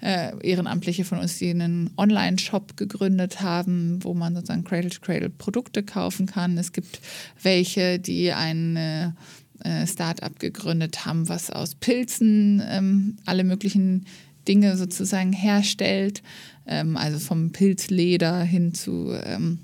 äh, 0.00 0.32
Ehrenamtliche 0.40 1.04
von 1.04 1.18
uns, 1.18 1.38
die 1.38 1.50
einen 1.50 1.90
Online-Shop 1.96 2.76
gegründet 2.76 3.40
haben, 3.40 3.98
wo 4.04 4.14
man 4.14 4.34
sozusagen 4.34 4.62
Cradle-to-Cradle-Produkte 4.62 5.82
kaufen 5.82 6.26
kann. 6.26 6.56
Es 6.58 6.72
gibt 6.72 7.00
welche, 7.42 7.98
die 7.98 8.32
ein 8.32 8.76
äh, 8.76 9.86
Start-up 9.86 10.38
gegründet 10.38 11.04
haben, 11.06 11.28
was 11.28 11.50
aus 11.50 11.74
Pilzen 11.74 12.62
ähm, 12.64 13.16
alle 13.26 13.42
möglichen 13.42 14.06
Dinge 14.46 14.76
sozusagen 14.76 15.32
herstellt. 15.32 16.22
Ähm, 16.66 16.96
also 16.96 17.18
vom 17.18 17.50
Pilzleder 17.50 18.42
hin 18.44 18.74
zu, 18.74 19.12
ähm, 19.24 19.58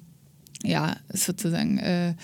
ja, 0.64 0.96
sozusagen 1.12 1.78
äh, 1.78 2.14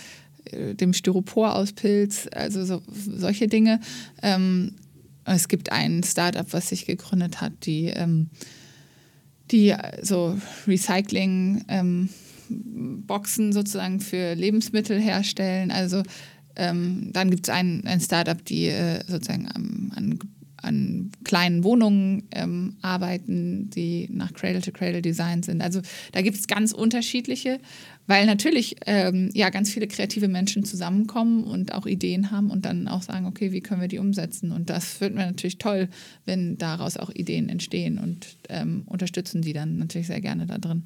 dem 0.74 0.92
Styropor 0.92 1.54
aus 1.54 1.72
Pilz, 1.72 2.28
also 2.32 2.64
so, 2.64 2.82
solche 2.88 3.48
Dinge. 3.48 3.80
Ähm, 4.22 4.74
es 5.24 5.48
gibt 5.48 5.72
ein 5.72 6.02
Startup, 6.02 6.46
was 6.52 6.68
sich 6.68 6.86
gegründet 6.86 7.40
hat, 7.40 7.52
die, 7.64 7.86
ähm, 7.86 8.28
die 9.50 9.74
so 10.02 10.38
Recycling 10.66 11.64
ähm, 11.68 12.08
sozusagen 13.08 14.00
für 14.00 14.34
Lebensmittel 14.34 15.00
herstellen. 15.00 15.70
Also 15.70 16.02
ähm, 16.56 17.10
dann 17.12 17.30
gibt 17.30 17.48
es 17.48 17.54
ein, 17.54 17.86
ein 17.86 18.00
Startup, 18.00 18.42
die 18.44 18.66
äh, 18.66 19.02
sozusagen 19.06 19.48
an, 19.48 19.92
an, 19.94 20.18
an, 20.64 21.12
kleinen 21.24 21.64
Wohnungen 21.64 22.24
ähm, 22.32 22.76
arbeiten, 22.82 23.70
die 23.70 24.08
nach 24.10 24.32
Cradle-to-Cradle-Design 24.32 25.42
sind. 25.42 25.62
Also 25.62 25.80
da 26.12 26.22
gibt 26.22 26.36
es 26.36 26.46
ganz 26.46 26.72
unterschiedliche 26.72 27.60
weil 28.06 28.26
natürlich 28.26 28.76
ähm, 28.86 29.30
ja 29.34 29.50
ganz 29.50 29.70
viele 29.70 29.86
kreative 29.86 30.28
Menschen 30.28 30.64
zusammenkommen 30.64 31.44
und 31.44 31.72
auch 31.72 31.86
Ideen 31.86 32.30
haben 32.30 32.50
und 32.50 32.64
dann 32.64 32.88
auch 32.88 33.02
sagen, 33.02 33.26
okay, 33.26 33.52
wie 33.52 33.60
können 33.60 33.80
wir 33.80 33.88
die 33.88 33.98
umsetzen? 33.98 34.52
Und 34.52 34.70
das 34.70 34.94
finden 34.94 35.18
wir 35.18 35.26
natürlich 35.26 35.58
toll, 35.58 35.88
wenn 36.24 36.58
daraus 36.58 36.96
auch 36.96 37.10
Ideen 37.10 37.48
entstehen 37.48 37.98
und 37.98 38.36
ähm, 38.48 38.82
unterstützen 38.86 39.42
die 39.42 39.52
dann 39.52 39.78
natürlich 39.78 40.06
sehr 40.06 40.20
gerne 40.20 40.46
da 40.46 40.58
drin. 40.58 40.84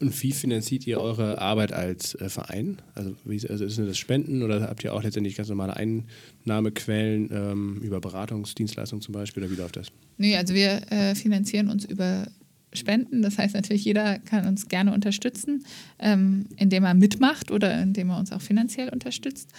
Und 0.00 0.22
wie 0.22 0.32
finanziert 0.32 0.86
ihr 0.86 1.00
eure 1.00 1.40
Arbeit 1.40 1.72
als 1.72 2.14
äh, 2.14 2.28
Verein? 2.28 2.80
Also, 2.94 3.16
wie, 3.24 3.48
also 3.48 3.64
ist 3.64 3.78
das 3.78 3.98
Spenden 3.98 4.42
oder 4.42 4.62
habt 4.62 4.84
ihr 4.84 4.94
auch 4.94 5.02
letztendlich 5.02 5.36
ganz 5.36 5.48
normale 5.48 5.76
Einnahmequellen 5.76 7.30
ähm, 7.32 7.80
über 7.82 8.00
Beratungsdienstleistungen 8.00 9.02
zum 9.02 9.12
Beispiel 9.12 9.42
oder 9.42 9.52
wie 9.52 9.56
läuft 9.56 9.76
das? 9.76 9.88
Nee, 10.16 10.36
also 10.36 10.54
wir 10.54 10.80
äh, 10.92 11.14
finanzieren 11.14 11.68
uns 11.68 11.84
über 11.84 12.28
spenden. 12.72 13.22
Das 13.22 13.38
heißt 13.38 13.54
natürlich, 13.54 13.84
jeder 13.84 14.18
kann 14.18 14.46
uns 14.46 14.68
gerne 14.68 14.92
unterstützen, 14.92 15.64
ähm, 15.98 16.46
indem 16.56 16.84
er 16.84 16.94
mitmacht 16.94 17.50
oder 17.50 17.82
indem 17.82 18.10
er 18.10 18.18
uns 18.18 18.32
auch 18.32 18.42
finanziell 18.42 18.90
unterstützt. 18.90 19.50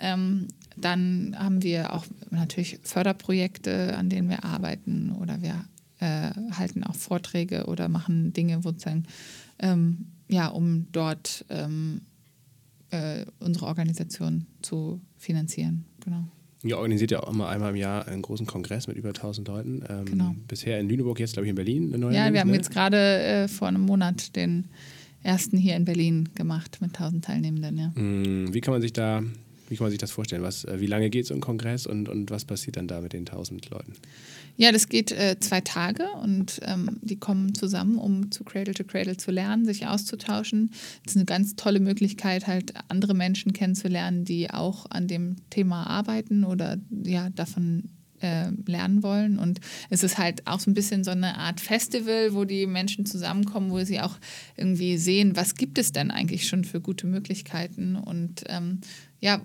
Ähm, 0.00 0.48
dann 0.76 1.36
haben 1.38 1.62
wir 1.62 1.92
auch 1.92 2.04
natürlich 2.30 2.78
Förderprojekte, 2.82 3.96
an 3.96 4.08
denen 4.08 4.28
wir 4.28 4.44
arbeiten 4.44 5.12
oder 5.20 5.40
wir 5.40 5.64
äh, 6.00 6.30
halten 6.52 6.82
auch 6.84 6.96
Vorträge 6.96 7.66
oder 7.66 7.88
machen 7.88 8.32
Dinge, 8.32 8.60
sozusagen, 8.60 9.04
ähm, 9.58 10.06
ja, 10.28 10.48
um 10.48 10.86
dort 10.92 11.44
ähm, 11.48 12.02
äh, 12.90 13.24
unsere 13.40 13.66
Organisation 13.66 14.46
zu 14.62 15.00
finanzieren. 15.16 15.84
Genau. 16.04 16.24
Ihr 16.62 16.78
organisiert 16.78 17.10
ja 17.10 17.22
auch 17.22 17.30
immer 17.30 17.48
einmal 17.48 17.70
im 17.70 17.76
Jahr 17.76 18.08
einen 18.08 18.22
großen 18.22 18.46
Kongress 18.46 18.86
mit 18.86 18.96
über 18.96 19.10
1000 19.10 19.46
Leuten. 19.48 19.84
Ähm, 19.88 20.04
genau. 20.06 20.34
Bisher 20.48 20.80
in 20.80 20.88
Lüneburg, 20.88 21.20
jetzt 21.20 21.34
glaube 21.34 21.46
ich 21.46 21.50
in 21.50 21.56
Berlin. 21.56 21.88
Eine 21.88 21.98
neue 21.98 22.14
ja, 22.14 22.32
wir 22.32 22.40
haben 22.40 22.50
ne? 22.50 22.56
jetzt 22.56 22.70
gerade 22.70 22.96
äh, 22.96 23.48
vor 23.48 23.68
einem 23.68 23.82
Monat 23.82 24.34
den 24.34 24.64
ersten 25.22 25.58
hier 25.58 25.76
in 25.76 25.84
Berlin 25.84 26.30
gemacht 26.34 26.78
mit 26.80 26.94
1000 26.94 27.24
Teilnehmenden. 27.24 27.78
Ja. 27.78 27.88
Mm, 28.00 28.54
wie 28.54 28.60
kann 28.62 28.72
man 28.72 28.80
sich 28.80 28.94
da, 28.94 29.22
wie 29.74 29.76
kann 29.76 29.86
man 29.86 29.90
sich 29.90 29.98
das 29.98 30.12
vorstellen? 30.12 30.44
Was, 30.44 30.64
äh, 30.64 30.78
wie 30.78 30.86
lange 30.86 31.10
geht 31.10 31.26
so 31.26 31.34
ein 31.34 31.40
Kongress 31.40 31.84
und, 31.84 32.08
und 32.08 32.30
was 32.30 32.44
passiert 32.44 32.76
dann 32.76 32.86
da 32.86 33.00
mit 33.00 33.12
den 33.12 33.26
1000 33.26 33.70
Leuten? 33.70 33.94
Ja, 34.56 34.70
das 34.70 34.88
geht 34.88 35.10
äh, 35.10 35.36
zwei 35.40 35.60
Tage 35.62 36.06
und 36.22 36.60
ähm, 36.62 37.00
die 37.02 37.18
kommen 37.18 37.56
zusammen, 37.56 37.98
um 37.98 38.30
zu 38.30 38.44
Cradle 38.44 38.72
to 38.72 38.84
Cradle 38.84 39.16
zu 39.16 39.32
lernen, 39.32 39.64
sich 39.64 39.88
auszutauschen. 39.88 40.70
Das 41.02 41.14
ist 41.14 41.16
eine 41.16 41.24
ganz 41.24 41.56
tolle 41.56 41.80
Möglichkeit, 41.80 42.46
halt 42.46 42.72
andere 42.86 43.14
Menschen 43.14 43.52
kennenzulernen, 43.52 44.24
die 44.24 44.50
auch 44.50 44.86
an 44.90 45.08
dem 45.08 45.36
Thema 45.50 45.88
arbeiten 45.88 46.44
oder 46.44 46.78
ja 47.02 47.30
davon 47.30 47.90
äh, 48.24 48.50
lernen 48.66 49.02
wollen. 49.02 49.38
Und 49.38 49.60
es 49.90 50.02
ist 50.02 50.18
halt 50.18 50.46
auch 50.46 50.60
so 50.60 50.70
ein 50.70 50.74
bisschen 50.74 51.04
so 51.04 51.10
eine 51.10 51.36
Art 51.36 51.60
Festival, 51.60 52.32
wo 52.32 52.44
die 52.44 52.66
Menschen 52.66 53.06
zusammenkommen, 53.06 53.70
wo 53.70 53.84
sie 53.84 54.00
auch 54.00 54.16
irgendwie 54.56 54.96
sehen, 54.96 55.36
was 55.36 55.54
gibt 55.54 55.78
es 55.78 55.92
denn 55.92 56.10
eigentlich 56.10 56.48
schon 56.48 56.64
für 56.64 56.80
gute 56.80 57.06
Möglichkeiten 57.06 57.96
und 57.96 58.44
ähm, 58.46 58.80
ja, 59.20 59.40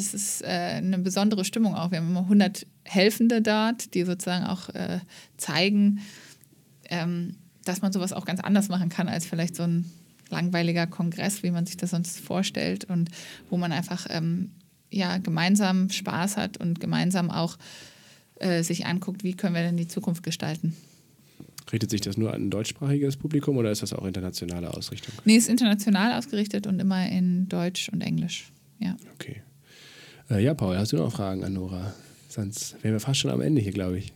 das 0.00 0.14
ist 0.14 0.42
äh, 0.42 0.46
eine 0.46 0.98
besondere 0.98 1.44
Stimmung 1.44 1.74
auch. 1.74 1.90
Wir 1.90 1.98
haben 1.98 2.08
immer 2.08 2.20
100 2.20 2.66
Helfende 2.84 3.42
dort, 3.42 3.94
die 3.94 4.04
sozusagen 4.04 4.46
auch 4.46 4.68
äh, 4.70 5.00
zeigen, 5.36 6.00
ähm, 6.88 7.36
dass 7.64 7.82
man 7.82 7.92
sowas 7.92 8.12
auch 8.12 8.24
ganz 8.24 8.40
anders 8.40 8.68
machen 8.68 8.88
kann 8.88 9.08
als 9.08 9.26
vielleicht 9.26 9.54
so 9.54 9.62
ein 9.64 9.90
langweiliger 10.30 10.86
Kongress, 10.86 11.42
wie 11.42 11.50
man 11.50 11.66
sich 11.66 11.76
das 11.76 11.90
sonst 11.90 12.18
vorstellt 12.18 12.84
und 12.84 13.10
wo 13.50 13.56
man 13.56 13.72
einfach 13.72 14.06
ähm, 14.10 14.52
ja, 14.90 15.18
gemeinsam 15.18 15.90
Spaß 15.90 16.36
hat 16.36 16.56
und 16.56 16.80
gemeinsam 16.80 17.30
auch 17.30 17.58
äh, 18.36 18.62
sich 18.62 18.86
anguckt, 18.86 19.22
wie 19.22 19.34
können 19.34 19.54
wir 19.54 19.62
denn 19.62 19.76
die 19.76 19.88
Zukunft 19.88 20.22
gestalten. 20.22 20.76
Richtet 21.72 21.90
sich 21.90 22.00
das 22.00 22.16
nur 22.16 22.32
an 22.32 22.46
ein 22.46 22.50
deutschsprachiges 22.50 23.16
Publikum 23.16 23.56
oder 23.56 23.70
ist 23.70 23.82
das 23.82 23.92
auch 23.92 24.04
internationale 24.04 24.72
Ausrichtung? 24.72 25.14
Nee, 25.24 25.36
ist 25.36 25.48
international 25.48 26.18
ausgerichtet 26.18 26.66
und 26.66 26.80
immer 26.80 27.08
in 27.08 27.48
Deutsch 27.48 27.88
und 27.90 28.00
Englisch. 28.00 28.50
Ja. 28.78 28.96
Okay. 29.14 29.42
Äh, 30.30 30.44
ja, 30.44 30.54
Paul, 30.54 30.76
hast 30.78 30.92
du 30.92 30.96
noch 30.96 31.12
Fragen 31.12 31.42
an 31.44 31.54
Nora? 31.54 31.92
Sonst 32.28 32.76
wären 32.82 32.94
wir 32.94 33.00
fast 33.00 33.20
schon 33.20 33.30
am 33.30 33.40
Ende 33.40 33.60
hier, 33.60 33.72
glaube 33.72 33.98
ich. 33.98 34.12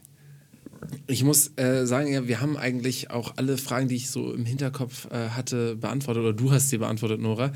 Ich 1.07 1.25
muss 1.25 1.51
äh, 1.57 1.87
sagen, 1.87 2.13
ja, 2.13 2.29
wir 2.29 2.41
haben 2.41 2.57
eigentlich 2.57 3.11
auch 3.11 3.37
alle 3.37 3.59
Fragen, 3.59 3.89
die 3.89 3.97
ich 3.97 4.11
so 4.11 4.33
im 4.33 4.45
Hinterkopf 4.45 5.11
äh, 5.11 5.31
hatte, 5.31 5.77
beantwortet 5.77 6.23
oder 6.23 6.33
du 6.33 6.53
hast 6.53 6.69
sie 6.69 6.79
beantwortet, 6.79 7.21
Nora. 7.21 7.53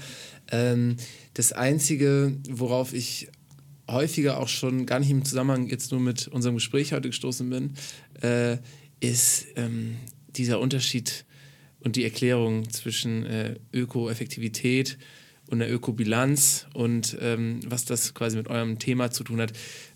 Ähm, 0.51 0.97
das 1.35 1.53
Einzige, 1.53 2.37
worauf 2.51 2.95
ich 2.95 3.29
häufiger 3.89 4.41
auch 4.41 4.49
schon 4.49 4.87
gar 4.87 4.99
nicht 4.99 5.11
im 5.11 5.25
Zusammenhang 5.25 5.69
jetzt 5.69 5.93
nur 5.93 6.01
mit 6.01 6.27
unserem 6.29 6.57
Gespräch 6.57 6.93
heute 6.93 7.11
gestoßen 7.11 7.49
bin, 7.49 7.75
äh, 8.23 8.57
ist 9.01 9.47
ähm, 9.57 9.97
dieser 10.31 10.59
Unterschied 10.59 11.27
und 11.81 11.95
die 11.97 12.05
Erklärung 12.05 12.69
zwischen 12.71 13.25
äh, 13.25 13.55
Öko-Effektivität 13.73 14.95
und 14.95 14.99
der 15.51 15.73
Ökobilanz 15.73 16.67
und 16.75 17.17
ähm, 17.21 17.61
was 17.67 17.85
das 17.85 18.15
quasi 18.15 18.37
mit 18.37 18.49
eurem 18.49 18.79
Thema 18.79 19.11
zu 19.11 19.25
tun 19.25 19.41
hat. 19.41 19.53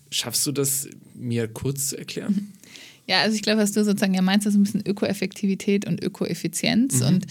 Schaffst 0.09 0.45
du 0.45 0.51
das 0.51 0.87
mir 1.13 1.47
kurz 1.47 1.89
zu 1.89 1.97
erklären? 1.97 2.53
Ja, 3.05 3.19
also 3.19 3.35
ich 3.35 3.41
glaube, 3.41 3.61
was 3.61 3.73
du 3.73 3.83
sozusagen 3.83 4.13
ja 4.13 4.21
meinst, 4.21 4.47
ist 4.47 4.55
ein 4.55 4.63
bisschen 4.63 4.85
Ökoeffektivität 4.87 5.85
und 5.85 6.01
Ökoeffizienz. 6.01 7.01
Mhm. 7.01 7.07
Und 7.07 7.25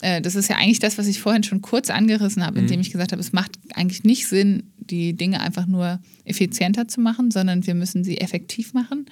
äh, 0.00 0.20
das 0.20 0.36
ist 0.36 0.48
ja 0.48 0.54
eigentlich 0.54 0.78
das, 0.78 0.98
was 0.98 1.08
ich 1.08 1.20
vorhin 1.20 1.42
schon 1.42 1.62
kurz 1.62 1.90
angerissen 1.90 2.46
habe, 2.46 2.60
indem 2.60 2.76
mhm. 2.76 2.82
ich 2.82 2.92
gesagt 2.92 3.10
habe, 3.10 3.20
es 3.20 3.32
macht 3.32 3.58
eigentlich 3.74 4.04
nicht 4.04 4.28
Sinn, 4.28 4.70
die 4.78 5.14
Dinge 5.14 5.40
einfach 5.40 5.66
nur 5.66 5.98
effizienter 6.24 6.86
zu 6.86 7.00
machen, 7.00 7.32
sondern 7.32 7.66
wir 7.66 7.74
müssen 7.74 8.04
sie 8.04 8.18
effektiv 8.18 8.72
machen. 8.72 9.06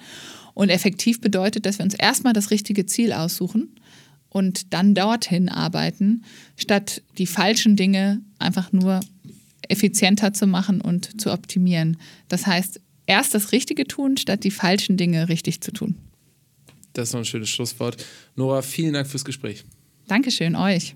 Und 0.53 0.69
effektiv 0.69 1.19
bedeutet, 1.19 1.65
dass 1.65 1.79
wir 1.79 1.83
uns 1.83 1.95
erstmal 1.95 2.31
das 2.31 2.49
richtige 2.49 2.85
Ziel 2.85 3.11
aussuchen 3.11 3.75
und 4.35 4.73
dann 4.73 4.93
dorthin 4.95 5.47
arbeiten, 5.47 6.25
statt 6.57 7.01
die 7.17 7.25
falschen 7.25 7.77
Dinge 7.77 8.21
einfach 8.37 8.73
nur 8.73 8.99
effizienter 9.69 10.33
zu 10.33 10.45
machen 10.45 10.81
und 10.81 11.21
zu 11.21 11.31
optimieren. 11.31 11.95
Das 12.27 12.45
heißt, 12.45 12.81
erst 13.05 13.33
das 13.33 13.53
Richtige 13.53 13.85
tun, 13.87 14.17
statt 14.17 14.43
die 14.43 14.51
falschen 14.51 14.97
Dinge 14.97 15.29
richtig 15.29 15.61
zu 15.61 15.71
tun. 15.71 15.95
Das 16.91 17.07
ist 17.07 17.13
noch 17.13 17.21
ein 17.21 17.25
schönes 17.25 17.49
Schlusswort. 17.49 18.05
Nora, 18.35 18.61
vielen 18.61 18.91
Dank 18.91 19.07
fürs 19.07 19.23
Gespräch. 19.23 19.63
Dankeschön, 20.07 20.57
euch. 20.57 20.95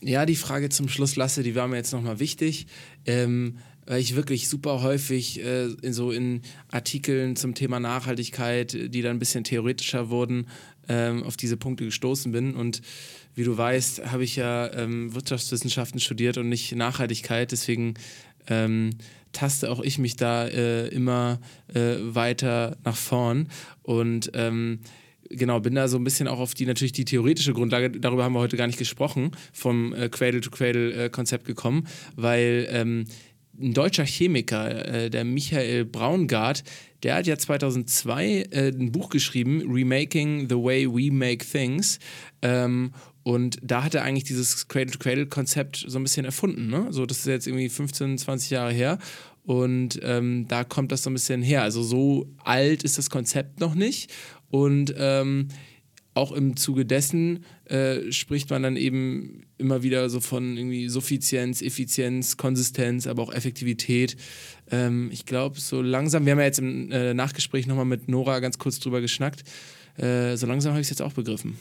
Ja, 0.00 0.24
die 0.24 0.36
Frage 0.36 0.70
zum 0.70 0.88
Schluss, 0.88 1.16
Lasse, 1.16 1.42
die 1.42 1.54
war 1.54 1.68
mir 1.68 1.76
jetzt 1.76 1.92
nochmal 1.92 2.18
wichtig. 2.18 2.66
Ähm, 3.04 3.58
weil 3.86 4.00
ich 4.00 4.16
wirklich 4.16 4.48
super 4.48 4.82
häufig 4.82 5.42
äh, 5.42 5.68
in 5.82 5.92
so 5.92 6.10
in 6.10 6.42
Artikeln 6.70 7.36
zum 7.36 7.54
Thema 7.54 7.80
Nachhaltigkeit, 7.80 8.72
die 8.72 9.02
dann 9.02 9.16
ein 9.16 9.18
bisschen 9.18 9.44
theoretischer 9.44 10.10
wurden, 10.10 10.48
ähm, 10.88 11.22
auf 11.22 11.36
diese 11.36 11.56
Punkte 11.56 11.84
gestoßen 11.84 12.32
bin. 12.32 12.54
Und 12.54 12.82
wie 13.34 13.44
du 13.44 13.56
weißt, 13.56 14.10
habe 14.10 14.24
ich 14.24 14.36
ja 14.36 14.72
ähm, 14.72 15.14
Wirtschaftswissenschaften 15.14 16.00
studiert 16.00 16.38
und 16.38 16.48
nicht 16.48 16.74
Nachhaltigkeit. 16.74 17.52
Deswegen 17.52 17.94
ähm, 18.48 18.90
taste 19.32 19.70
auch 19.70 19.80
ich 19.80 19.98
mich 19.98 20.16
da 20.16 20.46
äh, 20.46 20.88
immer 20.88 21.40
äh, 21.72 21.96
weiter 22.00 22.76
nach 22.84 22.96
vorn. 22.96 23.48
Und 23.82 24.30
ähm, 24.34 24.80
genau, 25.30 25.60
bin 25.60 25.74
da 25.74 25.88
so 25.88 25.98
ein 25.98 26.04
bisschen 26.04 26.28
auch 26.28 26.38
auf 26.38 26.54
die 26.54 26.66
natürlich 26.66 26.92
die 26.92 27.04
theoretische 27.04 27.52
Grundlage, 27.52 27.90
darüber 27.90 28.24
haben 28.24 28.32
wir 28.32 28.40
heute 28.40 28.56
gar 28.56 28.66
nicht 28.66 28.78
gesprochen, 28.78 29.32
vom 29.52 29.92
äh, 29.92 30.08
Cradle-to-Cradle-Konzept 30.08 31.44
äh, 31.44 31.46
gekommen, 31.46 31.86
weil 32.14 32.66
ähm, 32.70 33.04
ein 33.60 33.74
deutscher 33.74 34.04
Chemiker, 34.04 34.86
äh, 34.86 35.10
der 35.10 35.24
Michael 35.24 35.84
Braungart, 35.84 36.64
der 37.02 37.16
hat 37.16 37.26
ja 37.26 37.38
2002 37.38 38.46
äh, 38.50 38.68
ein 38.68 38.92
Buch 38.92 39.10
geschrieben, 39.10 39.62
Remaking 39.70 40.48
the 40.48 40.56
Way 40.56 40.88
We 40.88 41.12
Make 41.12 41.44
Things. 41.44 41.98
Ähm, 42.42 42.92
und 43.22 43.58
da 43.62 43.82
hat 43.82 43.94
er 43.94 44.04
eigentlich 44.04 44.24
dieses 44.24 44.68
Cradle-to-Cradle-Konzept 44.68 45.84
so 45.88 45.98
ein 45.98 46.04
bisschen 46.04 46.24
erfunden. 46.24 46.68
Ne? 46.68 46.86
So, 46.90 47.06
das 47.06 47.18
ist 47.18 47.26
jetzt 47.26 47.46
irgendwie 47.46 47.68
15, 47.68 48.18
20 48.18 48.50
Jahre 48.50 48.72
her. 48.72 48.98
Und 49.44 49.98
ähm, 50.02 50.46
da 50.48 50.64
kommt 50.64 50.92
das 50.92 51.02
so 51.02 51.10
ein 51.10 51.14
bisschen 51.14 51.42
her. 51.42 51.62
Also 51.62 51.82
so 51.82 52.28
alt 52.44 52.82
ist 52.82 52.98
das 52.98 53.10
Konzept 53.10 53.60
noch 53.60 53.74
nicht. 53.74 54.12
Und 54.50 54.94
ähm, 54.96 55.48
auch 56.16 56.32
im 56.32 56.56
Zuge 56.56 56.86
dessen 56.86 57.44
äh, 57.66 58.10
spricht 58.10 58.48
man 58.50 58.62
dann 58.62 58.76
eben 58.76 59.42
immer 59.58 59.82
wieder 59.82 60.08
so 60.08 60.20
von 60.20 60.56
irgendwie 60.56 60.88
Suffizienz, 60.88 61.62
Effizienz, 61.62 62.36
Konsistenz, 62.36 63.06
aber 63.06 63.22
auch 63.22 63.32
Effektivität. 63.32 64.16
Ähm, 64.70 65.10
ich 65.12 65.26
glaube, 65.26 65.60
so 65.60 65.82
langsam, 65.82 66.24
wir 66.24 66.32
haben 66.32 66.38
ja 66.38 66.46
jetzt 66.46 66.58
im 66.58 66.90
äh, 66.90 67.12
Nachgespräch 67.14 67.66
nochmal 67.66 67.84
mit 67.84 68.08
Nora 68.08 68.40
ganz 68.40 68.58
kurz 68.58 68.80
drüber 68.80 69.00
geschnackt, 69.00 69.44
äh, 69.98 70.36
so 70.36 70.46
langsam 70.46 70.72
habe 70.72 70.80
ich 70.80 70.86
es 70.86 70.90
jetzt 70.90 71.02
auch 71.02 71.12
begriffen. 71.12 71.56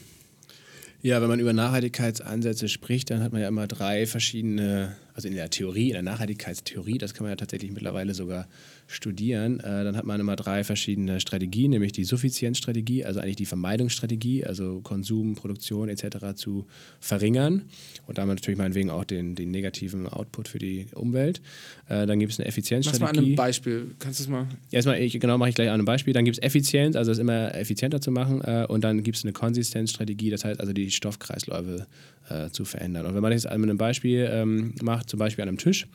Ja, 1.01 1.21
wenn 1.21 1.29
man 1.29 1.39
über 1.39 1.53
Nachhaltigkeitsansätze 1.53 2.67
spricht, 2.67 3.11
dann 3.11 3.21
hat 3.21 3.31
man 3.31 3.41
ja 3.41 3.47
immer 3.47 3.67
drei 3.67 4.07
verschiedene, 4.07 4.95
also 5.15 5.29
in 5.29 5.35
der 5.35 5.49
Theorie, 5.49 5.87
in 5.87 5.93
der 5.93 6.01
Nachhaltigkeitstheorie, 6.01 6.97
das 6.97 7.13
kann 7.13 7.23
man 7.23 7.31
ja 7.31 7.37
tatsächlich 7.37 7.71
mittlerweile 7.71 8.13
sogar 8.13 8.47
studieren, 8.87 9.61
äh, 9.61 9.85
dann 9.85 9.95
hat 9.95 10.05
man 10.05 10.19
immer 10.19 10.35
drei 10.35 10.65
verschiedene 10.65 11.21
Strategien, 11.21 11.71
nämlich 11.71 11.93
die 11.93 12.03
Suffizienzstrategie, 12.03 13.05
also 13.05 13.21
eigentlich 13.21 13.37
die 13.37 13.45
Vermeidungsstrategie, 13.45 14.45
also 14.45 14.81
Konsum, 14.81 15.35
Produktion 15.35 15.87
etc. 15.87 16.35
zu 16.35 16.67
verringern 16.99 17.63
und 18.07 18.17
damit 18.17 18.35
natürlich 18.35 18.57
meinetwegen 18.57 18.89
auch 18.89 19.05
den, 19.05 19.35
den 19.35 19.51
negativen 19.51 20.07
Output 20.07 20.49
für 20.49 20.59
die 20.59 20.87
Umwelt. 20.93 21.41
Äh, 21.87 22.05
dann 22.05 22.19
gibt 22.19 22.33
es 22.33 22.39
eine 22.39 22.47
Effizienzstrategie. 22.47 23.03
Mach 23.03 23.13
mal 23.13 23.19
an 23.19 23.25
einem 23.25 23.35
Beispiel, 23.35 23.95
kannst 23.99 24.19
du 24.19 24.23
es 24.23 24.29
mal? 24.29 24.47
Erstmal, 24.69 25.01
ich, 25.01 25.17
genau, 25.17 25.37
mache 25.37 25.49
ich 25.49 25.55
gleich 25.55 25.69
an 25.69 25.75
einem 25.75 25.85
Beispiel. 25.85 26.13
Dann 26.13 26.25
gibt 26.25 26.37
es 26.37 26.43
Effizienz, 26.43 26.97
also 26.97 27.13
es 27.13 27.19
immer 27.19 27.55
effizienter 27.55 28.01
zu 28.01 28.11
machen 28.11 28.41
äh, 28.41 28.65
und 28.67 28.83
dann 28.83 29.01
gibt 29.01 29.17
es 29.17 29.23
eine 29.23 29.31
Konsistenzstrategie, 29.31 30.29
das 30.29 30.43
heißt 30.43 30.59
also 30.59 30.73
die 30.73 30.91
Stoffkreisläufe 30.91 31.87
äh, 32.29 32.49
zu 32.49 32.65
verändern. 32.65 33.05
Und 33.05 33.15
wenn 33.15 33.21
man 33.21 33.31
das 33.31 33.43
mit 33.43 33.53
einem 33.53 33.77
Beispiel 33.77 34.27
ähm, 34.31 34.73
macht, 34.81 35.09
zum 35.09 35.19
Beispiel 35.19 35.43
an 35.43 35.49
einem 35.49 35.57
Tisch, 35.57 35.87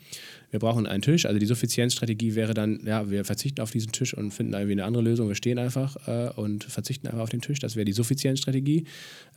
wir 0.50 0.58
brauchen 0.58 0.86
einen 0.86 1.02
Tisch, 1.02 1.26
also 1.26 1.38
die 1.38 1.46
Suffizienzstrategie 1.46 2.34
wäre 2.34 2.54
dann, 2.54 2.80
ja, 2.84 3.08
wir 3.08 3.24
verzichten 3.24 3.60
auf 3.60 3.70
diesen 3.70 3.92
Tisch 3.92 4.14
und 4.14 4.32
finden 4.32 4.52
irgendwie 4.52 4.72
eine 4.72 4.84
andere 4.84 5.02
Lösung, 5.02 5.28
wir 5.28 5.36
stehen 5.36 5.58
einfach 5.58 5.96
äh, 6.08 6.30
und 6.34 6.64
verzichten 6.64 7.06
einfach 7.06 7.20
auf 7.20 7.30
den 7.30 7.40
Tisch, 7.40 7.60
das 7.60 7.76
wäre 7.76 7.84
die 7.84 7.92
Suffizienzstrategie. 7.92 8.84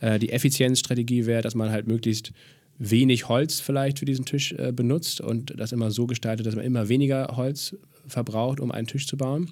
Äh, 0.00 0.18
die 0.18 0.30
Effizienzstrategie 0.30 1.26
wäre, 1.26 1.42
dass 1.42 1.54
man 1.54 1.70
halt 1.70 1.86
möglichst 1.86 2.32
wenig 2.78 3.28
Holz 3.28 3.60
vielleicht 3.60 3.98
für 3.98 4.04
diesen 4.04 4.24
Tisch 4.24 4.52
äh, 4.52 4.72
benutzt 4.72 5.20
und 5.20 5.54
das 5.58 5.72
immer 5.72 5.90
so 5.90 6.06
gestaltet, 6.06 6.46
dass 6.46 6.56
man 6.56 6.64
immer 6.64 6.88
weniger 6.88 7.36
Holz 7.36 7.76
verbraucht, 8.06 8.60
um 8.60 8.70
einen 8.70 8.86
Tisch 8.86 9.06
zu 9.06 9.16
bauen. 9.16 9.50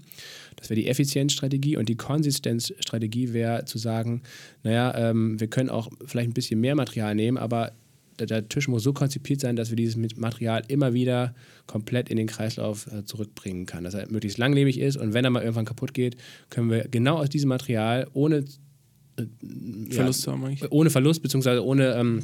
Das 0.56 0.68
wäre 0.68 0.80
die 0.80 0.88
Effizienzstrategie 0.88 1.76
und 1.76 1.88
die 1.88 1.96
Konsistenzstrategie 1.96 3.32
wäre 3.32 3.64
zu 3.64 3.78
sagen, 3.78 4.22
naja, 4.62 4.94
ähm, 4.96 5.40
wir 5.40 5.48
können 5.48 5.70
auch 5.70 5.88
vielleicht 6.04 6.30
ein 6.30 6.34
bisschen 6.34 6.60
mehr 6.60 6.74
Material 6.74 7.14
nehmen, 7.14 7.38
aber 7.38 7.72
der, 8.18 8.26
der, 8.26 8.48
Tisch 8.48 8.68
muss 8.68 8.82
so 8.82 8.92
konzipiert 8.92 9.40
sein, 9.40 9.56
dass 9.56 9.70
wir 9.70 9.76
dieses 9.76 9.96
Material 10.16 10.62
immer 10.68 10.92
wieder 10.92 11.34
komplett 11.66 12.10
in 12.10 12.18
den 12.18 12.26
Kreislauf 12.26 12.86
äh, 12.92 13.04
zurückbringen 13.04 13.64
kann. 13.64 13.84
Dass 13.84 13.94
er 13.94 14.10
möglichst 14.10 14.38
langlebig 14.38 14.78
ist 14.78 14.96
und 14.96 15.14
wenn 15.14 15.24
er 15.24 15.30
mal 15.30 15.42
irgendwann 15.42 15.64
kaputt 15.64 15.94
geht, 15.94 16.16
können 16.50 16.70
wir 16.70 16.86
genau 16.88 17.16
aus 17.16 17.30
diesem 17.30 17.48
Material 17.48 18.06
ohne 18.12 18.44
äh, 19.16 19.24
Verlust 19.90 20.26
ja, 20.26 20.32
haben 20.32 20.58
Ohne 20.70 20.90
Verlust, 20.90 21.22
beziehungsweise 21.22 21.64
ohne 21.64 21.94
ähm, 21.94 22.20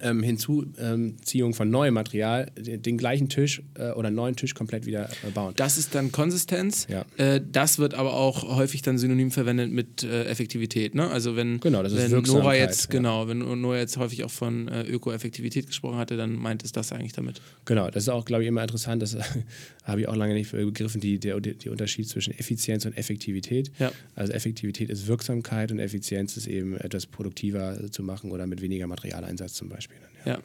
ähm, 0.00 0.22
Hinzuziehung 0.22 1.54
von 1.54 1.70
neuem 1.70 1.94
Material 1.94 2.50
den, 2.56 2.98
gleichen 2.98 3.28
Tisch 3.28 3.62
äh, 3.74 3.90
oder 3.90 4.08
einen 4.08 4.16
neuen 4.16 4.36
Tisch 4.36 4.54
komplett 4.54 4.86
wieder 4.86 5.08
äh, 5.26 5.30
bauen. 5.32 5.54
Das 5.56 5.78
ist 5.78 5.94
dann 5.94 6.12
Konsistenz. 6.12 6.86
Ja. 6.88 7.04
Äh, 7.16 7.40
das 7.50 7.78
wird 7.78 7.94
aber 7.94 8.14
auch 8.14 8.56
häufig 8.56 8.82
dann 8.82 8.98
synonym 8.98 9.30
verwendet 9.30 9.70
mit 9.70 10.02
äh, 10.02 10.24
Effektivität. 10.24 10.94
Ne? 10.94 11.08
Also 11.08 11.36
wenn, 11.36 11.60
genau, 11.60 11.82
wenn 11.84 12.22
Nora 12.22 12.54
jetzt 12.54 12.84
ja. 12.84 12.90
genau, 12.90 13.28
wenn 13.28 13.38
Nora 13.38 13.78
jetzt 13.78 13.96
häufig 13.96 14.24
auch 14.24 14.30
von 14.30 14.68
äh, 14.68 14.82
Öko-Effektivität 14.82 15.66
gesprochen 15.66 15.98
hatte, 15.98 16.16
dann 16.16 16.34
meint 16.34 16.64
es 16.64 16.72
das 16.72 16.92
eigentlich 16.92 17.12
damit. 17.12 17.40
Genau, 17.64 17.90
das 17.90 18.04
ist 18.04 18.08
auch, 18.08 18.24
glaube 18.24 18.42
ich, 18.42 18.48
immer 18.48 18.62
interessant. 18.62 19.02
Das 19.02 19.16
habe 19.84 20.00
ich 20.00 20.08
auch 20.08 20.16
lange 20.16 20.34
nicht 20.34 20.50
begriffen, 20.50 21.00
die, 21.00 21.18
der, 21.18 21.40
der 21.40 21.72
Unterschied 21.72 22.08
zwischen 22.08 22.36
Effizienz 22.38 22.84
und 22.84 22.96
Effektivität. 22.96 23.70
Ja. 23.78 23.92
Also 24.14 24.32
Effektivität 24.32 24.90
ist 24.90 25.06
Wirksamkeit 25.06 25.72
und 25.72 25.78
Effizienz 25.78 26.36
ist 26.36 26.46
eben 26.46 26.76
etwas 26.76 27.06
produktiver 27.06 27.90
zu 27.90 28.02
machen 28.02 28.30
oder 28.30 28.46
mit 28.46 28.60
weniger 28.60 28.86
Materialeinsatz 28.86 29.54
zum 29.54 29.68
Beispiel. 29.68 29.77
Ja. 30.24 30.32
ja. 30.32 30.38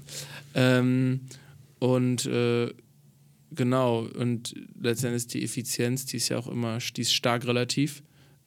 Ähm, 0.55 1.21
und 1.79 2.25
äh, 2.25 2.69
genau, 3.51 4.01
und 4.01 4.55
letztendlich 4.79 5.27
die 5.27 5.43
Effizienz, 5.43 6.05
die 6.05 6.17
ist 6.17 6.29
ja 6.29 6.37
auch 6.37 6.47
immer, 6.47 6.77
die 6.95 7.01
ist 7.01 7.13
stark 7.13 7.45
relativ. 7.45 8.03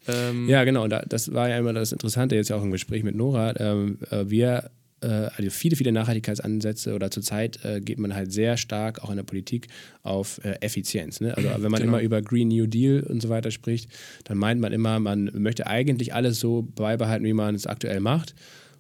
Ähm, 0.09 0.49
ja, 0.49 0.65
genau, 0.65 0.87
das 0.87 1.33
war 1.33 1.49
ja 1.49 1.59
immer 1.59 1.73
das 1.73 1.93
Interessante 1.93 2.37
jetzt 2.37 2.53
auch 2.53 2.63
im 2.63 2.71
Gespräch 2.71 3.03
mit 3.03 3.17
Nora. 3.17 3.59
Ähm, 3.59 3.99
äh, 4.11 4.29
wir 4.29 4.71
äh, 5.03 5.07
also 5.07 5.51
viele, 5.51 5.77
viele 5.77 5.93
Nachhaltigkeitsansätze 5.93 6.95
oder 6.95 7.11
zurzeit 7.11 7.65
äh, 7.65 7.81
geht 7.81 7.99
man 7.99 8.15
halt 8.15 8.33
sehr 8.33 8.57
stark 8.57 9.03
auch 9.03 9.11
in 9.11 9.17
der 9.17 9.25
Politik 9.25 9.69
auf 10.03 10.41
äh, 10.45 10.57
Effizienz. 10.61 11.21
Ne? 11.21 11.37
Also 11.37 11.49
wenn 11.49 11.71
man 11.71 11.83
genau. 11.83 11.95
immer 11.95 12.01
über 12.01 12.23
Green 12.23 12.49
New 12.49 12.67
Deal 12.67 13.03
und 13.03 13.21
so 13.21 13.29
weiter 13.29 13.51
spricht, 13.51 13.91
dann 14.25 14.39
meint 14.39 14.61
man 14.61 14.73
immer, 14.73 14.99
man 15.01 15.31
möchte 15.35 15.67
eigentlich 15.67 16.15
alles 16.15 16.41
so 16.41 16.63
beibehalten, 16.63 17.25
wie 17.25 17.33
man 17.33 17.55
es 17.55 17.67
aktuell 17.67 18.01
macht 18.01 18.35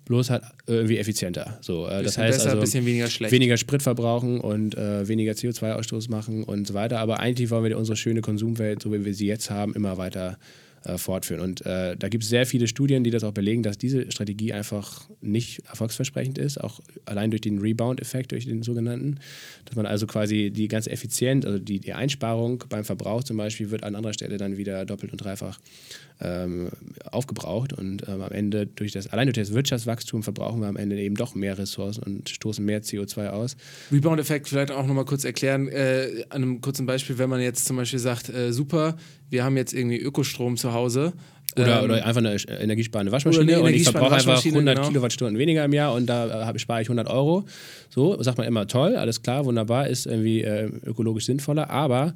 bloß 0.06 0.30
halt 0.30 0.42
irgendwie 0.66 0.98
effizienter. 0.98 1.58
So, 1.60 1.86
äh, 1.86 2.02
das 2.02 2.16
heißt 2.16 2.38
besser, 2.38 2.50
also 2.50 2.60
bisschen 2.60 2.86
weniger 2.86 3.08
schlecht. 3.08 3.32
Weniger 3.32 3.56
Sprit 3.56 3.82
verbrauchen 3.82 4.40
und 4.40 4.76
äh, 4.76 5.06
weniger 5.06 5.32
CO2-Ausstoß 5.32 6.10
machen 6.10 6.44
und 6.44 6.66
so 6.66 6.74
weiter. 6.74 6.98
Aber 6.98 7.20
eigentlich 7.20 7.50
wollen 7.50 7.64
wir 7.64 7.76
unsere 7.76 7.96
schöne 7.96 8.22
Konsumwelt, 8.22 8.82
so 8.82 8.92
wie 8.92 9.04
wir 9.04 9.14
sie 9.14 9.26
jetzt 9.26 9.50
haben, 9.50 9.74
immer 9.74 9.98
weiter 9.98 10.38
äh, 10.84 10.98
fortführen. 10.98 11.40
Und 11.40 11.66
äh, 11.66 11.96
da 11.96 12.08
gibt 12.08 12.22
es 12.22 12.30
sehr 12.30 12.46
viele 12.46 12.68
Studien, 12.68 13.02
die 13.02 13.10
das 13.10 13.24
auch 13.24 13.32
belegen, 13.32 13.64
dass 13.64 13.78
diese 13.78 14.10
Strategie 14.12 14.52
einfach 14.52 15.08
nicht 15.20 15.62
erfolgsversprechend 15.68 16.38
ist, 16.38 16.58
auch 16.58 16.80
allein 17.06 17.30
durch 17.30 17.40
den 17.40 17.58
Rebound-Effekt, 17.58 18.30
durch 18.30 18.46
den 18.46 18.62
sogenannten, 18.62 19.18
dass 19.64 19.74
man 19.74 19.86
also 19.86 20.06
quasi 20.06 20.52
die 20.52 20.68
ganz 20.68 20.86
effizient, 20.86 21.44
also 21.44 21.58
die, 21.58 21.80
die 21.80 21.92
Einsparung 21.92 22.62
beim 22.68 22.84
Verbrauch 22.84 23.24
zum 23.24 23.36
Beispiel 23.36 23.72
wird 23.72 23.82
an 23.82 23.96
anderer 23.96 24.12
Stelle 24.12 24.36
dann 24.36 24.56
wieder 24.56 24.84
doppelt 24.84 25.10
und 25.10 25.18
dreifach 25.18 25.58
ähm, 26.20 26.70
aufgebraucht 27.10 27.72
und 27.72 28.09
ähm, 28.09 28.22
am 28.22 28.32
Ende 28.32 28.66
durch 28.66 28.93
das, 28.93 29.09
allein 29.09 29.26
durch 29.26 29.36
das 29.36 29.55
Wirtschaftswachstum 29.55 30.22
verbrauchen 30.22 30.60
wir 30.60 30.68
am 30.68 30.76
Ende 30.76 30.98
eben 30.98 31.14
doch 31.14 31.34
mehr 31.34 31.59
Ressourcen 31.59 32.02
und 32.02 32.28
stoßen 32.28 32.64
mehr 32.64 32.82
CO2 32.82 33.28
aus. 33.28 33.56
Rebound-Effekt 33.93 34.48
vielleicht 34.48 34.70
auch 34.70 34.86
nochmal 34.86 35.05
kurz 35.05 35.24
erklären, 35.24 35.68
äh, 35.68 36.24
an 36.30 36.43
einem 36.43 36.60
kurzen 36.60 36.86
Beispiel, 36.86 37.18
wenn 37.18 37.28
man 37.28 37.40
jetzt 37.40 37.66
zum 37.66 37.76
Beispiel 37.76 37.98
sagt, 37.98 38.30
äh, 38.30 38.52
super, 38.52 38.97
wir 39.28 39.44
haben 39.44 39.56
jetzt 39.56 39.74
irgendwie 39.74 39.98
Ökostrom 39.98 40.56
zu 40.56 40.72
Hause, 40.72 41.12
oder, 41.55 41.78
ähm, 41.78 41.84
oder, 41.84 42.05
einfach 42.05 42.20
eine 42.20 42.36
energiesparende 42.60 43.12
Waschmaschine 43.12 43.55
eine 43.55 43.62
und 43.62 43.72
ich 43.72 43.84
verbrauche 43.84 44.16
einfach 44.16 44.44
100 44.44 44.76
genau. 44.76 44.88
Kilowattstunden 44.88 45.38
weniger 45.38 45.64
im 45.64 45.72
Jahr 45.72 45.94
und 45.94 46.06
da 46.06 46.51
äh, 46.51 46.59
spare 46.59 46.82
ich 46.82 46.88
100 46.88 47.09
Euro. 47.09 47.44
So 47.88 48.20
sagt 48.22 48.36
man 48.38 48.47
immer 48.47 48.66
toll, 48.66 48.97
alles 48.97 49.22
klar, 49.22 49.44
wunderbar, 49.44 49.86
ist 49.86 50.06
irgendwie 50.06 50.43
äh, 50.43 50.70
ökologisch 50.84 51.26
sinnvoller, 51.26 51.70
aber 51.70 52.14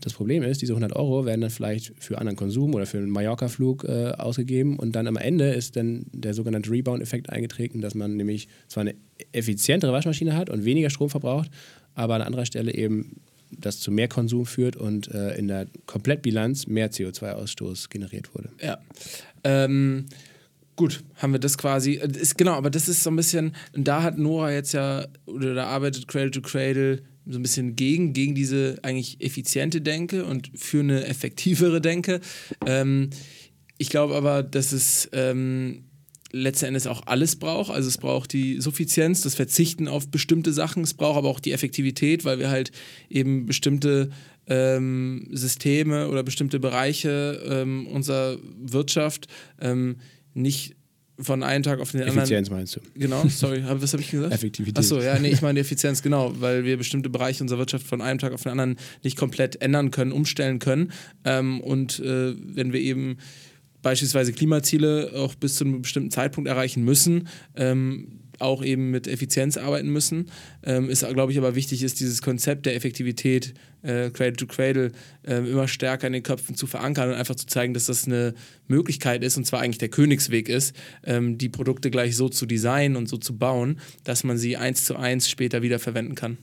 das 0.00 0.12
Problem 0.12 0.42
ist, 0.42 0.62
diese 0.62 0.72
100 0.72 0.94
Euro 0.94 1.24
werden 1.26 1.40
dann 1.40 1.50
vielleicht 1.50 1.92
für 1.98 2.18
anderen 2.18 2.36
Konsum 2.36 2.74
oder 2.74 2.86
für 2.86 2.98
einen 2.98 3.10
Mallorca-Flug 3.10 3.84
äh, 3.84 4.12
ausgegeben 4.12 4.78
und 4.78 4.92
dann 4.96 5.06
am 5.06 5.16
Ende 5.16 5.50
ist 5.50 5.76
dann 5.76 6.06
der 6.12 6.34
sogenannte 6.34 6.70
Rebound-Effekt 6.70 7.30
eingetreten, 7.30 7.80
dass 7.80 7.94
man 7.94 8.16
nämlich 8.16 8.48
zwar 8.68 8.82
eine 8.82 8.94
effizientere 9.32 9.92
Waschmaschine 9.92 10.36
hat 10.36 10.50
und 10.50 10.64
weniger 10.64 10.90
Strom 10.90 11.10
verbraucht, 11.10 11.50
aber 11.94 12.14
an 12.14 12.22
anderer 12.22 12.46
Stelle 12.46 12.74
eben 12.74 13.20
das 13.50 13.80
zu 13.80 13.90
mehr 13.90 14.08
Konsum 14.08 14.46
führt 14.46 14.76
und 14.76 15.08
äh, 15.08 15.34
in 15.36 15.48
der 15.48 15.66
Komplettbilanz 15.86 16.66
mehr 16.66 16.90
CO2-Ausstoß 16.90 17.88
generiert 17.90 18.34
wurde. 18.34 18.50
Ja. 18.62 18.78
Ähm, 19.44 20.06
gut, 20.76 21.02
haben 21.16 21.32
wir 21.32 21.40
das 21.40 21.58
quasi. 21.58 21.94
Ist, 21.94 22.38
genau, 22.38 22.52
aber 22.52 22.70
das 22.70 22.88
ist 22.88 23.02
so 23.02 23.10
ein 23.10 23.16
bisschen, 23.16 23.54
da 23.72 24.02
hat 24.02 24.18
Nora 24.18 24.52
jetzt 24.52 24.72
ja, 24.72 25.06
oder 25.26 25.54
da 25.54 25.66
arbeitet 25.66 26.08
Cradle 26.08 26.30
to 26.30 26.40
Cradle 26.40 27.02
so 27.26 27.38
ein 27.38 27.42
bisschen 27.42 27.76
gegen, 27.76 28.12
gegen 28.12 28.34
diese 28.34 28.78
eigentlich 28.82 29.20
effiziente 29.20 29.80
Denke 29.80 30.24
und 30.24 30.50
für 30.54 30.80
eine 30.80 31.06
effektivere 31.06 31.80
Denke. 31.80 32.20
Ähm, 32.66 33.10
ich 33.78 33.88
glaube 33.88 34.14
aber, 34.14 34.42
dass 34.42 34.72
es 34.72 35.08
ähm, 35.12 35.84
letzten 36.32 36.66
Endes 36.66 36.86
auch 36.86 37.06
alles 37.06 37.36
braucht. 37.36 37.70
Also 37.70 37.88
es 37.88 37.98
braucht 37.98 38.32
die 38.32 38.60
Suffizienz, 38.60 39.22
das 39.22 39.34
Verzichten 39.34 39.88
auf 39.88 40.08
bestimmte 40.08 40.52
Sachen, 40.52 40.82
es 40.82 40.94
braucht 40.94 41.18
aber 41.18 41.28
auch 41.28 41.40
die 41.40 41.52
Effektivität, 41.52 42.24
weil 42.24 42.38
wir 42.38 42.50
halt 42.50 42.72
eben 43.08 43.46
bestimmte 43.46 44.10
ähm, 44.46 45.28
Systeme 45.30 46.08
oder 46.08 46.22
bestimmte 46.22 46.60
Bereiche 46.60 47.42
ähm, 47.48 47.86
unserer 47.86 48.38
Wirtschaft 48.60 49.28
ähm, 49.60 49.96
nicht 50.34 50.76
von 51.20 51.42
einem 51.42 51.62
Tag 51.62 51.80
auf 51.80 51.92
den 51.92 52.02
anderen. 52.02 52.18
Effizienz 52.18 52.50
meinst 52.50 52.76
du? 52.76 52.80
Genau, 52.94 53.24
sorry, 53.28 53.62
was 53.66 53.92
habe 53.92 54.02
ich 54.02 54.10
gesagt? 54.10 54.32
Effektivität. 54.32 54.78
Achso, 54.78 55.00
ja, 55.00 55.18
nee, 55.18 55.28
ich 55.28 55.42
meine 55.42 55.60
Effizienz, 55.60 56.02
genau, 56.02 56.32
weil 56.40 56.64
wir 56.64 56.76
bestimmte 56.76 57.10
Bereiche 57.10 57.42
unserer 57.42 57.58
Wirtschaft 57.58 57.86
von 57.86 58.00
einem 58.00 58.18
Tag 58.18 58.32
auf 58.32 58.42
den 58.42 58.52
anderen 58.52 58.76
nicht 59.02 59.16
komplett 59.16 59.60
ändern 59.62 59.90
können, 59.90 60.12
umstellen 60.12 60.58
können. 60.58 60.92
Ähm, 61.24 61.60
und 61.60 61.98
äh, 62.00 62.34
wenn 62.36 62.72
wir 62.72 62.80
eben 62.80 63.18
beispielsweise 63.82 64.32
Klimaziele 64.32 65.12
auch 65.16 65.34
bis 65.34 65.56
zu 65.56 65.64
einem 65.64 65.82
bestimmten 65.82 66.10
Zeitpunkt 66.10 66.48
erreichen 66.48 66.84
müssen, 66.84 67.28
ähm, 67.56 68.19
auch 68.40 68.64
eben 68.64 68.90
mit 68.90 69.06
Effizienz 69.06 69.56
arbeiten 69.56 69.88
müssen. 69.90 70.30
Ähm, 70.62 70.88
ist, 70.88 71.06
glaube 71.08 71.32
ich, 71.32 71.38
aber 71.38 71.54
wichtig 71.54 71.82
ist, 71.82 72.00
dieses 72.00 72.22
Konzept 72.22 72.66
der 72.66 72.74
Effektivität, 72.74 73.54
äh, 73.82 74.10
Cradle 74.10 74.36
to 74.36 74.46
Cradle, 74.46 74.92
äh, 75.22 75.36
immer 75.36 75.68
stärker 75.68 76.06
in 76.06 76.12
den 76.12 76.22
Köpfen 76.22 76.54
zu 76.54 76.66
verankern 76.66 77.10
und 77.10 77.14
einfach 77.14 77.34
zu 77.34 77.46
zeigen, 77.46 77.74
dass 77.74 77.86
das 77.86 78.06
eine 78.06 78.34
Möglichkeit 78.68 79.22
ist 79.22 79.36
und 79.36 79.46
zwar 79.46 79.60
eigentlich 79.60 79.78
der 79.78 79.88
Königsweg 79.88 80.48
ist, 80.48 80.74
ähm, 81.04 81.38
die 81.38 81.48
Produkte 81.48 81.90
gleich 81.90 82.16
so 82.16 82.28
zu 82.28 82.46
designen 82.46 82.96
und 82.96 83.08
so 83.08 83.16
zu 83.16 83.36
bauen, 83.36 83.80
dass 84.04 84.24
man 84.24 84.38
sie 84.38 84.56
eins 84.56 84.84
zu 84.84 84.96
eins 84.96 85.28
später 85.28 85.62
wieder 85.62 85.78
verwenden 85.78 86.14
kann. 86.14 86.38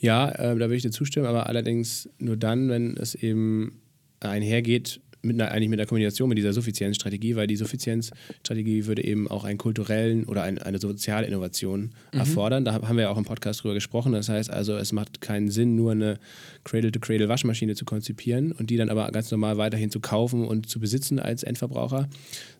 Ja, 0.00 0.30
äh, 0.30 0.54
da 0.54 0.60
würde 0.60 0.76
ich 0.76 0.82
dir 0.82 0.90
zustimmen, 0.90 1.26
aber 1.26 1.46
allerdings 1.46 2.08
nur 2.18 2.36
dann, 2.36 2.68
wenn 2.68 2.96
es 2.96 3.14
eben 3.14 3.80
einhergeht 4.20 5.00
mit 5.22 5.40
einer, 5.40 5.50
eigentlich 5.50 5.68
mit 5.68 5.78
der 5.78 5.86
Kombination 5.86 6.28
mit 6.28 6.38
dieser 6.38 6.52
Suffizienzstrategie, 6.52 7.36
weil 7.36 7.46
die 7.46 7.56
Suffizienzstrategie 7.56 8.86
würde 8.86 9.04
eben 9.04 9.28
auch 9.28 9.44
einen 9.44 9.58
kulturellen 9.58 10.24
oder 10.24 10.42
ein, 10.42 10.58
eine 10.58 10.78
soziale 10.78 11.26
Innovation 11.26 11.90
mhm. 12.12 12.18
erfordern. 12.18 12.64
Da 12.64 12.74
haben 12.74 12.96
wir 12.96 13.04
ja 13.04 13.10
auch 13.10 13.18
im 13.18 13.24
Podcast 13.24 13.62
drüber 13.62 13.74
gesprochen. 13.74 14.12
Das 14.12 14.28
heißt 14.28 14.50
also, 14.50 14.76
es 14.76 14.92
macht 14.92 15.20
keinen 15.20 15.50
Sinn, 15.50 15.74
nur 15.76 15.92
eine 15.92 16.18
Cradle-to-Cradle-Waschmaschine 16.64 17.74
zu 17.74 17.84
konzipieren 17.84 18.52
und 18.52 18.70
die 18.70 18.76
dann 18.76 18.90
aber 18.90 19.10
ganz 19.10 19.30
normal 19.30 19.58
weiterhin 19.58 19.90
zu 19.90 20.00
kaufen 20.00 20.44
und 20.44 20.68
zu 20.68 20.80
besitzen 20.80 21.18
als 21.18 21.42
Endverbraucher, 21.42 22.08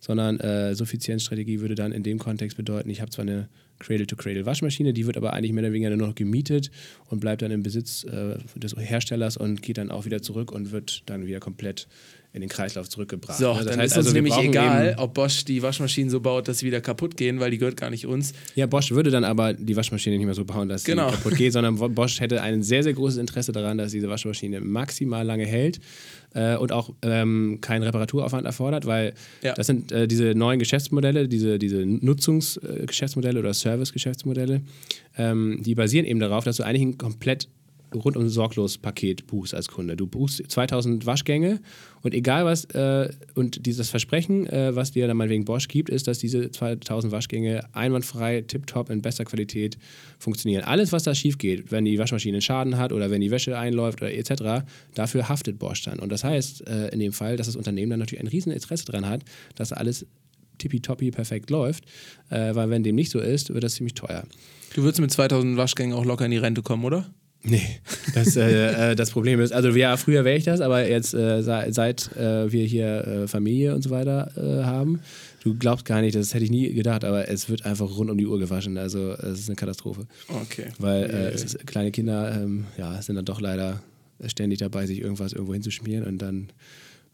sondern 0.00 0.40
äh, 0.40 0.74
Suffizienzstrategie 0.74 1.60
würde 1.60 1.74
dann 1.74 1.92
in 1.92 2.02
dem 2.02 2.18
Kontext 2.18 2.56
bedeuten, 2.56 2.90
ich 2.90 3.00
habe 3.00 3.10
zwar 3.10 3.22
eine 3.24 3.48
Cradle-to-Cradle-Waschmaschine, 3.78 4.92
die 4.92 5.06
wird 5.06 5.16
aber 5.16 5.32
eigentlich 5.32 5.52
mehr 5.52 5.64
oder 5.64 5.72
weniger 5.72 5.90
nur 5.90 6.08
noch 6.08 6.14
gemietet 6.14 6.70
und 7.06 7.20
bleibt 7.20 7.42
dann 7.42 7.50
im 7.50 7.62
Besitz 7.62 8.04
äh, 8.04 8.36
des 8.56 8.76
Herstellers 8.76 9.36
und 9.36 9.62
geht 9.62 9.78
dann 9.78 9.90
auch 9.90 10.04
wieder 10.04 10.22
zurück 10.22 10.52
und 10.52 10.72
wird 10.72 11.02
dann 11.06 11.26
wieder 11.26 11.40
komplett 11.40 11.86
in 12.32 12.42
den 12.42 12.50
Kreislauf 12.50 12.88
zurückgebracht. 12.88 13.38
So, 13.38 13.54
ne? 13.54 13.64
dann 13.64 13.78
heißt 13.78 13.92
ist 13.92 13.96
also, 13.96 14.08
uns 14.08 14.14
nämlich 14.14 14.36
egal, 14.36 14.96
ob 14.98 15.14
Bosch 15.14 15.44
die 15.44 15.62
Waschmaschinen 15.62 16.10
so 16.10 16.20
baut, 16.20 16.46
dass 16.46 16.58
sie 16.58 16.66
wieder 16.66 16.80
kaputt 16.80 17.16
gehen, 17.16 17.40
weil 17.40 17.50
die 17.50 17.58
gehört 17.58 17.76
gar 17.76 17.90
nicht 17.90 18.06
uns. 18.06 18.34
Ja, 18.54 18.66
Bosch 18.66 18.90
würde 18.90 19.10
dann 19.10 19.24
aber 19.24 19.54
die 19.54 19.76
Waschmaschine 19.76 20.16
nicht 20.16 20.26
mehr 20.26 20.34
so 20.34 20.44
bauen, 20.44 20.68
dass 20.68 20.84
genau. 20.84 21.08
sie 21.08 21.16
kaputt 21.16 21.36
geht, 21.36 21.52
sondern 21.54 21.76
Bosch 21.94 22.20
hätte 22.20 22.42
ein 22.42 22.62
sehr, 22.62 22.82
sehr 22.82 22.92
großes 22.92 23.18
Interesse 23.18 23.52
daran, 23.52 23.78
dass 23.78 23.92
diese 23.92 24.08
Waschmaschine 24.08 24.60
maximal 24.60 25.24
lange 25.24 25.46
hält 25.46 25.80
äh, 26.34 26.56
und 26.56 26.70
auch 26.70 26.90
ähm, 27.02 27.58
keinen 27.62 27.82
Reparaturaufwand 27.82 28.46
erfordert, 28.46 28.86
weil 28.86 29.14
ja. 29.42 29.54
das 29.54 29.66
sind 29.66 29.90
äh, 29.90 30.06
diese 30.06 30.34
neuen 30.34 30.58
Geschäftsmodelle, 30.58 31.28
diese, 31.28 31.58
diese 31.58 31.84
Nutzungsgeschäftsmodelle 31.86 33.38
oder 33.38 33.54
Service-Geschäftsmodelle, 33.54 34.60
ähm, 35.16 35.62
die 35.62 35.74
basieren 35.74 36.04
eben 36.04 36.20
darauf, 36.20 36.44
dass 36.44 36.56
du 36.56 36.62
eigentlich 36.62 36.82
ein 36.82 36.98
komplett 36.98 37.48
rundum 37.94 38.28
sorglos 38.28 38.78
Paket 38.78 39.26
buchst 39.26 39.54
als 39.54 39.68
Kunde. 39.68 39.96
Du 39.96 40.06
buchst 40.06 40.42
2000 40.48 41.06
Waschgänge 41.06 41.60
und 42.02 42.14
egal 42.14 42.44
was, 42.44 42.64
äh, 42.66 43.10
und 43.34 43.66
dieses 43.66 43.90
Versprechen, 43.90 44.46
äh, 44.46 44.74
was 44.74 44.92
dir 44.92 45.06
dann 45.06 45.16
mal 45.16 45.28
wegen 45.28 45.44
Bosch 45.44 45.68
gibt, 45.68 45.90
ist, 45.90 46.06
dass 46.06 46.18
diese 46.18 46.50
2000 46.50 47.12
Waschgänge 47.12 47.62
einwandfrei, 47.74 48.42
tiptop 48.42 48.90
in 48.90 49.02
bester 49.02 49.24
Qualität 49.24 49.78
funktionieren. 50.18 50.64
Alles, 50.64 50.92
was 50.92 51.02
da 51.02 51.14
schief 51.14 51.38
geht, 51.38 51.72
wenn 51.72 51.84
die 51.84 51.98
Waschmaschine 51.98 52.40
Schaden 52.40 52.76
hat 52.76 52.92
oder 52.92 53.10
wenn 53.10 53.20
die 53.20 53.30
Wäsche 53.30 53.58
einläuft 53.58 54.02
oder 54.02 54.12
etc., 54.12 54.64
dafür 54.94 55.28
haftet 55.28 55.58
Bosch 55.58 55.82
dann. 55.82 55.98
Und 55.98 56.10
das 56.10 56.24
heißt 56.24 56.66
äh, 56.68 56.88
in 56.88 57.00
dem 57.00 57.12
Fall, 57.12 57.36
dass 57.36 57.46
das 57.46 57.56
Unternehmen 57.56 57.90
dann 57.90 58.00
natürlich 58.00 58.22
ein 58.22 58.28
riesen 58.28 58.52
Interesse 58.52 58.84
daran 58.84 59.08
hat, 59.08 59.24
dass 59.54 59.72
alles 59.72 60.06
tippitoppi 60.58 61.10
perfekt 61.10 61.50
läuft, 61.50 61.84
äh, 62.30 62.54
weil 62.54 62.70
wenn 62.70 62.82
dem 62.82 62.96
nicht 62.96 63.10
so 63.10 63.20
ist, 63.20 63.52
wird 63.52 63.64
das 63.64 63.74
ziemlich 63.74 63.94
teuer. 63.94 64.24
Du 64.74 64.82
würdest 64.82 65.00
mit 65.00 65.10
2000 65.10 65.56
Waschgängen 65.56 65.96
auch 65.96 66.04
locker 66.04 66.26
in 66.26 66.30
die 66.30 66.36
Rente 66.36 66.62
kommen, 66.62 66.84
oder? 66.84 67.10
Nee, 67.42 67.80
das, 68.14 68.36
äh, 68.36 68.90
äh, 68.90 68.96
das 68.96 69.12
Problem 69.12 69.40
ist, 69.40 69.52
also 69.52 69.68
ja, 69.70 69.96
früher 69.96 70.24
wäre 70.24 70.36
ich 70.36 70.44
das, 70.44 70.60
aber 70.60 70.88
jetzt 70.88 71.14
äh, 71.14 71.42
seit 71.42 72.16
äh, 72.16 72.50
wir 72.50 72.64
hier 72.64 73.06
äh, 73.06 73.28
Familie 73.28 73.74
und 73.74 73.82
so 73.82 73.90
weiter 73.90 74.32
äh, 74.36 74.64
haben, 74.64 75.00
du 75.44 75.54
glaubst 75.54 75.84
gar 75.84 76.00
nicht, 76.00 76.16
das 76.16 76.34
hätte 76.34 76.44
ich 76.44 76.50
nie 76.50 76.72
gedacht, 76.72 77.04
aber 77.04 77.28
es 77.28 77.48
wird 77.48 77.64
einfach 77.64 77.88
rund 77.96 78.10
um 78.10 78.18
die 78.18 78.26
Uhr 78.26 78.38
gewaschen, 78.38 78.76
also 78.76 79.12
es 79.12 79.40
ist 79.40 79.48
eine 79.48 79.56
Katastrophe. 79.56 80.06
Okay. 80.28 80.66
Weil 80.78 81.04
ist, 81.34 81.64
kleine 81.66 81.92
Kinder 81.92 82.34
ähm, 82.42 82.66
ja, 82.76 83.00
sind 83.00 83.14
dann 83.14 83.24
doch 83.24 83.40
leider 83.40 83.82
ständig 84.26 84.58
dabei, 84.58 84.86
sich 84.86 85.00
irgendwas 85.00 85.32
irgendwo 85.32 85.52
hinzuschmieren 85.52 86.06
und 86.06 86.18
dann 86.18 86.48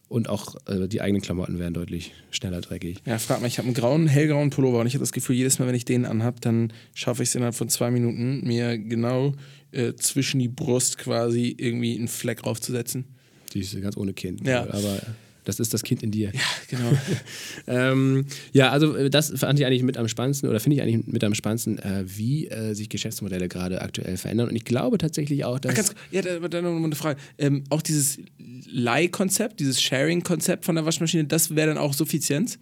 und 0.09 0.29
auch 0.29 0.57
äh, 0.67 0.87
die 0.87 1.01
eigenen 1.01 1.23
Klamotten 1.23 1.59
werden 1.59 1.75
deutlich 1.75 2.13
schneller 2.31 2.61
dreckig. 2.61 2.99
Ja, 3.07 3.19
frag 3.19 3.41
mal, 3.41 3.47
ich 3.47 3.59
habe 3.59 3.67
einen 3.67 3.75
grauen, 3.75 4.07
hellgrauen 4.07 4.51
Pullover 4.51 4.81
und 4.81 4.87
ich 4.87 4.95
habe 4.95 5.03
das 5.03 5.13
Gefühl, 5.13 5.35
jedes 5.35 5.59
Mal, 5.59 5.67
wenn 5.67 5.75
ich 5.75 5.87
den 5.87 6.05
anhabe, 6.05 6.41
dann 6.41 6.73
schaffe 6.95 7.23
ich 7.23 7.31
es 7.31 7.35
innerhalb 7.35 7.55
von 7.55 7.69
zwei 7.69 7.91
Minuten, 7.91 8.47
mir 8.47 8.79
genau 8.79 9.35
äh, 9.75 9.95
zwischen 9.97 10.39
die 10.41 10.49
Brust 10.49 10.99
quasi 10.99 11.55
irgendwie 11.57 11.97
einen 11.97 12.09
Fleck 12.09 12.43
draufzusetzen. 12.43 13.05
Die 13.53 13.61
ist 13.61 13.81
ganz 13.81 13.97
ohne 13.97 14.13
Kind. 14.13 14.47
Ja. 14.47 14.63
Aber 14.63 15.01
das 15.45 15.61
ist 15.61 15.75
das 15.75 15.83
Kind 15.83 16.03
in 16.03 16.11
dir. 16.11 16.33
Ja, 16.33 16.41
genau. 16.69 16.93
ähm, 17.67 18.27
ja, 18.53 18.71
also 18.71 18.97
äh, 18.97 19.11
das 19.11 19.33
fand 19.37 19.59
ich 19.59 19.67
eigentlich 19.67 19.83
mit 19.83 19.99
am 19.99 20.09
spannendsten 20.09 20.49
oder 20.49 20.59
finde 20.59 20.77
ich 20.77 20.83
eigentlich 20.83 21.07
mit 21.07 21.23
am 21.23 21.35
spannendsten, 21.35 21.79
äh, 21.79 22.05
wie 22.07 22.49
äh, 22.49 22.75
sich 22.75 22.89
Geschäftsmodelle 22.89 23.49
gerade 23.49 23.83
aktuell 23.83 24.17
verändern. 24.17 24.49
Und 24.49 24.57
ich 24.57 24.65
glaube 24.65 24.99
tatsächlich 24.99 25.45
auch, 25.45 25.59
dass. 25.59 25.73
Ach, 25.73 25.77
ganz, 25.77 25.95
ja, 26.11 26.23
da, 26.23 26.49
da 26.49 26.63
noch 26.63 26.83
eine 26.83 26.97
Frage. 26.97 27.21
Ähm, 27.39 27.65
auch 27.69 27.83
dieses 27.83 28.19
Leih-Konzept, 28.39 29.61
dieses 29.61 29.81
Sharing-Konzept 29.83 30.65
von 30.65 30.75
der 30.75 30.87
Waschmaschine, 30.87 31.25
das 31.25 31.55
wäre 31.55 31.69
dann 31.69 31.79
auch 31.79 31.93
Suffizienz? 31.93 32.59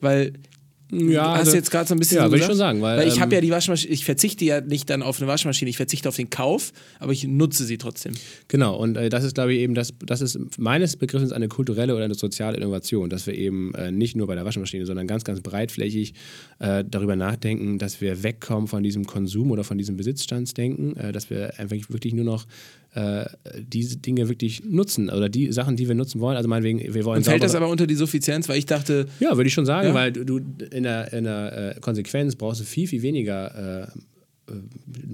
Weil 0.00 0.34
ja, 0.90 1.32
hast 1.32 1.40
also, 1.40 1.56
jetzt 1.56 1.70
gerade 1.70 1.86
so 1.86 1.94
ein 1.94 1.98
bisschen. 1.98 2.16
Ja, 2.16 2.24
so 2.24 2.30
würde 2.30 2.40
ich 2.40 2.46
schon 2.46 2.56
sagen. 2.56 2.80
Weil, 2.80 2.98
weil 2.98 3.08
ich 3.08 3.20
habe 3.20 3.34
ähm, 3.34 3.36
ja 3.36 3.40
die 3.42 3.50
Waschmaschine, 3.50 3.92
ich 3.92 4.04
verzichte 4.04 4.44
ja 4.44 4.60
nicht 4.60 4.88
dann 4.88 5.02
auf 5.02 5.20
eine 5.20 5.28
Waschmaschine, 5.28 5.68
ich 5.68 5.76
verzichte 5.76 6.08
auf 6.08 6.16
den 6.16 6.30
Kauf, 6.30 6.72
aber 6.98 7.12
ich 7.12 7.26
nutze 7.26 7.64
sie 7.64 7.76
trotzdem. 7.76 8.14
Genau, 8.48 8.76
und 8.76 8.96
äh, 8.96 9.10
das 9.10 9.24
ist, 9.24 9.34
glaube 9.34 9.52
ich, 9.52 9.60
eben, 9.60 9.74
das, 9.74 9.92
das 10.04 10.20
ist 10.22 10.38
meines 10.58 10.96
Begriffs 10.96 11.32
eine 11.32 11.48
kulturelle 11.48 11.94
oder 11.94 12.04
eine 12.04 12.14
soziale 12.14 12.56
Innovation, 12.56 13.10
dass 13.10 13.26
wir 13.26 13.34
eben 13.34 13.74
äh, 13.74 13.90
nicht 13.90 14.16
nur 14.16 14.26
bei 14.26 14.34
der 14.34 14.44
Waschmaschine, 14.44 14.86
sondern 14.86 15.06
ganz, 15.06 15.24
ganz 15.24 15.40
breitflächig 15.40 16.14
äh, 16.58 16.84
darüber 16.88 17.16
nachdenken, 17.16 17.78
dass 17.78 18.00
wir 18.00 18.22
wegkommen 18.22 18.66
von 18.66 18.82
diesem 18.82 19.04
Konsum 19.04 19.50
oder 19.50 19.64
von 19.64 19.76
diesem 19.76 19.96
Besitzstandsdenken, 19.96 20.96
äh, 20.96 21.12
dass 21.12 21.28
wir 21.28 21.58
einfach 21.58 21.76
wirklich 21.88 22.14
nur 22.14 22.24
noch 22.24 22.46
äh, 22.94 23.26
diese 23.60 23.98
Dinge 23.98 24.28
wirklich 24.28 24.64
nutzen 24.64 25.10
oder 25.10 25.28
die 25.28 25.52
Sachen, 25.52 25.76
die 25.76 25.88
wir 25.88 25.94
nutzen 25.94 26.20
wollen. 26.20 26.36
Also 26.36 26.48
meinetwegen, 26.48 26.94
wir 26.94 27.04
wollen. 27.04 27.18
Und 27.18 27.24
fällt 27.24 27.42
das 27.42 27.54
aber 27.54 27.68
unter 27.68 27.86
die 27.86 27.94
Suffizienz, 27.94 28.48
weil 28.48 28.58
ich 28.58 28.66
dachte. 28.66 29.06
Ja, 29.20 29.36
würde 29.36 29.48
ich 29.48 29.54
schon 29.54 29.66
sagen, 29.66 29.88
ja? 29.88 29.94
weil 29.94 30.12
du 30.12 30.38
in 30.70 30.84
der, 30.84 31.12
in 31.12 31.24
der 31.24 31.76
äh, 31.76 31.80
Konsequenz 31.80 32.34
brauchst 32.36 32.60
du 32.60 32.64
viel, 32.64 32.88
viel 32.88 33.02
weniger. 33.02 33.88
Äh, 34.48 34.52
äh 34.52 34.54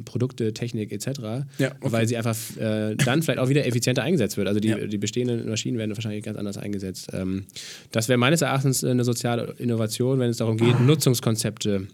Produkte, 0.05 0.55
Technik 0.55 0.92
etc., 0.92 1.20
ja, 1.59 1.68
okay. 1.68 1.74
weil 1.80 2.06
sie 2.06 2.16
einfach 2.16 2.36
äh, 2.56 2.94
dann 2.94 3.22
vielleicht 3.22 3.40
auch 3.40 3.48
wieder 3.48 3.66
effizienter 3.66 4.02
eingesetzt 4.02 4.36
wird. 4.36 4.46
Also 4.46 4.60
die, 4.60 4.68
ja. 4.68 4.86
die 4.86 4.98
bestehenden 4.98 5.48
Maschinen 5.48 5.76
werden 5.76 5.96
wahrscheinlich 5.96 6.22
ganz 6.22 6.38
anders 6.38 6.56
eingesetzt. 6.56 7.09
Ähm, 7.12 7.44
das 7.90 8.09
wäre 8.09 8.18
meines 8.18 8.42
Erachtens 8.42 8.84
eine 8.84 9.02
soziale 9.02 9.55
Innovation, 9.59 10.20
wenn 10.20 10.30
es 10.30 10.36
darum 10.36 10.56
geht, 10.56 10.78
Nutzungskonzepte 10.80 11.88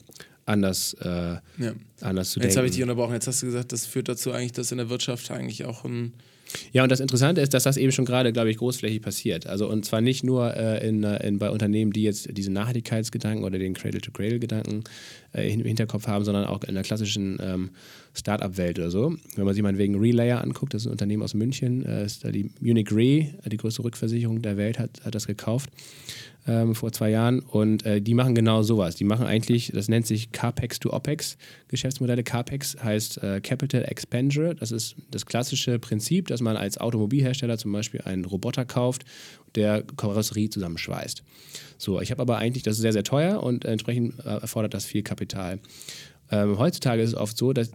anders, 0.51 0.94
äh, 1.01 1.09
ja. 1.09 1.40
anders 2.01 2.31
zu 2.31 2.40
denken. 2.40 2.51
Jetzt 2.51 2.56
habe 2.56 2.66
ich 2.66 2.72
dich 2.72 2.82
unterbrochen. 2.82 3.14
Jetzt 3.14 3.27
hast 3.27 3.43
du 3.43 3.47
gesagt, 3.47 3.72
das 3.72 3.86
führt 3.86 4.09
dazu 4.09 4.32
eigentlich, 4.32 4.52
dass 4.52 4.72
in 4.72 4.78
der 4.78 4.90
Wirtschaft 4.90 5.31
eigentlich 5.31 5.64
auch 5.64 5.85
ein 5.85 6.12
ja, 6.72 6.82
und 6.82 6.90
das 6.90 7.01
Interessante 7.01 7.40
ist, 7.40 7.55
dass 7.55 7.64
das 7.64 7.77
eben 7.77 7.93
schon 7.93 8.05
gerade, 8.05 8.32
glaube 8.32 8.51
ich, 8.51 8.59
großflächig 8.59 9.02
passiert. 9.02 9.47
Also 9.47 9.68
und 9.68 9.85
zwar 9.85 10.01
nicht 10.01 10.24
nur 10.24 10.55
äh, 10.56 10.86
in, 10.86 11.05
äh, 11.05 11.27
in, 11.27 11.39
bei 11.39 11.51
Unternehmen, 11.51 11.93
die 11.93 12.02
jetzt 12.02 12.36
diesen 12.36 12.55
Nachhaltigkeitsgedanken 12.55 13.44
oder 13.44 13.59
den 13.59 13.74
Cradle-to-Cradle-Gedanken 13.74 14.85
äh, 15.32 15.52
im 15.52 15.64
Hinterkopf 15.64 16.06
haben, 16.06 16.24
sondern 16.24 16.44
auch 16.47 16.64
in 16.64 16.74
der 16.74 16.82
klassischen 16.82 17.39
ähm, 17.40 17.70
Startup-Welt 18.14 18.78
oder 18.78 18.90
so. 18.90 19.14
Wenn 19.36 19.44
man 19.44 19.55
sich 19.55 19.62
mal 19.62 19.77
wegen 19.78 19.97
Relayer 19.97 20.43
anguckt, 20.43 20.74
das 20.74 20.82
ist 20.82 20.86
ein 20.86 20.93
Unternehmen 20.93 21.22
aus 21.22 21.35
München, 21.35 21.85
äh, 21.86 22.05
ist 22.05 22.24
da 22.24 22.31
die 22.31 22.51
Munich 22.60 22.90
Re, 22.90 23.28
die 23.47 23.56
größte 23.56 23.85
Rückversicherung 23.85 24.43
der 24.43 24.56
Welt, 24.56 24.78
hat, 24.78 25.05
hat 25.05 25.14
das 25.14 25.27
gekauft 25.27 25.70
ähm, 26.47 26.75
vor 26.75 26.93
zwei 26.93 27.11
Jahren 27.11 27.41
und 27.41 27.85
äh, 27.85 28.01
die 28.01 28.15
machen 28.15 28.35
genau 28.35 28.62
sowas. 28.62 28.97
Die 28.97 29.05
machen 29.05 29.27
eigentlich, 29.27 29.73
das 29.75 29.89
nennt 29.89 30.07
sich 30.07 30.33
CAPEX 30.33 30.81
to 30.81 30.93
OPEX 30.93 31.37
Geschäftsmodelle. 31.69 32.23
CAPEX 32.23 32.77
heißt 32.83 33.23
äh, 33.23 33.41
Capital 33.41 33.85
Expenditure. 33.85 34.55
Das 34.55 34.73
ist 34.73 34.97
das 35.11 35.27
klassische 35.27 35.79
Prinzip, 35.79 36.29
dass 36.29 36.41
man 36.41 36.57
als 36.57 36.79
Automobilhersteller 36.79 37.59
zum 37.59 37.73
Beispiel 37.73 38.01
einen 38.03 38.25
Roboter 38.25 38.65
kauft, 38.65 39.05
der 39.55 39.83
Karosserie 39.83 40.49
zusammenschweißt. 40.49 41.23
So, 41.79 42.01
ich 42.01 42.11
habe 42.11 42.23
aber 42.23 42.39
eigentlich, 42.39 42.62
das 42.62 42.77
ist 42.77 42.83
sehr, 42.83 42.93
sehr 42.93 43.05
teuer 43.05 43.43
und 43.43 43.65
entsprechend 43.65 44.19
äh, 44.21 44.41
erfordert 44.41 44.75
das 44.75 44.85
viel 44.85 45.03
Kapital. 45.03 45.59
Ähm, 46.31 46.59
heutzutage 46.59 47.03
ist 47.03 47.11
es 47.11 47.17
oft 47.17 47.37
so, 47.37 47.53
dass 47.53 47.71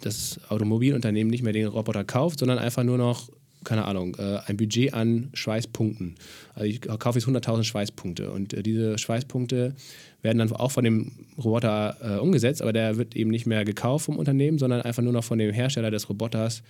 das 0.00 0.40
Automobilunternehmen 0.48 1.30
nicht 1.30 1.42
mehr 1.42 1.52
den 1.52 1.66
Roboter 1.66 2.04
kauft, 2.04 2.38
sondern 2.38 2.58
einfach 2.58 2.84
nur 2.84 2.98
noch 2.98 3.28
keine 3.64 3.84
Ahnung, 3.84 4.16
äh, 4.18 4.38
ein 4.46 4.56
Budget 4.56 4.94
an 4.94 5.30
Schweißpunkten. 5.34 6.14
Also 6.54 6.66
ich 6.66 6.80
kaufe 6.80 7.18
jetzt 7.18 7.28
100.000 7.28 7.64
Schweißpunkte 7.64 8.30
und 8.30 8.54
äh, 8.54 8.62
diese 8.62 8.98
Schweißpunkte 8.98 9.74
werden 10.22 10.38
dann 10.38 10.52
auch 10.52 10.70
von 10.70 10.84
dem 10.84 11.12
Roboter 11.36 11.96
äh, 12.02 12.18
umgesetzt, 12.18 12.62
aber 12.62 12.72
der 12.72 12.96
wird 12.96 13.16
eben 13.16 13.30
nicht 13.30 13.46
mehr 13.46 13.64
gekauft 13.64 14.06
vom 14.06 14.16
Unternehmen, 14.16 14.58
sondern 14.58 14.82
einfach 14.82 15.02
nur 15.02 15.12
noch 15.12 15.24
von 15.24 15.38
dem 15.38 15.52
Hersteller 15.52 15.90
des 15.90 16.08
Roboters 16.08 16.62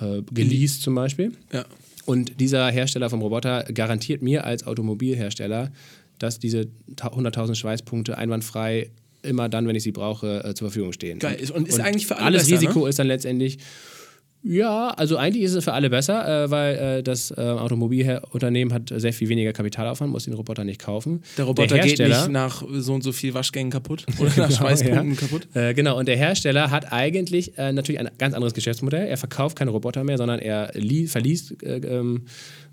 äh, 0.00 0.22
geleast 0.32 0.82
zum 0.82 0.94
Beispiel. 0.94 1.32
Ja. 1.52 1.64
Und 2.04 2.40
dieser 2.40 2.68
Hersteller 2.70 3.10
vom 3.10 3.20
Roboter 3.22 3.64
garantiert 3.64 4.22
mir 4.22 4.44
als 4.44 4.66
Automobilhersteller, 4.66 5.72
dass 6.18 6.38
diese 6.38 6.68
100.000 6.96 7.56
Schweißpunkte 7.56 8.16
einwandfrei 8.16 8.90
immer 9.22 9.48
dann, 9.48 9.66
wenn 9.66 9.74
ich 9.74 9.82
sie 9.82 9.92
brauche, 9.92 10.44
äh, 10.44 10.54
zur 10.54 10.68
Verfügung 10.68 10.92
stehen. 10.92 11.18
Geil. 11.18 11.36
Und 11.52 11.68
ist 11.68 11.78
und 11.78 11.84
eigentlich 11.84 12.06
für 12.06 12.16
alle 12.16 12.26
Alles 12.26 12.44
besser, 12.44 12.54
Risiko 12.54 12.84
ne? 12.84 12.88
ist 12.88 12.98
dann 12.98 13.08
letztendlich 13.08 13.58
Ja, 14.48 14.90
also 14.90 15.16
eigentlich 15.16 15.42
ist 15.42 15.54
es 15.54 15.64
für 15.64 15.72
alle 15.72 15.90
besser, 15.90 16.44
äh, 16.44 16.50
weil 16.50 16.76
äh, 16.76 17.02
das 17.02 17.32
äh, 17.32 17.40
Automobilunternehmen 17.40 18.72
hat 18.72 18.92
sehr 18.94 19.12
viel 19.12 19.28
weniger 19.28 19.52
Kapitalaufwand, 19.52 20.12
muss 20.12 20.24
den 20.24 20.34
Roboter 20.34 20.62
nicht 20.62 20.80
kaufen. 20.80 21.22
Der 21.36 21.46
Roboter 21.46 21.74
der 21.74 21.84
geht 21.84 21.98
nicht 21.98 22.28
nach 22.28 22.62
so 22.72 22.94
und 22.94 23.02
so 23.02 23.10
viel 23.10 23.34
Waschgängen 23.34 23.72
kaputt 23.72 24.06
oder 24.20 24.30
nach 24.36 24.52
Schweißpunkten 24.52 25.14
ja. 25.14 25.20
kaputt. 25.20 25.48
Äh, 25.54 25.74
genau, 25.74 25.98
und 25.98 26.06
der 26.06 26.16
Hersteller 26.16 26.70
hat 26.70 26.92
eigentlich 26.92 27.58
äh, 27.58 27.72
natürlich 27.72 28.00
ein 28.00 28.08
ganz 28.18 28.34
anderes 28.34 28.54
Geschäftsmodell. 28.54 29.08
Er 29.08 29.16
verkauft 29.16 29.58
keine 29.58 29.72
Roboter 29.72 30.04
mehr, 30.04 30.16
sondern 30.16 30.38
er 30.38 30.72
verliest 31.08 31.56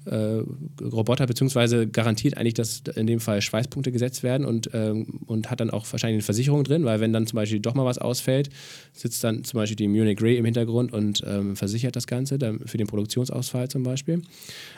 äh, 0.05 0.43
Roboter, 0.81 1.25
beziehungsweise 1.25 1.88
garantiert 1.88 2.38
eigentlich, 2.38 2.53
dass 2.53 2.84
in 2.95 3.07
dem 3.07 3.19
Fall 3.19 3.41
Schweißpunkte 3.41 3.91
gesetzt 3.91 4.23
werden 4.23 4.45
und, 4.45 4.69
ähm, 4.73 5.21
und 5.25 5.49
hat 5.49 5.59
dann 5.59 5.69
auch 5.69 5.85
wahrscheinlich 5.91 6.17
eine 6.17 6.23
Versicherung 6.23 6.63
drin, 6.63 6.85
weil 6.85 6.99
wenn 6.99 7.13
dann 7.13 7.27
zum 7.27 7.38
Beispiel 7.38 7.59
doch 7.59 7.73
mal 7.73 7.85
was 7.85 7.97
ausfällt, 7.97 8.49
sitzt 8.93 9.23
dann 9.23 9.43
zum 9.43 9.59
Beispiel 9.59 9.75
die 9.75 9.88
Munich 9.88 10.21
Ray 10.21 10.38
im 10.38 10.45
Hintergrund 10.45 10.93
und 10.93 11.23
ähm, 11.25 11.55
versichert 11.55 11.95
das 11.95 12.07
Ganze 12.07 12.38
dann 12.38 12.59
für 12.65 12.77
den 12.77 12.88
Produktionsausfall 12.88 13.67
zum 13.69 13.84
Beispiel. 13.84 14.21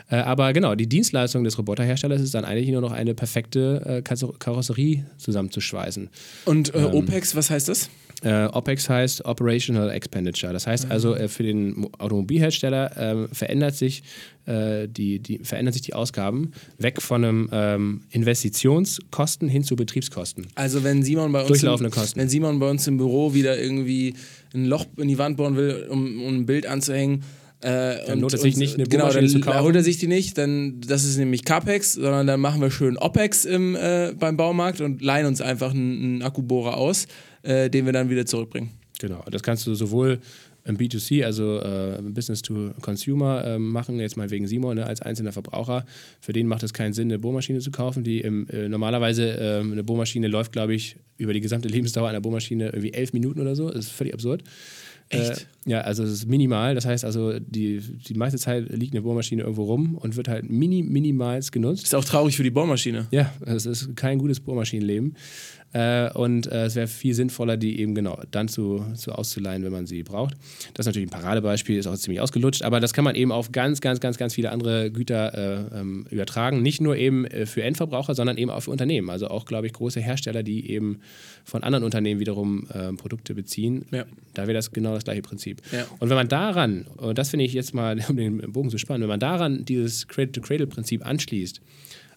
Äh, 0.09 0.17
aber 0.17 0.53
genau, 0.53 0.75
die 0.75 0.87
Dienstleistung 0.87 1.43
des 1.43 1.57
Roboterherstellers 1.57 2.21
ist 2.21 2.33
dann 2.33 2.45
eigentlich 2.45 2.69
nur 2.69 2.81
noch 2.81 2.91
eine 2.91 3.15
perfekte 3.15 4.01
äh, 4.05 4.35
Karosserie 4.39 5.05
zusammenzuschweißen. 5.17 6.09
Und 6.45 6.73
äh, 6.73 6.79
ähm, 6.79 6.93
OPEX, 6.93 7.35
was 7.35 7.49
heißt 7.49 7.69
das? 7.69 7.89
Äh, 8.25 8.47
OPEX 8.47 8.89
heißt 8.89 9.25
Operational 9.25 9.91
Expenditure. 9.91 10.51
Das 10.51 10.65
heißt 10.65 10.89
also, 10.89 11.13
äh, 11.15 11.27
für 11.27 11.43
den 11.43 11.87
Automobilhersteller 11.99 12.97
äh, 12.97 13.27
verändert 13.31 13.75
sich, 13.75 14.01
äh, 14.47 14.87
die, 14.87 15.19
die, 15.19 15.39
verändern 15.43 15.73
sich 15.73 15.83
die 15.83 15.93
Ausgaben 15.93 16.51
weg 16.79 17.03
von 17.03 17.23
einem 17.23 17.49
ähm, 17.51 18.01
Investitionskosten 18.09 19.47
hin 19.47 19.63
zu 19.63 19.75
Betriebskosten. 19.75 20.47
Also 20.55 20.83
wenn 20.83 21.03
Simon 21.03 21.31
bei 21.31 21.41
uns 21.41 21.49
Durchlaufende 21.49 21.91
Kosten. 21.91 22.19
wenn 22.19 22.27
Simon 22.27 22.57
bei 22.57 22.67
uns 22.67 22.87
im 22.87 22.97
Büro 22.97 23.35
wieder 23.35 23.59
irgendwie 23.59 24.15
ein 24.55 24.65
Loch 24.65 24.87
in 24.97 25.07
die 25.07 25.19
Wand 25.19 25.37
bohren 25.37 25.55
will, 25.55 25.87
um, 25.91 26.23
um 26.23 26.35
ein 26.35 26.45
Bild 26.47 26.65
anzuhängen, 26.65 27.23
äh, 27.61 28.05
dann 28.07 28.19
lohnt 28.19 28.33
es 28.33 28.41
sich 28.41 28.57
nicht, 28.57 28.75
eine 28.75 28.85
genau, 28.85 29.09
dann 29.11 29.27
zu 29.27 29.39
kaufen. 29.39 29.61
holt 29.61 29.75
er 29.75 29.83
sich 29.83 29.97
die 29.97 30.07
nicht, 30.07 30.37
dann 30.37 30.81
das 30.81 31.03
ist 31.03 31.17
nämlich 31.17 31.45
CAPEX, 31.45 31.93
sondern 31.93 32.27
dann 32.27 32.39
machen 32.39 32.61
wir 32.61 32.69
schön 32.69 32.97
OPEX 32.97 33.45
im, 33.45 33.75
äh, 33.75 34.13
beim 34.19 34.35
Baumarkt 34.35 34.81
und 34.81 35.01
leihen 35.01 35.25
uns 35.25 35.41
einfach 35.41 35.71
einen, 35.71 36.03
einen 36.03 36.21
Akkubohrer 36.21 36.77
aus 36.77 37.07
äh, 37.45 37.69
den 37.69 37.85
wir 37.85 37.93
dann 37.93 38.09
wieder 38.09 38.25
zurückbringen. 38.25 38.71
Genau, 38.99 39.23
das 39.29 39.43
kannst 39.43 39.67
du 39.67 39.75
sowohl 39.75 40.19
im 40.65 40.77
B2C, 40.77 41.23
also 41.23 41.59
äh, 41.59 42.01
Business 42.01 42.41
to 42.41 42.71
Consumer, 42.81 43.45
äh, 43.45 43.59
machen, 43.59 43.99
jetzt 43.99 44.17
mal 44.17 44.31
wegen 44.31 44.47
Simon, 44.47 44.75
ne, 44.75 44.85
als 44.85 45.01
einzelner 45.01 45.31
Verbraucher. 45.31 45.85
Für 46.19 46.33
den 46.33 46.47
macht 46.47 46.63
es 46.63 46.73
keinen 46.73 46.93
Sinn, 46.93 47.09
eine 47.09 47.19
Bohrmaschine 47.19 47.59
zu 47.59 47.69
kaufen, 47.69 48.03
die 48.03 48.21
im, 48.21 48.47
äh, 48.49 48.67
normalerweise 48.67 49.37
ähm, 49.39 49.73
eine 49.73 49.83
Bohrmaschine 49.83 50.27
läuft, 50.27 50.51
glaube 50.53 50.73
ich, 50.73 50.97
über 51.17 51.33
die 51.33 51.41
gesamte 51.41 51.67
Lebensdauer 51.67 52.09
einer 52.09 52.21
Bohrmaschine 52.21 52.67
irgendwie 52.67 52.93
elf 52.93 53.13
Minuten 53.13 53.39
oder 53.41 53.55
so. 53.55 53.69
Das 53.69 53.85
ist 53.85 53.91
völlig 53.91 54.13
absurd. 54.13 54.43
Echt? 55.09 55.47
Äh, 55.65 55.69
ja, 55.69 55.81
also 55.81 56.03
es 56.03 56.11
ist 56.11 56.27
minimal. 56.27 56.73
Das 56.73 56.85
heißt 56.85 57.05
also, 57.05 57.39
die, 57.39 57.79
die 57.79 58.13
meiste 58.15 58.39
Zeit 58.39 58.69
liegt 58.69 58.93
eine 58.93 59.03
Bohrmaschine 59.03 59.43
irgendwo 59.43 59.65
rum 59.65 59.95
und 59.95 60.15
wird 60.15 60.27
halt 60.27 60.49
mini, 60.49 60.81
minimals 60.81 61.51
genutzt. 61.51 61.83
Ist 61.83 61.95
auch 61.95 62.03
traurig 62.05 62.35
für 62.35 62.43
die 62.43 62.49
Bohrmaschine. 62.49 63.07
Ja, 63.11 63.31
es 63.45 63.67
ist 63.67 63.95
kein 63.95 64.17
gutes 64.17 64.39
Bohrmaschinenleben. 64.39 65.15
Äh, 65.75 66.09
und 66.13 66.49
äh, 66.49 66.67
es 66.67 66.75
wäre 66.75 66.87
viel 66.87 67.13
sinnvoller, 67.13 67.57
die 67.57 67.81
eben 67.81 67.95
genau 67.95 68.17
dann 68.31 68.47
zu, 68.47 68.85
zu 68.95 69.11
auszuleihen, 69.11 69.61
wenn 69.65 69.73
man 69.73 69.85
sie 69.85 70.03
braucht. 70.03 70.35
Das 70.73 70.85
ist 70.85 70.85
natürlich 70.85 71.09
ein 71.09 71.21
Paradebeispiel, 71.21 71.77
ist 71.77 71.85
auch 71.85 71.97
ziemlich 71.97 72.21
ausgelutscht, 72.21 72.61
aber 72.61 72.79
das 72.79 72.93
kann 72.93 73.03
man 73.03 73.15
eben 73.15 73.33
auf 73.33 73.51
ganz, 73.51 73.81
ganz, 73.81 73.99
ganz, 73.99 74.17
ganz 74.17 74.33
viele 74.33 74.51
andere 74.51 74.89
Güter 74.89 75.33
äh, 75.33 75.79
ähm, 75.79 76.07
übertragen. 76.09 76.61
Nicht 76.61 76.79
nur 76.79 76.95
eben 76.95 77.25
äh, 77.25 77.45
für 77.45 77.61
Endverbraucher, 77.61 78.15
sondern 78.15 78.37
eben 78.37 78.51
auch 78.51 78.61
für 78.61 78.71
Unternehmen. 78.71 79.09
Also 79.09 79.27
auch, 79.27 79.43
glaube 79.43 79.67
ich, 79.67 79.73
große 79.73 79.99
Hersteller, 79.99 80.43
die 80.43 80.71
eben 80.71 81.01
von 81.43 81.61
anderen 81.61 81.83
Unternehmen 81.83 82.21
wiederum 82.21 82.67
äh, 82.73 82.93
Produkte 82.93 83.35
beziehen. 83.35 83.83
Ja. 83.91 84.05
Da 84.33 84.43
wäre 84.43 84.53
das 84.53 84.71
genau 84.71 84.93
das 84.93 85.03
gleiche 85.03 85.23
Prinzip. 85.23 85.61
Ja. 85.73 85.85
Und 85.99 86.07
wenn 86.07 86.15
man 86.15 86.29
daran, 86.29 86.85
und 86.95 87.17
das 87.17 87.31
finde 87.31 87.43
ich 87.43 87.51
jetzt 87.51 87.73
mal, 87.73 87.99
um 88.07 88.15
den 88.15 88.37
Bogen 88.53 88.69
zu 88.69 88.77
spannen, 88.77 89.01
wenn 89.01 89.09
man 89.09 89.19
daran 89.19 89.65
dieses 89.65 90.07
Cradle-to-Cradle-Prinzip 90.07 91.05
anschließt, 91.05 91.59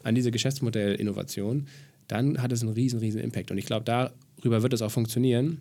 an 0.05 0.15
diese 0.15 0.31
Geschäftsmodellinnovation, 0.31 1.67
dann 2.09 2.43
hat 2.43 2.53
es 2.53 2.63
einen 2.63 2.73
riesen, 2.73 2.99
riesen 2.99 3.21
Impact. 3.21 3.51
Und 3.51 3.59
ich 3.59 3.67
glaube, 3.67 3.85
darüber 3.85 4.63
wird 4.63 4.73
es 4.73 4.83
auch 4.83 4.91
funktionieren, 4.91 5.61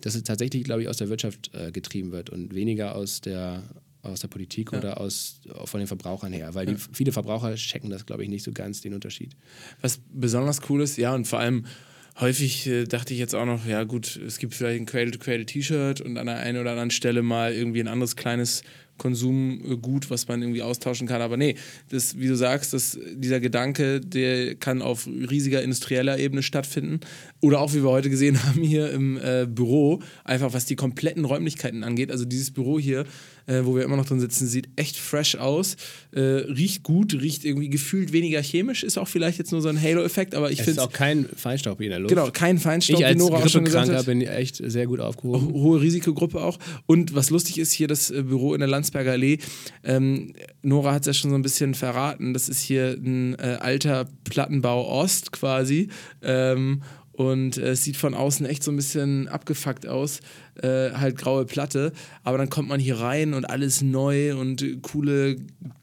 dass 0.00 0.14
es 0.14 0.22
tatsächlich, 0.22 0.64
glaube 0.64 0.82
ich, 0.82 0.88
aus 0.88 0.96
der 0.96 1.08
Wirtschaft 1.08 1.50
äh, 1.52 1.72
getrieben 1.72 2.12
wird 2.12 2.30
und 2.30 2.54
weniger 2.54 2.94
aus 2.94 3.20
der, 3.20 3.64
aus 4.02 4.20
der 4.20 4.28
Politik 4.28 4.72
ja. 4.72 4.78
oder 4.78 5.00
aus, 5.00 5.40
von 5.64 5.80
den 5.80 5.86
Verbrauchern 5.86 6.32
her. 6.32 6.54
Weil 6.54 6.66
die, 6.66 6.76
viele 6.92 7.12
Verbraucher 7.12 7.54
checken 7.56 7.90
das, 7.90 8.06
glaube 8.06 8.22
ich, 8.22 8.28
nicht 8.28 8.44
so 8.44 8.52
ganz, 8.52 8.80
den 8.80 8.94
Unterschied. 8.94 9.36
Was 9.82 10.00
besonders 10.12 10.60
cool 10.70 10.80
ist, 10.80 10.96
ja, 10.96 11.14
und 11.14 11.26
vor 11.26 11.40
allem 11.40 11.66
häufig 12.20 12.66
äh, 12.66 12.84
dachte 12.84 13.12
ich 13.12 13.18
jetzt 13.18 13.34
auch 13.34 13.46
noch, 13.46 13.66
ja 13.66 13.82
gut, 13.84 14.16
es 14.16 14.38
gibt 14.38 14.54
vielleicht 14.54 14.80
ein 14.80 14.86
Cradle-to-Cradle-T-Shirt 14.86 16.00
und 16.00 16.18
an 16.18 16.26
der 16.26 16.38
einen 16.38 16.58
oder 16.60 16.70
anderen 16.70 16.90
Stelle 16.90 17.22
mal 17.22 17.52
irgendwie 17.52 17.80
ein 17.80 17.88
anderes 17.88 18.16
kleines 18.16 18.62
Konsumgut, 19.00 20.10
was 20.10 20.28
man 20.28 20.42
irgendwie 20.42 20.60
austauschen 20.62 21.08
kann. 21.08 21.22
Aber 21.22 21.38
nee, 21.38 21.56
das, 21.88 22.18
wie 22.18 22.28
du 22.28 22.36
sagst, 22.36 22.74
das, 22.74 22.98
dieser 23.14 23.40
Gedanke, 23.40 24.00
der 24.00 24.56
kann 24.56 24.82
auf 24.82 25.06
riesiger 25.06 25.62
industrieller 25.62 26.18
Ebene 26.18 26.42
stattfinden. 26.42 27.00
Oder 27.40 27.60
auch, 27.60 27.72
wie 27.72 27.82
wir 27.82 27.90
heute 27.90 28.10
gesehen 28.10 28.42
haben, 28.44 28.62
hier 28.62 28.92
im 28.92 29.16
äh, 29.16 29.46
Büro, 29.48 30.02
einfach 30.22 30.52
was 30.52 30.66
die 30.66 30.76
kompletten 30.76 31.24
Räumlichkeiten 31.24 31.82
angeht. 31.82 32.10
Also 32.10 32.26
dieses 32.26 32.50
Büro 32.50 32.78
hier 32.78 33.06
äh, 33.46 33.60
wo 33.64 33.74
wir 33.74 33.82
immer 33.82 33.96
noch 33.96 34.06
drin 34.06 34.20
sitzen, 34.20 34.46
sieht 34.46 34.68
echt 34.76 34.96
fresh 34.96 35.36
aus, 35.36 35.76
äh, 36.12 36.20
riecht 36.20 36.82
gut, 36.82 37.14
riecht 37.14 37.44
irgendwie 37.44 37.68
gefühlt 37.68 38.12
weniger 38.12 38.42
chemisch, 38.42 38.82
ist 38.82 38.98
auch 38.98 39.08
vielleicht 39.08 39.38
jetzt 39.38 39.52
nur 39.52 39.62
so 39.62 39.68
ein 39.68 39.80
Halo-Effekt, 39.80 40.34
aber 40.34 40.50
ich 40.50 40.58
finde. 40.58 40.72
Es 40.72 40.76
ist 40.78 40.82
auch 40.82 40.92
kein 40.92 41.28
Feinstaub 41.36 41.80
in 41.80 41.90
der 41.90 41.98
Luft. 41.98 42.14
Genau, 42.14 42.30
kein 42.30 42.58
Feinstaub, 42.58 43.00
ich 43.00 43.06
als 43.06 43.14
wie 43.16 43.18
Nora 43.18 43.36
auch 43.38 43.48
schon 43.48 43.64
gesagt 43.64 43.90
hat. 43.90 44.06
bin 44.06 44.22
echt 44.22 44.56
sehr 44.56 44.86
gut 44.86 45.00
aufgehoben. 45.00 45.52
Hohe 45.52 45.80
Risikogruppe 45.80 46.40
auch. 46.40 46.58
Und 46.86 47.14
was 47.14 47.30
lustig 47.30 47.58
ist, 47.58 47.72
hier 47.72 47.88
das 47.88 48.10
äh, 48.10 48.22
Büro 48.22 48.54
in 48.54 48.60
der 48.60 48.68
Landsberger 48.68 49.12
Allee, 49.12 49.38
ähm, 49.84 50.32
Nora 50.62 50.92
hat 50.94 51.02
es 51.02 51.06
ja 51.06 51.14
schon 51.14 51.30
so 51.30 51.36
ein 51.36 51.42
bisschen 51.42 51.74
verraten, 51.74 52.34
das 52.34 52.48
ist 52.48 52.60
hier 52.60 52.96
ein 52.98 53.34
äh, 53.38 53.58
alter 53.60 54.08
Plattenbau 54.24 54.86
Ost 54.88 55.32
quasi. 55.32 55.88
Ähm, 56.22 56.82
und 57.20 57.58
äh, 57.58 57.72
es 57.72 57.84
sieht 57.84 57.98
von 57.98 58.14
außen 58.14 58.46
echt 58.46 58.64
so 58.64 58.72
ein 58.72 58.76
bisschen 58.76 59.28
abgefuckt 59.28 59.86
aus, 59.86 60.20
äh, 60.62 60.92
halt 60.92 61.18
graue 61.18 61.44
Platte, 61.44 61.92
aber 62.24 62.38
dann 62.38 62.48
kommt 62.48 62.70
man 62.70 62.80
hier 62.80 62.98
rein 62.98 63.34
und 63.34 63.44
alles 63.44 63.82
neu 63.82 64.34
und 64.34 64.64
coole 64.80 65.36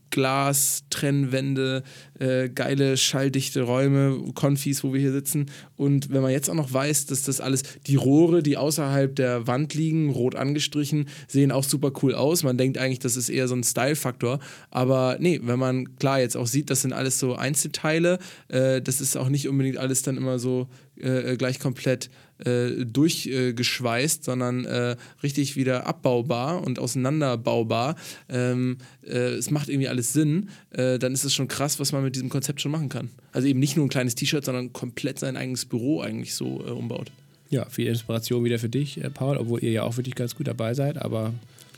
Glas, 0.10 0.86
Trennwände, 0.90 1.84
äh, 2.20 2.50
geile 2.50 2.98
schalldichte 2.98 3.64
Räume, 3.64 4.32
Konfis, 4.34 4.84
wo 4.84 4.94
wir 4.94 5.00
hier 5.00 5.12
sitzen. 5.12 5.48
Und 5.76 6.12
wenn 6.12 6.22
man 6.22 6.32
jetzt 6.32 6.50
auch 6.50 6.56
noch 6.56 6.74
weiß, 6.74 7.06
dass 7.08 7.24
das 7.24 7.42
alles, 7.42 7.64
die 7.86 7.96
Rohre, 7.96 8.44
die 8.44 8.58
außerhalb 8.58 9.16
der 9.16 9.48
Wand 9.48 9.74
liegen, 9.74 10.10
rot 10.10 10.36
angestrichen, 10.36 11.08
sehen 11.28 11.52
auch 11.52 11.64
super 11.64 11.92
cool 12.02 12.16
aus. 12.16 12.44
Man 12.44 12.58
denkt 12.58 12.78
eigentlich, 12.78 13.00
das 13.00 13.16
ist 13.16 13.30
eher 13.30 13.48
so 13.48 13.56
ein 13.56 13.64
Style-Faktor. 13.64 14.40
Aber 14.72 15.18
nee, 15.20 15.40
wenn 15.44 15.60
man 15.60 15.98
klar 15.98 16.20
jetzt 16.20 16.38
auch 16.38 16.48
sieht, 16.48 16.70
das 16.70 16.82
sind 16.82 16.94
alles 16.94 17.20
so 17.20 17.36
Einzelteile, 17.36 18.20
äh, 18.48 18.82
das 18.82 19.02
ist 19.02 19.18
auch 19.18 19.30
nicht 19.30 19.48
unbedingt 19.48 19.78
alles 19.78 20.02
dann 20.02 20.18
immer 20.18 20.40
so 20.40 20.68
äh, 21.00 21.38
gleich 21.38 21.60
komplett 21.60 22.10
äh, 22.44 22.86
durchgeschweißt, 22.86 24.24
sondern 24.24 24.66
äh, 24.66 24.96
richtig 25.24 25.56
wieder 25.56 25.88
abbaubar 25.88 26.64
und 26.64 26.80
auseinanderbaubar. 26.80 27.96
Ähm, 28.30 28.78
äh, 29.04 29.34
es 29.36 29.50
macht 29.50 29.70
irgendwie 29.70 29.88
alles 29.88 30.14
Sinn. 30.14 30.50
Äh, 30.72 31.00
dann 31.00 31.14
ist 31.14 31.24
es 31.24 31.34
schon 31.34 31.48
krass, 31.48 31.80
was 31.80 31.92
man 31.92 32.04
mit 32.04 32.07
diesem 32.10 32.30
Konzept 32.30 32.62
schon 32.62 32.72
machen 32.72 32.90
kann. 32.90 33.10
Also 33.32 33.48
eben 33.48 33.60
nicht 33.60 33.76
nur 33.76 33.86
ein 33.86 33.90
kleines 33.90 34.16
T-Shirt, 34.16 34.46
sondern 34.46 34.74
komplett 34.74 35.20
sein 35.20 35.38
eigenes 35.38 35.66
Büro 35.66 36.02
eigentlich 36.02 36.36
so 36.36 36.64
äh, 36.66 36.72
umbaut. 36.72 37.12
Ja, 37.50 37.66
viel 37.70 37.88
Inspiration 37.88 38.44
wieder 38.44 38.60
für 38.60 38.70
dich, 38.70 39.02
äh, 39.04 39.10
Paul, 39.10 39.38
obwohl 39.38 39.64
ihr 39.64 39.72
ja 39.72 39.84
auch 39.84 39.98
wirklich 39.98 40.16
ganz 40.16 40.36
gut 40.36 40.48
dabei 40.48 40.74
seid, 40.74 40.98
aber 41.02 41.34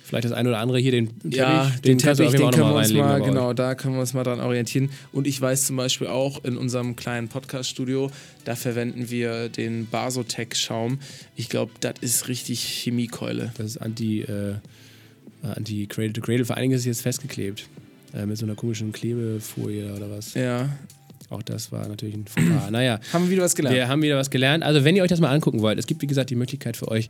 Vielleicht 0.09 0.25
das 0.25 0.31
eine 0.31 0.49
oder 0.49 0.57
andere 0.57 0.79
hier, 0.79 0.91
den 0.91 1.19
Teppich, 1.19 1.37
ja, 1.37 1.65
den, 1.69 1.81
den 1.83 1.97
Teppich, 1.99 2.31
den 2.31 2.49
können 2.49 2.67
wir 2.71 2.73
uns 2.77 2.91
mal, 2.93 3.21
genau, 3.21 3.53
da 3.53 3.75
können 3.75 3.93
wir 3.93 4.01
uns 4.01 4.15
mal 4.15 4.23
dran 4.23 4.39
orientieren. 4.39 4.89
Und 5.11 5.27
ich 5.27 5.39
weiß 5.39 5.67
zum 5.67 5.75
Beispiel 5.75 6.07
auch 6.07 6.43
in 6.43 6.57
unserem 6.57 6.95
kleinen 6.95 7.27
Podcast-Studio, 7.27 8.09
da 8.43 8.55
verwenden 8.55 9.11
wir 9.11 9.49
den 9.49 9.85
Basotec-Schaum. 9.85 10.97
Ich 11.35 11.47
glaube, 11.47 11.73
das 11.81 11.93
ist 12.01 12.27
richtig 12.27 12.59
Chemiekeule. 12.59 13.53
Das 13.59 13.67
ist 13.67 13.77
anti, 13.77 14.21
äh, 14.21 14.55
anti 15.43 15.85
Cradle 15.85 16.13
to 16.13 16.21
Cradle. 16.21 16.45
Vor 16.45 16.55
allen 16.55 16.63
Dingen 16.63 16.73
ist 16.73 16.81
es 16.81 16.87
jetzt 16.87 17.01
festgeklebt. 17.03 17.67
Äh, 18.13 18.25
mit 18.25 18.37
so 18.37 18.45
einer 18.45 18.55
komischen 18.55 18.91
Klebefolie 18.91 19.93
oder 19.93 20.09
was. 20.09 20.33
Ja. 20.33 20.69
Auch 21.29 21.43
das 21.43 21.71
war 21.71 21.87
natürlich 21.87 22.15
ein 22.15 22.25
Fauxpas. 22.25 22.69
Naja. 22.71 22.99
haben 23.13 23.25
wir 23.25 23.31
wieder 23.31 23.43
was 23.43 23.55
gelernt. 23.55 23.75
Wir 23.75 23.87
haben 23.87 24.01
wieder 24.01 24.17
was 24.17 24.29
gelernt. 24.31 24.63
Also, 24.63 24.83
wenn 24.83 24.95
ihr 24.95 25.03
euch 25.03 25.09
das 25.09 25.19
mal 25.19 25.29
angucken 25.29 25.61
wollt, 25.61 25.77
es 25.77 25.85
gibt, 25.85 26.01
wie 26.01 26.07
gesagt, 26.07 26.31
die 26.31 26.35
Möglichkeit 26.35 26.75
für 26.75 26.87
euch, 26.87 27.09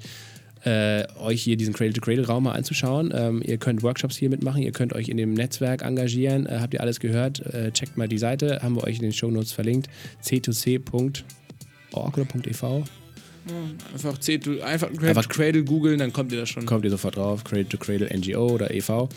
äh, 0.66 1.06
euch 1.22 1.42
hier 1.42 1.56
diesen 1.56 1.74
Cradle-to-Cradle-Raum 1.74 2.44
mal 2.44 2.52
anzuschauen. 2.52 3.14
Ähm, 3.16 3.42
ihr 3.46 3.58
könnt 3.58 3.82
Workshops 3.82 4.18
hier 4.18 4.30
mitmachen, 4.30 4.62
ihr 4.62 4.74
könnt 4.74 4.92
euch 4.92 5.08
in 5.08 5.16
dem 5.16 5.34
Netzwerk 5.36 5.84
engagieren. 5.84 6.48
Äh, 6.48 6.58
habt 6.60 6.74
ihr 6.74 6.82
alles 6.82 7.00
gehört? 7.00 7.40
Äh, 7.46 7.72
checkt 7.72 7.96
mal 7.96 8.10
die 8.10 8.18
Seite, 8.18 8.60
haben 8.62 8.76
wir 8.76 8.84
euch 8.84 8.98
in 8.98 9.04
den 9.04 9.14
Shownotes 9.14 9.54
verlinkt. 9.54 9.88
c2c.org 10.22 12.18
oder 12.18 12.28
.ev. 12.46 12.64
Einfach, 13.94 14.18
C 14.20 14.40
einfach, 14.64 14.90
Einfach- 15.02 15.30
Cradle 15.30 15.64
googeln, 15.64 15.98
dann 15.98 16.12
kommt 16.14 16.32
ihr 16.34 16.40
da 16.40 16.46
schon. 16.46 16.66
Kommt 16.66 16.84
ihr 16.84 16.92
sofort 16.92 17.16
drauf, 17.16 17.44
Cradle 17.46 17.68
to 17.70 17.78
Cradle 17.78 18.10
NGO 18.16 18.48
oder 18.50 18.72
e.V. 18.74 19.10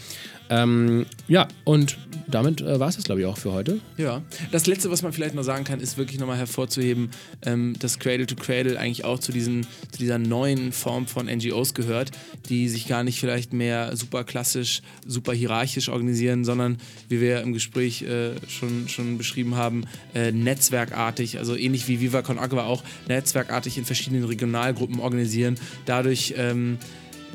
Ähm, 0.52 1.06
ja, 1.28 1.48
und 1.64 1.96
damit 2.28 2.60
äh, 2.60 2.78
war 2.78 2.90
es 2.90 3.02
glaube 3.02 3.22
ich, 3.22 3.26
auch 3.26 3.38
für 3.38 3.52
heute. 3.52 3.80
Ja, 3.96 4.20
das 4.50 4.66
Letzte, 4.66 4.90
was 4.90 5.02
man 5.02 5.14
vielleicht 5.14 5.34
noch 5.34 5.44
sagen 5.44 5.64
kann, 5.64 5.80
ist 5.80 5.96
wirklich 5.96 6.20
nochmal 6.20 6.36
hervorzuheben, 6.36 7.10
ähm, 7.46 7.74
dass 7.78 7.98
Cradle 7.98 8.26
to 8.26 8.36
Cradle 8.36 8.78
eigentlich 8.78 9.06
auch 9.06 9.18
zu, 9.18 9.32
diesen, 9.32 9.62
zu 9.90 9.98
dieser 9.98 10.18
neuen 10.18 10.72
Form 10.72 11.06
von 11.06 11.24
NGOs 11.26 11.72
gehört, 11.72 12.10
die 12.50 12.68
sich 12.68 12.86
gar 12.86 13.02
nicht 13.02 13.18
vielleicht 13.18 13.54
mehr 13.54 13.96
super 13.96 14.24
klassisch, 14.24 14.82
super 15.06 15.32
hierarchisch 15.32 15.88
organisieren, 15.88 16.44
sondern, 16.44 16.76
wie 17.08 17.22
wir 17.22 17.40
im 17.40 17.54
Gespräch 17.54 18.02
äh, 18.02 18.32
schon, 18.46 18.88
schon 18.88 19.16
beschrieben 19.16 19.56
haben, 19.56 19.84
äh, 20.14 20.32
netzwerkartig, 20.32 21.38
also 21.38 21.56
ähnlich 21.56 21.88
wie 21.88 22.00
Viva 22.02 22.20
Con 22.20 22.38
Agua 22.38 22.64
auch 22.64 22.84
netzwerkartig 23.08 23.78
in 23.78 23.86
verschiedenen 23.86 24.24
Regionalgruppen 24.24 25.00
organisieren, 25.00 25.54
dadurch 25.86 26.34
ähm, 26.36 26.76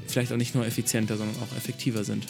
vielleicht 0.05 0.31
auch 0.31 0.37
nicht 0.37 0.53
nur 0.53 0.67
effizienter, 0.67 1.17
sondern 1.17 1.35
auch 1.37 1.57
effektiver 1.57 2.03
sind. 2.03 2.27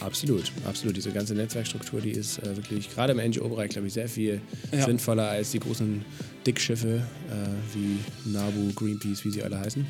Absolut, 0.00 0.50
absolut. 0.66 0.96
Diese 0.96 1.10
ganze 1.10 1.34
Netzwerkstruktur, 1.34 2.00
die 2.00 2.10
ist 2.10 2.38
äh, 2.38 2.56
wirklich 2.56 2.90
gerade 2.92 3.12
im 3.12 3.30
NGO-Bereich, 3.30 3.70
glaube 3.70 3.86
ich, 3.88 3.92
sehr 3.92 4.08
viel 4.08 4.40
Ja. 4.72 4.84
sinnvoller 4.84 5.28
als 5.28 5.50
die 5.52 5.60
großen 5.60 6.04
Dickschiffe 6.46 7.02
äh, 7.30 7.74
wie 7.76 8.30
NABU, 8.30 8.72
Greenpeace, 8.74 9.24
wie 9.24 9.30
sie 9.30 9.42
alle 9.42 9.58
heißen. 9.58 9.86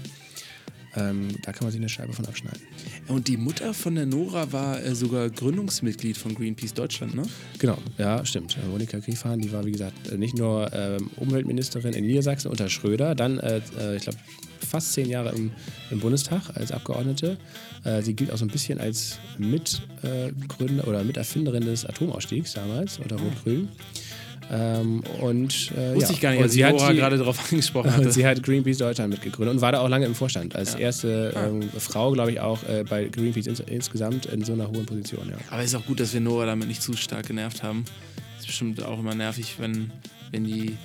Ähm, 0.94 1.28
da 1.42 1.52
kann 1.52 1.64
man 1.64 1.72
sich 1.72 1.80
eine 1.80 1.88
Scheibe 1.88 2.12
von 2.12 2.26
abschneiden. 2.26 2.60
Und 3.08 3.26
die 3.28 3.38
Mutter 3.38 3.72
von 3.72 3.94
der 3.94 4.04
Nora 4.04 4.52
war 4.52 4.82
äh, 4.84 4.94
sogar 4.94 5.30
Gründungsmitglied 5.30 6.18
von 6.18 6.34
Greenpeace 6.34 6.74
Deutschland, 6.74 7.14
ne? 7.14 7.22
Genau, 7.58 7.78
ja, 7.96 8.22
stimmt. 8.26 8.58
Äh, 8.62 8.68
Monika 8.68 8.98
Griefahn, 8.98 9.38
die 9.40 9.50
war, 9.52 9.64
wie 9.64 9.72
gesagt, 9.72 10.10
äh, 10.12 10.18
nicht 10.18 10.36
nur 10.36 10.70
ähm, 10.74 11.10
Umweltministerin 11.16 11.94
in 11.94 12.04
Niedersachsen 12.06 12.50
unter 12.50 12.68
Schröder, 12.68 13.14
dann, 13.14 13.38
äh, 13.38 13.62
äh, 13.80 13.96
ich 13.96 14.02
glaube, 14.02 14.18
fast 14.72 14.92
zehn 14.94 15.08
Jahre 15.08 15.30
im, 15.36 15.52
im 15.90 16.00
Bundestag 16.00 16.40
als 16.56 16.72
Abgeordnete. 16.72 17.36
Äh, 17.84 18.00
sie 18.02 18.14
gilt 18.14 18.32
auch 18.32 18.38
so 18.38 18.44
ein 18.46 18.50
bisschen 18.50 18.80
als 18.80 19.18
Mitgründer 19.38 20.88
oder 20.88 21.04
Miterfinderin 21.04 21.64
des 21.64 21.84
Atomausstiegs 21.86 22.54
damals 22.54 22.98
unter 22.98 23.16
Rot-Grün. 23.16 23.68
Ähm, 24.50 25.02
und 25.20 25.70
äh, 25.76 25.94
Wusste 25.94 26.08
ja. 26.08 26.14
ich 26.14 26.20
gar 26.20 26.30
nicht, 26.30 26.38
und 26.38 26.44
als 26.44 26.52
sie 26.52 26.64
hat 26.64 26.72
Nora 26.74 26.90
die- 26.92 26.98
gerade 26.98 27.16
darauf 27.16 27.38
angesprochen 27.52 27.88
und 27.90 27.96
hatte. 27.96 28.12
sie 28.12 28.26
hat 28.26 28.42
Greenpeace 28.42 28.78
Deutschland 28.78 29.10
mitgegründet 29.10 29.54
und 29.54 29.60
war 29.60 29.72
da 29.72 29.80
auch 29.80 29.88
lange 29.88 30.04
im 30.06 30.14
Vorstand. 30.14 30.56
Als 30.56 30.72
Ja. 30.74 30.78
erste 30.80 31.32
Ah. 31.36 31.46
ähm, 31.46 31.62
Frau, 31.78 32.10
glaube 32.12 32.32
ich, 32.32 32.40
auch 32.40 32.62
äh, 32.68 32.84
bei 32.88 33.04
Greenpeace 33.04 33.46
ins 33.46 33.60
insgesamt 33.60 34.26
in 34.26 34.42
so 34.44 34.52
einer 34.52 34.68
hohen 34.68 34.84
Position. 34.86 35.28
Ja. 35.30 35.36
Aber 35.50 35.62
ist 35.62 35.74
auch 35.74 35.86
gut, 35.86 36.00
dass 36.00 36.12
wir 36.12 36.20
Nora 36.20 36.46
damit 36.46 36.68
nicht 36.68 36.82
zu 36.82 36.94
stark 36.94 37.26
genervt 37.28 37.62
haben. 37.62 37.84
Ist 38.38 38.46
bestimmt 38.46 38.82
auch 38.82 38.98
immer 38.98 39.14
nervig, 39.14 39.54
wenn, 39.58 39.90
wenn 40.32 40.44
die 40.44 40.76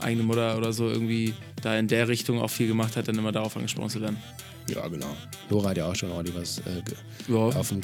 eigene 0.00 0.24
Mutter 0.24 0.58
oder 0.58 0.72
so 0.72 0.88
irgendwie 0.90 1.32
da 1.62 1.78
in 1.78 1.88
der 1.88 2.08
Richtung 2.08 2.40
auch 2.40 2.50
viel 2.50 2.68
gemacht 2.68 2.96
hat, 2.96 3.08
dann 3.08 3.16
immer 3.16 3.32
darauf 3.32 3.56
angesprochen 3.56 3.90
zu 3.90 4.00
werden. 4.00 4.16
ja, 4.68 4.86
genau. 4.88 5.16
Nora 5.50 5.70
hat 5.70 5.76
ja 5.78 5.86
auch 5.86 5.94
schon 5.94 6.10
ordentlich 6.10 6.36
was 6.36 6.58
äh, 6.58 6.82
Ja, 7.32 7.36
auf 7.36 7.68
dem 7.68 7.80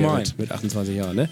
mein. 0.00 0.18
mit, 0.18 0.38
mit 0.38 0.50
28 0.50 0.96
Jahren. 0.96 1.16
Ne? 1.16 1.28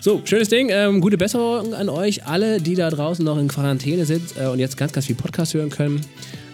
So, 0.00 0.22
schönes 0.24 0.48
Ding. 0.48 0.68
Ähm, 0.70 1.00
gute 1.00 1.18
Besserung 1.18 1.74
an 1.74 1.88
euch 1.88 2.24
alle, 2.26 2.60
die 2.60 2.74
da 2.74 2.88
draußen 2.90 3.24
noch 3.24 3.38
in 3.38 3.48
Quarantäne 3.48 4.04
sind 4.04 4.36
äh, 4.36 4.46
und 4.46 4.58
jetzt 4.58 4.76
ganz, 4.76 4.92
ganz 4.92 5.06
viel 5.06 5.16
Podcast 5.16 5.54
hören 5.54 5.70
können. 5.70 6.00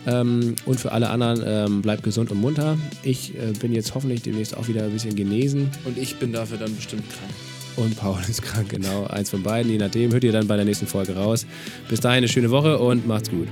Ähm, 0.06 0.54
und 0.66 0.80
für 0.80 0.92
alle 0.92 1.10
anderen 1.10 1.42
ähm, 1.46 1.82
bleibt 1.82 2.02
gesund 2.02 2.30
und 2.30 2.40
munter. 2.40 2.78
Ich 3.02 3.34
äh, 3.34 3.52
bin 3.58 3.72
jetzt 3.72 3.94
hoffentlich 3.94 4.22
demnächst 4.22 4.56
auch 4.56 4.68
wieder 4.68 4.84
ein 4.84 4.90
bisschen 4.90 5.14
genesen. 5.16 5.70
Und 5.84 5.98
ich 5.98 6.16
bin 6.16 6.32
dafür 6.32 6.58
dann 6.58 6.74
bestimmt 6.74 7.04
krank. 7.10 7.32
Und 7.76 7.96
Paul 7.96 8.18
ist 8.28 8.42
krank, 8.42 8.68
genau. 8.68 9.04
Eins 9.06 9.30
von 9.30 9.42
beiden, 9.42 9.70
je 9.70 9.78
nachdem. 9.78 10.12
Hört 10.12 10.24
ihr 10.24 10.32
dann 10.32 10.46
bei 10.46 10.56
der 10.56 10.64
nächsten 10.64 10.86
Folge 10.86 11.14
raus. 11.14 11.46
Bis 11.88 12.00
dahin 12.00 12.18
eine 12.18 12.28
schöne 12.28 12.50
Woche 12.50 12.78
und 12.78 13.06
macht's 13.06 13.30
gut. 13.30 13.48